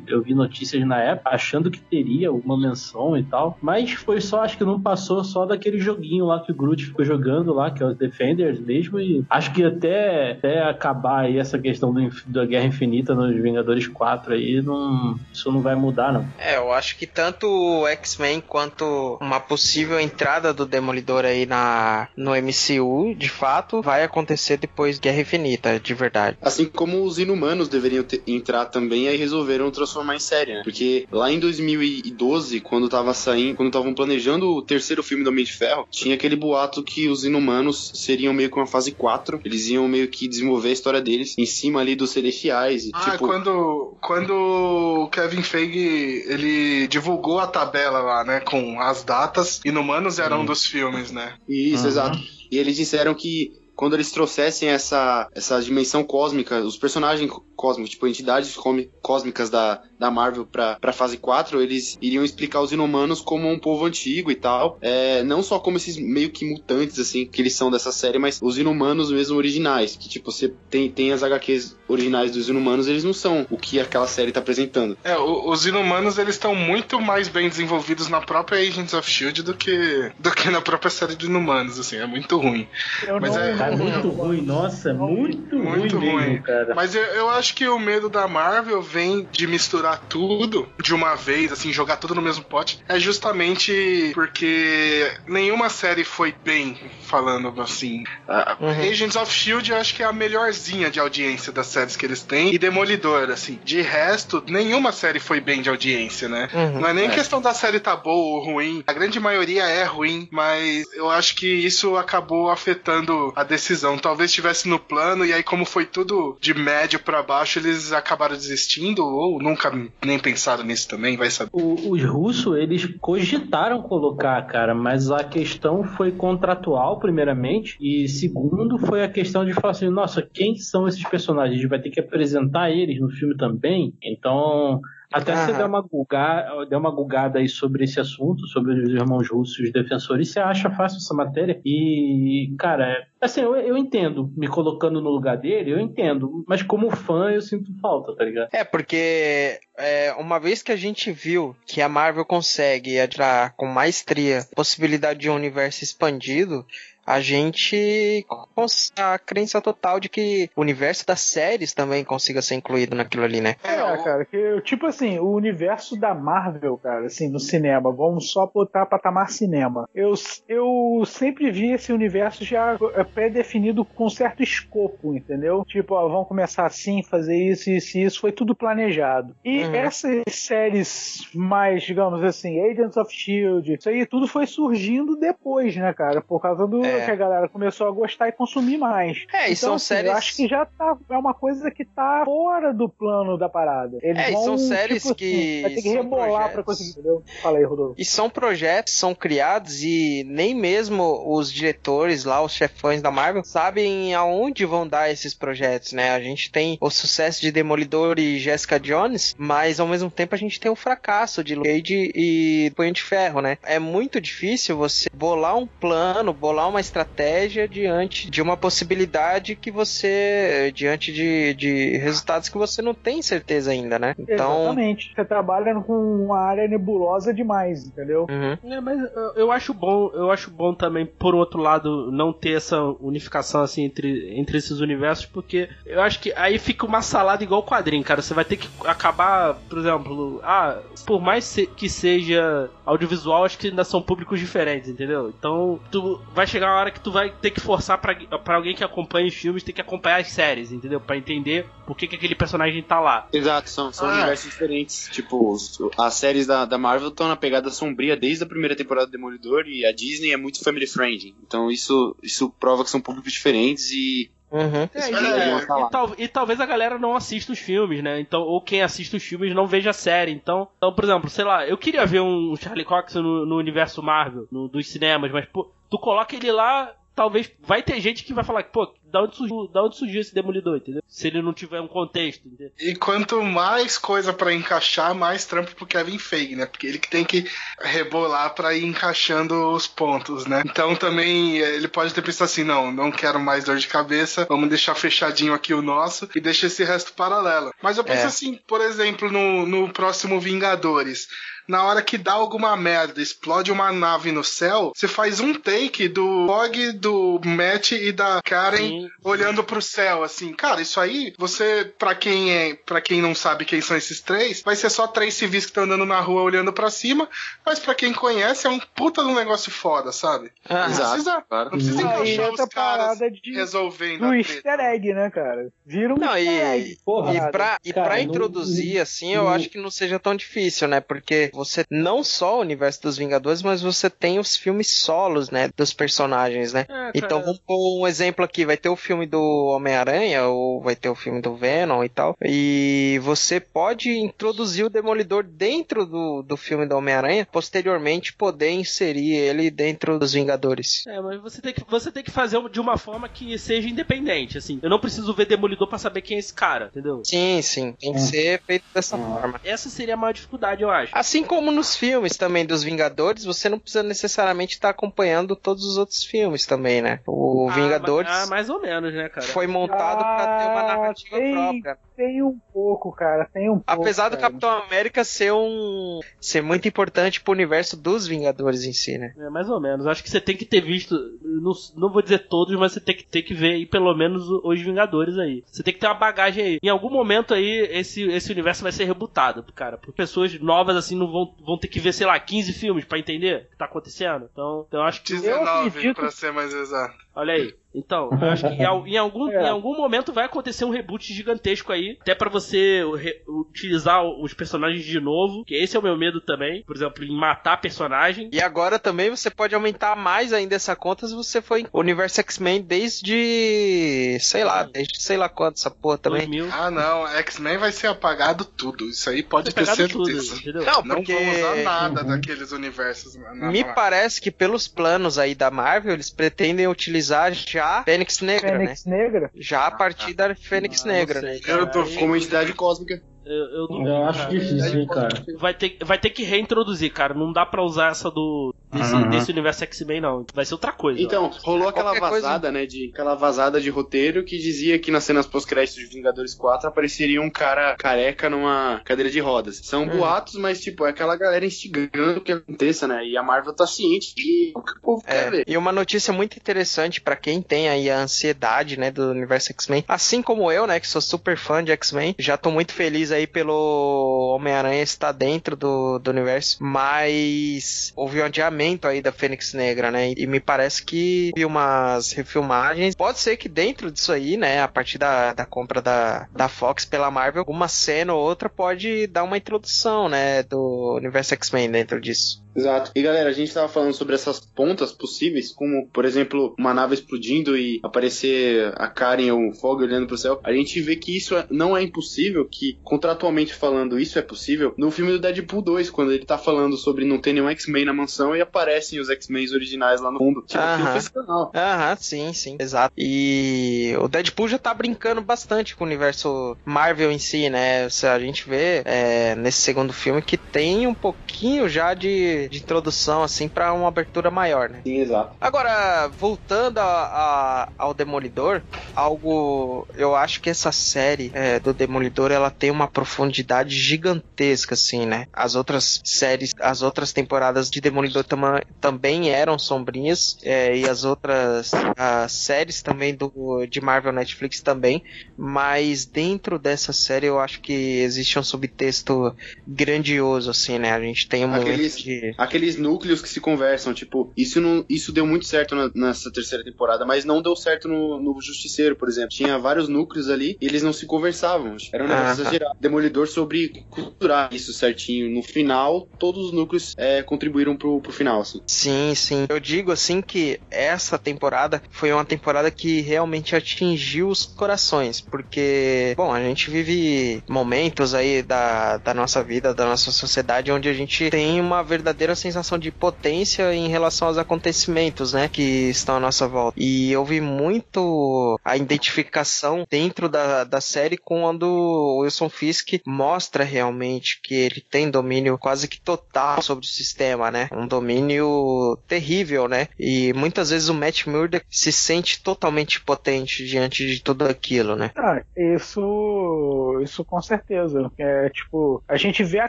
eu 0.07 0.23
vi 0.23 0.35
notícias 0.35 0.87
na 0.87 1.01
época 1.01 1.31
achando 1.31 1.71
que 1.71 1.81
teria 1.81 2.29
alguma 2.29 2.59
menção 2.59 3.17
e 3.17 3.23
tal. 3.23 3.59
Mas 3.61 3.93
foi 3.93 4.21
só, 4.21 4.43
acho 4.43 4.59
que 4.59 4.65
não 4.65 4.81
passou 4.81 5.23
só 5.25 5.47
daquele 5.47 5.79
joguinho 5.79 6.27
lá 6.27 6.41
que 6.41 6.53
o 6.53 6.55
Groot 6.55 6.85
ficou 6.85 7.05
jogando 7.05 7.53
lá, 7.53 7.71
que 7.71 7.83
é 7.83 7.87
os 7.87 7.97
Defenders 7.97 8.59
mesmo. 8.61 9.01
E 9.01 9.25
acho 9.29 9.53
que 9.53 9.65
até, 9.65 10.33
até 10.33 10.63
acabar 10.63 11.21
aí 11.21 11.39
essa 11.39 11.59
questão 11.59 11.93
do, 11.93 12.11
da 12.27 12.45
Guerra 12.45 12.67
Infinita 12.67 13.15
nos 13.15 13.35
Vingadores 13.41 13.87
4 13.87 14.35
aí, 14.35 14.61
não, 14.63 15.19
isso 15.33 15.51
não 15.51 15.61
vai 15.61 15.75
mudar, 15.75 16.13
não. 16.13 16.27
É, 16.39 16.57
eu 16.57 16.73
acho 16.73 16.97
que 16.97 17.07
tanto 17.07 17.47
o 17.47 17.87
X-Men 17.87 18.41
quanto 18.41 19.19
uma 19.21 19.41
possível 19.41 19.99
entrada 20.01 20.53
do 20.53 20.67
Demolidor 20.67 21.25
aí 21.25 21.47
na, 21.47 22.09
no 22.17 22.33
MCU, 22.33 23.15
de 23.15 23.29
fato, 23.29 23.83
vai 23.83 24.00
acontecer 24.05 24.57
depois 24.57 24.99
Guerra 24.99 25.21
Infinita, 25.21 25.79
de 25.81 25.95
verdade. 25.95 26.37
Assim 26.41 26.67
como 26.67 27.03
os 27.05 27.19
Inumanos 27.19 27.69
deveriam 27.69 28.03
ter, 28.05 28.23
entrar 28.27 28.67
também, 28.67 29.09
aí 29.09 29.17
resolveram 29.17 29.71
transformar 29.71 30.17
em 30.17 30.21
série, 30.21 30.55
né? 30.55 30.63
Porque 30.65 31.07
lá 31.11 31.31
em 31.31 31.39
2012, 31.39 32.61
quando 32.61 32.89
tava 32.89 33.13
saindo, 33.15 33.57
quando 33.57 33.69
estavam 33.69 33.95
planejando 33.95 34.47
o 34.49 34.63
terceiro 34.63 35.03
filme 35.03 35.25
do 35.25 35.31
Homem 35.31 35.45
de 35.45 35.53
Ferro, 35.53 35.87
tinha 35.91 36.15
aquele 36.15 36.37
boato 36.37 36.83
que 36.83 37.09
os 37.09 37.25
Inumanos 37.25 37.91
seriam 37.95 38.33
meio 38.33 38.51
que 38.51 38.57
uma 38.59 38.67
fase 38.67 38.93
4, 38.93 39.41
eles 39.45 39.69
iam 39.69 39.89
meio 39.89 40.09
que 40.09 40.29
desenvolver 40.29 40.69
a 40.69 40.73
história 40.73 41.01
deles 41.01 41.35
em 41.39 41.47
cima 41.47 41.81
ali 41.81 41.95
dos 41.95 42.11
celestiais. 42.11 42.85
E, 42.85 42.91
Ah, 42.95 43.13
tipo, 43.13 43.27
quando, 43.27 43.97
quando 44.01 44.31
o 44.33 45.09
Kevin 45.09 45.43
Feige 45.43 46.25
ele 46.27 46.87
divulgou 46.89 47.39
a 47.39 47.47
tabela 47.47 48.01
lá, 48.01 48.25
né, 48.25 48.41
com 48.41 48.81
as 48.81 49.03
datas, 49.05 49.61
Inumanos 49.65 50.19
era 50.19 50.39
um 50.39 50.45
dos 50.45 50.65
filmes, 50.65 51.11
né? 51.11 51.35
Isso, 51.49 51.83
Uhum. 51.85 51.89
exato. 51.89 52.19
E 52.51 52.59
eles 52.59 52.77
disseram 52.77 53.15
que 53.15 53.53
quando 53.81 53.95
eles 53.95 54.13
trouxessem 54.13 54.69
essa, 54.69 55.27
essa 55.35 55.59
dimensão 55.63 56.05
cósmica, 56.05 56.61
os 56.61 56.77
personagens 56.77 57.31
cósmicos, 57.57 57.91
tipo 57.93 58.07
entidades 58.07 58.55
cósmicas 59.03 59.49
da, 59.49 59.81
da 59.99 60.11
Marvel 60.11 60.45
pra, 60.47 60.77
pra 60.79 60.93
fase 60.93 61.17
4, 61.17 61.63
eles 61.63 61.97
iriam 62.01 62.23
explicar 62.23 62.61
os 62.61 62.73
inumanos 62.73 63.23
como 63.23 63.49
um 63.51 63.59
povo 63.59 63.87
antigo 63.87 64.31
e 64.31 64.35
tal. 64.35 64.77
É, 64.83 65.23
não 65.23 65.43
só 65.43 65.59
como 65.59 65.79
esses 65.79 65.97
meio 65.97 66.29
que 66.31 66.45
mutantes, 66.45 66.99
assim, 66.99 67.25
que 67.27 67.41
eles 67.41 67.55
são 67.55 67.71
dessa 67.71 67.91
série, 67.91 68.19
mas 68.19 68.39
os 68.43 68.59
inumanos 68.59 69.11
mesmo 69.11 69.37
originais. 69.39 69.97
Que 69.97 70.09
tipo, 70.11 70.31
você 70.31 70.53
tem, 70.69 70.91
tem 70.91 71.13
as 71.13 71.23
HQs 71.23 71.77
originais 71.89 72.31
dos 72.33 72.49
inumanos, 72.51 72.87
eles 72.87 73.03
não 73.03 73.15
são 73.15 73.47
o 73.51 73.57
que 73.57 73.81
aquela 73.81 74.07
série 74.07 74.31
tá 74.31 74.41
apresentando. 74.41 74.97
É, 75.03 75.17
o- 75.17 75.51
os 75.51 75.65
Inumanos 75.67 76.19
eles 76.19 76.35
estão 76.35 76.55
muito 76.55 77.01
mais 77.01 77.29
bem 77.29 77.49
desenvolvidos 77.49 78.09
na 78.09 78.21
própria 78.21 78.59
Agents 78.61 78.93
of 78.95 79.11
Shield 79.11 79.43
do 79.43 79.55
que 79.55 80.13
do 80.19 80.31
que 80.31 80.51
na 80.51 80.61
própria 80.61 80.91
série 80.91 81.15
de 81.17 81.27
Inumanos, 81.27 81.79
assim, 81.79 81.97
é 81.97 82.07
muito 82.07 82.37
ruim. 82.39 82.67
Eu 83.07 83.21
Mas 83.21 83.35
não, 83.35 83.43
é- 83.43 83.70
Muito 83.77 84.09
ruim, 84.11 84.43
nossa, 84.43 84.93
muito, 84.95 85.57
Muito 85.57 85.97
ruim 85.99 86.07
mesmo, 86.07 86.29
ruim. 86.29 86.43
cara. 86.43 86.75
Mas 86.75 86.95
eu, 86.95 87.03
eu 87.03 87.31
acho 87.31 87.55
que 87.55 87.67
o 87.69 87.79
medo 87.79 88.09
da 88.09 88.27
Marvel 88.29 88.81
vem 88.83 89.29
de 89.33 89.47
misturar 89.47 90.01
tudo 90.09 90.69
de 90.83 90.95
uma 90.95 91.15
vez, 91.15 91.53
assim, 91.53 91.73
jogar 91.73 91.97
tudo 91.97 92.15
no 92.15 92.23
mesmo 92.23 92.45
pote. 92.45 92.79
É 92.89 92.99
justamente 92.99 94.11
porque 94.15 95.11
nenhuma 95.27 95.69
série 95.69 96.05
foi 96.05 96.35
bem, 96.45 96.77
falando 97.03 97.61
assim. 97.61 98.03
A- 98.29 98.57
Uhum. 98.61 98.69
Agents 98.91 99.17
of 99.17 99.33
Shield 99.33 99.71
eu 99.71 99.77
acho 99.77 99.95
que 99.95 100.03
é 100.03 100.07
a 100.07 100.13
melhorzinha 100.13 100.91
de 100.91 101.01
audiência 101.01 101.53
das 101.53 101.67
séries 101.69 101.97
que 101.97 102.05
eles 102.05 102.23
têm. 102.23 102.53
E 102.55 102.59
Demolidor, 102.59 103.31
assim. 103.31 103.59
De 103.65 103.81
resto, 103.81 104.43
nenhuma 104.49 104.93
série 104.93 105.19
foi 105.21 105.41
bem 105.41 105.63
de 105.63 105.69
audiência, 105.71 106.29
né? 106.29 106.49
Uhum. 106.53 106.81
Não 106.81 106.89
é 106.89 106.93
nem 106.95 107.09
questão 107.11 107.41
da 107.41 107.55
série 107.55 107.81
tá 107.81 107.97
boa 107.97 108.37
ou 108.39 108.45
ruim. 108.45 108.83
A 108.87 108.93
grande 108.93 109.19
maioria 109.19 109.65
é 109.65 109.85
ruim, 109.85 110.29
mas 110.31 110.85
eu 110.95 111.09
acho 111.11 111.35
que 111.37 111.47
isso 111.47 111.97
acabou 111.97 112.51
afetando 112.51 113.33
a 113.37 113.43
decisão. 113.45 113.60
Talvez 114.03 114.31
estivesse 114.31 114.69
no 114.69 114.79
plano 114.79 115.25
e 115.25 115.33
aí 115.33 115.43
como 115.43 115.65
foi 115.65 115.85
tudo 115.85 116.37
de 116.41 116.55
médio 116.55 116.99
pra 117.01 117.23
baixo, 117.23 117.59
eles 117.59 117.93
acabaram 117.93 118.35
desistindo 118.35 119.05
ou 119.05 119.41
nunca 119.43 119.71
nem 120.05 120.19
pensaram 120.19 120.65
nisso 120.65 120.89
também, 120.89 121.17
vai 121.17 121.31
saber. 121.31 121.51
O- 121.53 121.91
os 121.93 122.03
russos, 122.05 122.57
eles 122.57 122.87
cogitaram 123.01 123.83
colocar, 123.83 124.41
cara, 124.47 124.75
mas 124.75 125.11
a 125.11 125.23
questão 125.25 125.85
foi 125.85 126.13
contratual, 126.13 126.99
primeiramente, 126.99 127.77
e 127.81 128.09
segundo 128.09 128.79
foi 128.79 129.03
a 129.05 129.09
questão 129.09 129.45
de 129.45 129.53
falar 129.53 129.73
assim, 129.73 129.89
nossa, 129.89 130.23
quem 130.23 130.57
são 130.57 130.89
esses 130.89 131.03
personagens? 131.05 131.59
A 131.59 131.61
gente 131.61 131.69
vai 131.71 131.81
ter 131.81 131.91
que 131.91 132.01
apresentar 132.01 132.71
eles 132.71 133.01
no 133.01 133.09
filme 133.11 133.37
também? 133.37 133.95
Então, 134.03 134.81
até 135.13 135.35
você 135.35 135.51
Aham. 135.51 135.59
der 135.59 135.67
uma, 135.67 135.81
gulga, 135.81 136.67
der 136.69 136.77
uma 136.77 136.91
gulgada 136.91 137.39
aí 137.39 137.49
sobre 137.49 137.85
esse 137.85 137.99
assunto, 137.99 138.47
sobre 138.47 138.73
os 138.73 138.91
irmãos 138.91 139.29
russos 139.29 139.59
e 139.59 139.65
os 139.65 139.73
defensores, 139.73 140.31
você 140.31 140.39
acha 140.39 140.71
fácil 140.71 140.99
essa 140.99 141.15
matéria? 141.15 141.61
E, 141.65 142.55
cara, 142.59 143.07
assim, 143.21 143.41
eu, 143.41 143.57
eu 143.57 143.77
entendo, 143.77 144.33
me 144.37 144.47
colocando 144.47 145.01
no 145.01 145.11
lugar 145.11 145.37
dele, 145.37 145.73
eu 145.73 145.81
entendo, 145.81 146.45
mas 146.47 146.63
como 146.63 146.91
fã 146.91 147.31
eu 147.31 147.43
sinto 147.43 147.73
falta, 147.81 148.15
tá 148.15 148.25
ligado? 148.25 148.49
É, 148.53 148.63
porque 148.63 149.59
é, 149.77 150.13
uma 150.19 150.39
vez 150.39 150.63
que 150.63 150.71
a 150.73 150.77
gente 150.77 151.11
viu 151.11 151.57
que 151.67 151.81
a 151.81 151.89
Marvel 151.89 152.25
consegue 152.25 152.97
entrar 152.97 153.55
com 153.57 153.67
maestria 153.67 154.47
possibilidade 154.55 155.21
de 155.21 155.31
um 155.31 155.35
universo 155.35 155.83
expandido, 155.83 156.65
a 157.11 157.21
gente 157.21 158.25
com 158.29 158.67
a 158.99 159.19
crença 159.19 159.61
total 159.61 159.99
de 159.99 160.09
que 160.09 160.49
o 160.55 160.61
universo 160.61 161.07
das 161.07 161.21
séries 161.21 161.75
também 161.75 162.05
consiga 162.05 162.41
ser 162.43 162.55
incluído 162.55 162.95
naquilo 162.95 163.25
ali, 163.25 163.41
né? 163.41 163.57
É, 163.65 163.77
cara, 164.03 164.25
que 164.25 164.61
tipo 164.63 164.87
assim, 164.87 165.19
o 165.19 165.31
universo 165.33 165.99
da 165.99 166.15
Marvel, 166.15 166.77
cara, 166.79 167.07
assim, 167.07 167.29
no 167.29 167.41
cinema, 167.41 167.93
vamos 167.93 168.31
só 168.31 168.47
botar 168.47 168.87
patamar 168.87 169.31
cinema. 169.31 169.89
Eu, 169.95 170.15
eu 170.49 171.03
sempre 171.05 171.51
vi 171.51 171.73
esse 171.73 171.93
universo 171.93 172.45
já 172.45 172.77
é, 172.95 173.05
pré-definido 173.05 173.85
com 173.85 174.09
certo 174.09 174.43
escopo, 174.43 175.15
entendeu? 175.15 175.65
Tipo, 175.67 175.95
ó, 175.95 176.09
vamos 176.09 176.29
começar 176.29 176.67
assim, 176.67 177.03
fazer 177.03 177.37
isso, 177.37 177.71
isso 177.71 177.99
e 177.99 178.03
isso, 178.05 178.21
foi 178.21 178.33
tudo 178.33 178.55
planejado. 178.55 179.35
E 179.45 179.61
Uhum. 179.65 179.75
essas 179.75 180.23
séries 180.29 181.29
mais, 181.35 181.83
digamos 181.83 182.23
assim, 182.23 182.61
Agents 182.61 182.97
of 182.97 183.13
Shield, 183.13 183.75
isso 183.75 183.89
aí 183.89 184.07
tudo 184.07 184.27
foi 184.27 184.47
surgindo 184.47 185.17
depois, 185.17 185.77
né, 185.77 185.93
cara? 185.93 186.21
Por 186.21 186.41
causa 186.41 186.67
do 186.67 186.85
É. 186.85 187.00
que 187.05 187.11
a 187.11 187.17
galera 187.17 187.49
começou 187.49 187.89
a 187.89 187.91
gostar 187.91 188.29
e 188.29 188.33
consumir 188.33 188.79
mais. 188.79 189.25
É, 189.33 189.49
e 189.49 189.53
então, 189.53 189.57
são 189.57 189.75
assim, 189.75 189.85
séries. 189.87 190.11
Eu 190.11 190.17
acho 190.17 190.37
que 190.37 190.49
já 190.49 190.65
tá. 190.67 190.97
É 191.11 191.17
uma 191.17 191.35
coisa 191.35 191.71
que 191.71 191.85
tá 191.85 192.23
fora 192.25 192.73
do 192.73 192.89
plano 192.89 193.37
da 193.39 193.49
parada. 193.49 193.99
Eles 194.03 194.23
É, 194.23 194.31
e 194.31 194.33
vão, 194.33 194.45
são 194.45 194.59
séries 194.59 195.03
tipo, 195.03 195.15
que 195.15 195.35
assim, 195.35 195.63
vai 195.63 195.71
ter 195.75 195.83
que 195.83 195.89
rebolar 195.89 196.29
projetos. 196.29 196.53
pra 196.53 196.63
conseguir, 196.63 196.91
entendeu? 196.91 197.23
Fala 197.43 197.59
aí, 197.59 197.65
Rodolfo. 197.65 197.95
E 197.99 198.05
são 198.05 198.29
projetos, 198.31 198.95
são 198.95 199.15
criados 199.15 199.83
e 199.83 200.25
nem 200.27 200.55
mesmo 200.55 201.25
os 201.27 201.53
diretores 201.53 202.25
lá, 202.25 202.43
os 202.43 202.53
chefões 202.53 203.03
da 203.03 203.11
Marvel, 203.11 203.45
sabem 203.45 204.15
aonde 204.15 204.65
vão 204.65 204.87
dar 204.87 205.11
esses 205.11 205.35
projetos, 205.35 205.93
né? 205.93 206.11
A 206.11 206.21
gente 206.21 206.51
tem 206.51 206.77
o 206.81 206.91
sucesso 206.91 207.41
de 207.41 207.53
Demolidor 207.53 208.19
e 208.19 208.39
Jessica 208.39 208.79
Jones, 208.79 209.35
mas 209.39 209.81
ao 209.81 209.87
mesmo 209.87 210.11
tempo 210.11 210.35
a 210.35 210.39
gente 210.39 210.59
tem 210.61 210.71
o 210.71 210.77
fracasso 210.77 211.43
de 211.45 211.55
Luke 211.55 211.69
Cage 211.69 212.13
e 212.15 212.73
Punho 212.77 212.93
de 212.93 213.03
Ferro, 213.03 213.41
né? 213.41 213.59
É 213.63 213.79
muito 213.79 214.21
difícil 214.21 214.77
você 214.77 215.09
bolar 215.13 215.57
um 215.57 215.67
plano, 215.67 216.33
bolar 216.33 216.69
uma 216.69 216.81
estratégia 216.91 217.69
diante 217.69 218.29
de 218.31 218.43
uma 218.43 218.57
possibilidade 218.57 219.55
que 219.55 219.71
você, 219.71 220.73
diante 220.75 221.13
de, 221.13 221.55
de 221.55 221.97
resultados 221.99 222.49
que 222.49 222.59
você 222.59 222.83
não 222.83 222.93
tem 222.95 223.23
certeza 223.23 223.71
ainda, 223.71 223.99
né? 223.99 224.15
Então, 224.19 224.63
Exatamente. 224.63 225.13
Você 225.15 225.25
trabalha 225.25 225.75
com 225.81 225.93
uma 226.25 226.41
área 226.41 226.67
nebulosa 226.67 227.33
demais, 227.33 227.87
entendeu? 227.87 228.27
Uhum. 228.29 228.73
É, 228.73 228.81
mas 228.81 228.99
eu- 229.01 229.33
eu 229.37 229.53
acho 229.53 229.73
bom, 229.73 230.11
eu 230.15 230.31
acho 230.31 230.51
bom 230.51 230.75
também, 230.75 231.07
por 231.07 231.35
outro 231.35 231.61
lado, 231.61 232.11
não 232.11 232.33
ter 232.33 232.57
essa 232.57 232.81
unificação 233.01 233.63
assim 233.63 233.85
entre, 233.85 234.35
entre 234.39 234.59
esses 234.59 234.81
universos, 234.81 235.27
porque 235.27 235.69
eu 235.87 236.01
acho 236.01 236.21
que 236.21 236.33
aí 236.37 236.59
fica 236.59 236.85
uma 236.87 237.03
salada 237.03 237.45
igual 237.45 237.63
quadrinho, 237.63 238.03
cara. 238.05 238.21
Você 238.23 238.35
vai 238.35 238.45
ter 238.45 238.57
que 238.57 238.69
acabar, 238.85 239.55
por 239.69 239.79
exemplo, 239.79 240.41
ah, 240.43 240.79
por 241.07 241.21
mais 241.21 241.55
que 241.77 241.89
seja 241.89 242.69
audiovisual, 242.85 243.45
acho 243.45 243.59
que 243.59 243.69
ainda 243.69 243.85
são 243.85 244.03
públicos 244.03 244.41
diferentes, 244.41 244.89
entendeu? 244.89 245.29
Então, 245.37 245.79
tu 245.91 246.21
vai 246.35 246.47
chegar 246.47 246.70
uma 246.71 246.81
hora 246.81 246.91
que 246.91 247.01
tu 247.01 247.11
vai 247.13 247.31
ter 247.31 247.51
que 247.51 247.61
forçar 247.61 247.99
pra, 248.01 248.15
pra 248.15 248.57
alguém 248.57 248.75
que 248.75 248.85
acompanha 248.85 249.27
os 249.29 249.35
filmes, 249.35 249.63
ter 249.63 249.73
que 249.73 249.81
acompanhar 249.81 250.21
as 250.21 250.29
séries, 250.29 250.73
entendeu? 250.73 251.01
Pra 251.01 251.17
entender 251.17 251.67
por 251.87 251.97
que, 251.97 252.07
que 252.07 252.17
aquele 252.17 252.35
personagem 252.35 252.83
tá 252.83 252.99
lá. 253.01 253.29
Exato, 253.33 253.69
são, 253.71 253.93
são 253.93 254.09
Ah. 254.09 254.15
universos 254.15 254.51
diferentes. 254.51 255.09
Tipo, 255.13 255.57
as 255.99 256.15
séries 256.15 256.47
da, 256.47 256.65
da 256.65 256.79
Marvel 256.79 257.09
estão 257.09 257.29
na 257.29 257.37
pegada 257.37 257.71
sombria 257.71 258.17
desde 258.17 258.45
a 258.45 258.47
primeira 258.47 258.77
temporada 258.77 259.07
do 259.07 259.13
Demolidor 259.13 259.65
e 259.67 259.85
a 259.85 259.93
Disney 259.93 260.33
é 260.33 260.37
muito 260.37 260.63
family 260.63 260.87
friendly. 260.87 261.35
Então 261.47 261.71
isso, 261.71 262.17
isso 262.23 262.51
prova 262.59 262.85
que 262.85 262.91
são 262.91 263.01
públicos 263.01 263.33
diferentes 263.33 263.91
e 263.91 264.31
Uhum. 264.51 264.89
É, 264.95 265.11
e, 265.11 265.87
e 265.87 265.91
tal- 265.91 266.15
e 266.19 266.29
talvez 266.29 266.61
a 266.61 266.67
galera 266.67 266.99
não 266.99 267.15
assista 267.15 267.53
os 267.53 267.59
filmes, 267.59 268.03
né? 268.03 268.19
Então, 268.21 268.43
ou 268.43 268.61
quem 268.61 268.83
assiste 268.83 269.17
os 269.17 269.23
filmes 269.23 269.55
não 269.55 269.67
veja 269.67 269.91
a 269.91 269.95
série. 269.95 270.33
Então, 270.33 270.69
então 270.77 270.93
por 270.93 271.05
exemplo, 271.05 271.31
sei 271.31 271.45
lá, 271.45 271.67
eu 271.67 271.79
queria 271.79 272.05
ver 272.05 272.21
um 272.21 272.57
Charlie 272.57 272.85
Cox 272.85 273.15
no, 273.15 273.47
no 273.47 273.57
universo 273.57 274.03
Marvel, 274.03 274.47
no- 274.51 274.69
dos 274.69 274.89
cinemas, 274.89 275.31
mas 275.31 275.47
pô, 275.47 275.71
tu 275.89 275.99
coloca 275.99 276.35
ele 276.35 276.51
lá, 276.51 276.93
talvez 277.15 277.51
vai 277.61 277.83
ter 277.83 278.01
gente 278.01 278.25
que 278.25 278.35
vai 278.35 278.43
falar 278.45 278.63
que, 278.65 278.73
pô, 278.73 278.93
da 279.11 279.23
onde 279.23 279.37
surgiu, 279.37 279.69
da 279.69 279.83
onde 279.85 279.97
surgiu 279.97 280.21
esse 280.21 280.35
demolidor, 280.35 280.77
entendeu? 280.77 281.03
Se 281.09 281.27
ele 281.27 281.43
não 281.43 281.53
tiver 281.53 281.81
um 281.81 281.89
contexto, 281.89 282.47
entendeu? 282.47 282.73
E 282.79 282.95
quanto 282.95 283.43
mais 283.43 283.99
coisa 283.99 284.33
pra 284.33 284.53
encaixar, 284.55 285.15
mais 285.15 285.45
trampo 285.45 285.75
pro 285.75 285.87
Kevin 285.87 286.19
Feige, 286.19 286.57
né? 286.57 286.67
Porque 286.67 286.87
ele 286.87 286.99
que 286.99 287.09
tem 287.11 287.25
que 287.25 287.45
rebolar 287.81 288.55
pra 288.55 288.75
ir 288.75 288.85
encaixando 288.85 289.73
os 289.73 289.87
pontos, 289.87 290.47
né? 290.47 290.63
Então 290.65 290.95
também 290.95 291.59
ele 291.59 291.89
pode 291.89 292.15
ter 292.15 292.23
pensado 292.23 292.45
assim, 292.51 292.65
não, 292.65 292.93
não 292.93 293.11
quero 293.11 293.41
mais 293.41 293.65
dor 293.65 293.77
de 293.77 293.89
cabeça, 293.89 294.47
vamos 294.49 294.69
deixar 294.69 294.95
fechadinho 294.95 295.53
aqui 295.55 295.75
o 295.75 295.83
nosso 295.83 296.29
e 296.35 296.41
deixa 296.41 296.67
esse 296.67 296.85
resto 296.85 297.13
paralelo. 297.13 297.73
Mas 297.83 297.99
eu 297.99 298.05
penso 298.05 298.23
É. 298.23 298.27
assim, 298.27 298.59
por 298.67 298.81
exemplo, 298.81 299.31
no, 299.31 299.67
no 299.67 299.93
próximo 299.93 300.41
Vingadores. 300.41 301.29
Na 301.71 301.85
hora 301.85 302.03
que 302.03 302.19
dá 302.19 302.33
alguma 302.33 302.77
merda, 302.77 303.23
explode 303.23 303.71
uma 303.71 303.93
nave 303.93 304.33
no 304.33 304.43
céu, 304.43 304.93
você 304.95 305.07
faz 305.07 305.39
um 305.39 305.55
take 305.55 306.09
do 306.09 306.47
Fog, 306.49 306.93
do 306.93 307.41
Matt 307.45 307.93
e 307.93 308.11
da 308.11 308.41
Karen 308.45 308.77
Sim. 308.79 309.09
olhando 309.23 309.63
pro 309.63 309.81
céu, 309.81 310.25
assim. 310.25 310.53
Cara, 310.53 310.83
isso 310.83 310.99
aí, 310.99 311.33
você, 311.39 311.93
pra 311.97 312.13
quem 312.15 312.51
é, 312.53 312.75
para 312.75 313.01
quem 313.01 313.23
não 313.23 313.35
sabe 313.37 313.65
quem 313.65 313.81
são 313.81 313.97
esses 313.97 314.21
três, 314.21 314.63
vai 314.63 314.75
ser 314.75 314.91
só 314.91 315.07
três 315.07 315.35
civis 315.35 315.65
que 315.65 315.71
estão 315.71 315.85
andando 315.85 316.05
na 316.05 316.19
rua 316.21 316.43
olhando 316.43 316.73
pra 316.73 316.91
cima, 316.91 317.29
mas 317.65 317.79
pra 317.79 317.95
quem 317.95 318.13
conhece 318.13 318.67
é 318.67 318.71
um 318.71 318.81
puta 318.81 319.23
de 319.23 319.29
um 319.29 319.35
negócio 319.37 319.71
foda, 319.71 320.11
sabe? 320.11 320.51
Ah, 320.69 320.81
Não 320.89 320.91
Exato, 320.91 321.11
precisa, 321.11 321.45
claro. 321.49 321.65
não 321.71 321.79
precisa 321.79 321.99
Aí 322.01 322.05
encaixar 322.05 322.47
outra 322.49 322.65
os 322.65 322.71
caras 322.71 323.07
parada 323.19 323.31
de, 323.31 323.53
resolvendo 323.55 324.19
do 324.21 324.27
a 324.27 324.37
easter 324.37 324.81
egg, 324.81 325.15
né, 325.15 325.31
cara? 325.31 325.69
Vira 325.87 326.15
um 326.15 326.19
Não, 326.19 326.37
easter 326.37 326.53
e, 326.53 326.61
egg. 326.81 326.99
Porra, 327.05 327.33
e 327.35 327.53
pra, 327.53 327.79
e 327.85 327.93
cara, 327.93 328.07
pra 328.09 328.17
não- 328.17 328.25
introduzir, 328.25 329.01
assim, 329.01 329.35
eu 329.35 329.45
não- 329.45 329.51
acho 329.51 329.69
que 329.69 329.79
não 329.79 329.91
seja 329.91 330.19
tão 330.19 330.35
difícil, 330.35 330.89
né? 330.89 331.01
Porque 331.01 331.51
você 331.65 331.85
não 331.91 332.23
só 332.25 332.59
o 332.59 332.61
universo 332.61 333.03
dos 333.03 333.17
Vingadores, 333.17 333.63
mas 333.63 333.83
você 333.83 334.09
tem 334.09 334.39
os 334.39 334.57
filmes 334.57 334.89
solos, 334.91 335.51
né? 335.51 335.71
Dos 335.77 335.93
personagens, 335.93 336.73
né? 336.73 336.87
É, 336.89 337.11
Então 337.15 337.41
vamos 337.43 337.59
pôr 337.67 338.01
um 338.01 338.07
exemplo 338.07 338.45
aqui, 338.45 338.65
vai 338.65 338.77
ter 338.77 338.89
o 338.89 338.97
filme 338.97 339.27
do 339.27 339.41
Homem-Aranha, 339.67 340.45
ou 340.47 340.81
vai 340.81 340.97
ter 340.97 341.09
o 341.09 341.15
filme 341.15 341.41
do 341.41 341.55
Venom 341.57 342.03
e 342.05 342.09
tal. 342.09 342.37
E 342.43 343.21
você 343.23 343.61
pode 343.61 344.11
introduzir 344.11 344.85
o 344.85 344.91
Demolidor 344.91 345.43
dentro 345.45 346.07
do, 346.07 346.43
do 346.43 346.57
filme 346.57 346.87
do 346.87 346.97
Homem-Aranha, 346.97 347.47
posteriormente 347.51 348.33
poder 348.33 348.71
inserir 348.71 349.35
ele 349.37 349.71
dentro 349.71 350.19
dos 350.19 350.33
Vingadores. 350.33 351.05
É, 351.07 351.21
mas 351.21 351.41
você 351.41 351.61
tem, 351.61 351.73
que, 351.73 351.85
você 351.89 352.11
tem 352.11 352.23
que 352.23 352.31
fazer 352.31 352.61
de 352.71 352.81
uma 352.81 352.97
forma 352.97 353.29
que 353.29 353.59
seja 353.59 353.89
independente, 353.89 354.59
assim. 354.59 354.79
Eu 354.83 354.91
não 354.91 354.99
preciso 354.99 355.35
ver 355.35 355.47
Demolidor 355.47 355.89
pra 355.89 355.99
saber 355.99 356.23
quem 356.23 356.37
é 356.37 356.41
esse 356.41 356.53
cara, 356.55 356.87
entendeu? 356.87 357.23
Sim, 357.25 357.61
sim, 357.63 357.93
tem 357.99 358.13
que 358.13 358.19
Hum. 358.19 358.27
ser 358.27 358.63
feito 358.67 358.85
dessa 358.95 359.17
forma. 359.17 359.61
Essa 359.65 359.89
seria 359.89 360.15
a 360.15 360.17
maior 360.17 360.33
dificuldade, 360.33 360.83
eu 360.83 360.91
acho. 360.91 361.13
Assim 361.17 361.43
como 361.51 361.73
nos 361.73 361.97
filmes 361.97 362.37
também 362.37 362.65
dos 362.65 362.85
Vingadores, 362.85 363.45
você 363.45 363.69
não 363.69 363.77
precisa 363.77 364.05
necessariamente 364.05 364.75
estar 364.75 364.91
acompanhando 364.91 365.57
todos 365.57 365.85
os 365.85 365.99
outros 365.99 366.23
filmes 366.23 366.65
também, 366.65 367.03
né? 367.03 367.19
O 367.27 367.67
Ah, 367.69 367.75
Vingadores 367.75 368.31
ma- 368.31 368.43
ah, 368.45 368.47
mais 368.47 368.71
ou 368.71 368.81
menos, 368.81 369.13
né, 369.13 369.29
cara? 369.29 369.45
foi 369.49 369.67
montado 369.67 370.25
pra 370.25 370.47
ter 370.47 370.71
uma 370.71 370.79
Ah, 370.81 370.97
narrativa 370.97 371.41
própria. 371.51 371.99
Tem 372.21 372.43
um 372.43 372.59
pouco, 372.71 373.11
cara. 373.13 373.47
Tem 373.47 373.71
um 373.71 373.79
pouco. 373.79 374.03
Apesar 374.03 374.29
do 374.29 374.37
cara. 374.37 374.49
Capitão 374.51 374.69
América 374.71 375.25
ser 375.25 375.55
um 375.55 376.21
ser 376.39 376.61
muito 376.63 376.87
importante 376.87 377.41
pro 377.41 377.53
universo 377.55 377.97
dos 377.97 378.27
Vingadores 378.27 378.85
em 378.85 378.93
si, 378.93 379.17
né? 379.17 379.33
É, 379.39 379.49
mais 379.49 379.71
ou 379.71 379.81
menos. 379.81 380.07
Acho 380.07 380.23
que 380.23 380.29
você 380.29 380.39
tem 380.39 380.55
que 380.55 380.67
ter 380.67 380.83
visto. 380.83 381.15
Não, 381.43 381.73
não 381.97 382.13
vou 382.13 382.21
dizer 382.21 382.41
todos, 382.41 382.79
mas 382.79 382.93
você 382.93 383.01
tem 383.01 383.17
que 383.17 383.25
ter 383.25 383.41
que 383.41 383.55
ver 383.55 383.73
aí 383.73 383.87
pelo 383.87 384.15
menos 384.15 384.43
os 384.63 384.79
Vingadores 384.83 385.39
aí. 385.39 385.65
Você 385.67 385.83
tem 385.83 385.95
que 385.95 386.01
ter 386.01 386.09
uma 386.09 386.15
bagagem 386.15 386.63
aí. 386.63 386.79
Em 386.83 386.91
algum 386.91 387.09
momento 387.09 387.55
aí, 387.55 387.89
esse, 387.91 388.23
esse 388.25 388.53
universo 388.53 388.83
vai 388.83 388.93
ser 388.93 389.05
rebutado, 389.07 389.65
cara. 389.75 389.97
Por 389.97 390.13
pessoas 390.13 390.53
novas 390.61 390.97
assim 390.97 391.17
não 391.17 391.33
vão, 391.33 391.55
vão 391.65 391.79
ter 391.79 391.89
que 391.89 392.01
ver, 392.01 392.13
sei 392.13 392.27
lá, 392.27 392.39
15 392.39 392.75
filmes 392.75 393.07
pra 393.07 393.19
entender 393.19 393.63
o 393.67 393.71
que 393.71 393.79
tá 393.79 393.87
acontecendo. 393.87 394.47
Então, 394.53 394.85
então 394.87 395.01
eu 395.01 395.07
acho 395.07 395.23
que. 395.23 395.33
19, 395.33 395.89
acredito- 395.89 396.17
pra 396.17 396.31
ser 396.31 396.53
mais 396.53 396.75
exato. 396.75 397.15
Olha 397.35 397.55
aí. 397.55 397.75
Então, 397.95 398.31
eu 398.41 398.49
acho 398.51 398.69
que 398.69 398.75
em, 398.75 398.85
al- 398.85 399.07
em 399.07 399.17
algum, 399.17 399.51
É. 399.51 399.65
em 399.65 399.69
algum 399.69 399.97
momento 399.97 400.33
vai 400.33 400.45
acontecer 400.45 400.85
um 400.85 400.91
reboot 400.91 401.33
gigantesco 401.33 401.93
aí. 401.93 402.17
Até 402.21 402.35
pra 402.35 402.49
você 402.49 403.03
utilizar 403.49 404.23
os 404.25 404.55
personagens 404.55 405.05
de 405.05 405.19
novo. 405.21 405.65
Que 405.65 405.75
esse 405.75 405.97
é 405.97 405.99
o 406.01 406.03
meu 406.03 406.17
medo 406.17 406.41
também. 406.41 406.83
Por 406.85 406.95
exemplo, 406.97 407.25
em 407.25 407.37
matar 407.37 407.81
personagem. 407.81 408.49
E 408.53 408.61
agora 408.61 408.99
também 408.99 409.31
você 409.31 409.51
pode 409.51 409.75
aumentar 409.75 410.15
mais 410.17 410.53
ainda 410.53 410.75
essa 410.77 410.95
conta 410.95 411.27
se 411.27 411.35
você 411.35 411.61
for 411.61 411.79
em 411.79 411.87
Universo 411.93 412.41
X-Men 412.41 412.83
desde, 412.83 414.39
sei 414.41 414.65
lá, 414.65 414.83
desde 414.85 415.21
sei 415.21 415.37
lá 415.37 415.49
quanto 415.49 415.77
essa 415.77 415.91
porra 415.91 416.19
também. 416.19 416.47
2000. 416.49 416.69
Ah, 416.73 416.91
não, 416.91 417.27
X-Men 417.29 417.79
vai 417.79 417.93
ser 417.93 418.07
apagado 418.09 418.65
tudo. 418.65 419.05
Isso 419.07 419.29
aí 419.31 419.43
pode 419.43 419.75
ter 419.75 419.85
certeza. 419.87 420.09
tudo, 420.09 420.31
entendeu? 420.31 420.85
Não, 420.85 421.03
Não 421.03 421.17
porque 421.17 421.33
vão 421.35 421.51
usar 421.53 421.77
nada 421.83 422.23
Uhum. 422.23 422.29
daqueles 422.29 422.73
universos. 422.73 423.37
me 423.55 423.85
parece 423.85 424.41
que 424.41 424.51
pelos 424.51 424.87
planos 424.89 425.39
aí 425.39 425.55
da 425.55 425.71
Marvel, 425.71 426.13
eles 426.15 426.31
pretendem 426.31 426.87
utilizar 426.87 427.53
já 427.53 427.80
Fênix 428.05 428.41
Negra, 428.41 428.73
né? 428.73 428.79
Fênix 428.85 429.05
Negra? 429.07 429.51
Já 429.55 429.87
a 429.87 429.91
partir 429.91 430.35
da 430.35 430.55
Fênix 430.55 431.03
Ah, 431.03 431.07
não 431.07 431.15
Negra, 431.15 431.41
né? 431.43 431.59
cara. 431.61 431.81
Eu 431.81 431.87
tô 431.91 432.03
Aí- 432.03 432.17
Como 432.17 432.37
entidade 432.37 432.73
cósmica. 432.73 433.23
Eu, 433.53 433.81
eu 433.81 433.87
duvido, 433.89 434.09
Eu 434.11 434.25
acho 434.27 434.39
cara. 434.39 434.51
difícil, 434.51 435.01
hein, 435.01 435.07
cara. 435.09 435.29
Vai 435.59 435.75
ter, 435.75 435.97
vai 436.05 436.19
ter 436.19 436.31
que 436.31 436.43
reintroduzir, 436.45 437.13
cara. 437.13 437.35
Não 437.35 437.53
dá 437.53 437.67
pra 437.67 437.83
usar 437.83 438.11
essa 438.13 438.31
do. 438.31 438.73
desse, 438.93 439.15
Uhum. 439.15 439.31
desse 439.31 439.51
universo 439.53 439.85
X-Men, 439.85 440.21
não. 440.21 440.45
Vai 440.53 440.65
ser 440.65 440.75
outra 440.75 440.91
coisa. 440.93 441.21
Então, 441.21 441.49
rolou 441.63 441.89
aquela 441.89 442.11
Qualquer 442.11 442.29
coisa- 442.29 442.47
vazada, 442.49 442.73
né, 442.73 442.87
de 442.87 443.11
aquela 443.13 443.35
vazada 443.37 443.81
de 443.81 443.89
roteiro 443.89 444.45
que 444.45 444.59
dizia 444.59 444.99
que 444.99 445.13
nas 445.13 445.23
cenas 445.25 445.47
pós-créditos 445.47 446.03
de 446.09 446.15
Vingadores 446.15 446.55
4 446.57 446.89
apareceria 446.89 447.41
um 447.41 447.49
cara 447.51 447.95
careca 447.97 448.51
numa 448.51 449.01
cadeira 449.05 449.31
de 449.31 449.39
rodas. 449.39 449.81
São 449.85 450.03
Hum. 450.05 450.09
boatos, 450.19 450.55
mas 450.57 450.81
tipo, 450.81 451.07
é 451.07 451.11
aquela 451.11 451.37
galera 451.37 451.65
instigando 451.65 452.41
que 452.41 452.51
aconteça, 452.53 453.07
né? 453.07 453.25
E 453.25 453.37
a 453.37 453.43
Marvel 453.45 453.73
tá 453.75 453.87
ciente 453.87 454.35
de 454.35 454.73
o 454.75 454.83
que 454.83 454.93
o 454.99 455.01
povo 455.01 455.23
quer 455.25 455.47
É, 455.47 455.51
ver. 455.51 455.65
e 455.69 455.77
uma 455.77 455.93
notícia 455.93 456.33
muito 456.33 456.57
interessante 456.57 457.21
pra 457.21 457.37
quem 457.37 457.63
tem 457.63 457.89
aí 457.89 458.11
a 458.11 458.19
ansiedade, 458.21 458.99
né, 458.99 459.11
do 459.13 459.31
universo 459.31 459.71
X-Men, 459.73 460.05
assim 460.09 460.43
como 460.43 460.71
eu, 460.71 460.87
né, 460.87 460.99
que 460.99 461.07
sou 461.07 461.21
super 461.21 461.57
fã 461.57 461.83
de 461.85 461.93
X-Men, 461.93 462.35
já 462.39 462.57
tô 462.57 462.71
muito 462.73 462.93
feliz 462.93 463.31
aí 463.31 463.40
pelo 463.47 464.55
Homem-Aranha 464.55 465.03
estar 465.03 465.33
dentro 465.33 465.77
do, 465.77 466.19
do 466.19 466.31
universo, 466.31 466.79
mas 466.81 468.13
houve 468.17 468.41
um 468.41 468.45
adiamento 468.45 469.07
aí 469.07 469.21
da 469.21 469.33
Fênix 469.33 469.73
Negra, 469.73 470.11
né, 470.11 470.33
e 470.37 470.47
me 470.47 470.61
parece 470.61 471.03
que 471.03 471.51
vi 471.55 471.65
umas 471.65 472.33
refilmagens, 472.33 473.15
pode 473.15 473.39
ser 473.39 473.57
que 473.57 473.69
dentro 473.69 474.11
disso 474.11 474.33
aí, 474.33 474.57
né, 474.57 474.83
a 474.83 474.89
partir 474.89 475.19
da, 475.19 475.53
da 475.53 475.65
compra 475.65 476.01
da, 476.01 476.49
da 476.53 476.69
Fox 476.69 477.05
pela 477.05 477.31
Marvel, 477.31 477.65
uma 477.69 477.89
cena 477.89 478.35
ou 478.35 478.41
outra 478.41 478.69
pode 478.69 479.27
dar 479.27 479.45
uma 479.45 479.57
introdução, 479.57 480.29
né, 480.29 480.63
do 480.63 481.17
universo 481.17 481.55
X-Men 481.55 481.91
dentro 481.91 482.21
disso. 482.21 482.63
Exato. 482.75 483.11
E 483.15 483.23
galera, 483.23 483.51
a 483.51 483.53
gente 483.53 483.73
tava 483.73 483.89
falando 483.89 484.13
sobre 484.15 484.35
essas 484.35 484.61
pontas 484.61 485.13
possíveis, 485.13 485.73
como, 485.73 486.09
por 486.13 486.25
exemplo, 486.25 486.75
uma 486.79 486.95
nave 486.95 487.15
explodindo 487.15 487.77
e 487.77 488.01
aparecer 488.03 488.93
a 488.97 489.09
Karen 489.09 489.51
ou 489.53 489.69
o 489.71 489.75
Fog 489.75 490.03
olhando 490.03 490.27
pro 490.27 490.39
céu. 490.39 490.61
A 490.63 490.73
gente 490.73 491.01
vê 491.01 491.17
que 491.17 491.37
isso 491.37 491.57
é- 491.57 491.67
não 491.71 491.97
é 491.97 492.03
impossível, 492.03 492.67
que 492.71 492.99
contratualmente 493.03 493.75
falando 493.75 494.19
isso 494.19 494.39
é 494.39 494.43
possível. 494.43 494.95
No 494.97 495.11
filme 495.11 495.33
do 495.33 495.39
Deadpool 495.39 495.83
2, 495.83 496.11
quando 496.11 496.33
ele 496.33 496.45
tá 496.45 496.59
falando 496.59 496.97
sobre 496.97 497.25
não 497.25 497.39
ter 497.39 497.53
nenhum 497.53 497.69
X-Men 497.69 498.05
na 498.05 498.13
mansão 498.13 498.55
e 498.55 498.61
aparecem 498.61 499.21
os 499.21 499.29
X-Men 499.29 499.61
originais 499.75 500.21
lá 500.21 500.31
no 500.31 500.39
fundo. 500.39 500.63
Tipo, 500.63 500.83
aquilo 500.83 501.09
Aham. 501.49 501.71
Aham, 501.75 502.17
sim, 502.17 502.53
sim, 502.53 502.77
exato. 502.79 503.13
E 503.17 504.15
o 504.19 504.29
Deadpool 504.29 504.69
já 504.69 504.79
tá 504.79 504.93
brincando 504.95 505.41
bastante 505.41 505.95
com 505.97 506.05
o 506.05 506.07
universo 506.07 506.77
Marvel 506.85 507.31
em 507.31 507.39
si, 507.39 507.69
né? 507.69 508.05
A 508.07 508.39
gente 508.39 508.69
vê 508.69 509.03
é, 509.05 509.55
nesse 509.55 509.81
segundo 509.81 510.13
filme 510.13 510.43
que 510.43 510.57
tem 510.57 511.07
um 511.07 511.15
pouquinho 511.15 511.89
já 511.89 512.15
de, 512.15 512.60
de 512.69 512.79
introdução, 512.79 513.43
assim, 513.43 513.69
pra 513.69 513.93
uma 513.93 514.09
abertura 514.09 514.51
maior, 514.51 514.89
né? 514.89 515.03
Sim, 515.07 515.19
exato. 515.21 515.55
Agora, 515.61 516.29
voltando 516.29 516.99
a- 516.99 517.03
a- 517.05 517.93
ao 517.99 518.15
Demolidor, 518.15 518.83
algo. 519.15 520.07
Eu 520.15 520.35
acho 520.35 520.61
que 520.61 520.71
essa 520.71 520.93
série 520.93 521.51
é, 521.55 521.79
do 521.81 521.93
Demolidor 521.93 522.51
ela 522.51 522.71
tem 522.71 522.91
uma 522.91 523.07
profundidade 523.09 523.95
gigantesca, 523.97 524.95
assim, 524.95 525.27
né? 525.27 525.45
As 525.53 525.75
outras 525.75 526.21
séries, 526.25 526.71
as 526.81 527.03
outras 527.03 527.33
temporadas 527.33 527.91
de 527.91 528.01
Demolidor 528.01 528.45
tama- 528.45 528.83
também 529.01 529.51
eram 529.51 529.79
sombrinhas, 529.79 530.57
é, 530.63 530.97
e 530.97 531.09
as 531.09 531.25
outras 531.25 531.91
as 532.17 532.53
séries 532.53 533.03
também 533.03 533.35
do, 533.35 533.87
de 533.87 534.01
Marvel 534.01 534.33
Netflix 534.33 534.81
também, 534.83 535.23
mas 535.57 536.27
dentro 536.27 536.79
dessa 536.79 537.13
série 537.13 537.47
eu 537.47 537.59
acho 537.61 537.81
que 537.83 537.93
existe 537.93 538.59
um 538.59 538.63
subtexto 538.63 539.55
grandioso, 539.87 540.71
assim, 540.71 540.99
né? 540.99 541.13
A 541.13 541.21
gente 541.21 541.49
tem 541.49 541.65
um 541.65 541.69
momento 541.69 541.83
Aqueles- 541.91 542.50
Aqueles 542.59 542.97
núcleos 542.97 543.41
que 543.41 543.49
se 543.49 543.61
conversam, 543.61 544.13
tipo, 544.15 544.53
isso 544.57 544.81
não, 544.81 545.05
isso 545.09 545.33
deu 545.33 545.47
muito 545.47 545.67
certo 545.67 545.95
na- 545.95 546.11
nessa 546.15 546.51
terceira 546.53 546.85
temporada, 546.85 547.25
mas 547.25 547.45
não 547.45 547.63
deu 547.63 547.75
certo 547.77 548.09
no, 548.09 548.41
no 548.41 548.61
Justiceiro, 548.61 549.17
por 549.17 549.29
exemplo. 549.29 549.51
Tinha 549.51 549.79
vários 549.79 550.09
núcleos 550.09 550.49
ali 550.49 550.77
e 550.81 550.87
eles 550.87 551.03
não 551.03 551.13
se 551.13 551.27
conversavam. 551.27 551.97
Era 552.13 552.25
um 552.25 552.29
negócio 552.29 552.53
Aham. 552.53 552.61
exagerado. 552.63 552.95
Demolidor 553.01 553.47
sobre 553.49 553.93
culturar 554.11 554.73
isso 554.73 554.93
certinho. 554.93 555.51
No 555.55 555.63
final, 555.63 556.29
todos 556.39 556.67
os 556.67 556.73
núcleos 556.73 557.13
é, 557.17 557.43
contribuíram 557.43 557.97
pro, 557.97 558.21
pro 558.21 558.33
final, 558.33 558.61
assim. 558.61 558.81
Sim, 558.87 559.35
sim. 559.35 559.67
Eu 559.69 559.81
digo 559.81 560.13
assim 560.13 560.41
que 560.43 560.81
essa 560.91 561.39
temporada 561.39 562.03
foi 562.11 562.33
uma 562.33 562.45
temporada 562.45 562.91
que 562.91 563.21
realmente 563.21 563.75
atingiu 563.77 564.49
os 564.49 564.65
corações, 564.65 565.41
porque, 565.41 566.35
bom, 566.37 566.53
a 566.53 566.61
gente 566.61 566.91
vive 566.91 567.63
momentos 567.69 568.35
aí 568.35 568.63
da, 568.63 569.19
da 569.19 569.35
nossa 569.35 569.63
vida, 569.63 569.95
da 569.95 570.05
nossa 570.07 570.31
sociedade, 570.31 570.91
onde 570.93 571.09
a 571.09 571.13
gente 571.13 571.51
tem 571.51 571.81
uma 571.81 572.03
verdadeira 572.03 572.40
verdadeira 572.41 572.55
sensação 572.55 572.99
de 572.99 573.11
potência 573.11 573.95
em 573.95 574.09
relação 574.09 574.49
aos 574.49 574.57
acontecimentos, 574.57 575.53
né, 575.53 575.69
que 575.69 576.09
estão 576.09 576.37
à 576.37 576.41
nossa 576.41 576.67
volta. 576.67 576.99
E 576.99 577.31
eu 577.31 577.45
vi 577.45 577.61
muito 577.61 578.79
a 578.85 578.97
identificação 578.97 580.07
dentro 580.11 580.49
da, 580.49 580.85
da 580.85 581.01
série 581.01 581.37
quando 581.37 581.83
o 581.83 582.39
Wilson 582.41 582.69
Fisk 582.69 583.21
mostra 583.27 583.85
realmente 583.85 584.61
que 584.63 584.75
ele 584.75 585.01
tem 585.01 585.31
domínio 585.31 585.77
quase 585.77 586.09
que 586.09 586.21
total 586.21 586.81
sobre 586.81 587.05
o 587.05 587.09
sistema, 587.09 587.71
né? 587.71 587.89
Um 587.93 588.07
domínio 588.07 589.19
terrível, 589.29 589.87
né? 589.87 590.09
E 590.19 590.53
muitas 590.55 590.91
vezes 590.91 591.09
o 591.09 591.15
Matt 591.15 591.47
Murdock 591.47 591.85
se 591.91 592.13
sente 592.13 592.63
totalmente 592.63 593.21
potente 593.21 593.85
diante 593.85 594.27
de 594.27 594.43
tudo 594.43 594.67
aquilo, 594.67 595.15
né? 595.15 595.31
Ah, 595.37 595.63
isso, 595.77 597.21
isso 597.23 597.45
com 597.45 597.61
certeza. 597.61 598.31
É 598.39 598.71
tipo, 598.71 599.23
a 599.29 599.37
gente 599.37 599.63
vê 599.63 599.79
a 599.79 599.89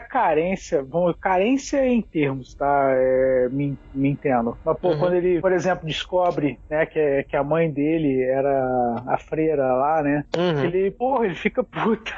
carência, 0.00 0.82
bom, 0.82 1.12
carência 1.14 1.86
em 1.86 2.02
termos, 2.02 2.41
tá? 2.56 2.90
É, 2.94 3.48
me, 3.50 3.78
me 3.92 4.10
entendo. 4.10 4.56
Mas, 4.64 4.78
pô, 4.80 4.88
Uhum. 4.90 4.98
quando 4.98 5.14
ele, 5.14 5.40
por 5.40 5.52
exemplo, 5.52 5.86
descobre, 5.86 6.58
né, 6.70 6.86
que, 6.86 6.98
é- 6.98 7.22
que 7.24 7.36
a 7.36 7.42
mãe 7.44 7.70
dele 7.70 8.22
era 8.22 9.02
a 9.06 9.18
freira 9.18 9.64
lá, 9.74 10.02
né? 10.02 10.24
Uhum. 10.36 10.64
Ele, 10.64 10.90
porra, 10.92 11.26
ele 11.26 11.34
fica 11.34 11.62
puta. 11.64 12.12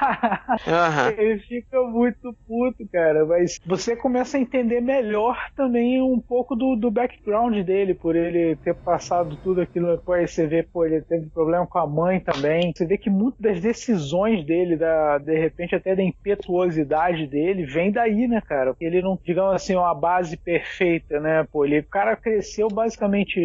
Aham. 0.66 1.10
Ele 1.16 1.38
fica 1.40 1.80
muito 1.82 2.34
puto, 2.46 2.86
cara. 2.92 3.24
Mas 3.26 3.58
você 3.64 3.96
começa 3.96 4.36
a 4.36 4.40
entender 4.40 4.80
melhor 4.80 5.36
também 5.56 6.00
um 6.02 6.20
pouco 6.20 6.54
do, 6.56 6.76
do 6.76 6.90
background 6.90 7.56
dele, 7.64 7.94
por 7.94 8.16
ele 8.16 8.56
ter 8.56 8.74
passado 8.74 9.36
tudo 9.42 9.60
aquilo. 9.60 9.96
Depois 9.96 10.30
você 10.32 10.46
vê, 10.46 10.62
pô, 10.62 10.84
ele 10.84 11.02
teve 11.02 11.28
problema 11.30 11.66
com 11.66 11.78
a 11.78 11.86
mãe 11.86 12.20
também. 12.20 12.72
Você 12.74 12.86
vê 12.86 12.98
que 12.98 13.10
muitas 13.10 13.40
das 13.40 13.60
decisões 13.60 14.44
dele, 14.44 14.76
da, 14.76 15.18
de 15.18 15.36
repente 15.38 15.74
até 15.74 15.94
da 15.94 16.02
impetuosidade 16.02 17.26
dele, 17.26 17.64
vem 17.64 17.90
daí, 17.90 18.26
né, 18.28 18.40
cara? 18.46 18.74
Ele 18.80 19.00
não, 19.02 19.18
digamos 19.24 19.54
assim, 19.54 19.74
uma 19.74 19.94
base 19.94 20.13
perfeita, 20.36 21.20
né? 21.20 21.46
Pô, 21.50 21.64
ele, 21.64 21.80
o 21.80 21.88
cara 21.88 22.16
cresceu 22.16 22.68
basicamente, 22.68 23.38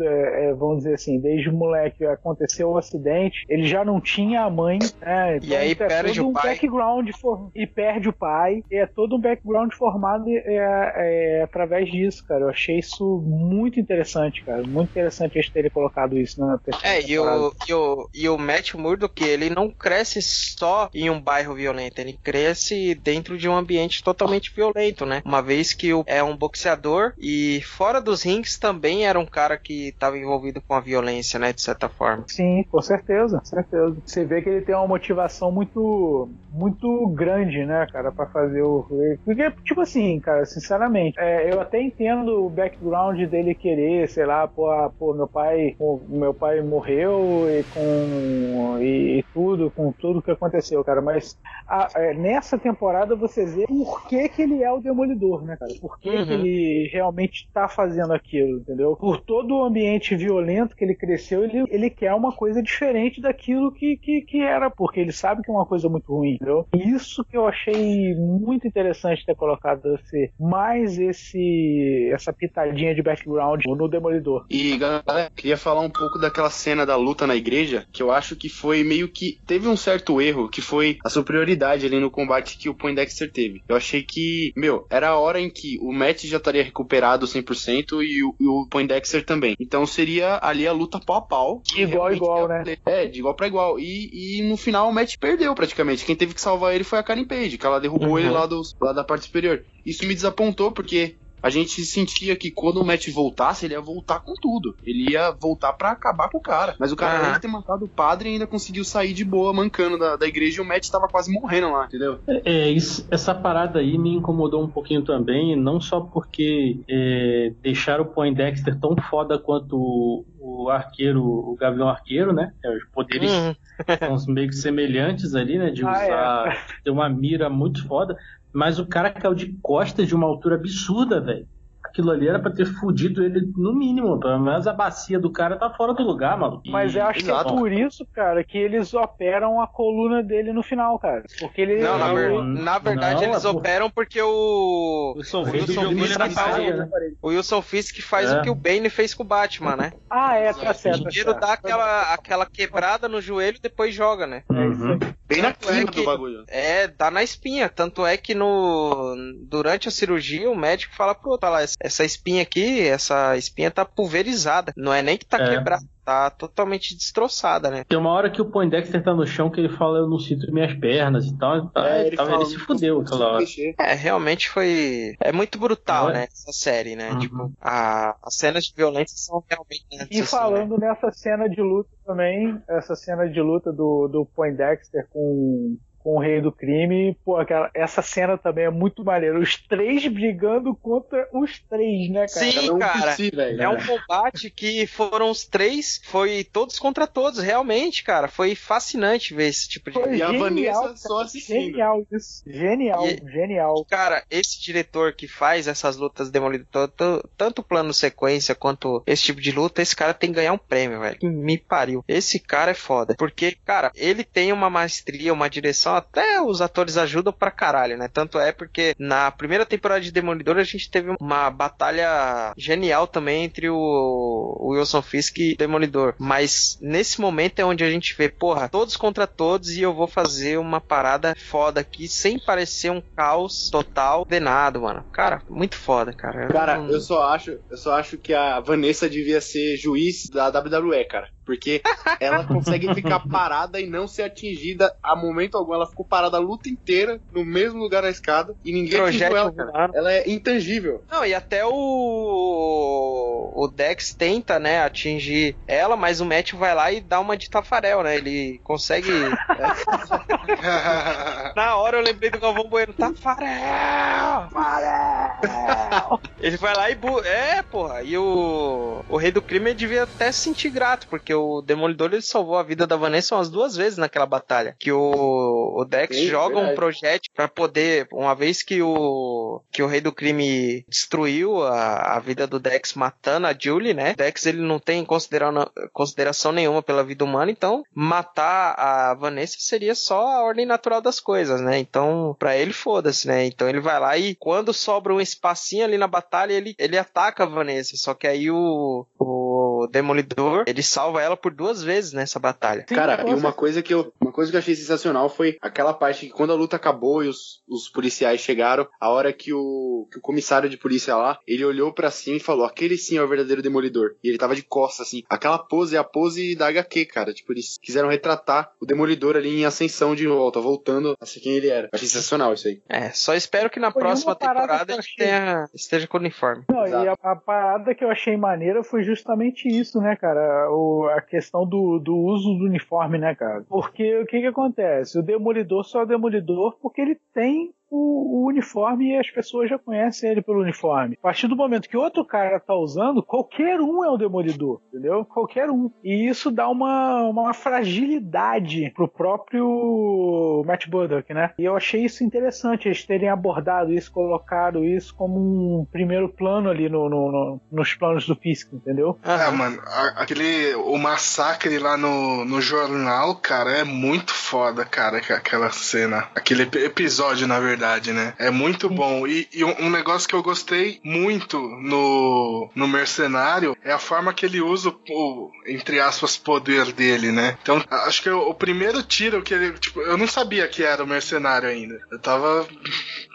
é, 0.00 0.46
é, 0.48 0.54
vamos 0.54 0.78
dizer 0.78 0.94
assim, 0.94 1.18
desde 1.20 1.50
moleque 1.50 2.04
aconteceu 2.04 2.70
o 2.70 2.78
acidente, 2.78 3.44
ele 3.48 3.64
já 3.64 3.84
não 3.84 4.00
tinha 4.00 4.42
a 4.42 4.50
mãe, 4.50 4.78
né? 5.00 5.38
E 5.42 5.54
aí 5.54 5.72
é 5.72 5.74
perde 5.74 6.14
todo 6.18 6.26
o 6.26 6.30
um 6.30 6.32
pai. 6.32 6.50
background 6.50 7.10
for- 7.20 7.50
e 7.54 7.66
perde 7.66 8.08
o 8.08 8.12
pai. 8.12 8.62
É 8.70 8.86
todo 8.86 9.16
um 9.16 9.20
background 9.20 9.72
formado 9.72 10.24
é, 10.28 10.92
é, 10.96 11.42
através 11.42 11.90
disso, 11.90 12.24
cara. 12.26 12.42
Eu 12.44 12.48
achei 12.50 12.78
isso 12.78 13.22
muito 13.26 13.78
interessante, 13.80 14.44
cara. 14.44 14.62
Muito 14.62 14.90
interessante 14.90 15.36
eles 15.36 15.50
terem 15.50 15.70
colocado 15.70 16.18
isso 16.18 16.40
na 16.40 16.58
terceira 16.58 16.96
É, 16.96 17.02
e 17.02 17.18
o, 17.18 17.52
e, 17.68 17.74
o, 17.74 18.08
e 18.14 18.28
o 18.28 18.38
Matt 18.38 18.74
Murdock, 18.74 19.22
ele 19.24 19.50
não 19.50 19.70
cresce 19.70 20.20
só 20.22 20.88
em 20.94 21.10
um 21.10 21.20
bairro 21.20 21.54
violento, 21.54 21.98
ele 22.00 22.18
cresce 22.22 22.94
dentro 22.94 23.36
de 23.38 23.48
um 23.48 23.54
ambiente 23.56 24.02
totalmente 24.02 24.54
violento, 24.54 25.04
né? 25.06 25.22
Uma 25.24 25.42
vez 25.42 25.72
que 25.72 25.92
o, 25.92 26.04
é 26.12 26.22
um 26.22 26.36
boxeador 26.36 27.12
e 27.18 27.60
fora 27.62 28.00
dos 28.00 28.22
rings 28.22 28.58
também 28.58 29.06
era 29.06 29.18
um 29.18 29.26
cara 29.26 29.58
que 29.58 29.88
estava 29.88 30.18
envolvido 30.18 30.62
com 30.62 30.74
a 30.74 30.80
violência, 30.80 31.38
né? 31.38 31.52
De 31.52 31.62
certa 31.62 31.88
forma. 31.88 32.24
Sim, 32.26 32.64
com 32.70 32.80
certeza, 32.80 33.40
certeza. 33.44 34.00
Você 34.06 34.24
vê 34.24 34.40
que 34.40 34.48
ele 34.48 34.62
tem 34.64 34.74
uma 34.74 34.86
motivação 34.88 35.52
muito, 35.52 36.30
muito 36.50 37.08
grande, 37.10 37.64
né, 37.66 37.86
cara, 37.92 38.10
pra 38.10 38.26
fazer 38.26 38.62
o. 38.62 38.86
Porque, 39.24 39.50
tipo 39.64 39.80
assim, 39.82 40.18
cara, 40.20 40.46
sinceramente, 40.46 41.18
é, 41.18 41.52
eu 41.52 41.60
até 41.60 41.82
entendo 41.82 42.46
o 42.46 42.48
background 42.50 43.20
dele 43.28 43.54
querer, 43.54 44.08
sei 44.08 44.24
lá, 44.24 44.48
pô, 44.48 44.70
ah, 44.70 44.90
pô 44.98 45.12
meu 45.14 45.28
pai, 45.28 45.74
o 45.78 46.06
meu 46.08 46.32
pai 46.32 46.62
morreu 46.62 47.50
e 47.50 47.64
com 47.64 48.78
e, 48.80 49.18
e 49.20 49.24
tudo, 49.34 49.70
com 49.70 49.92
tudo 49.92 50.22
que 50.22 50.30
aconteceu, 50.30 50.82
cara. 50.84 51.02
Mas 51.02 51.36
a- 51.68 51.88
é, 51.96 52.14
nessa 52.14 52.58
temporada 52.58 53.14
você 53.16 53.44
vê 53.44 53.66
por 53.66 54.06
que, 54.06 54.28
que 54.30 54.42
ele 54.42 54.62
é 54.62 54.72
o 54.72 54.80
demolidor, 54.80 55.44
né, 55.44 55.56
cara? 55.58 55.72
Por 55.80 55.98
que, 56.02 56.10
Uhum. 56.10 56.26
que 56.26 56.32
ele 56.32 56.88
realmente 56.92 57.48
tá 57.52 57.68
fazendo 57.68 58.12
aquilo, 58.12 58.58
entendeu? 58.58 58.96
Por 58.96 59.20
todo 59.20 59.56
o 59.56 59.64
ambiente 59.64 60.16
violento 60.16 60.76
que 60.76 60.84
ele 60.84 60.94
cresceu, 60.94 61.44
ele, 61.44 61.64
ele 61.70 61.88
quer 61.90 62.12
uma 62.14 62.32
coisa 62.32 62.62
diferente 62.62 63.20
daquilo 63.20 63.72
que, 63.72 63.96
que, 63.96 64.20
que 64.22 64.40
era, 64.40 64.70
porque 64.70 65.00
ele 65.00 65.12
sabe 65.12 65.42
que 65.42 65.50
é 65.50 65.54
uma 65.54 65.66
coisa 65.66 65.88
muito 65.88 66.12
ruim, 66.12 66.34
entendeu? 66.34 66.66
E 66.74 66.92
Isso 66.92 67.24
que 67.24 67.36
eu 67.36 67.46
achei 67.46 68.14
muito 68.14 68.66
interessante 68.66 69.24
ter 69.24 69.34
colocado 69.34 69.94
esse, 69.94 70.30
mais 70.38 70.98
esse 70.98 72.10
essa 72.12 72.32
pitadinha 72.32 72.94
de 72.94 73.02
background 73.02 73.62
no 73.66 73.88
Demolidor. 73.88 74.44
E 74.50 74.76
galera, 74.76 75.30
queria 75.34 75.56
falar 75.56 75.80
um 75.80 75.90
pouco 75.90 76.18
daquela 76.18 76.50
cena 76.50 76.84
da 76.84 76.96
luta 76.96 77.26
na 77.26 77.36
igreja, 77.36 77.86
que 77.92 78.02
eu 78.02 78.10
acho 78.10 78.36
que 78.36 78.48
foi 78.48 78.82
meio 78.82 79.08
que. 79.08 79.38
Teve 79.46 79.68
um 79.68 79.76
certo 79.76 80.20
erro, 80.20 80.48
que 80.48 80.60
foi 80.60 80.98
a 81.04 81.08
superioridade 81.08 81.86
ali 81.86 81.98
no 81.98 82.10
combate 82.10 82.58
que 82.58 82.68
o 82.68 82.74
Poindexter 82.74 83.30
teve. 83.30 83.62
Eu 83.68 83.76
achei 83.76 84.02
que, 84.02 84.52
meu, 84.56 84.86
era 84.90 85.08
a 85.08 85.18
hora 85.18 85.40
em 85.40 85.50
que 85.50 85.78
o 85.88 85.92
Matt 85.92 86.24
já 86.24 86.36
estaria 86.36 86.62
recuperado 86.62 87.26
100% 87.26 88.02
e 88.02 88.22
o, 88.24 88.34
e 88.40 88.46
o 88.46 88.66
Poindexter 88.70 89.24
também. 89.24 89.54
Então 89.60 89.86
seria 89.86 90.38
ali 90.42 90.66
a 90.66 90.72
luta 90.72 91.00
pau 91.00 91.16
a 91.16 91.22
pau. 91.22 91.62
Igual, 91.76 92.12
igual, 92.12 92.50
é- 92.52 92.64
né? 92.64 92.76
É, 92.86 93.06
de 93.06 93.18
igual 93.18 93.34
pra 93.34 93.46
igual. 93.46 93.78
E, 93.78 94.38
e 94.38 94.42
no 94.42 94.56
final 94.56 94.88
o 94.88 94.92
Matt 94.92 95.14
perdeu 95.18 95.54
praticamente. 95.54 96.04
Quem 96.04 96.16
teve 96.16 96.34
que 96.34 96.40
salvar 96.40 96.74
ele 96.74 96.84
foi 96.84 96.98
a 96.98 97.02
Karen 97.02 97.24
Page, 97.24 97.58
que 97.58 97.66
ela 97.66 97.80
derrubou 97.80 98.10
Uhum. 98.10 98.18
ele 98.18 98.30
lá, 98.30 98.46
do, 98.46 98.60
lá 98.80 98.92
da 98.92 99.04
parte 99.04 99.26
superior. 99.26 99.62
Isso 99.84 100.06
me 100.06 100.14
desapontou 100.14 100.70
porque 100.72 101.16
a 101.42 101.50
gente 101.50 101.84
sentia 101.84 102.36
que 102.36 102.50
quando 102.50 102.80
o 102.80 102.84
Matt 102.84 103.08
voltasse, 103.10 103.64
ele 103.66 103.74
ia 103.74 103.80
voltar 103.80 104.20
com 104.20 104.32
tudo. 104.40 104.76
Ele 104.82 105.10
ia 105.10 105.30
voltar 105.32 105.72
pra 105.72 105.90
acabar 105.90 106.28
com 106.28 106.38
o 106.38 106.42
cara. 106.42 106.76
Mas 106.78 106.92
o 106.92 106.96
cara, 106.96 107.12
Aham. 107.14 107.22
além 107.22 107.32
de 107.34 107.40
ter 107.40 107.48
matado 107.48 107.84
o 107.84 107.88
padre, 107.88 108.28
ainda 108.28 108.46
conseguiu 108.46 108.84
sair 108.84 109.12
de 109.12 109.24
boa, 109.24 109.52
mancando 109.52 109.98
da, 109.98 110.16
da 110.16 110.26
igreja 110.26 110.60
e 110.60 110.64
o 110.64 110.68
Matt 110.68 110.88
tava 110.88 111.08
quase 111.08 111.32
morrendo 111.32 111.72
lá, 111.72 111.86
entendeu? 111.86 112.20
É, 112.44 112.70
isso- 112.70 113.06
essa 113.10 113.34
parada 113.34 113.80
aí 113.80 113.98
me 113.98 114.14
incomodou 114.14 114.62
um 114.62 114.70
pouquinho 114.70 115.02
também, 115.02 115.56
não 115.56 115.80
só 115.80 116.00
porque 116.00 116.80
é, 116.88 117.52
deixaram 117.60 118.04
o 118.04 118.12
Poindexter 118.12 118.78
tão 118.78 118.94
foda 119.10 119.38
quanto 119.38 119.76
o, 119.76 120.24
o 120.38 120.68
arqueiro, 120.70 121.22
o 121.24 121.56
Gavião 121.56 121.88
Arqueiro, 121.88 122.32
né? 122.32 122.52
É, 122.64 122.76
Os 122.76 122.84
poderes 122.92 123.30
Uhum. 123.32 124.18
são 124.18 124.34
meio 124.34 124.48
que 124.48 124.54
semelhantes 124.54 125.34
ali, 125.34 125.58
né? 125.58 125.70
De 125.70 125.84
Ah, 125.84 125.90
usar, 125.90 126.66
ter 126.84 126.90
uma 126.90 127.08
mira 127.08 127.50
muito 127.50 127.86
foda, 127.88 128.16
mas 128.52 128.78
o 128.78 128.86
cara 128.86 129.10
caiu 129.10 129.34
de 129.34 129.58
costas 129.62 130.06
de 130.06 130.14
uma 130.14 130.26
altura 130.26 130.56
absurda, 130.56 131.20
velho. 131.20 131.48
Aquilo 131.92 132.10
ali 132.10 132.26
era 132.26 132.38
pra 132.40 132.50
ter 132.50 132.64
fudido 132.64 133.22
ele 133.22 133.52
no 133.56 133.74
mínimo, 133.74 134.18
pelo 134.18 134.40
menos 134.40 134.66
a 134.66 134.72
bacia 134.72 135.20
do 135.20 135.30
cara 135.30 135.58
tá 135.58 135.68
fora 135.70 135.92
do 135.92 136.02
lugar, 136.02 136.38
maluco. 136.38 136.62
Mas 136.66 136.94
eu 136.96 137.04
acho 137.04 137.20
Exato. 137.20 137.48
que 137.50 137.54
é 137.54 137.56
por 137.58 137.70
isso, 137.72 138.06
cara, 138.14 138.42
que 138.42 138.56
eles 138.56 138.94
operam 138.94 139.60
a 139.60 139.66
coluna 139.66 140.22
dele 140.22 140.52
no 140.54 140.62
final, 140.62 140.98
cara. 140.98 141.22
Porque 141.38 141.60
ele. 141.60 141.82
Não, 141.82 141.98
na, 141.98 142.12
ver- 142.14 142.42
na 142.42 142.78
verdade 142.78 143.26
não, 143.26 143.32
eles 143.32 143.44
é 143.44 143.50
por- 143.50 143.58
operam 143.58 143.90
porque 143.90 144.20
o. 144.22 145.12
O 145.14 145.18
Wilson 145.18 145.42
O 145.42 145.50
Wilson 145.50 145.72
jogou 145.72 145.90
ele 145.92 146.06
Fisk 146.06 146.18
faz 146.18 146.34
parede. 146.34 146.72
o- 146.72 146.76
né? 146.78 146.88
O 147.20 147.28
Wilson 147.28 147.62
Fisk 147.62 148.00
faz 148.00 148.32
É. 148.32 148.38
o 148.38 148.42
que 148.42 148.50
o 148.50 148.54
Bane 148.54 148.88
fez 148.88 149.12
com 149.12 149.22
o 149.22 149.26
Batman, 149.26 149.76
né? 149.76 149.92
Ah, 150.08 150.36
é, 150.36 150.52
tá 150.52 150.72
certo. 150.72 151.02
tá 151.02 151.04
Primeiro 151.10 151.30
certo. 151.30 151.40
dá 151.40 151.52
aquela, 151.52 152.14
aquela 152.14 152.46
quebrada 152.46 153.06
no 153.08 153.20
joelho 153.20 153.58
e 153.58 153.62
depois 153.62 153.94
joga, 153.94 154.26
né? 154.26 154.42
É 154.50 154.66
isso 154.68 154.82
Uhum. 154.82 154.92
aí. 154.92 154.98
Bem 155.28 155.42
na 155.42 155.52
Tanto 155.52 155.70
é 155.70 155.78
quina 155.78 155.90
que- 155.90 156.00
do 156.00 156.06
bagulho. 156.06 156.44
É, 156.48 156.88
dá 156.88 157.10
na 157.10 157.22
espinha. 157.22 157.68
Tanto 157.68 158.04
é 158.06 158.16
que 158.16 158.34
no 158.34 159.14
durante 159.48 159.88
a 159.88 159.90
cirurgia 159.90 160.50
o 160.50 160.56
médico 160.56 160.94
fala 160.94 161.14
pro 161.14 161.30
outro, 161.30 161.48
olha 161.48 161.58
lá, 161.58 161.64
essa- 161.82 162.04
espinha 162.04 162.42
aqui, 162.42 162.80
essa 162.86 163.36
espinha 163.36 163.70
tá 163.70 163.84
pulverizada. 163.84 164.72
Não 164.76 164.92
é 164.92 165.02
nem 165.02 165.16
que 165.18 165.24
tá 165.26 165.38
É. 165.38 165.50
quebrada, 165.56 165.82
tá 166.04 166.30
totalmente 166.30 166.96
destroçada, 166.96 167.70
né? 167.70 167.84
Tem 167.88 167.98
uma 167.98 168.10
hora 168.10 168.28
que 168.30 168.40
o 168.42 168.44
Poindexter 168.50 169.02
tá 169.02 169.14
no 169.14 169.26
chão 169.26 169.48
que 169.50 169.60
ele 169.60 169.68
fala, 169.68 169.98
eu 169.98 170.08
não 170.08 170.18
sinto 170.18 170.52
minhas 170.52 170.74
pernas 170.78 171.26
e 171.26 171.36
tal. 171.38 171.70
É, 171.76 171.98
ele, 172.00 172.08
ele 172.08 172.16
tava- 172.16 172.30
fala, 172.30 172.42
ele 172.42 172.50
se 172.50 172.58
"Não 172.58 172.64
fudeu 172.66 173.00
aquela 173.00 173.26
hora. 173.28 173.38
mexer." 173.38 173.74
É, 173.78 173.94
realmente 173.94 174.48
foi. 174.50 175.14
É 175.20 175.30
muito 175.32 175.58
brutal, 175.58 176.10
É. 176.10 176.12
né? 176.12 176.22
Essa 176.32 176.52
série, 176.52 176.96
né? 176.96 177.12
Uhum. 177.12 177.18
Tipo, 177.20 177.52
a, 177.60 178.16
as 178.22 178.34
cenas 178.34 178.64
de 178.64 178.74
violência 178.74 179.16
são 179.16 179.42
realmente. 179.48 179.84
E 179.92 179.96
assim, 180.02 180.20
né? 180.20 180.26
falando 180.26 180.78
nessa 180.78 181.10
cena 181.12 181.48
de 181.48 181.60
luta 181.60 181.90
também, 182.04 182.60
essa 182.68 182.96
cena 182.96 183.28
de 183.28 183.40
luta 183.40 183.72
do, 183.72 184.08
do 184.08 184.26
Poindexter 184.26 185.06
com, 185.10 185.76
com 186.02 186.16
o 186.16 186.20
Rei 186.20 186.40
do 186.40 186.50
Crime, 186.52 187.16
pô, 187.24 187.36
aquela, 187.36 187.70
essa 187.74 188.02
cena 188.02 188.36
também 188.36 188.64
é 188.64 188.70
muito 188.70 189.04
maneira. 189.04 189.38
Os 189.38 189.56
três 189.56 190.06
brigando 190.06 190.74
contra 190.74 191.28
os 191.32 191.60
três, 191.68 192.10
né, 192.10 192.26
cara? 192.26 192.50
Sim, 192.50 192.70
um 192.70 192.78
cara. 192.78 193.12
si, 193.12 193.30
velho. 193.30 193.62
É 193.62 193.68
um 193.68 193.76
combate 193.84 194.50
que 194.50 194.86
foram 194.86 195.30
os 195.30 195.44
três, 195.44 196.00
foi 196.04 196.44
todos 196.44 196.78
contra 196.78 197.06
todos, 197.06 197.40
realmente, 197.40 198.02
cara. 198.04 198.28
Foi 198.28 198.54
fascinante 198.54 199.34
ver 199.34 199.48
esse 199.48 199.68
tipo 199.68 199.90
de. 199.90 199.98
Foi 200.00 200.16
E 200.16 200.22
a 200.22 200.26
genial, 200.28 200.38
Vanessa 200.44 200.80
cara. 200.82 200.96
só 200.96 201.20
assistindo. 201.22 201.60
Genial 201.66 202.06
isso. 202.12 202.42
Genial, 202.46 203.06
E- 203.08 203.22
genial. 203.30 203.84
Cara, 203.88 204.24
esse 204.30 204.60
diretor 204.60 205.12
que 205.12 205.28
faz 205.28 205.68
essas 205.68 205.96
lutas 205.96 206.30
demolidas, 206.30 206.66
tanto, 206.70 207.28
tanto 207.36 207.62
plano 207.62 207.92
sequência 207.92 208.54
quanto 208.54 209.02
esse 209.06 209.22
tipo 209.24 209.40
de 209.40 209.52
luta, 209.52 209.82
esse 209.82 209.94
cara 209.94 210.14
tem 210.14 210.30
que 210.30 210.36
ganhar 210.36 210.52
um 210.52 210.58
prêmio, 210.58 211.00
velho. 211.00 211.18
Que 211.18 211.28
Me 211.28 211.58
pariu. 211.58 212.04
Esse 212.08 212.38
cara 212.38 212.70
é 212.70 212.74
foda. 212.74 213.14
Porque, 213.18 213.56
cara, 213.64 213.90
ele 213.94 214.24
tem 214.24 214.52
uma 214.52 214.68
maestria, 214.70 215.32
uma 215.32 215.48
direção 215.48 215.91
atuação, 215.98 216.12
até 216.12 216.40
os 216.42 216.60
atores 216.60 216.96
ajudam 216.96 217.32
pra 217.32 217.50
caralho, 217.50 217.96
né? 217.96 218.08
Tanto 218.12 218.38
é 218.38 218.52
porque 218.52 218.94
na 218.98 219.30
primeira 219.30 219.64
temporada 219.66 220.00
de 220.00 220.12
Demolidor 220.12 220.56
a 220.58 220.64
gente 220.64 220.90
teve 220.90 221.14
uma 221.20 221.50
batalha 221.50 222.52
genial 222.56 223.06
também 223.06 223.44
entre 223.44 223.68
o, 223.70 223.76
o 223.76 224.70
Wilson 224.72 225.02
Fisk 225.02 225.38
e 225.38 225.52
o 225.54 225.56
Demolidor. 225.56 226.14
Mas 226.18 226.78
nesse 226.80 227.20
momento 227.20 227.58
é 227.58 227.64
onde 227.64 227.84
a 227.84 227.90
gente 227.90 228.14
vê, 228.16 228.28
porra, 228.28 228.68
todos 228.68 228.96
contra 228.96 229.26
todos 229.26 229.70
e 229.70 229.82
eu 229.82 229.94
vou 229.94 230.06
fazer 230.06 230.58
uma 230.58 230.80
parada 230.80 231.34
foda 231.36 231.80
aqui 231.80 232.08
sem 232.08 232.38
parecer 232.38 232.90
um 232.90 233.00
caos 233.00 233.70
total 233.70 234.24
denado, 234.24 234.82
mano. 234.82 235.04
Cara, 235.12 235.42
muito 235.48 235.76
foda, 235.76 236.12
cara. 236.12 236.48
Cara, 236.48 236.78
não- 236.78 236.90
eu 236.90 237.00
só 237.00 237.22
acho, 237.24 237.58
eu 237.70 237.76
só 237.76 237.94
acho 237.98 238.18
que 238.18 238.34
a 238.34 238.60
Vanessa 238.60 239.08
devia 239.08 239.40
ser 239.40 239.76
juiz 239.76 240.28
da 240.28 240.48
WWE, 240.50 241.04
cara. 241.04 241.28
Porque 241.52 241.82
ela 242.18 242.44
consegue 242.48 242.94
ficar 242.94 243.20
parada 243.20 243.78
e 243.78 243.86
não 243.86 244.08
ser 244.08 244.22
atingida 244.22 244.94
a 245.02 245.14
momento 245.14 245.58
algum. 245.58 245.74
Ela 245.74 245.86
ficou 245.86 246.04
parada 246.04 246.38
a 246.38 246.40
luta 246.40 246.70
inteira 246.70 247.20
no 247.30 247.44
mesmo 247.44 247.78
lugar 247.78 248.02
na 248.02 248.08
escada 248.08 248.54
e 248.64 248.72
ninguém 248.72 248.98
atingiu 248.98 249.36
ela, 249.36 249.52
cara. 249.52 249.90
Ela 249.92 250.12
é 250.12 250.30
intangível. 250.30 251.04
Não, 251.10 251.26
e 251.26 251.34
até 251.34 251.62
o 251.66 253.52
o 253.54 253.68
Dex 253.68 254.14
tenta, 254.14 254.58
né, 254.58 254.82
atingir 254.82 255.54
ela, 255.66 255.94
mas 255.94 256.20
o 256.20 256.24
Matt 256.24 256.54
vai 256.54 256.74
lá 256.74 256.90
e 256.90 257.00
dá 257.00 257.20
uma 257.20 257.36
de 257.36 257.50
Tafarel, 257.50 258.02
né? 258.02 258.16
Ele 258.16 258.60
consegue. 258.64 259.10
Na 261.54 261.76
hora 261.76 261.98
eu 261.98 262.02
lembrei 262.02 262.30
do 262.30 262.40
Galvão 262.40 262.68
Bueno, 262.68 262.94
Tafarel! 262.94 264.48
Tafarel! 264.50 266.20
Ele 266.40 266.56
vai 266.56 266.74
lá 266.74 266.90
e. 266.90 266.94
Bu... 266.94 267.20
É, 267.20 267.62
porra. 267.62 268.02
E 268.02 268.16
o. 268.16 269.04
O 269.08 269.16
Rei 269.16 269.30
do 269.30 269.42
Crime 269.42 269.74
devia 269.74 270.04
até 270.04 270.32
se 270.32 270.40
sentir 270.40 270.70
grato, 270.70 271.06
porque 271.08 271.34
o 271.34 271.41
Demolidor 271.62 272.12
ele 272.12 272.22
salvou 272.22 272.56
a 272.56 272.62
vida 272.62 272.86
da 272.86 272.96
Vanessa 272.96 273.34
umas 273.34 273.50
duas 273.50 273.74
vezes 273.76 273.98
naquela 273.98 274.26
batalha. 274.26 274.76
Que 274.78 274.92
o, 274.92 275.74
o 275.76 275.84
Dex 275.84 276.16
Sim, 276.16 276.26
joga 276.26 276.56
um 276.56 276.60
verdade. 276.60 276.76
projétil 276.76 277.32
pra 277.34 277.48
poder. 277.48 278.06
Uma 278.12 278.34
vez 278.34 278.62
que 278.62 278.82
o. 278.82 279.60
Que 279.70 279.82
o 279.82 279.86
Rei 279.86 280.00
do 280.00 280.12
Crime 280.12 280.84
destruiu 280.88 281.62
a, 281.62 282.16
a 282.16 282.20
vida 282.20 282.46
do 282.46 282.58
Dex 282.58 282.94
matando 282.94 283.46
a 283.46 283.54
Julie, 283.58 283.94
né? 283.94 284.14
Dex 284.14 284.46
ele 284.46 284.60
não 284.62 284.78
tem 284.78 285.04
considera- 285.04 285.70
consideração 285.92 286.52
nenhuma 286.52 286.82
pela 286.82 287.02
vida 287.04 287.24
humana, 287.24 287.50
então 287.50 287.82
matar 287.94 288.74
a 288.78 289.14
Vanessa 289.14 289.56
seria 289.58 289.94
só 289.94 290.26
a 290.26 290.42
ordem 290.42 290.66
natural 290.66 291.00
das 291.00 291.20
coisas, 291.20 291.60
né? 291.60 291.78
Então, 291.78 292.36
pra 292.38 292.56
ele, 292.56 292.72
foda-se, 292.72 293.26
né? 293.26 293.44
Então 293.46 293.68
ele 293.68 293.80
vai 293.80 293.98
lá 293.98 294.16
e 294.16 294.34
quando 294.34 294.72
sobra 294.72 295.12
um 295.14 295.20
espacinho 295.20 295.84
ali 295.84 295.96
na 295.98 296.06
batalha, 296.06 296.52
ele, 296.52 296.74
ele 296.78 296.98
ataca 296.98 297.42
a 297.44 297.46
Vanessa. 297.46 297.96
Só 297.96 298.14
que 298.14 298.26
aí 298.26 298.50
o, 298.50 299.06
o 299.18 299.71
Demolidor, 299.88 300.64
ele 300.66 300.82
salva 300.82 301.22
ela 301.22 301.36
por 301.36 301.52
duas 301.52 301.82
vezes 301.82 302.12
nessa 302.12 302.38
batalha. 302.38 302.84
Sim, 302.88 302.94
Cara, 302.94 303.24
e 303.28 303.34
uma 303.34 303.52
coisa 303.52 303.82
que 303.82 303.92
eu, 303.92 304.12
uma 304.20 304.32
coisa 304.32 304.50
que 304.50 304.56
eu 304.56 304.60
achei 304.60 304.74
sensacional 304.74 305.28
foi 305.28 305.56
aquela 305.60 305.92
parte 305.94 306.26
que 306.26 306.32
quando 306.32 306.52
a 306.52 306.56
luta 306.56 306.76
acabou 306.76 307.22
e 307.24 307.28
os, 307.28 307.62
os 307.68 307.88
policiais 307.88 308.40
chegaram, 308.40 308.86
a 309.00 309.08
hora 309.10 309.32
que 309.32 309.52
o, 309.52 310.08
que 310.10 310.18
o 310.18 310.22
comissário 310.22 310.68
de 310.68 310.76
polícia 310.76 311.16
lá, 311.16 311.38
ele 311.46 311.64
olhou 311.64 311.92
pra 311.92 312.10
cima 312.10 312.36
e 312.36 312.40
falou: 312.40 312.64
"Aquele 312.64 312.96
sim 312.96 313.16
é 313.16 313.22
o 313.22 313.28
verdadeiro 313.28 313.62
demolidor". 313.62 314.14
E 314.22 314.28
ele 314.28 314.38
tava 314.38 314.54
de 314.54 314.62
costas 314.62 315.06
assim. 315.06 315.22
Aquela 315.28 315.58
pose 315.58 315.96
é 315.96 315.98
a 315.98 316.04
pose 316.04 316.54
da 316.56 316.68
HQ, 316.68 317.06
cara. 317.06 317.32
Tipo, 317.32 317.52
eles 317.52 317.78
quiseram 317.80 318.08
retratar 318.08 318.70
o 318.80 318.86
demolidor 318.86 319.36
ali 319.36 319.60
em 319.60 319.64
ascensão 319.64 320.14
de 320.14 320.26
volta, 320.26 320.60
voltando 320.60 321.16
a 321.20 321.26
ser 321.26 321.40
quem 321.40 321.52
ele 321.56 321.68
era. 321.68 321.88
Achei 321.92 322.08
sensacional 322.08 322.52
isso 322.54 322.68
aí. 322.68 322.80
É, 322.88 323.10
só 323.10 323.34
espero 323.34 323.70
que 323.70 323.80
na 323.80 323.90
Foi 323.92 324.02
próxima 324.02 324.34
temporada 324.34 324.92
gente 324.94 324.98
achei. 324.98 325.26
tenha, 325.26 325.68
esteja 325.74 326.06
com 326.06 326.18
uniforme. 326.18 326.64
Não, 326.70 326.84
Exato. 326.84 327.04
e 327.04 327.08
a, 327.08 327.32
a 327.32 327.36
parada 327.36 327.94
que 327.94 328.04
eu 328.04 328.10
achei 328.10 328.36
maneira 328.36 328.82
foi 328.84 329.02
justamente 329.02 329.68
isso, 329.78 330.00
né, 330.00 330.16
cara? 330.16 330.70
O, 330.70 331.08
a 331.08 331.20
questão 331.20 331.66
do, 331.66 331.98
do 331.98 332.16
uso 332.16 332.54
do 332.54 332.64
uniforme, 332.64 333.18
né, 333.18 333.34
cara? 333.34 333.64
Porque 333.68 334.18
o 334.20 334.26
que 334.26 334.40
que 334.40 334.46
acontece? 334.46 335.18
O 335.18 335.22
Demolidor 335.22 335.84
só 335.84 336.00
é 336.00 336.02
o 336.04 336.06
Demolidor 336.06 336.76
porque 336.80 337.00
ele 337.00 337.18
tem 337.34 337.74
o, 337.92 338.44
o 338.44 338.48
uniforme 338.48 339.10
e 339.12 339.18
as 339.18 339.30
pessoas 339.30 339.68
já 339.68 339.78
conhecem 339.78 340.30
ele 340.30 340.42
pelo 340.42 340.60
uniforme. 340.62 341.16
A 341.20 341.22
partir 341.22 341.46
do 341.46 341.54
momento 341.56 341.88
que 341.88 341.96
outro 341.96 342.24
cara 342.24 342.58
tá 342.58 342.74
usando, 342.74 343.22
qualquer 343.22 343.80
um 343.80 344.02
é 344.04 344.10
o 344.10 344.16
Demolidor, 344.16 344.80
entendeu? 344.88 345.24
Qualquer 345.24 345.70
um. 345.70 345.90
E 346.02 346.28
isso 346.28 346.50
dá 346.50 346.68
uma, 346.68 347.22
uma 347.24 347.52
fragilidade 347.54 348.90
pro 348.94 349.08
próprio 349.08 350.62
Matt 350.66 350.86
Murdock, 350.88 351.32
né? 351.32 351.50
E 351.58 351.64
eu 351.64 351.76
achei 351.76 352.04
isso 352.04 352.24
interessante, 352.24 352.88
eles 352.88 353.04
terem 353.04 353.28
abordado 353.28 353.92
isso, 353.92 354.10
colocado 354.12 354.84
isso 354.84 355.14
como 355.14 355.80
um 355.80 355.84
primeiro 355.84 356.28
plano 356.28 356.70
ali 356.70 356.88
no, 356.88 357.08
no- 357.08 357.30
no- 357.32 357.60
nos 357.70 357.94
planos 357.94 358.26
do 358.26 358.36
Fisk, 358.36 358.72
entendeu? 358.72 359.18
É, 359.22 359.50
mano, 359.50 359.80
a- 359.84 360.22
aquele. 360.22 360.74
O 360.76 360.96
massacre 360.98 361.78
lá 361.78 361.96
no, 361.96 362.44
no 362.44 362.60
jornal, 362.60 363.36
cara, 363.36 363.70
é 363.72 363.84
muito 363.84 364.32
foda, 364.32 364.84
cara, 364.84 365.20
que- 365.20 365.32
aquela 365.32 365.70
cena. 365.70 366.28
Aquele 366.34 366.62
ep- 366.64 366.76
episódio, 366.76 367.46
na 367.46 367.58
verdade, 367.60 367.81
né? 368.12 368.34
É 368.38 368.50
muito 368.50 368.88
bom. 368.88 369.26
E, 369.26 369.48
e 369.52 369.64
um, 369.64 369.90
negócio 369.90 370.28
que 370.28 370.34
eu 370.34 370.42
gostei 370.42 371.00
muito 371.02 371.58
no, 371.58 372.70
no 372.74 372.88
Mercenário 372.88 373.76
é 373.84 373.92
a 373.92 373.98
forma 373.98 374.32
que 374.32 374.46
ele 374.46 374.60
usa 374.60 374.94
o, 375.10 375.50
entre 375.66 376.00
aspas, 376.00 376.36
poder 376.36 376.92
dele, 376.92 377.32
né? 377.32 377.58
Então, 377.62 377.82
acho 377.90 378.22
que 378.22 378.30
o, 378.30 378.48
o 378.50 378.54
primeiro 378.54 379.02
tiro 379.02 379.42
que 379.42 379.52
ele. 379.52 379.72
Tipo, 379.78 380.00
eu 380.00 380.16
não 380.16 380.26
sabia 380.26 380.68
que 380.68 380.82
era 380.82 381.02
o 381.02 381.06
mercenário 381.06 381.68
ainda. 381.68 382.00
Eu 382.10 382.18
tava. 382.18 382.66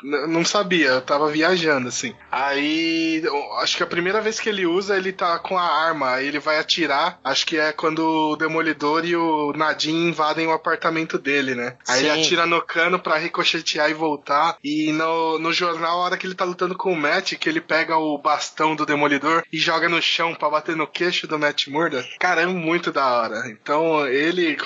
Não 0.03 0.45
sabia, 0.45 0.87
eu 0.89 1.01
tava 1.01 1.29
viajando, 1.29 1.87
assim. 1.87 2.13
Aí, 2.31 3.23
acho 3.59 3.77
que 3.77 3.83
a 3.83 3.87
primeira 3.87 4.21
vez 4.21 4.39
que 4.39 4.49
ele 4.49 4.65
usa, 4.65 4.95
ele 4.95 5.11
tá 5.11 5.39
com 5.39 5.57
a 5.57 5.63
arma, 5.63 6.11
aí 6.11 6.27
ele 6.27 6.39
vai 6.39 6.59
atirar. 6.59 7.19
Acho 7.23 7.45
que 7.45 7.57
é 7.57 7.71
quando 7.71 7.99
o 7.99 8.35
Demolidor 8.35 9.05
e 9.05 9.15
o 9.15 9.53
Nadine 9.53 10.09
invadem 10.09 10.47
o 10.47 10.51
apartamento 10.51 11.17
dele, 11.17 11.55
né? 11.55 11.77
Aí 11.87 12.05
ele 12.05 12.13
Sim. 12.13 12.21
atira 12.21 12.45
no 12.45 12.61
cano 12.61 12.99
pra 12.99 13.17
ricochetear 13.17 13.89
e 13.89 13.93
voltar. 13.93 14.57
E 14.63 14.91
no, 14.91 15.39
no 15.39 15.51
jornal, 15.51 15.99
a 15.99 16.03
hora 16.05 16.17
que 16.17 16.27
ele 16.27 16.35
tá 16.35 16.45
lutando 16.45 16.75
com 16.75 16.91
o 16.91 16.95
Matt, 16.95 17.33
que 17.33 17.49
ele 17.49 17.61
pega 17.61 17.97
o 17.97 18.17
bastão 18.17 18.75
do 18.75 18.85
Demolidor 18.85 19.43
e 19.51 19.57
joga 19.57 19.89
no 19.89 20.01
chão 20.01 20.35
pra 20.35 20.49
bater 20.49 20.75
no 20.75 20.87
queixo 20.87 21.27
do 21.27 21.39
Matt 21.39 21.67
Murdock. 21.67 22.17
Cara, 22.19 22.41
é 22.41 22.45
muito 22.45 22.91
da 22.91 23.05
hora. 23.05 23.47
Então, 23.49 24.07
ele, 24.07 24.57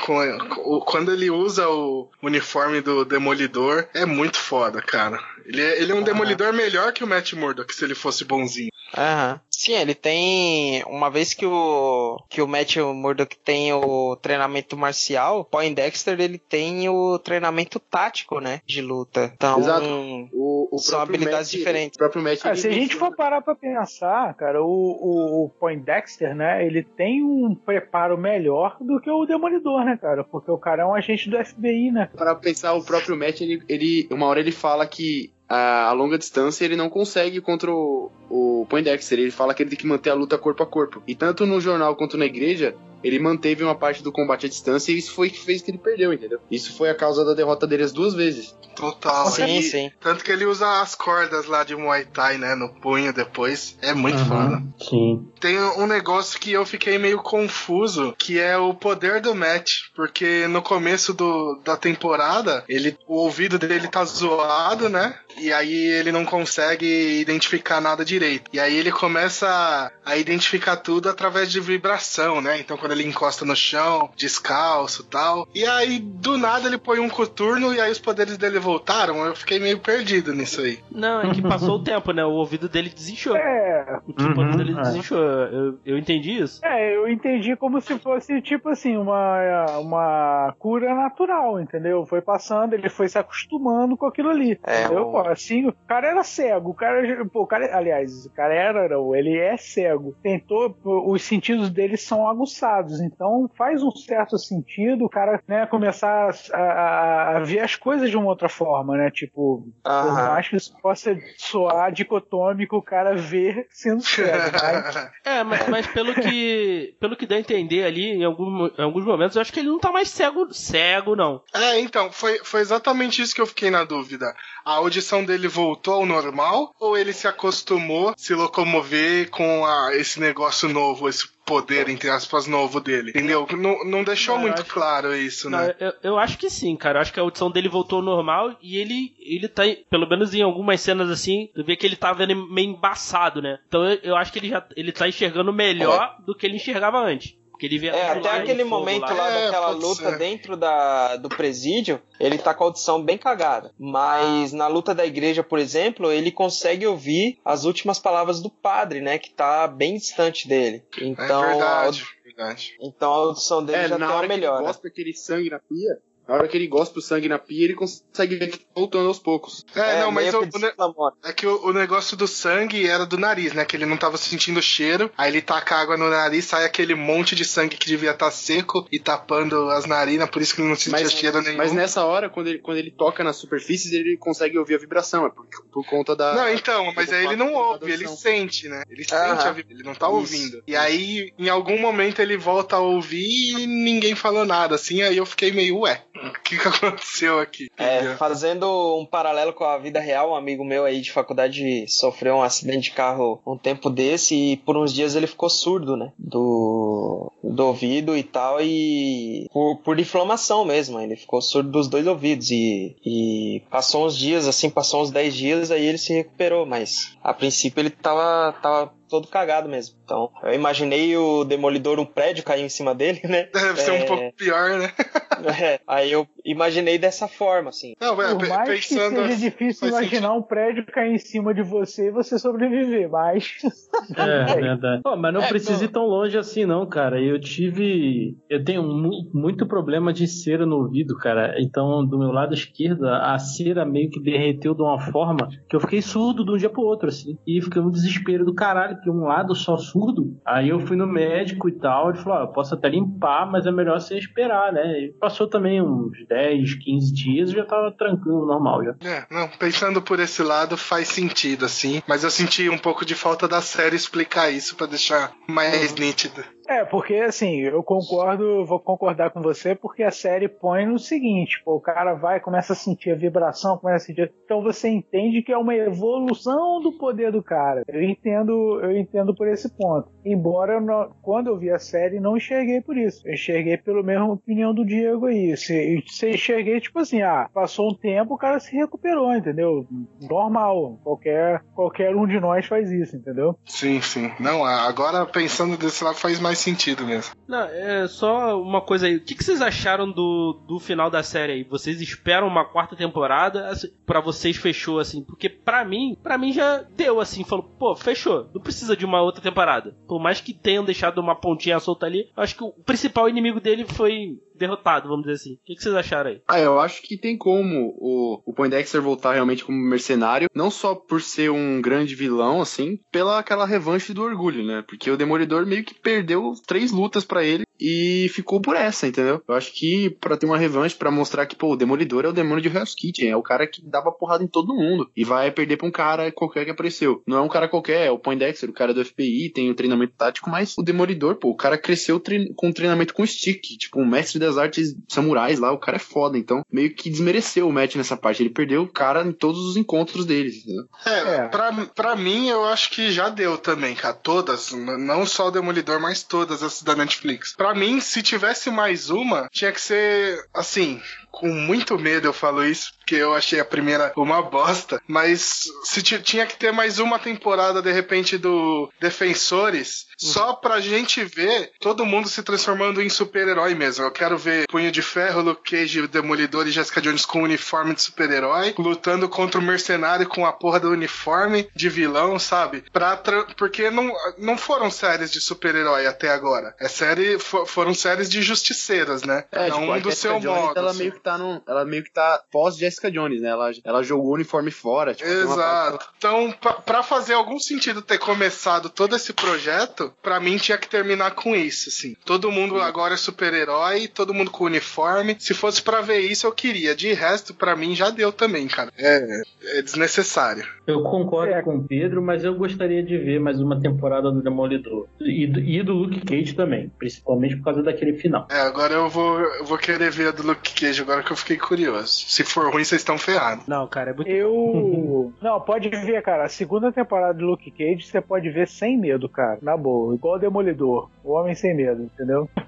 quando 0.86 1.12
ele 1.12 1.30
usa 1.30 1.68
o 1.70 2.10
uniforme 2.22 2.82
do 2.82 3.06
Demolidor, 3.06 3.88
é 3.94 4.06
muito 4.06 4.38
foda, 4.38 4.82
cara. 4.82 5.22
Ele 5.52 5.62
é, 5.62 5.82
ele 5.82 5.92
é 5.92 5.96
um 5.96 6.02
Demolidor 6.04 6.54
melhor 6.54 6.94
que 6.94 7.04
o 7.04 7.08
Matt 7.08 7.34
Murdock, 7.34 7.74
se 7.74 7.84
ele 7.84 7.94
fosse 7.96 8.24
bonzinho. 8.24 8.70
Aham. 8.98 9.40
Sim, 9.50 9.74
ele 9.74 9.94
tem. 9.94 10.84
Uma 10.88 11.10
vez 11.10 11.34
que 11.34 11.46
o. 11.46 12.18
que 12.30 12.42
o 12.42 12.48
Matt 12.48 12.78
Murdock 12.78 13.38
tem 13.38 13.72
o 13.72 14.16
treinamento 14.16 14.76
marcial, 14.76 15.42
o 15.42 15.46
Poindexter 15.46 16.20
ele 16.20 16.38
tem 16.40 16.90
o 16.90 17.20
treinamento 17.20 17.80
tático, 17.80 18.40
né? 18.40 18.60
De 18.66 18.82
luta. 18.82 19.32
Então. 19.36 19.60
Exato. 19.60 19.86
O, 20.34 20.68
o 20.76 20.80
São 20.80 21.00
habilidades 21.00 21.50
Matt- 21.50 21.58
diferentes. 21.60 21.96
O 21.96 22.00
próprio 22.00 22.24
Matt, 22.24 22.40
Cara, 22.40 22.56
ele 22.56 22.62
se 22.62 22.68
a 22.68 22.72
gente 22.72 22.96
for 22.96 23.16
parar 23.16 23.42
pra 23.42 23.54
pensar, 23.54 24.34
cara, 24.34 24.64
o, 24.64 24.66
o, 24.68 25.46
o 25.46 25.50
Poindexter, 25.50 26.34
né, 26.36 26.66
ele 26.66 26.82
tem 26.84 27.24
um 27.24 27.54
preparo 27.54 28.18
melhor 28.18 28.78
do 28.82 29.00
que 29.00 29.10
o 29.12 29.26
Demolidor, 29.26 29.86
né, 29.86 29.98
cara? 30.02 30.24
Porque 30.24 30.50
o 30.50 30.58
cara 30.58 30.84
é 30.84 30.86
um 30.86 30.94
agente 30.96 31.30
do 31.30 31.38
FBI, 31.46 31.92
né? 31.92 32.10
Para 32.16 32.34
pensar, 32.36 32.74
o 32.74 32.84
próprio 32.84 33.16
Matt, 33.16 33.42
ele, 33.42 33.62
ele- 33.70 34.08
uma 34.12 34.26
hora 34.26 34.40
ele 34.40 34.52
fala 34.52 34.88
que 34.88 35.32
a, 35.54 35.90
a 35.90 35.92
longa 35.92 36.18
distância 36.18 36.64
ele 36.64 36.76
não 36.76 36.90
consegue 36.90 37.42
contra 37.42 37.70
o, 37.72 38.12
o 38.30 38.66
Poindexter. 38.70 39.20
Ele 39.20 39.32
fala 39.32 39.54
que 39.54 39.62
ele 39.64 39.70
tem 39.72 39.80
que 39.80 39.88
manter 39.88 40.10
a 40.10 40.14
luta 40.14 40.38
corpo 40.38 40.64
a 40.64 40.66
corpo. 40.66 41.04
E 41.08 41.14
tanto 41.14 41.46
no 41.46 41.60
jornal 41.60 41.96
quanto 41.96 42.18
na 42.18 42.26
igreja, 42.26 42.74
ele 43.04 43.20
manteve 43.20 43.64
uma 43.64 43.76
parte 43.76 44.02
do 44.04 44.12
combate 44.12 44.46
à 44.46 44.50
distância 44.50 44.92
e 44.92 44.98
isso 44.98 45.12
foi 45.12 45.28
o 45.28 45.32
que 45.32 45.40
fez 45.40 45.62
que 45.62 45.72
ele 45.72 45.78
perdeu, 45.80 46.14
entendeu? 46.14 46.40
Isso 46.52 46.74
foi 46.78 46.90
a 46.90 46.96
causa 46.96 47.26
da 47.26 47.34
derrota 47.34 47.66
dele 47.68 47.84
as 47.84 47.92
duas 47.92 48.14
vezes. 48.14 48.56
Total. 48.76 49.28
Sim, 49.32 49.58
E- 49.58 49.64
sim. 49.64 49.92
Tanto 50.00 50.24
que 50.24 50.32
ele 50.32 50.46
usa 50.46 50.82
as 50.82 50.96
cordas 50.96 51.46
lá 51.48 51.64
de 51.64 51.76
Muay 51.76 52.06
Thai, 52.06 52.38
né? 52.38 52.56
No 52.56 52.70
punho 52.70 53.12
depois. 53.12 53.76
É 53.82 53.94
muito 53.94 54.20
Aham. 54.20 54.26
foda. 54.28 54.64
Sim. 54.90 55.28
Tem 55.40 55.60
um 55.60 55.86
negócio 55.88 56.40
que 56.40 56.52
eu 56.54 56.66
fiquei 56.66 56.98
meio 56.98 57.18
confuso, 57.22 58.16
que 58.18 58.40
é 58.40 58.56
o 58.58 58.74
poder 58.74 59.20
do 59.20 59.36
Matt, 59.36 59.90
porque 59.96 60.48
no 60.48 60.62
começo 60.62 61.14
do, 61.14 61.60
da 61.66 61.76
temporada, 61.76 62.64
ele, 62.70 62.98
o 63.08 63.16
ouvido 63.16 63.60
dele 63.60 63.88
tá 63.88 64.06
zoado, 64.06 64.88
né? 64.88 65.16
E 65.38 65.52
aí 65.52 65.74
ele 65.74 66.12
não 66.12 66.26
consegue 66.26 67.20
identificar 67.20 67.82
nada 67.82 68.04
direito. 68.06 68.50
E 68.54 68.60
aí 68.60 68.76
ele 68.76 68.92
começa 68.92 69.92
a 70.06 70.18
identificar 70.18 70.78
tudo 70.78 71.10
através 71.10 71.52
de 71.52 71.60
vibração, 71.60 72.42
né? 72.42 72.60
Então 72.60 72.78
quando 72.78 72.92
ele 72.92 73.08
encosta 73.08 73.46
no 73.46 73.56
chão, 73.56 74.10
descalço, 74.16 75.04
tal. 75.04 75.48
E 75.54 75.66
aí 75.66 76.00
do 76.00 76.38
nada 76.38 76.68
ele 76.68 76.78
põe 76.78 77.00
um 77.00 77.10
coturno 77.10 77.74
e 77.74 77.80
aí 77.80 77.92
os 77.92 78.00
poderes 78.00 78.38
dele 78.38 78.60
voltaram. 78.60 79.26
Eu 79.26 79.36
fiquei 79.36 79.60
meio 79.60 79.80
perdido 79.80 80.34
nisso 80.34 80.62
aí. 80.62 80.80
Não, 80.92 81.22
é 81.22 81.34
que 81.34 81.42
passou 81.42 81.76
o 81.78 81.84
tempo, 81.84 82.12
né? 82.12 82.24
O 82.26 82.32
ouvido 82.32 82.68
dele 82.70 82.90
desinchou. 82.90 83.36
É, 83.36 84.00
O 84.08 84.14
tipo 84.14 84.42
Uhum, 84.42 84.56
dele 84.58 84.74
é. 84.78 84.82
desinchou. 84.82 85.18
Eu, 85.22 85.80
eu 85.86 85.98
entendi 85.98 86.40
isso. 86.42 86.64
é, 86.66 86.96
eu 86.96 87.08
entendi 87.10 87.56
como 87.56 87.82
se 87.82 87.98
fosse, 88.00 88.42
tipo 88.42 88.70
assim, 88.70 88.96
uma, 88.98 89.78
uma 89.80 90.54
cura 90.60 90.94
natural, 90.96 91.60
entendeu? 91.60 92.06
Foi 92.06 92.22
passando, 92.22 92.74
ele 92.74 92.90
foi 92.90 93.08
se 93.08 93.18
acostumando 93.18 93.96
com 93.98 94.06
aquilo 94.06 94.30
ali. 94.30 94.60
É, 94.64 94.86
entendeu? 94.86 95.08
o- 95.08 95.12
Assim, 95.30 95.68
o 95.68 95.74
cara 95.88 96.08
era 96.08 96.24
cego, 96.24 96.72
o 96.72 96.74
cara, 96.74 97.02
pô, 97.26 97.44
o 97.44 97.48
cara, 97.48 97.76
aliás. 97.76 98.26
O 98.26 98.34
cara 98.34 98.54
era, 98.54 98.90
não, 98.90 99.16
ele 99.16 99.38
é 99.38 99.58
cego. 99.58 100.16
Tentou, 100.22 100.76
os 100.84 101.22
sentidos 101.22 101.70
dele 101.70 101.98
são 101.98 102.28
aguçados. 102.28 103.02
Então 103.02 103.50
faz 103.58 103.84
um 103.84 103.92
certo 103.92 104.38
sentido 104.38 105.06
o 105.06 105.10
cara 105.10 105.42
né, 105.48 105.66
começar 105.66 106.32
a, 106.54 106.58
a, 106.58 107.38
a 107.38 107.40
ver 107.40 107.60
as 107.60 107.76
coisas 107.76 108.10
de 108.10 108.18
uma 108.18 108.28
outra 108.28 108.50
forma, 108.50 108.96
né? 108.96 109.10
Tipo, 109.12 109.68
Aham. 109.86 110.08
por 110.08 110.14
mais 110.14 110.48
que 110.48 110.56
isso 110.56 110.74
possa 110.82 111.18
soar 111.38 111.92
dicotômico, 111.92 112.78
o 112.78 112.82
cara 112.82 113.16
ver 113.16 113.68
sendo 113.70 114.02
cego. 114.02 114.38
Mas 114.54 115.12
É, 115.26 115.44
mas, 115.44 115.68
mas 115.68 115.88
pelo 115.88 116.14
que 116.16 116.96
pelo 117.00 117.16
que 117.16 117.26
dá 117.26 117.36
a 117.36 117.40
entender 117.40 117.84
ali, 117.84 118.12
em, 118.12 118.24
algum, 118.24 118.68
em 118.68 118.82
alguns 118.82 119.06
momentos, 119.06 119.36
eu 119.36 119.42
acho 119.42 119.52
que 119.52 119.60
ele 119.60 119.70
não 119.70 119.80
tá 119.80 119.92
mais 119.92 120.10
cego, 120.10 120.54
cego, 120.54 121.16
não. 121.16 121.42
É, 121.54 121.80
então, 121.80 122.12
foi, 122.12 122.40
foi 122.44 122.62
exatamente 122.62 123.22
isso 123.22 123.34
que 123.34 123.42
eu 123.42 123.48
fiquei 123.48 123.70
na 123.70 123.84
dúvida. 123.84 124.34
A 124.64 124.74
audição 124.74 125.11
dele 125.20 125.48
voltou 125.50 125.96
ao 125.96 126.06
normal 126.06 126.72
ou 126.80 126.98
ele 126.98 127.12
se 127.12 127.28
acostumou 127.28 128.10
a 128.10 128.14
se 128.16 128.34
locomover 128.34 129.30
com 129.30 129.66
a- 129.66 129.90
esse 129.96 130.20
negócio 130.20 130.70
novo, 130.70 131.10
esse 131.10 131.28
poder, 131.46 131.90
entre 131.90 132.10
aspas, 132.10 132.48
novo 132.48 132.80
dele? 132.80 133.10
Entendeu? 133.10 133.46
Não, 133.58 133.84
não 133.84 134.04
deixou 134.04 134.36
Não, 134.36 134.44
muito 134.44 134.62
acho- 134.62 134.72
claro 134.72 135.14
isso, 135.16 135.50
Não, 135.50 135.60
né? 135.60 135.76
eu, 135.80 135.94
eu 136.04 136.18
acho 136.18 136.38
que 136.38 136.50
sim, 136.50 136.76
cara. 136.78 137.00
Eu 137.00 137.02
acho 137.02 137.12
que 137.12 137.20
a 137.20 137.24
audição 137.24 137.52
dele 137.52 137.68
voltou 137.68 137.98
ao 138.00 138.06
normal 138.06 138.56
e 138.62 138.78
ele, 138.78 139.14
ele 139.20 139.48
tá, 139.50 139.64
pelo 139.90 140.08
menos 140.08 140.34
em 140.34 140.42
algumas 140.42 140.80
cenas 140.80 141.10
assim, 141.10 141.50
tu 141.54 141.64
vê 141.64 141.76
que 141.76 141.86
ele 141.86 141.96
tava 141.98 142.26
meio 142.26 142.70
embaçado, 142.70 143.42
né? 143.42 143.60
Então 143.68 143.84
eu, 143.84 144.00
eu 144.04 144.16
acho 144.16 144.32
que 144.32 144.40
ele 144.40 144.50
já 144.50 144.66
ele 144.78 144.92
tá 144.92 145.10
enxergando 145.10 145.52
melhor 145.52 146.16
do 146.26 146.34
que 146.36 146.46
ele 146.46 146.56
enxergava 146.56 147.00
antes. 147.00 147.36
Porque 147.62 147.68
ele 147.68 147.78
via 147.78 147.92
É, 147.92 148.10
até 148.10 148.28
lá 148.28 148.36
aquele 148.38 148.64
momento 148.64 149.02
lá, 149.14 149.30
É, 149.30 149.46
daquela 149.46 149.70
luta 149.70 150.10
ser. 150.10 150.18
dentro 150.18 150.58
da, 150.58 151.16
do 151.18 151.30
presídio, 151.30 152.02
ele 152.20 152.40
tá 152.40 152.56
com 152.56 152.64
a 152.64 152.68
audição 152.68 153.04
bem 153.04 153.20
cagada. 153.20 153.72
Mas 153.78 154.52
na 154.52 154.66
luta 154.66 154.96
da 154.96 155.06
igreja, 155.06 155.44
por 155.44 155.60
exemplo, 155.60 156.12
ele 156.12 156.32
consegue 156.32 156.88
ouvir 156.88 157.38
as 157.46 157.64
últimas 157.64 158.00
palavras 158.00 158.42
do 158.42 158.50
padre, 158.50 159.00
né? 159.00 159.20
Que 159.20 159.30
tá 159.30 159.68
bem 159.68 159.94
distante 159.96 160.48
dele. 160.48 160.84
É 161.00 161.04
Então, 161.06 161.44
a, 161.44 161.46
verdade, 161.50 161.86
audi- 161.86 162.06
verdade. 162.26 162.74
então 162.82 163.14
a 163.14 163.18
audição 163.18 163.64
dele 163.64 163.78
É, 163.84 163.88
já 163.90 163.98
na 164.00 164.08
uma 164.08 164.16
hora 164.16 164.28
que 164.28 164.34
ele 164.34 164.48
gosta 164.48 164.88
aquele 164.88 165.14
sangue 165.14 165.52
na 165.52 165.60
pia, 165.60 166.00
na 166.32 166.38
hora 166.38 166.48
que 166.48 166.56
ele 166.56 166.68
gosta 166.68 166.98
o 166.98 167.02
sangue 167.02 167.28
na 167.28 167.38
pia, 167.38 167.66
ele 167.66 167.74
consegue 167.74 168.38
ver 168.38 168.48
que 168.48 168.60
tá 168.60 168.66
voltando 168.74 169.10
aos 169.10 169.20
poucos. 169.20 169.66
É, 169.76 170.00
não, 170.00 170.14
mas 170.14 170.32
meio 170.32 170.50
o, 170.78 171.00
o 171.02 171.14
é 171.26 171.34
que 171.34 171.46
o, 171.46 171.66
o 171.66 171.74
negócio 171.74 172.16
do 172.16 172.26
sangue 172.26 172.88
era 172.88 173.06
do 173.06 173.18
nariz, 173.18 173.52
né? 173.52 173.66
Que 173.66 173.76
ele 173.76 173.86
não 173.86 173.98
tava 173.98 174.16
sentindo 174.16 174.58
o 174.58 174.64
cheiro. 174.64 175.12
Aí 175.18 175.30
ele 175.30 175.42
taca 175.42 175.76
água 175.76 175.98
no 175.98 176.10
nariz, 176.10 176.46
sai 176.46 176.64
aquele 176.64 176.96
monte 176.96 177.36
de 177.36 177.44
sangue 177.44 177.76
que 177.76 177.86
devia 177.86 178.12
estar 178.12 178.32
seco 178.32 178.88
e 178.90 178.98
tapando 178.98 179.70
as 179.72 179.86
narinas, 179.86 180.30
por 180.30 180.42
isso 180.42 180.56
que 180.56 180.62
ele 180.62 180.70
não 180.70 180.76
sentia 180.78 181.02
Mas, 181.02 181.12
cheiro 181.12 181.42
nenhum. 181.42 181.58
mas 181.58 181.74
nessa 181.74 182.06
hora, 182.06 182.30
quando 182.30 182.48
ele, 182.48 182.60
quando 182.60 182.78
ele 182.78 182.92
toca 182.92 183.26
nas 183.26 183.36
superfícies, 183.36 183.92
ele 183.92 184.16
consegue 184.16 184.58
ouvir 184.58 184.76
a 184.76 184.78
vibração. 184.78 185.26
É 185.26 185.30
por, 185.30 185.46
por 185.70 185.86
conta 185.86 186.16
da. 186.16 186.34
Não, 186.34 186.54
então, 186.54 186.94
mas 186.96 187.12
aí 187.12 187.26
ele 187.26 187.36
não 187.36 187.54
ouve, 187.54 187.92
ele 187.92 188.08
sente, 188.08 188.70
né? 188.70 188.84
Ele 188.90 189.04
sente 189.04 189.16
Aham. 189.16 189.50
a 189.50 189.52
vibra, 189.52 189.74
ele 189.74 189.84
não 189.84 189.94
tá 189.94 190.06
Isso, 190.06 190.16
ouvindo. 190.16 190.64
E 190.66 190.78
aí, 190.78 191.34
em 191.38 191.50
algum 191.50 191.78
momento, 191.78 192.22
ele 192.22 192.38
volta 192.38 192.78
a 192.78 192.80
ouvir 192.80 193.60
e 193.60 193.68
ninguém 193.68 194.16
falou 194.16 194.46
nada, 194.46 194.76
assim, 194.76 195.02
aí 195.02 195.18
eu 195.18 195.26
fiquei 195.26 195.52
meio, 195.52 195.80
ué, 195.80 196.02
o 196.28 196.34
que 196.44 196.58
que 196.58 196.68
aconteceu 196.68 197.40
aqui? 197.40 197.70
É, 197.78 198.16
fazendo 198.16 198.98
um 198.98 199.06
paralelo 199.06 199.54
com 199.54 199.64
a 199.64 199.78
vida 199.78 200.00
real, 200.00 200.32
um 200.32 200.36
amigo 200.36 200.64
meu 200.64 200.86
aí 200.86 201.02
de 201.02 201.12
faculdade 201.12 201.86
sofreu 201.88 202.36
um 202.36 202.44
acidente 202.44 202.90
de 202.90 202.92
carro 202.92 203.42
um 203.46 203.58
tempo 203.58 203.90
desse 203.90 204.36
e 204.36 204.58
por 204.58 204.78
uns 204.78 204.94
dias 204.94 205.16
ele 205.16 205.28
ficou 205.28 205.50
surdo, 205.50 205.96
né? 205.96 206.12
Do, 206.18 207.32
do 207.44 207.68
ouvido 207.68 208.16
e 208.18 208.24
tal, 208.24 208.62
e 208.62 209.48
por, 209.52 209.78
por 209.78 210.00
inflamação 210.00 210.66
mesmo, 210.66 211.00
ele 211.00 211.16
ficou 211.16 211.42
surdo 211.42 211.72
dos 211.72 211.88
dois 211.88 212.08
ouvidos 212.08 212.52
e, 212.52 212.96
e 213.06 213.62
passou 213.70 214.06
uns 214.06 214.18
dias, 214.18 214.48
assim, 214.48 214.70
passou 214.70 215.02
uns 215.02 215.12
10 215.12 215.34
dias, 215.34 215.72
aí 215.72 215.86
ele 215.86 215.98
se 215.98 216.14
recuperou, 216.14 216.66
mas 216.66 217.16
a 217.24 217.34
princípio 217.34 217.82
ele 217.82 217.90
tava, 217.90 218.54
tava 218.62 218.94
todo 219.12 219.28
cagado 219.28 219.70
mesmo. 219.70 219.96
Então, 220.04 220.30
eu 220.44 220.54
imaginei 220.54 221.16
o 221.18 221.44
Demolidor, 221.44 222.00
um 222.00 222.06
prédio 222.06 222.44
cair 222.44 222.64
em 222.64 222.70
cima 222.70 222.96
dele, 222.96 223.22
né? 223.26 223.50
Deve 223.54 223.80
ser 223.80 223.92
É. 223.92 224.04
um 224.04 224.06
pouco 224.08 224.34
pior, 224.36 224.80
né? 224.80 224.92
É, 225.60 225.80
aí 225.88 226.12
eu 226.12 226.28
imaginei 226.46 227.00
dessa 227.00 227.28
forma, 227.28 227.70
assim. 227.70 227.96
Não, 228.00 228.22
é, 228.22 228.36
por 228.36 228.48
mais 228.48 228.86
que 228.86 228.94
pensando. 228.94 229.16
seja 229.16 229.36
difícil 229.38 229.88
imaginar 229.88 230.34
um 230.34 230.42
prédio 230.44 230.86
cair 230.86 231.14
em 231.14 231.18
cima 231.18 231.52
de 231.52 231.64
você 231.64 232.10
e 232.10 232.12
você 232.12 232.38
sobreviver, 232.38 233.10
mas 233.10 233.56
É, 234.16 234.54
verdade. 234.56 235.02
Pô, 235.02 235.16
mas 235.16 235.34
não 235.34 235.42
É, 235.42 235.48
precisa 235.48 235.78
não. 235.80 235.84
ir 235.86 235.88
tão 235.88 236.04
longe 236.06 236.38
assim, 236.38 236.64
não, 236.66 236.86
cara. 236.88 237.20
Eu 237.20 237.40
tive. 237.40 238.38
Eu 238.50 238.64
tenho 238.64 238.84
mu- 238.84 239.32
muito 239.34 239.66
problema 239.68 240.14
de 240.14 240.28
cera 240.28 240.64
no 240.66 240.78
ouvido, 240.78 241.16
cara. 241.18 241.56
Então, 241.60 242.06
do 242.06 242.20
meu 242.20 242.32
lado 242.32 242.54
esquerdo, 242.54 243.08
a 243.08 243.40
cera 243.40 243.84
meio 243.84 244.12
que 244.12 244.22
derreteu 244.22 244.76
de 244.76 244.84
uma 244.84 245.00
forma 245.12 245.50
que 245.68 245.76
eu 245.76 245.80
fiquei 245.80 246.04
surdo 246.04 246.46
de 246.46 246.52
um 246.52 246.58
dia 246.58 246.70
pro 246.70 246.84
outro, 246.84 247.08
assim. 247.10 247.36
E 247.48 247.60
fiquei 247.62 247.82
um 247.82 247.90
desespero 247.90 248.46
do 248.46 248.54
caralho, 248.54 249.01
um 249.10 249.24
lado 249.24 249.56
só 249.56 249.78
surdo. 249.78 250.40
Aí 250.46 250.70
eu 250.70 250.80
fui 250.86 250.96
no 250.96 251.08
médico 251.08 251.70
e 251.70 251.74
tal. 251.74 252.10
Ele 252.10 252.20
falou: 252.20 252.40
ó, 252.40 252.42
eu 252.44 252.48
posso 252.50 252.76
até 252.76 252.90
limpar, 252.90 253.50
mas 253.50 253.66
é 253.66 253.72
melhor 253.72 254.00
você 254.00 254.18
esperar, 254.18 254.72
né? 254.72 255.00
E 255.00 255.14
passou 255.14 255.48
também 255.48 255.82
uns 255.82 256.26
10, 256.28 256.76
15 256.76 257.14
dias 257.14 257.50
e 257.50 257.56
já 257.56 257.66
tava 257.66 257.92
tranquilo, 257.92 258.46
normal 258.46 258.84
já. 258.84 258.96
É, 259.04 259.26
não, 259.32 259.48
pensando 259.60 260.02
por 260.02 260.20
esse 260.20 260.44
lado 260.44 260.78
faz 260.78 261.08
sentido, 261.08 261.66
assim. 261.66 262.02
Mas 262.08 262.24
eu 262.24 262.30
senti 262.30 262.70
um 262.70 262.78
pouco 262.78 263.06
de 263.06 263.16
falta 263.16 263.48
da 263.48 263.62
série 263.62 263.96
explicar 263.96 264.50
isso 264.52 264.76
pra 264.76 264.88
deixar 264.88 265.32
mais 265.48 265.94
nítido. 265.96 266.44
É, 266.72 266.86
porque 266.86 267.16
assim, 267.16 267.60
eu 267.60 267.84
concordo, 267.84 268.66
vou 268.66 268.80
concordar 268.80 269.30
com 269.32 269.42
você, 269.42 269.76
porque 269.76 270.04
a 270.04 270.10
série 270.12 270.48
põe 270.48 270.86
no 270.86 270.98
seguinte, 270.98 271.62
pô, 271.66 271.76
o 271.76 271.82
cara 271.82 272.14
vai, 272.14 272.40
começa 272.40 272.72
a 272.72 272.76
sentir 272.78 273.12
a 273.12 273.16
vibração, 273.16 273.78
começa 273.78 274.06
a 274.06 274.08
sentir. 274.08 274.32
Então 274.46 274.64
você 274.64 274.88
entende 274.88 275.42
que 275.42 275.52
é 275.52 275.58
uma 275.58 275.76
evolução 275.76 276.80
do 276.82 276.94
poder 276.94 277.30
do 277.30 277.44
cara. 277.44 277.84
Eu 277.90 278.02
entendo, 278.02 278.80
eu 278.82 278.98
entendo 278.98 279.36
por 279.36 279.50
esse 279.50 279.70
ponto. 279.76 280.10
Embora 280.26 280.76
eu 280.76 280.82
não- 280.82 281.12
quando 281.22 281.48
eu 281.48 281.58
vi 281.58 281.70
a 281.70 281.78
série, 281.80 282.22
não 282.22 282.38
enxerguei 282.38 282.80
por 282.80 282.96
isso. 282.98 283.28
Eu 283.28 283.34
enxerguei 283.34 283.76
pela 283.76 284.02
mesma 284.02 284.32
opinião 284.32 284.74
do 284.74 284.86
Diego 284.86 285.26
aí. 285.26 285.58
Se, 285.58 286.02
se 286.08 286.30
enxerguei, 286.30 286.80
tipo 286.80 287.00
assim, 287.00 287.22
ah, 287.22 287.50
passou 287.54 287.90
um 287.92 287.94
tempo, 287.94 288.36
o 288.36 288.38
cara 288.38 288.60
se 288.62 288.74
recuperou, 288.74 289.36
entendeu? 289.36 289.86
Normal. 290.22 291.00
Qualquer, 291.04 291.64
qualquer 291.76 292.16
um 292.16 292.26
de 292.26 292.40
nós 292.40 292.66
faz 292.66 292.90
isso, 292.92 293.18
entendeu? 293.18 293.58
Sim, 293.66 294.00
sim. 294.00 294.32
Não, 294.40 294.64
agora 294.64 295.26
pensando 295.26 295.76
desse 295.76 296.02
lado 296.04 296.16
faz 296.16 296.40
mais 296.40 296.61
sentido 296.62 297.06
mesmo. 297.06 297.36
Não, 297.48 297.64
é 297.64 298.08
só 298.08 298.62
uma 298.62 298.82
coisa 298.82 299.08
aí. 299.08 299.18
O 299.18 299.24
que, 299.24 299.36
que 299.36 299.44
vocês 299.44 299.62
acharam 299.62 300.10
do, 300.10 300.60
do 300.68 300.80
final 300.80 301.10
da 301.10 301.24
série 301.24 301.54
aí? 301.54 301.64
Vocês 301.64 302.02
esperam 302.02 302.48
uma 302.48 302.66
quarta 302.66 302.96
temporada? 302.96 303.68
Assim, 303.68 303.90
pra 304.06 304.20
vocês 304.20 304.58
fechou 304.58 305.00
assim? 305.00 305.24
Porque 305.24 305.50
pra 305.50 305.84
mim, 305.84 306.18
pra 306.22 306.38
mim 306.38 306.52
já 306.52 306.84
deu 306.96 307.20
assim. 307.20 307.44
Falou, 307.44 307.66
pô, 307.78 307.96
fechou. 307.96 308.50
Não 308.54 308.62
precisa 308.62 308.96
de 308.96 309.06
uma 309.06 309.22
outra 309.22 309.42
temporada. 309.42 309.96
Por 310.08 310.20
mais 310.20 310.42
que 310.42 310.54
tenham 310.54 310.86
deixado 310.86 311.20
uma 311.20 311.36
pontinha 311.36 311.80
solta 311.80 312.06
ali, 312.06 312.30
acho 312.36 312.56
que 312.56 312.64
o 312.64 312.72
principal 312.72 313.30
inimigo 313.30 313.60
dele 313.60 313.86
foi 313.86 314.40
derrotado, 314.62 315.10
vamos 315.10 315.24
dizer 315.26 315.36
assim. 315.36 315.54
O 315.54 315.58
que, 315.66 315.82
vocês 315.82 315.94
acharam 315.94 316.30
aí? 316.32 316.42
Ah, 316.48 316.60
eu 316.60 316.80
acho 316.80 317.02
que 317.02 317.18
tem 317.18 317.38
como 317.38 317.94
o, 317.98 318.42
o 318.46 318.54
Poindexter 318.54 319.02
voltar 319.02 319.34
realmente 319.34 319.66
como 319.66 319.78
mercenário, 319.78 320.50
não 320.56 320.72
só 320.72 320.96
por 320.96 321.22
ser 321.22 321.52
um 321.52 321.82
grande 321.82 322.16
vilão, 322.16 322.62
assim, 322.62 323.00
pela 323.12 323.40
aquela 323.40 323.66
revanche 323.66 324.14
do 324.14 324.24
orgulho, 324.24 324.66
né? 324.66 324.84
Porque 324.88 325.12
o 325.12 325.18
Demolidor 325.18 325.66
meio 325.66 325.84
que 325.84 325.94
perdeu 325.94 326.54
três 326.66 326.92
lutas 326.92 327.26
pra 327.26 327.44
ele 327.44 327.66
e 327.82 328.30
ficou 328.30 328.62
por 328.62 328.76
essa, 328.76 329.08
entendeu? 329.08 329.42
Eu 329.48 329.56
acho 329.56 329.74
que 329.74 330.10
pra 330.22 330.38
ter 330.38 330.46
uma 330.46 330.58
revanche, 330.58 330.96
pra 330.96 331.10
mostrar 331.12 331.46
que, 331.46 331.56
pô, 331.56 331.74
o 331.74 331.76
Demolidor 331.76 332.24
é 332.26 332.28
o 332.28 332.34
demônio 332.34 332.62
de 332.62 332.70
Hell's 332.70 332.94
Kitchen, 332.94 333.30
é 333.30 333.36
o 333.36 333.42
cara 333.42 333.66
que 333.66 333.82
dava 333.84 334.12
porrada 334.12 334.44
em 334.44 334.48
todo 334.48 334.74
mundo 334.76 335.10
e 335.16 335.24
vai 335.26 335.50
perder 335.52 335.78
pra 335.78 335.88
um 335.88 335.92
cara 335.92 336.32
qualquer 336.32 336.64
que 336.66 336.72
apareceu. 336.72 337.24
Não 337.26 337.38
é 337.38 337.42
um 337.42 337.50
cara 337.50 337.68
qualquer, 337.68 338.08
é 338.08 338.12
o 338.12 338.20
Poindexter, 338.20 338.70
o 338.70 338.74
cara 338.74 338.94
do 338.94 339.04
FBI, 339.04 339.50
tem 339.54 339.70
o 339.70 339.76
treinamento 339.76 340.14
tático, 340.18 340.50
mas 340.50 340.76
o 340.78 340.84
Demolidor, 340.84 341.36
pô, 341.36 341.50
o 341.50 341.56
cara 341.56 341.78
cresceu 341.78 342.20
trein- 342.20 342.54
com 342.56 342.72
treinamento 342.72 343.14
com 343.14 343.26
stick, 343.26 343.62
tipo, 343.78 344.00
um 344.00 344.06
mestre 344.06 344.40
das 344.40 344.58
artes 344.58 344.96
samurais 345.08 345.60
lá, 345.60 345.72
o 345.72 345.80
cara 345.80 345.98
é 345.98 346.00
foda, 346.00 346.38
então 346.38 346.64
meio 346.72 346.94
que 346.94 347.10
desmereceu 347.10 347.68
o 347.68 347.74
match 347.74 347.96
nessa 347.96 348.16
parte, 348.18 348.44
ele 348.44 348.50
perdeu 348.50 348.84
o 348.84 348.88
cara 348.88 349.24
em 349.26 349.32
todos 349.32 349.66
os 349.66 349.76
encontros 349.78 350.26
deles, 350.26 350.58
entendeu? 350.64 350.86
É, 351.06 351.22
É. 351.32 351.48
Pra, 351.48 351.72
pra 351.96 352.16
mim 352.16 352.50
eu 352.50 352.64
acho 352.66 352.92
que 352.92 353.12
já 353.12 353.30
deu 353.30 353.58
também, 353.58 353.96
cara. 353.96 354.14
Todas, 354.14 354.72
não 354.72 355.26
só 355.26 355.48
o 355.48 355.52
Demolidor, 355.52 356.00
mas 356.02 356.24
todas 356.24 356.62
as 356.62 356.82
da 356.82 356.96
Netflix. 356.96 357.56
Pra 357.56 357.71
mim, 357.74 358.00
se 358.00 358.22
tivesse 358.22 358.70
mais 358.70 359.10
uma, 359.10 359.48
tinha 359.52 359.72
que 359.72 359.82
ser 359.82 360.44
assim. 360.54 361.02
Com 361.32 361.48
muito 361.48 361.98
medo 361.98 362.28
eu 362.28 362.34
falo 362.34 362.64
isso, 362.64 362.92
porque 363.00 363.16
eu 363.16 363.34
achei 363.34 363.60
a 363.60 363.66
primeira 363.66 364.12
uma 364.16 364.42
bosta. 364.42 365.02
Mas 365.08 365.64
se 365.84 366.02
ti- 366.02 366.22
tinha 366.22 366.46
que 366.46 366.56
ter 366.58 366.72
mais 366.72 367.00
uma 367.00 367.18
temporada, 367.18 367.82
de 367.82 367.92
repente, 367.92 368.38
do 368.38 368.92
Defensores, 369.00 370.06
só 370.18 370.54
pra 370.54 370.80
gente 370.80 371.24
ver 371.24 371.72
todo 371.80 372.06
mundo 372.06 372.28
se 372.30 372.44
transformando 372.44 373.02
em 373.02 373.10
super-herói 373.10 373.74
mesmo. 373.74 374.04
Eu 374.06 374.12
quero 374.12 374.38
ver 374.38 374.68
Punho 374.68 374.92
de 374.92 375.02
Ferro, 375.02 375.42
Luke 375.42 375.72
Cage, 375.72 376.06
Demolidor 376.08 376.68
e 376.68 376.72
Jessica 376.72 377.02
Jones 377.02 377.26
com 377.26 377.42
uniforme 377.44 377.96
de 377.96 378.02
super-herói, 378.04 378.76
lutando 378.78 379.28
contra 379.30 379.60
o 379.60 379.64
mercenário 379.64 380.28
com 380.28 380.46
a 380.46 380.52
porra 380.54 380.80
do 380.80 380.90
uniforme 380.92 381.68
de 381.76 381.90
vilão, 381.90 382.38
sabe? 382.38 382.84
Pra 382.92 383.18
Porque 383.58 383.90
não, 383.90 384.14
não 384.38 384.58
foram 384.58 384.92
séries 384.92 385.32
de 385.32 385.40
super-herói 385.42 386.06
até 386.06 386.30
agora. 386.30 386.76
É 386.80 386.88
série, 386.88 387.40
fo- 387.40 387.66
foram 387.66 387.94
séries 387.94 388.30
de 388.30 388.42
justiceiras, 388.42 389.24
né? 389.24 389.46
Cada 389.52 389.76
um 389.78 389.92
a 389.94 390.00
do 390.00 390.12
seu 390.12 390.40
Jones, 390.40 390.46
modo. 390.62 390.78
ela 390.80 390.90
assim. 390.92 391.00
meio 391.00 391.12
que 391.14 391.20
que 391.22 391.24
tá 391.24 391.38
no. 391.38 391.62
Ela 391.68 391.86
meio 391.86 392.04
que 392.04 392.12
tá 392.12 392.42
pós 392.52 392.76
Jessica 392.78 393.12
Jones, 393.12 393.42
né? 393.42 393.50
Ela, 393.50 393.72
ela 393.84 394.04
jogou 394.04 394.32
o 394.32 394.34
uniforme 394.36 394.72
fora. 394.72 395.14
Tipo, 395.14 395.30
parte- 395.30 395.52
Exato. 395.52 396.10
Então, 396.18 396.52
pra, 396.60 396.74
pra 396.74 397.04
fazer 397.04 397.34
algum 397.34 397.60
sentido 397.60 398.02
ter 398.02 398.18
começado 398.18 398.90
todo 398.90 399.16
esse 399.16 399.32
projeto, 399.34 400.12
pra 400.22 400.40
mim 400.40 400.58
tinha 400.58 400.78
que 400.78 400.90
terminar 400.90 401.32
com 401.32 401.56
isso, 401.56 401.90
assim. 401.90 402.16
Todo 402.26 402.52
mundo 402.52 402.82
agora 402.82 403.14
é 403.14 403.18
super-herói, 403.18 404.08
todo 404.08 404.34
mundo 404.34 404.50
com 404.52 404.66
uniforme. 404.66 405.36
Se 405.40 405.54
fosse 405.54 405.82
pra 405.82 406.02
ver 406.02 406.20
isso, 406.20 406.48
eu 406.48 406.52
queria. 406.52 406.96
De 406.96 407.14
resto, 407.14 407.54
pra 407.54 407.76
mim 407.76 407.96
já 407.96 408.10
deu 408.10 408.32
também, 408.32 408.68
cara. 408.68 408.92
É, 408.98 409.42
é 409.78 409.82
desnecessário. 409.82 410.66
Eu 410.88 411.04
concordo 411.04 411.54
É. 411.54 411.62
com 411.62 411.76
o 411.78 411.84
Pedro, 411.88 412.22
mas 412.22 412.44
eu 412.44 412.56
gostaria 412.56 413.04
de 413.04 413.18
ver 413.18 413.40
mais 413.40 413.60
uma 413.60 413.80
temporada 413.80 414.32
do 414.32 414.42
Demolidor. 414.42 415.08
E 415.20 415.46
do, 415.48 415.60
e 415.60 415.84
do 415.84 415.94
Luke 415.94 416.22
Cage 416.26 416.54
também, 416.56 416.90
principalmente 416.98 417.56
por 417.58 417.66
causa 417.66 417.84
daquele 417.84 418.14
final. 418.18 418.48
É, 418.50 418.60
agora 418.62 418.94
eu 418.94 419.10
vou, 419.10 419.40
eu 419.40 419.66
vou 419.66 419.78
querer 419.78 420.10
ver 420.12 420.30
a 420.30 420.32
do 420.32 420.44
Luke 420.44 420.74
Cage, 420.74 421.02
agora 421.02 421.11
que 421.24 421.32
eu 421.32 421.38
fiquei 421.38 421.58
curioso. 421.58 422.26
Se 422.28 422.44
for 422.44 422.72
ruim, 422.72 422.84
vocês 422.84 423.02
estão 423.02 423.18
ferrados. 423.18 423.66
Não, 423.68 423.88
cara, 423.88 424.12
é 424.12 424.14
muito. 424.14 424.30
Eu. 424.30 425.34
Não, 425.42 425.60
pode 425.60 425.90
ver, 425.90 426.22
cara. 426.22 426.46
A 426.46 426.50
segunda 426.50 426.92
temporada 426.92 427.34
do 427.34 427.46
Luke 427.46 427.70
Cage 427.72 428.08
você 428.08 428.22
pode 428.22 428.50
ver 428.50 428.68
sem 428.68 428.98
medo, 428.98 429.28
cara. 429.28 429.60
Na 429.62 429.76
boa. 429.76 430.16
Igual 430.16 430.36
o 430.36 430.40
Demolidor. 430.40 431.10
O 431.24 431.34
Homem 431.34 431.56
Sem 431.56 431.76
Medo, 431.76 432.04
entendeu? 432.04 432.50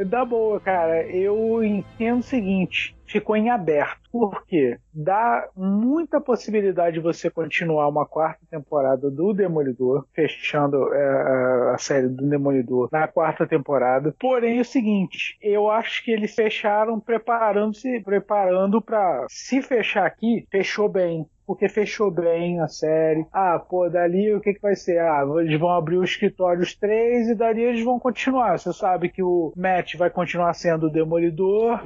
da 0.06 0.24
boa, 0.24 0.60
cara. 0.60 1.02
Eu 1.04 1.62
entendo 1.64 2.20
o 2.20 2.22
seguinte. 2.22 2.94
Ficou 3.16 3.34
em 3.34 3.48
aberto. 3.48 4.10
Por 4.12 4.44
quê? 4.44 4.78
Dá 4.92 5.48
muita 5.56 6.20
possibilidade 6.20 6.94
de 6.94 7.00
você 7.00 7.30
continuar 7.30 7.88
uma 7.88 8.04
quarta 8.04 8.40
temporada 8.50 9.10
do 9.10 9.32
Demolidor, 9.32 10.06
fechando 10.14 10.92
é, 10.92 11.72
a 11.74 11.78
série 11.78 12.08
do 12.08 12.28
Demolidor 12.28 12.90
na 12.92 13.08
quarta 13.08 13.46
temporada. 13.46 14.14
Porém, 14.20 14.58
é 14.58 14.60
o 14.60 14.64
seguinte, 14.64 15.38
eu 15.40 15.70
acho 15.70 16.04
que 16.04 16.10
eles 16.10 16.34
fecharam 16.34 17.00
preparando-se, 17.00 18.00
preparando 18.00 18.82
para 18.82 19.24
se 19.30 19.62
fechar 19.62 20.04
aqui, 20.04 20.46
fechou 20.50 20.86
bem. 20.86 21.26
Porque 21.46 21.68
fechou 21.68 22.10
bem 22.10 22.60
a 22.60 22.68
série. 22.68 23.26
Ah, 23.32 23.58
pô, 23.58 23.88
dali 23.88 24.34
o 24.34 24.40
que, 24.40 24.54
que 24.54 24.60
vai 24.60 24.74
ser? 24.74 24.98
Ah, 24.98 25.24
eles 25.40 25.58
vão 25.58 25.70
abrir 25.70 25.96
o 25.96 26.04
escritório 26.04 26.62
os 26.62 26.74
três 26.74 27.28
e 27.28 27.34
dali 27.34 27.62
eles 27.62 27.84
vão 27.84 27.98
continuar. 27.98 28.58
Você 28.58 28.72
sabe 28.72 29.08
que 29.08 29.22
o 29.22 29.52
Matt 29.56 29.94
vai 29.96 30.10
continuar 30.10 30.52
sendo 30.54 30.86
o 30.86 30.90
demolidor 30.90 31.80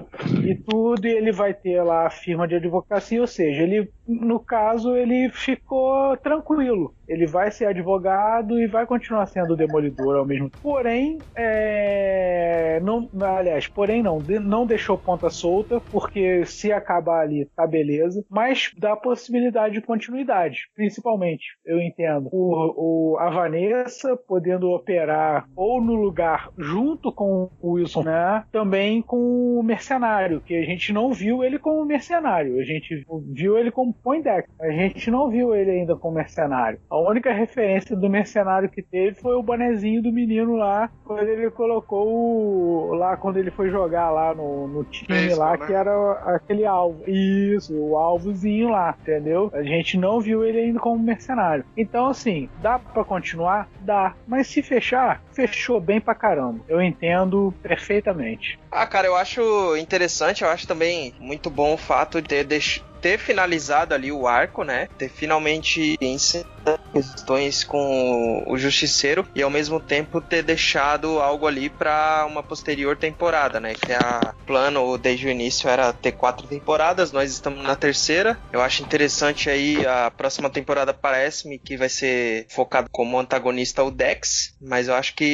e 0.45 0.55
tudo, 0.55 1.07
e 1.07 1.11
ele 1.11 1.33
vai 1.33 1.53
ter 1.53 1.83
lá 1.83 2.07
a 2.07 2.11
firma 2.11 2.47
de 2.49 2.55
advocacia, 2.55 3.21
ou 3.21 3.27
seja, 3.27 3.63
ele, 3.63 3.91
no 4.07 4.41
caso, 4.41 4.97
ele 4.97 5.31
ficou 5.31 6.17
tranquilo. 6.17 6.95
Ele 7.07 7.27
vai 7.27 7.51
ser 7.51 7.67
advogado 7.67 8.61
e 8.61 8.67
vai 8.67 8.87
continuar 8.87 9.27
sendo 9.27 9.55
o 9.55 9.57
demolidor 9.57 10.17
ao 10.17 10.25
mesmo 10.25 10.49
tempo. 10.49 10.63
Porém, 10.63 11.19
é... 11.37 12.81
não, 12.83 13.09
aliás, 13.21 13.67
porém 13.67 14.03
não, 14.03 14.21
não 14.21 14.65
deixou 14.65 14.97
ponta 14.97 15.29
solta, 15.29 15.81
porque 15.91 16.47
se 16.47 16.73
acabar 16.73 17.23
ali, 17.23 17.47
tá 17.57 17.67
beleza, 17.67 18.25
mas 18.31 18.71
dá 18.79 18.97
possibilidade 18.97 19.50
de 19.51 19.81
continuidade, 19.81 20.71
principalmente, 20.75 21.45
eu 21.65 21.81
entendo. 21.81 22.29
O, 22.33 23.15
o, 23.15 23.19
a 23.19 23.31
Vanessa 23.31 24.17
podendo 24.17 24.71
operar 24.71 25.47
ou 25.57 25.83
no 25.83 25.95
lugar 25.95 26.51
junto 26.59 27.13
com 27.13 27.51
o 27.61 27.73
Wilson, 27.73 28.03
né? 28.05 28.45
Também 28.53 29.03
com 29.03 29.59
o 29.59 29.63
mercenário, 29.63 30.41
que 30.41 30.55
a 30.55 30.65
gente 30.65 30.93
não 30.93 31.13
viu 31.13 31.43
ele 31.45 31.59
como 31.59 31.85
mercenário, 31.85 32.59
a 32.59 32.65
gente 32.65 33.05
viu 33.33 33.59
ele 33.59 33.71
como 33.71 33.93
Poindexter, 33.93 34.55
a 34.61 34.71
gente 34.71 35.11
não 35.11 35.29
viu 35.29 35.55
ele 35.55 35.71
ainda 35.71 35.97
como 35.97 36.15
mercenário. 36.15 36.79
A 36.89 36.99
única 36.99 37.33
referência 37.33 37.97
do 37.97 38.09
mercenário 38.09 38.69
que 38.69 38.83
teve 38.83 39.17
foi 39.17 39.35
o 39.35 39.43
bonezinho 39.43 40.03
do 40.03 40.13
menino 40.13 40.57
lá, 40.57 40.91
quando 41.05 41.29
ele 41.29 41.51
colocou 41.51 42.07
o, 42.09 42.95
lá, 42.95 43.17
quando 43.17 43.39
ele 43.39 43.51
foi 43.51 43.71
jogar 43.71 44.11
lá 44.11 44.35
no, 44.35 44.69
no 44.69 44.85
time 44.85 45.35
lá, 45.35 45.57
né? 45.57 45.67
que 45.67 45.73
era 45.73 46.13
aquele 46.35 46.65
alvo. 46.65 47.03
Isso, 47.09 47.75
o 47.77 47.97
alvozinho 47.97 48.71
lá, 48.71 48.95
entendeu? 49.01 49.40
A 49.55 49.63
gente 49.63 49.97
não 49.97 50.21
viu 50.21 50.45
ele 50.45 50.59
ainda 50.59 50.79
como 50.79 51.03
mercenário. 51.03 51.65
Então, 51.77 52.09
assim, 52.09 52.49
dá 52.61 52.79
pra 52.79 53.05
continuar? 53.05 53.69
Dá. 53.81 54.15
Mas 54.27 54.49
se 54.49 54.63
fechar, 54.63 55.23
fechou 55.49 55.81
bem 55.81 56.01
pra 56.01 56.15
caramba. 56.15 56.65
Eu 56.69 56.81
entendo 56.83 57.55
perfeitamente. 57.63 58.59
Ah, 58.71 58.87
cara, 58.87 59.07
eu 59.07 59.17
acho 59.17 59.77
interessante, 59.77 60.43
eu 60.43 60.49
acho 60.51 60.67
também 60.67 61.13
muito 61.19 61.51
bom 61.51 61.75
o 61.75 61.79
fato 61.79 62.21
de 62.23 62.29
ter, 62.29 62.45
deix- 62.45 62.83
ter 63.01 63.19
finalizado 63.19 63.95
ali 63.95 64.13
o 64.13 64.27
arco, 64.27 64.63
né? 64.63 64.87
Ter 64.99 65.09
finalmente 65.09 65.97
ensinado 66.01 66.49
questões 66.93 67.65
com 67.65 68.45
o 68.47 68.59
Justiceiro 68.59 69.27
e 69.35 69.43
ao 69.43 69.49
mesmo 69.49 69.81
tempo 69.81 70.21
ter 70.21 70.43
deixado 70.43 71.19
algo 71.21 71.47
ali 71.47 71.71
pra 71.71 72.27
uma 72.29 72.43
posterior 72.43 72.97
temporada, 72.97 73.59
né? 73.59 73.75
Que 73.75 73.93
a 73.93 74.35
plano 74.47 74.99
desde 74.99 75.27
o 75.27 75.31
início 75.31 75.69
era 75.71 75.93
ter 75.93 76.13
quatro 76.13 76.47
temporadas, 76.47 77.13
nós 77.13 77.31
estamos 77.33 77.63
na 77.63 77.75
terceira. 77.77 78.37
Eu 78.53 78.61
acho 78.61 78.83
interessante 78.83 79.49
aí 79.49 79.87
a 79.87 80.11
próxima 80.11 80.51
temporada 80.51 80.93
parece-me 80.93 81.59
que 81.59 81.77
vai 81.77 81.89
ser 81.89 82.47
focada 82.51 82.87
como 82.93 83.19
antagonista 83.19 83.83
o 83.83 83.91
Dex, 83.91 84.55
mas 84.61 84.89
eu 84.89 84.95
acho 84.95 85.15
que 85.15 85.25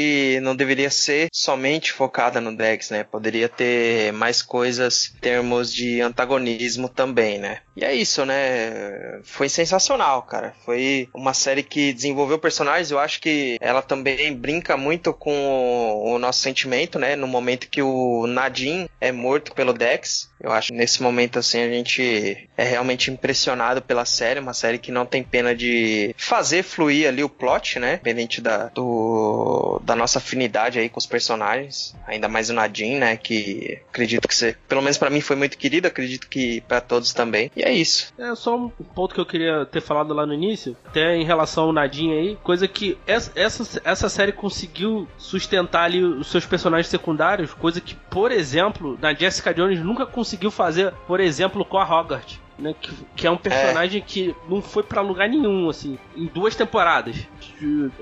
não 0.43 0.55
deveria 0.55 0.90
ser 0.90 1.28
somente 1.32 1.93
focada 1.93 2.40
no 2.40 2.56
Dex, 2.56 2.90
né? 2.90 3.05
Poderia 3.05 3.48
ter 3.48 4.12
mais 4.12 4.43
coisas 4.43 5.12
em 5.16 5.20
termos 5.20 5.73
de 5.73 6.01
antagonismo 6.01 6.89
também, 6.89 7.39
né? 7.39 7.60
E 7.77 7.85
é 7.85 7.94
isso, 7.94 8.24
né? 8.24 9.20
Foi 9.23 9.48
sensacional, 9.48 10.23
cara. 10.23 10.55
Foi 10.64 11.09
uma 11.14 11.35
série 11.35 11.62
que 11.62 11.93
desenvolveu 11.93 12.39
personagens. 12.39 12.90
Eu 12.90 12.98
acho 12.98 13.20
que 13.20 13.59
ela 13.60 13.82
também 13.82 14.35
brinca 14.35 14.77
muito 14.78 15.12
com 15.12 16.02
o, 16.05 16.18
nosso 16.18 16.40
sentimento, 16.40 16.98
né? 16.98 17.14
No 17.14 17.27
momento 17.27 17.68
que 17.68 17.82
o 17.82 18.27
Nadine 18.27 18.89
é 18.98 19.12
morto 19.12 19.52
pelo 19.52 19.74
Dex. 19.74 20.31
Eu 20.40 20.52
acho 20.52 20.68
que 20.68 20.74
nesse 20.74 21.02
momento, 21.02 21.39
assim, 21.39 21.60
a 21.62 21.68
gente 21.68 22.48
é 22.56 22.64
realmente 22.64 23.10
impressionado 23.10 23.82
pela 23.82 24.06
série. 24.06 24.40
Uma 24.40 24.55
série 24.55 24.78
que 24.78 24.90
não 24.90 25.05
tem 25.05 25.23
pena 25.23 25.55
de 25.55 26.14
fazer 26.16 26.62
fluir 26.62 27.06
ali 27.06 27.23
o 27.23 27.28
plot, 27.28 27.78
né? 27.78 27.94
Independente 27.94 28.40
da, 28.40 28.68
do, 28.68 29.76
da 29.82 29.94
nossa 29.94 30.19
afinidade 30.19 30.78
aí 30.78 30.89
com 30.89 30.98
os 30.98 31.07
personagens. 31.07 31.94
Ainda 32.07 32.28
mais 32.28 32.51
o 32.51 32.55
Nadine, 32.55 32.98
né? 32.98 33.16
Que 33.16 33.81
acredito 33.89 34.28
que 34.28 34.35
você, 34.35 34.57
pelo 34.69 34.82
menos 34.82 34.98
pra 34.98 35.11
mim, 35.11 35.20
foi 35.20 35.36
muito 35.36 35.59
querido. 35.59 35.86
Acredito 35.86 36.28
que 36.28 36.61
pra 36.62 36.81
todos 36.81 37.12
também. 37.12 37.51
E 37.57 37.62
é 37.62 37.73
isso. 37.73 38.12
É 38.19 38.35
só 38.35 38.57
um 38.57 38.69
ponto 38.69 39.15
que 39.15 39.20
eu 39.20 39.27
queria 39.27 39.66
ter 39.66 39.81
falado 39.81 40.12
lá 40.15 40.27
no 40.27 40.35
início, 40.35 40.77
até 40.86 41.16
em 41.16 41.24
relação 41.24 41.65
ao 41.65 41.73
Nadine 41.73 42.12
aí, 42.12 42.39
coisa 42.43 42.66
que 42.69 42.98
essa, 43.07 43.32
essa, 43.35 43.81
essa 43.85 44.09
série 44.09 44.32
conseguiu 44.32 45.09
sustentar 45.19 45.85
ali 45.85 46.03
os 46.03 46.28
seus 46.28 46.47
personagens 46.47 46.89
secundários, 46.89 47.53
coisa 47.55 47.81
que, 47.81 47.94
por 47.94 48.32
exemplo, 48.32 48.98
na 49.01 49.15
Jessica 49.15 49.53
Jones 49.55 49.81
nunca 49.81 50.07
conseguiu 50.07 50.51
fazer, 50.51 50.93
por 51.07 51.20
exemplo, 51.20 51.65
com 51.65 51.78
a 51.78 51.85
Hogarth. 51.85 52.45
Né, 52.59 52.74
que, 52.81 52.91
que 53.16 53.27
é 53.27 53.31
um 53.31 53.37
personagem 53.37 54.01
que 54.01 54.35
não 54.49 54.62
foi 54.62 54.83
pra 54.83 55.03
lugar 55.03 55.28
nenhum, 55.28 55.69
assim, 55.69 55.99
em 56.16 56.24
duas 56.27 56.57
temporadas. 56.57 57.16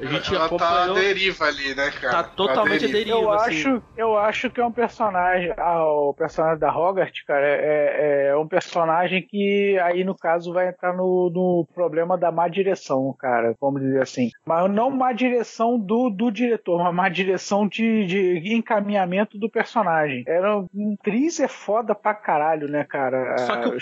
A 0.01 0.07
gente 0.07 0.35
Ela 0.35 0.49
tá 0.49 0.69
à 0.69 0.85
acompanhou. 0.85 0.95
deriva 0.95 1.45
ali, 1.47 1.75
né, 1.75 1.91
cara? 1.91 2.23
Tá 2.23 2.25
totalmente 2.31 2.85
À 2.85 2.89
deriva. 2.89 3.17
Eu 3.17 3.33
assim. 3.33 3.51
acho, 3.51 3.83
eu 3.97 4.17
acho 4.17 4.51
que 4.51 4.61
é 4.61 4.65
um 4.65 4.71
personagem. 4.73 5.53
ah, 5.57 5.85
o 5.85 6.15
personagem 6.15 6.59
da 6.61 6.73
Hogarth, 6.77 7.25
cara, 7.27 7.45
é, 7.47 8.29
é 8.29 8.37
um 8.37 8.47
personagem 8.47 9.23
que 9.23 9.79
aí 9.83 10.05
no 10.05 10.17
caso 10.17 10.53
vai 10.53 10.69
entrar 10.69 10.93
no, 10.95 11.31
no 11.31 11.67
problema 11.75 12.17
da 12.17 12.31
má 12.31 12.47
direção, 12.49 13.15
cara, 13.19 13.55
vamos 13.61 13.81
dizer 13.83 14.03
assim. 14.03 14.31
Mas 14.47 14.71
não 14.71 14.91
má 14.91 15.13
direção 15.13 15.79
do, 15.79 16.11
do 16.11 16.31
diretor, 16.31 16.83
mas 16.83 16.95
má 16.95 17.09
direção 17.09 17.67
de, 17.67 18.07
de 18.07 18.55
encaminhamento 18.55 19.39
do 19.39 19.49
personagem. 19.51 20.25
Era 20.27 20.59
um 20.59 20.95
atriz 21.01 21.41
é 21.41 21.49
foda 21.49 21.95
pra 21.95 22.15
caralho, 22.15 22.69
né, 22.69 22.85
cara? 22.85 23.37
Só 23.39 23.57
que 23.57 23.69
Ah, 23.69 23.71
o 23.71 23.79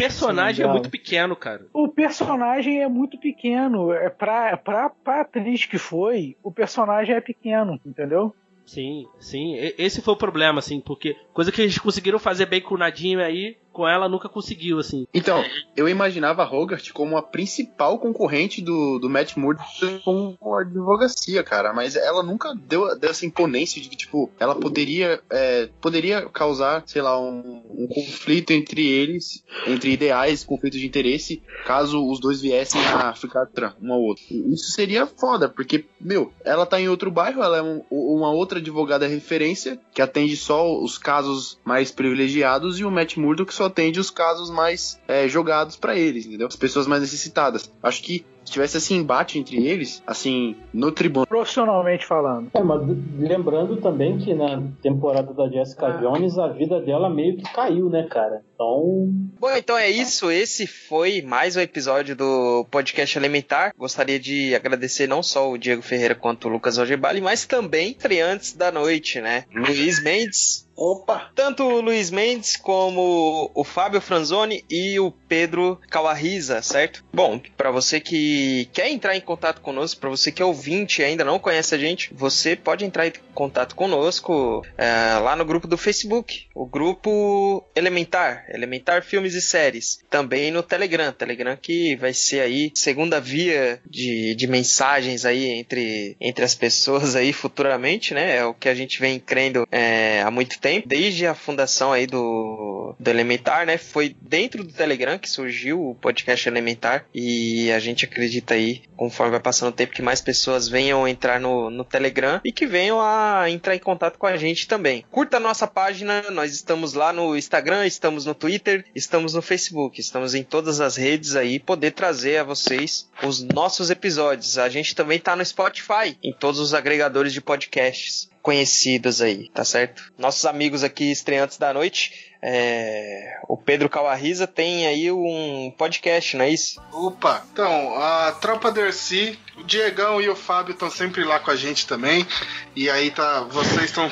eu 0.61 0.61
personagem 0.62 0.70
é 0.70 0.72
muito 0.72 0.90
pequeno, 0.90 1.36
cara. 1.36 1.66
o 1.72 1.89
personagem 1.89 2.82
é 2.82 2.89
muito 2.89 3.18
pequeno. 3.18 3.93
É 3.93 4.09
pra, 4.09 4.56
pra, 4.56 4.90
pra 4.90 5.20
atriz 5.20 5.64
que 5.64 5.78
foi, 5.78 6.36
o 6.43 6.52
personagem 6.52 7.14
é 7.14 7.20
pequeno, 7.20 7.80
entendeu? 7.84 8.34
Sim, 8.64 9.06
sim. 9.18 9.56
Esse 9.76 10.01
foi 10.01 10.14
o 10.14 10.16
problema, 10.16 10.59
assim, 10.60 10.80
porque 10.80 11.16
coisa 11.32 11.51
que 11.51 11.60
eles 11.60 11.78
conseguiram 11.78 12.18
fazer 12.18 12.47
bem 12.47 12.60
com 12.60 12.74
o 12.74 12.78
Nadine 12.78 13.22
aí, 13.22 13.56
com 13.73 13.86
ela 13.89 14.09
nunca 14.09 14.28
conseguiu, 14.28 14.78
assim. 14.78 15.07
Então, 15.15 15.44
eu 15.77 15.89
imaginava 15.89 16.43
a 16.43 16.51
Hogarth 16.51 16.90
como 16.93 17.16
a 17.16 17.23
principal 17.23 17.99
concorrente 17.99 18.61
do, 18.61 18.99
do 18.99 19.09
Matt 19.09 19.36
Murdock 19.36 20.01
com 20.05 20.36
a 20.55 20.61
advocacia, 20.61 21.43
cara. 21.43 21.73
Mas 21.73 21.97
ela 21.97 22.23
nunca 22.23 22.55
deu, 22.55 22.99
deu 22.99 23.11
essa 23.11 23.27
imponência 23.27 23.81
de 23.81 23.89
que, 23.89 23.97
tipo, 23.97 24.31
ela 24.39 24.55
poderia, 24.55 25.20
é, 25.31 25.69
poderia 25.81 26.23
causar, 26.28 26.82
sei 26.86 27.03
lá, 27.03 27.19
um, 27.20 27.62
um 27.70 27.89
conflito 27.89 28.51
entre 28.53 28.86
eles, 28.86 29.43
entre 29.66 29.93
ideais, 29.93 30.44
conflito 30.44 30.78
de 30.78 30.86
interesse, 30.86 31.43
caso 31.65 32.05
os 32.09 32.20
dois 32.20 32.40
viessem 32.40 32.81
a 32.81 33.15
ficar 33.15 33.47
um 33.81 33.93
ao 33.93 34.01
outro. 34.01 34.23
Isso 34.31 34.70
seria 34.73 35.07
foda, 35.07 35.49
porque, 35.49 35.85
meu, 36.01 36.32
ela 36.44 36.66
tá 36.66 36.81
em 36.81 36.89
outro 36.89 37.11
bairro, 37.11 37.43
ela 37.43 37.57
é 37.59 37.62
um- 37.62 37.82
uma 37.90 38.31
outra 38.31 38.59
advogada 38.59 39.07
referência, 39.07 39.78
que 39.94 40.03
atende 40.03 40.36
só 40.36 40.78
os 40.81 40.99
casos 40.99 41.59
mais 41.65 41.90
privilegiados, 41.90 42.78
e 42.78 42.85
o 42.85 42.90
Matt 42.90 43.16
Murdock 43.16 43.53
só 43.55 43.61
atende 43.64 44.01
os 44.01 44.10
casos 44.10 44.51
mais 44.51 45.01
é, 45.06 45.28
jogados 45.28 45.76
pra 45.76 45.97
eles, 45.97 46.26
entendeu? 46.26 46.47
As 46.47 46.56
pessoas 46.56 46.86
mais 46.86 47.02
necessitadas. 47.02 47.70
Acho 47.82 48.02
que 48.02 48.24
tivesse 48.44 48.78
esse 48.78 48.94
embate 48.94 49.39
entre 49.39 49.66
eles, 49.66 50.02
assim, 50.06 50.56
no 50.73 50.93
tribunal. 50.93 51.27
Profissionalmente 51.27 52.06
falando. 52.06 52.51
É, 52.55 52.62
mas 52.62 52.81
lembrando 53.19 53.77
também 53.77 54.19
que 54.19 54.35
na 54.35 54.62
temporada 54.82 55.32
da 55.32 55.48
Jessica 55.48 55.86
Ah. 55.86 55.90
Jones 55.93 56.39
a 56.39 56.48
vida 56.48 56.81
dela 56.81 57.09
meio 57.09 57.36
que 57.36 57.44
caiu, 57.52 57.89
né, 57.89 58.06
cara? 58.10 58.43
Então. 58.55 59.09
Bom, 59.40 59.51
então 59.56 59.77
é 59.77 59.90
isso. 59.90 60.31
Esse 60.31 60.66
foi 60.66 61.23
mais 61.23 61.56
um 61.56 61.60
episódio 61.60 62.14
do 62.14 62.66
podcast 62.70 63.19
Elementar. 63.19 63.73
Gostaria 63.77 64.19
de 64.19 64.55
agradecer 64.55 65.06
não 65.06 65.23
só 65.23 65.51
o 65.51 65.59
Diego 65.59 65.82
Ferreira 65.82 66.14
quanto 66.14 66.48
o 66.48 66.51
Lucas 66.51 66.78
Algebali, 66.78 67.20
mas 67.20 67.44
também 67.47 67.90
estreantes 67.93 68.52
da 68.55 68.70
noite, 68.70 69.20
né? 69.20 69.44
Luiz 69.55 70.02
Mendes. 70.02 70.69
Opa! 70.74 71.31
Tanto 71.35 71.64
o 71.64 71.81
Luiz 71.82 72.10
Mendes 72.10 72.56
como 72.56 73.51
o 73.55 73.62
Fábio 73.62 74.01
Franzoni 74.01 74.64
e 74.70 74.98
o 74.98 75.12
Pedro 75.28 75.78
Calarriza, 75.90 76.62
certo? 76.62 77.05
Bom, 77.12 77.39
para 77.56 77.70
você 77.70 78.01
que 78.01 78.31
quer 78.72 78.90
entrar 78.90 79.16
em 79.16 79.20
contato 79.20 79.60
conosco, 79.60 80.00
para 80.00 80.10
você 80.10 80.30
que 80.30 80.42
é 80.42 80.44
ouvinte 80.44 81.00
e 81.00 81.04
ainda 81.04 81.24
não 81.24 81.38
conhece 81.38 81.74
a 81.74 81.78
gente, 81.78 82.12
você 82.12 82.56
pode 82.56 82.84
entrar 82.84 83.06
em 83.06 83.12
contato 83.34 83.74
conosco 83.74 84.64
é, 84.76 85.18
lá 85.18 85.34
no 85.36 85.44
grupo 85.44 85.66
do 85.66 85.78
Facebook, 85.78 86.46
o 86.54 86.66
grupo 86.66 87.64
Elementar, 87.74 88.44
Elementar 88.48 89.02
Filmes 89.02 89.34
e 89.34 89.40
Séries. 89.40 90.00
Também 90.10 90.50
no 90.50 90.62
Telegram, 90.62 91.12
Telegram 91.12 91.56
que 91.56 91.96
vai 91.96 92.12
ser 92.12 92.40
aí 92.40 92.70
segunda 92.74 93.20
via 93.20 93.80
de, 93.88 94.34
de 94.34 94.46
mensagens 94.46 95.24
aí 95.24 95.46
entre, 95.46 96.16
entre 96.20 96.44
as 96.44 96.54
pessoas 96.54 97.16
aí 97.16 97.32
futuramente, 97.32 98.14
né? 98.14 98.36
É 98.36 98.44
o 98.44 98.54
que 98.54 98.68
a 98.68 98.74
gente 98.74 99.00
vem 99.00 99.18
crendo 99.18 99.66
é, 99.70 100.22
há 100.22 100.30
muito 100.30 100.59
tempo, 100.59 100.88
desde 100.88 101.26
a 101.26 101.34
fundação 101.34 101.92
aí 101.92 102.06
do, 102.06 102.94
do 102.98 103.10
Elementar, 103.10 103.66
né? 103.66 103.78
Foi 103.78 104.14
dentro 104.20 104.64
do 104.64 104.72
Telegram 104.72 105.18
que 105.18 105.28
surgiu 105.28 105.90
o 105.90 105.94
podcast 105.94 106.48
Elementar 106.48 107.06
e 107.14 107.70
a 107.72 107.78
gente 107.78 108.04
acredita 108.04 108.22
aí, 108.53 108.82
conforme 108.97 109.32
vai 109.32 109.40
passando 109.40 109.70
o 109.70 109.77
tempo, 109.77 109.94
que 109.94 110.03
mais 110.03 110.20
pessoas 110.20 110.69
venham 110.69 111.07
entrar 111.07 111.40
no, 111.40 111.70
no 111.70 111.85
Telegram 111.85 112.40
e 112.44 112.53
que 112.53 112.66
venham 112.66 113.01
a 113.01 113.49
entrar 113.49 113.74
em 113.74 113.78
contato 113.78 114.19
com 114.19 114.27
a 114.27 114.36
gente 114.36 114.66
também. 114.66 115.05
Curta 115.11 115.36
a 115.36 115.40
nossa 115.40 115.66
página, 115.66 116.31
nós 116.31 116.53
estamos 116.53 116.94
lá 116.94 117.12
no 117.12 117.36
Instagram, 117.36 117.86
estamos 117.86 118.27
no 118.27 118.35
Twitter, 118.35 118.85
estamos 118.94 119.35
no 119.35 119.43
Facebook, 119.43 120.01
estamos 120.01 120.35
em 120.35 120.43
todas 120.43 120.81
as 120.81 120.97
redes 120.97 121.36
aí, 121.36 121.59
poder 121.59 121.93
trazer 121.93 122.39
a 122.39 122.44
vocês 122.44 123.09
os 123.23 123.43
nossos 123.43 123.90
episódios. 123.90 124.59
A 124.59 124.69
gente 124.69 124.94
também 124.94 125.19
tá 125.19 125.36
no 125.36 125.44
Spotify, 125.44 126.16
em 126.23 126.32
todos 126.32 126.61
os 126.61 126.74
agregadores 126.74 127.32
de 127.32 127.40
podcasts 127.40 128.31
conhecidos 128.43 129.23
aí, 129.23 129.48
tá 129.51 129.64
certo? 129.64 130.12
Nossos 130.19 130.44
amigos 130.44 130.82
aqui 130.82 131.10
estreantes 131.10 131.56
da 131.56 131.73
noite, 131.73 132.32
é, 132.44 133.39
o 133.47 133.56
Pedro 133.56 133.89
Calarriza 133.89 134.48
tem 134.48 134.85
aí 134.85 135.12
um 135.12 135.73
podcast, 135.78 136.36
não 136.36 136.44
é 136.44 136.51
isso? 136.51 136.82
Opa, 136.93 137.40
então, 137.52 137.97
a 137.97 138.32
Tropa 138.32 138.73
Dercy, 138.73 139.39
o 139.56 139.62
Diegão 139.62 140.20
e 140.20 140.28
o 140.28 140.35
Fábio 140.35 140.73
estão 140.73 140.90
sempre 140.90 141.23
lá 141.23 141.39
com 141.39 141.52
a 141.52 141.56
gente 141.56 141.86
também. 141.86 142.27
E 142.74 142.90
aí 142.90 143.12
tá, 143.12 143.43
vocês 143.43 143.85
estão. 143.85 144.10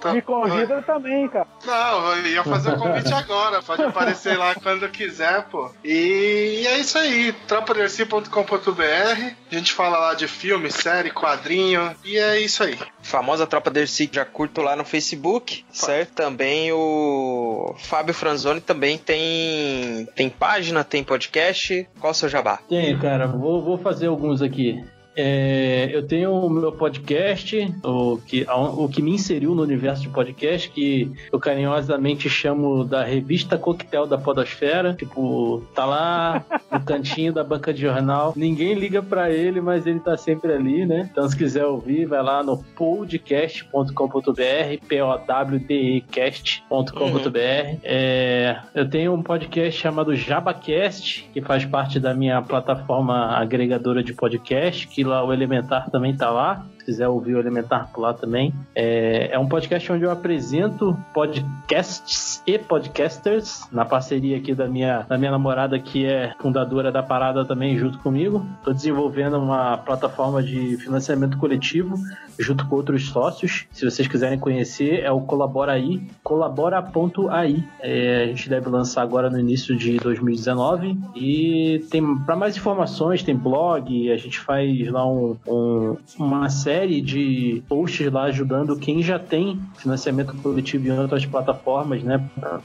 Tá. 0.00 0.12
me 0.12 0.20
convida 0.20 0.82
também, 0.82 1.28
cara. 1.28 1.46
Não, 1.64 2.16
eu 2.16 2.26
ia 2.26 2.42
fazer 2.42 2.72
o 2.72 2.76
convite 2.76 3.12
agora, 3.12 3.62
pode 3.62 3.82
aparecer 3.82 4.36
lá 4.36 4.52
quando 4.56 4.88
quiser, 4.88 5.44
pô. 5.44 5.70
E 5.84 6.64
é 6.66 6.78
isso 6.78 6.98
aí, 6.98 7.32
tropadercy.com.br. 7.46 9.30
A 9.50 9.54
gente 9.54 9.72
fala 9.72 9.98
lá 9.98 10.14
de 10.14 10.26
filme, 10.26 10.72
série, 10.72 11.12
quadrinho, 11.12 11.94
e 12.04 12.18
é 12.18 12.40
isso 12.40 12.64
aí. 12.64 12.76
Famosa 13.02 13.46
Tropa 13.46 13.59
Dercy, 13.68 14.08
já 14.10 14.24
curto 14.24 14.62
lá 14.62 14.74
no 14.74 14.84
Facebook, 14.84 15.64
certo? 15.70 16.14
Também 16.14 16.72
o 16.72 17.74
Fábio 17.78 18.14
Franzoni 18.14 18.60
também 18.60 18.96
tem 18.96 20.08
tem 20.14 20.30
página, 20.30 20.84
tem 20.84 21.02
podcast. 21.04 21.86
Qual 22.00 22.12
o 22.12 22.14
seu 22.14 22.28
jabá? 22.28 22.60
Tenho, 22.68 22.98
cara. 22.98 23.26
Vou, 23.26 23.62
vou 23.62 23.76
fazer 23.76 24.06
alguns 24.06 24.40
aqui. 24.40 24.82
É, 25.16 25.90
eu 25.92 26.06
tenho 26.06 26.32
o 26.32 26.48
meu 26.48 26.72
podcast, 26.72 27.74
o 27.82 28.18
que, 28.18 28.46
o 28.48 28.88
que 28.88 29.02
me 29.02 29.12
inseriu 29.12 29.54
no 29.54 29.62
universo 29.62 30.02
de 30.02 30.08
podcast, 30.08 30.70
que 30.70 31.10
eu 31.32 31.38
carinhosamente 31.38 32.28
chamo 32.28 32.84
da 32.84 33.04
revista 33.04 33.58
Coquetel 33.58 34.06
da 34.06 34.16
Podosfera. 34.16 34.94
Tipo, 34.94 35.62
tá 35.74 35.84
lá 35.84 36.44
no 36.70 36.80
cantinho 36.80 37.32
da 37.32 37.42
banca 37.42 37.72
de 37.72 37.82
jornal. 37.82 38.32
Ninguém 38.36 38.74
liga 38.74 39.02
pra 39.02 39.30
ele, 39.30 39.60
mas 39.60 39.86
ele 39.86 40.00
tá 40.00 40.16
sempre 40.16 40.52
ali, 40.52 40.86
né? 40.86 41.08
Então, 41.10 41.28
se 41.28 41.36
quiser 41.36 41.66
ouvir, 41.66 42.06
vai 42.06 42.22
lá 42.22 42.42
no 42.42 42.58
podcast.com.br, 42.58 44.86
P-O-W-D-E 44.88 46.00
cast.com.br. 46.02 47.78
É, 47.82 48.60
eu 48.74 48.88
tenho 48.88 49.14
um 49.14 49.22
podcast 49.22 49.80
chamado 49.80 50.14
JabaCast, 50.14 51.28
que 51.32 51.40
faz 51.40 51.64
parte 51.64 51.98
da 51.98 52.14
minha 52.14 52.40
plataforma 52.42 53.36
agregadora 53.36 54.02
de 54.02 54.14
podcast, 54.14 54.86
que 54.88 54.99
lá 55.04 55.24
o 55.24 55.32
Elementar 55.32 55.90
também 55.90 56.16
tá 56.16 56.30
lá. 56.30 56.66
Se 56.90 56.96
quiser 56.96 57.08
ouvir 57.08 57.36
o 57.36 57.38
Elementar 57.38 57.88
por 57.94 58.00
lá 58.00 58.12
também. 58.12 58.52
É, 58.74 59.30
é 59.32 59.38
um 59.38 59.46
podcast 59.48 59.92
onde 59.92 60.02
eu 60.02 60.10
apresento 60.10 60.96
podcasts 61.14 62.42
e 62.44 62.58
podcasters, 62.58 63.62
na 63.70 63.84
parceria 63.84 64.36
aqui 64.36 64.54
da 64.54 64.66
minha, 64.66 65.06
da 65.08 65.16
minha 65.16 65.30
namorada, 65.30 65.78
que 65.78 66.04
é 66.04 66.32
fundadora 66.40 66.90
da 66.90 67.00
parada 67.02 67.44
também, 67.44 67.78
junto 67.78 67.98
comigo. 68.00 68.44
Estou 68.58 68.74
desenvolvendo 68.74 69.38
uma 69.38 69.76
plataforma 69.78 70.42
de 70.42 70.76
financiamento 70.78 71.38
coletivo 71.38 71.94
junto 72.38 72.66
com 72.66 72.76
outros 72.76 73.08
sócios. 73.10 73.66
Se 73.70 73.84
vocês 73.84 74.08
quiserem 74.08 74.38
conhecer, 74.38 75.00
é 75.04 75.10
o 75.12 75.20
Colaboraí, 75.20 76.00
colabora.ai. 76.24 77.62
É, 77.80 78.24
a 78.24 78.26
gente 78.28 78.48
deve 78.48 78.68
lançar 78.68 79.02
agora 79.02 79.28
no 79.30 79.38
início 79.38 79.76
de 79.76 79.98
2019 79.98 80.96
e 81.14 81.84
tem 81.90 82.16
para 82.24 82.34
mais 82.34 82.56
informações 82.56 83.22
tem 83.22 83.36
blog, 83.36 84.10
a 84.10 84.16
gente 84.16 84.40
faz 84.40 84.90
lá 84.90 85.06
um, 85.06 85.36
um- 85.46 85.96
uma 86.18 86.48
série 86.48 86.79
de 86.86 87.62
posts 87.68 88.10
lá 88.12 88.24
ajudando 88.24 88.78
quem 88.78 89.02
já 89.02 89.18
tem 89.18 89.60
financiamento 89.76 90.34
coletivo 90.36 90.88
em 90.88 90.98
outras 90.98 91.24
plataformas, 91.26 92.02
né? 92.02 92.22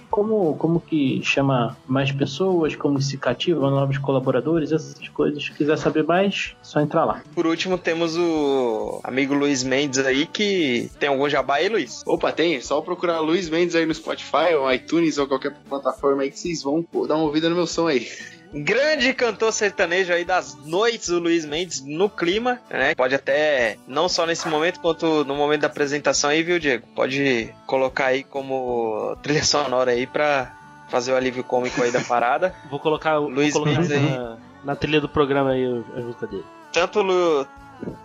Como 0.09 0.55
como 0.55 0.79
que 0.79 1.21
chama 1.23 1.75
mais 1.87 2.11
pessoas, 2.11 2.75
como 2.75 3.01
se 3.01 3.17
cativa 3.17 3.69
novos 3.69 3.97
colaboradores, 3.97 4.71
essas 4.71 5.07
coisas. 5.09 5.43
Se 5.43 5.51
quiser 5.51 5.77
saber 5.77 6.03
mais, 6.03 6.55
é 6.61 6.63
só 6.63 6.79
entrar 6.79 7.05
lá. 7.05 7.21
Por 7.33 7.45
último, 7.45 7.77
temos 7.77 8.17
o 8.17 8.99
amigo 9.03 9.33
Luiz 9.33 9.63
Mendes 9.63 9.99
aí, 9.99 10.25
que 10.25 10.89
tem 10.99 11.09
algum 11.09 11.29
jabá 11.29 11.55
aí, 11.55 11.69
Luiz? 11.69 12.03
Opa, 12.05 12.31
tem. 12.31 12.61
Só 12.61 12.81
procurar 12.81 13.19
Luiz 13.19 13.49
Mendes 13.49 13.75
aí 13.75 13.85
no 13.85 13.93
Spotify 13.93 14.53
ou 14.57 14.71
iTunes 14.71 15.17
ou 15.17 15.27
qualquer 15.27 15.53
plataforma 15.69 16.23
aí 16.23 16.31
que 16.31 16.39
vocês 16.39 16.63
vão 16.63 16.83
pô, 16.83 17.07
dar 17.07 17.15
uma 17.15 17.25
ouvida 17.25 17.49
no 17.49 17.55
meu 17.55 17.67
som 17.67 17.87
aí. 17.87 18.07
Grande 18.56 19.14
cantor 19.14 19.52
sertanejo 19.52 20.14
aí 20.14 20.23
das 20.23 20.56
noites, 20.65 21.10
o 21.10 21.19
Luiz 21.19 21.45
Mendes, 21.45 21.82
no 21.82 22.10
clima, 22.10 22.60
né? 22.69 22.95
Pode 22.95 23.14
até, 23.14 23.77
não 23.86 24.07
só 24.07 24.26
nesse 24.26 24.48
momento, 24.48 24.80
quanto 24.80 25.26
no 25.26 25.36
momento 25.36 25.61
da 25.61 25.68
apresentação 25.68 26.30
aí, 26.30 26.41
viu, 26.41 26.57
Diego? 26.57 26.88
Pode 26.95 27.53
colocar 27.68 28.06
aí 28.07 28.23
como 28.23 29.18
trilha 29.22 29.44
sonora 29.44 29.91
aí 29.91 30.07
pra 30.07 30.56
fazer 30.90 31.11
o 31.11 31.15
alívio 31.18 31.44
cômico 31.44 31.84
aí 31.84 31.91
da 31.91 31.99
parada. 32.02 32.56
Vou 32.72 32.80
colocar, 32.80 33.19
vou 33.19 33.30
Luiz 33.30 33.52
colocar 33.52 33.72
Mendes 33.72 33.91
aí. 33.91 33.99
na, 33.99 34.38
na 34.64 34.76
trilha 34.76 35.02
do 35.02 35.10
programa 35.10 35.52
aí 35.52 35.65
a 35.65 35.99
música 35.99 36.26
dele. 36.27 36.45
Tanto 36.72 37.02
Lu, 37.02 37.45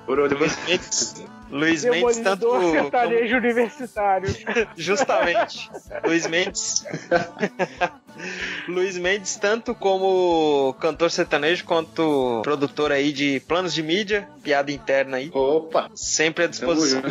Por 0.05 0.19
onde 0.19 0.35
Luiz 0.35 0.59
Mendes, 0.67 1.25
Luiz 1.51 1.85
Mendes, 1.85 2.19
tanto 2.19 2.41
Demolidor 2.41 2.61
como, 2.61 2.73
sertanejo 2.73 3.37
universitário. 3.37 4.35
Justamente. 4.77 5.71
Luiz 6.05 6.27
Mendes. 6.27 6.85
Luiz 8.69 8.99
Mendes, 8.99 9.37
tanto 9.37 9.75
como 9.75 10.75
cantor 10.81 11.11
sertanejo 11.11 11.65
quanto 11.65 12.41
produtor 12.43 12.93
aí 12.93 13.13
de 13.13 13.41
planos 13.41 13.73
de 13.73 13.83
mídia, 13.83 14.29
piada 14.43 14.71
interna 14.71 15.17
aí, 15.17 15.31
Opa, 15.33 15.91
sempre 15.95 16.45
à 16.45 16.47
disposição. 16.47 17.03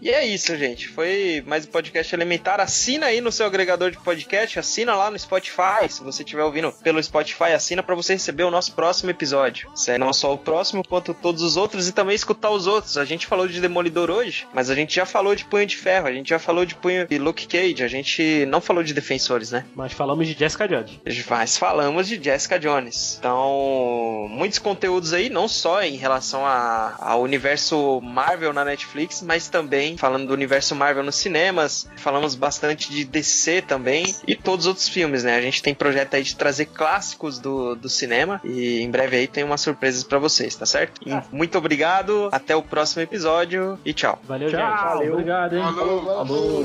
E 0.00 0.10
é 0.10 0.26
isso, 0.26 0.56
gente. 0.56 0.88
Foi 0.88 1.42
mais 1.46 1.64
um 1.64 1.70
podcast 1.70 2.12
elementar. 2.14 2.60
Assina 2.60 3.06
aí 3.06 3.20
no 3.20 3.30
seu 3.30 3.46
agregador 3.46 3.90
de 3.90 3.98
podcast, 3.98 4.58
assina 4.58 4.94
lá 4.96 5.10
no 5.10 5.18
Spotify. 5.18 5.88
Se 5.88 6.02
você 6.02 6.22
estiver 6.22 6.42
ouvindo 6.42 6.72
pelo 6.82 7.02
Spotify, 7.02 7.52
assina 7.54 7.82
para 7.82 7.94
você 7.94 8.14
receber 8.14 8.42
o 8.42 8.50
nosso 8.50 8.72
próximo 8.72 9.10
episódio. 9.10 9.70
Não 9.98 10.12
só 10.12 10.34
o 10.34 10.38
próximo, 10.38 10.82
quanto 10.86 11.14
todos 11.14 11.42
os 11.42 11.56
outros 11.56 11.88
e 11.88 11.92
também 11.92 12.14
escutar 12.14 12.50
os 12.50 12.66
outros. 12.66 12.93
A 12.96 13.04
gente 13.04 13.26
falou 13.26 13.46
de 13.48 13.60
Demolidor 13.60 14.10
hoje, 14.10 14.46
mas 14.52 14.70
a 14.70 14.74
gente 14.74 14.94
já 14.94 15.06
falou 15.06 15.34
de 15.34 15.44
Punho 15.44 15.66
de 15.66 15.76
Ferro, 15.76 16.06
a 16.06 16.12
gente 16.12 16.28
já 16.28 16.38
falou 16.38 16.64
de 16.64 16.74
Punho 16.74 17.06
de 17.06 17.18
Luke 17.18 17.46
Cage, 17.46 17.82
a 17.82 17.88
gente 17.88 18.44
não 18.46 18.60
falou 18.60 18.82
de 18.82 18.94
Defensores, 18.94 19.50
né? 19.50 19.64
Mas 19.74 19.92
falamos 19.92 20.26
de 20.26 20.34
Jessica 20.34 20.66
Jones. 20.68 20.92
Mas 21.28 21.56
falamos 21.58 22.08
de 22.08 22.22
Jessica 22.22 22.58
Jones. 22.58 23.16
Então, 23.18 24.26
muitos 24.30 24.58
conteúdos 24.58 25.12
aí, 25.12 25.28
não 25.28 25.48
só 25.48 25.82
em 25.82 25.96
relação 25.96 26.44
a- 26.46 26.96
ao 27.00 27.22
universo 27.22 28.00
Marvel 28.02 28.52
na 28.52 28.64
Netflix, 28.64 29.22
mas 29.22 29.48
também 29.48 29.96
falando 29.96 30.26
do 30.26 30.32
universo 30.34 30.74
Marvel 30.74 31.02
nos 31.02 31.16
cinemas. 31.16 31.86
Falamos 31.96 32.34
bastante 32.34 32.90
de 32.90 33.04
DC 33.04 33.62
também 33.62 34.14
e 34.26 34.34
todos 34.34 34.66
os 34.66 34.68
outros 34.68 34.88
filmes, 34.88 35.24
né? 35.24 35.36
A 35.36 35.40
gente 35.42 35.62
tem 35.62 35.74
projeto 35.74 36.14
aí 36.14 36.22
de 36.22 36.36
trazer 36.36 36.66
clássicos 36.66 37.38
do, 37.38 37.74
do 37.74 37.88
cinema 37.88 38.40
e 38.44 38.80
em 38.80 38.90
breve 38.90 39.16
aí 39.16 39.26
tem 39.26 39.44
umas 39.44 39.60
surpresas 39.60 40.04
pra 40.04 40.18
vocês, 40.18 40.54
tá 40.54 40.66
certo? 40.66 41.00
E 41.06 41.10
muito 41.34 41.56
obrigado, 41.58 42.28
até 42.32 42.54
o 42.56 42.62
próximo 42.62 42.83
próximo 42.84 43.02
episódio 43.02 43.78
e 43.82 43.94
tchau. 43.94 44.18
Valeu, 44.24 44.50
tchau. 44.50 44.60
gente. 44.60 44.84
Valeu. 44.84 45.12
Obrigado, 45.14 45.56
hein? 45.56 45.62
Falou. 45.62 46.04
Falou. 46.04 46.26
Falou. 46.26 46.64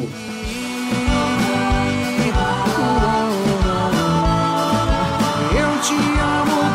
Eu 5.52 5.82
te 5.82 5.94
amo. 5.94 6.69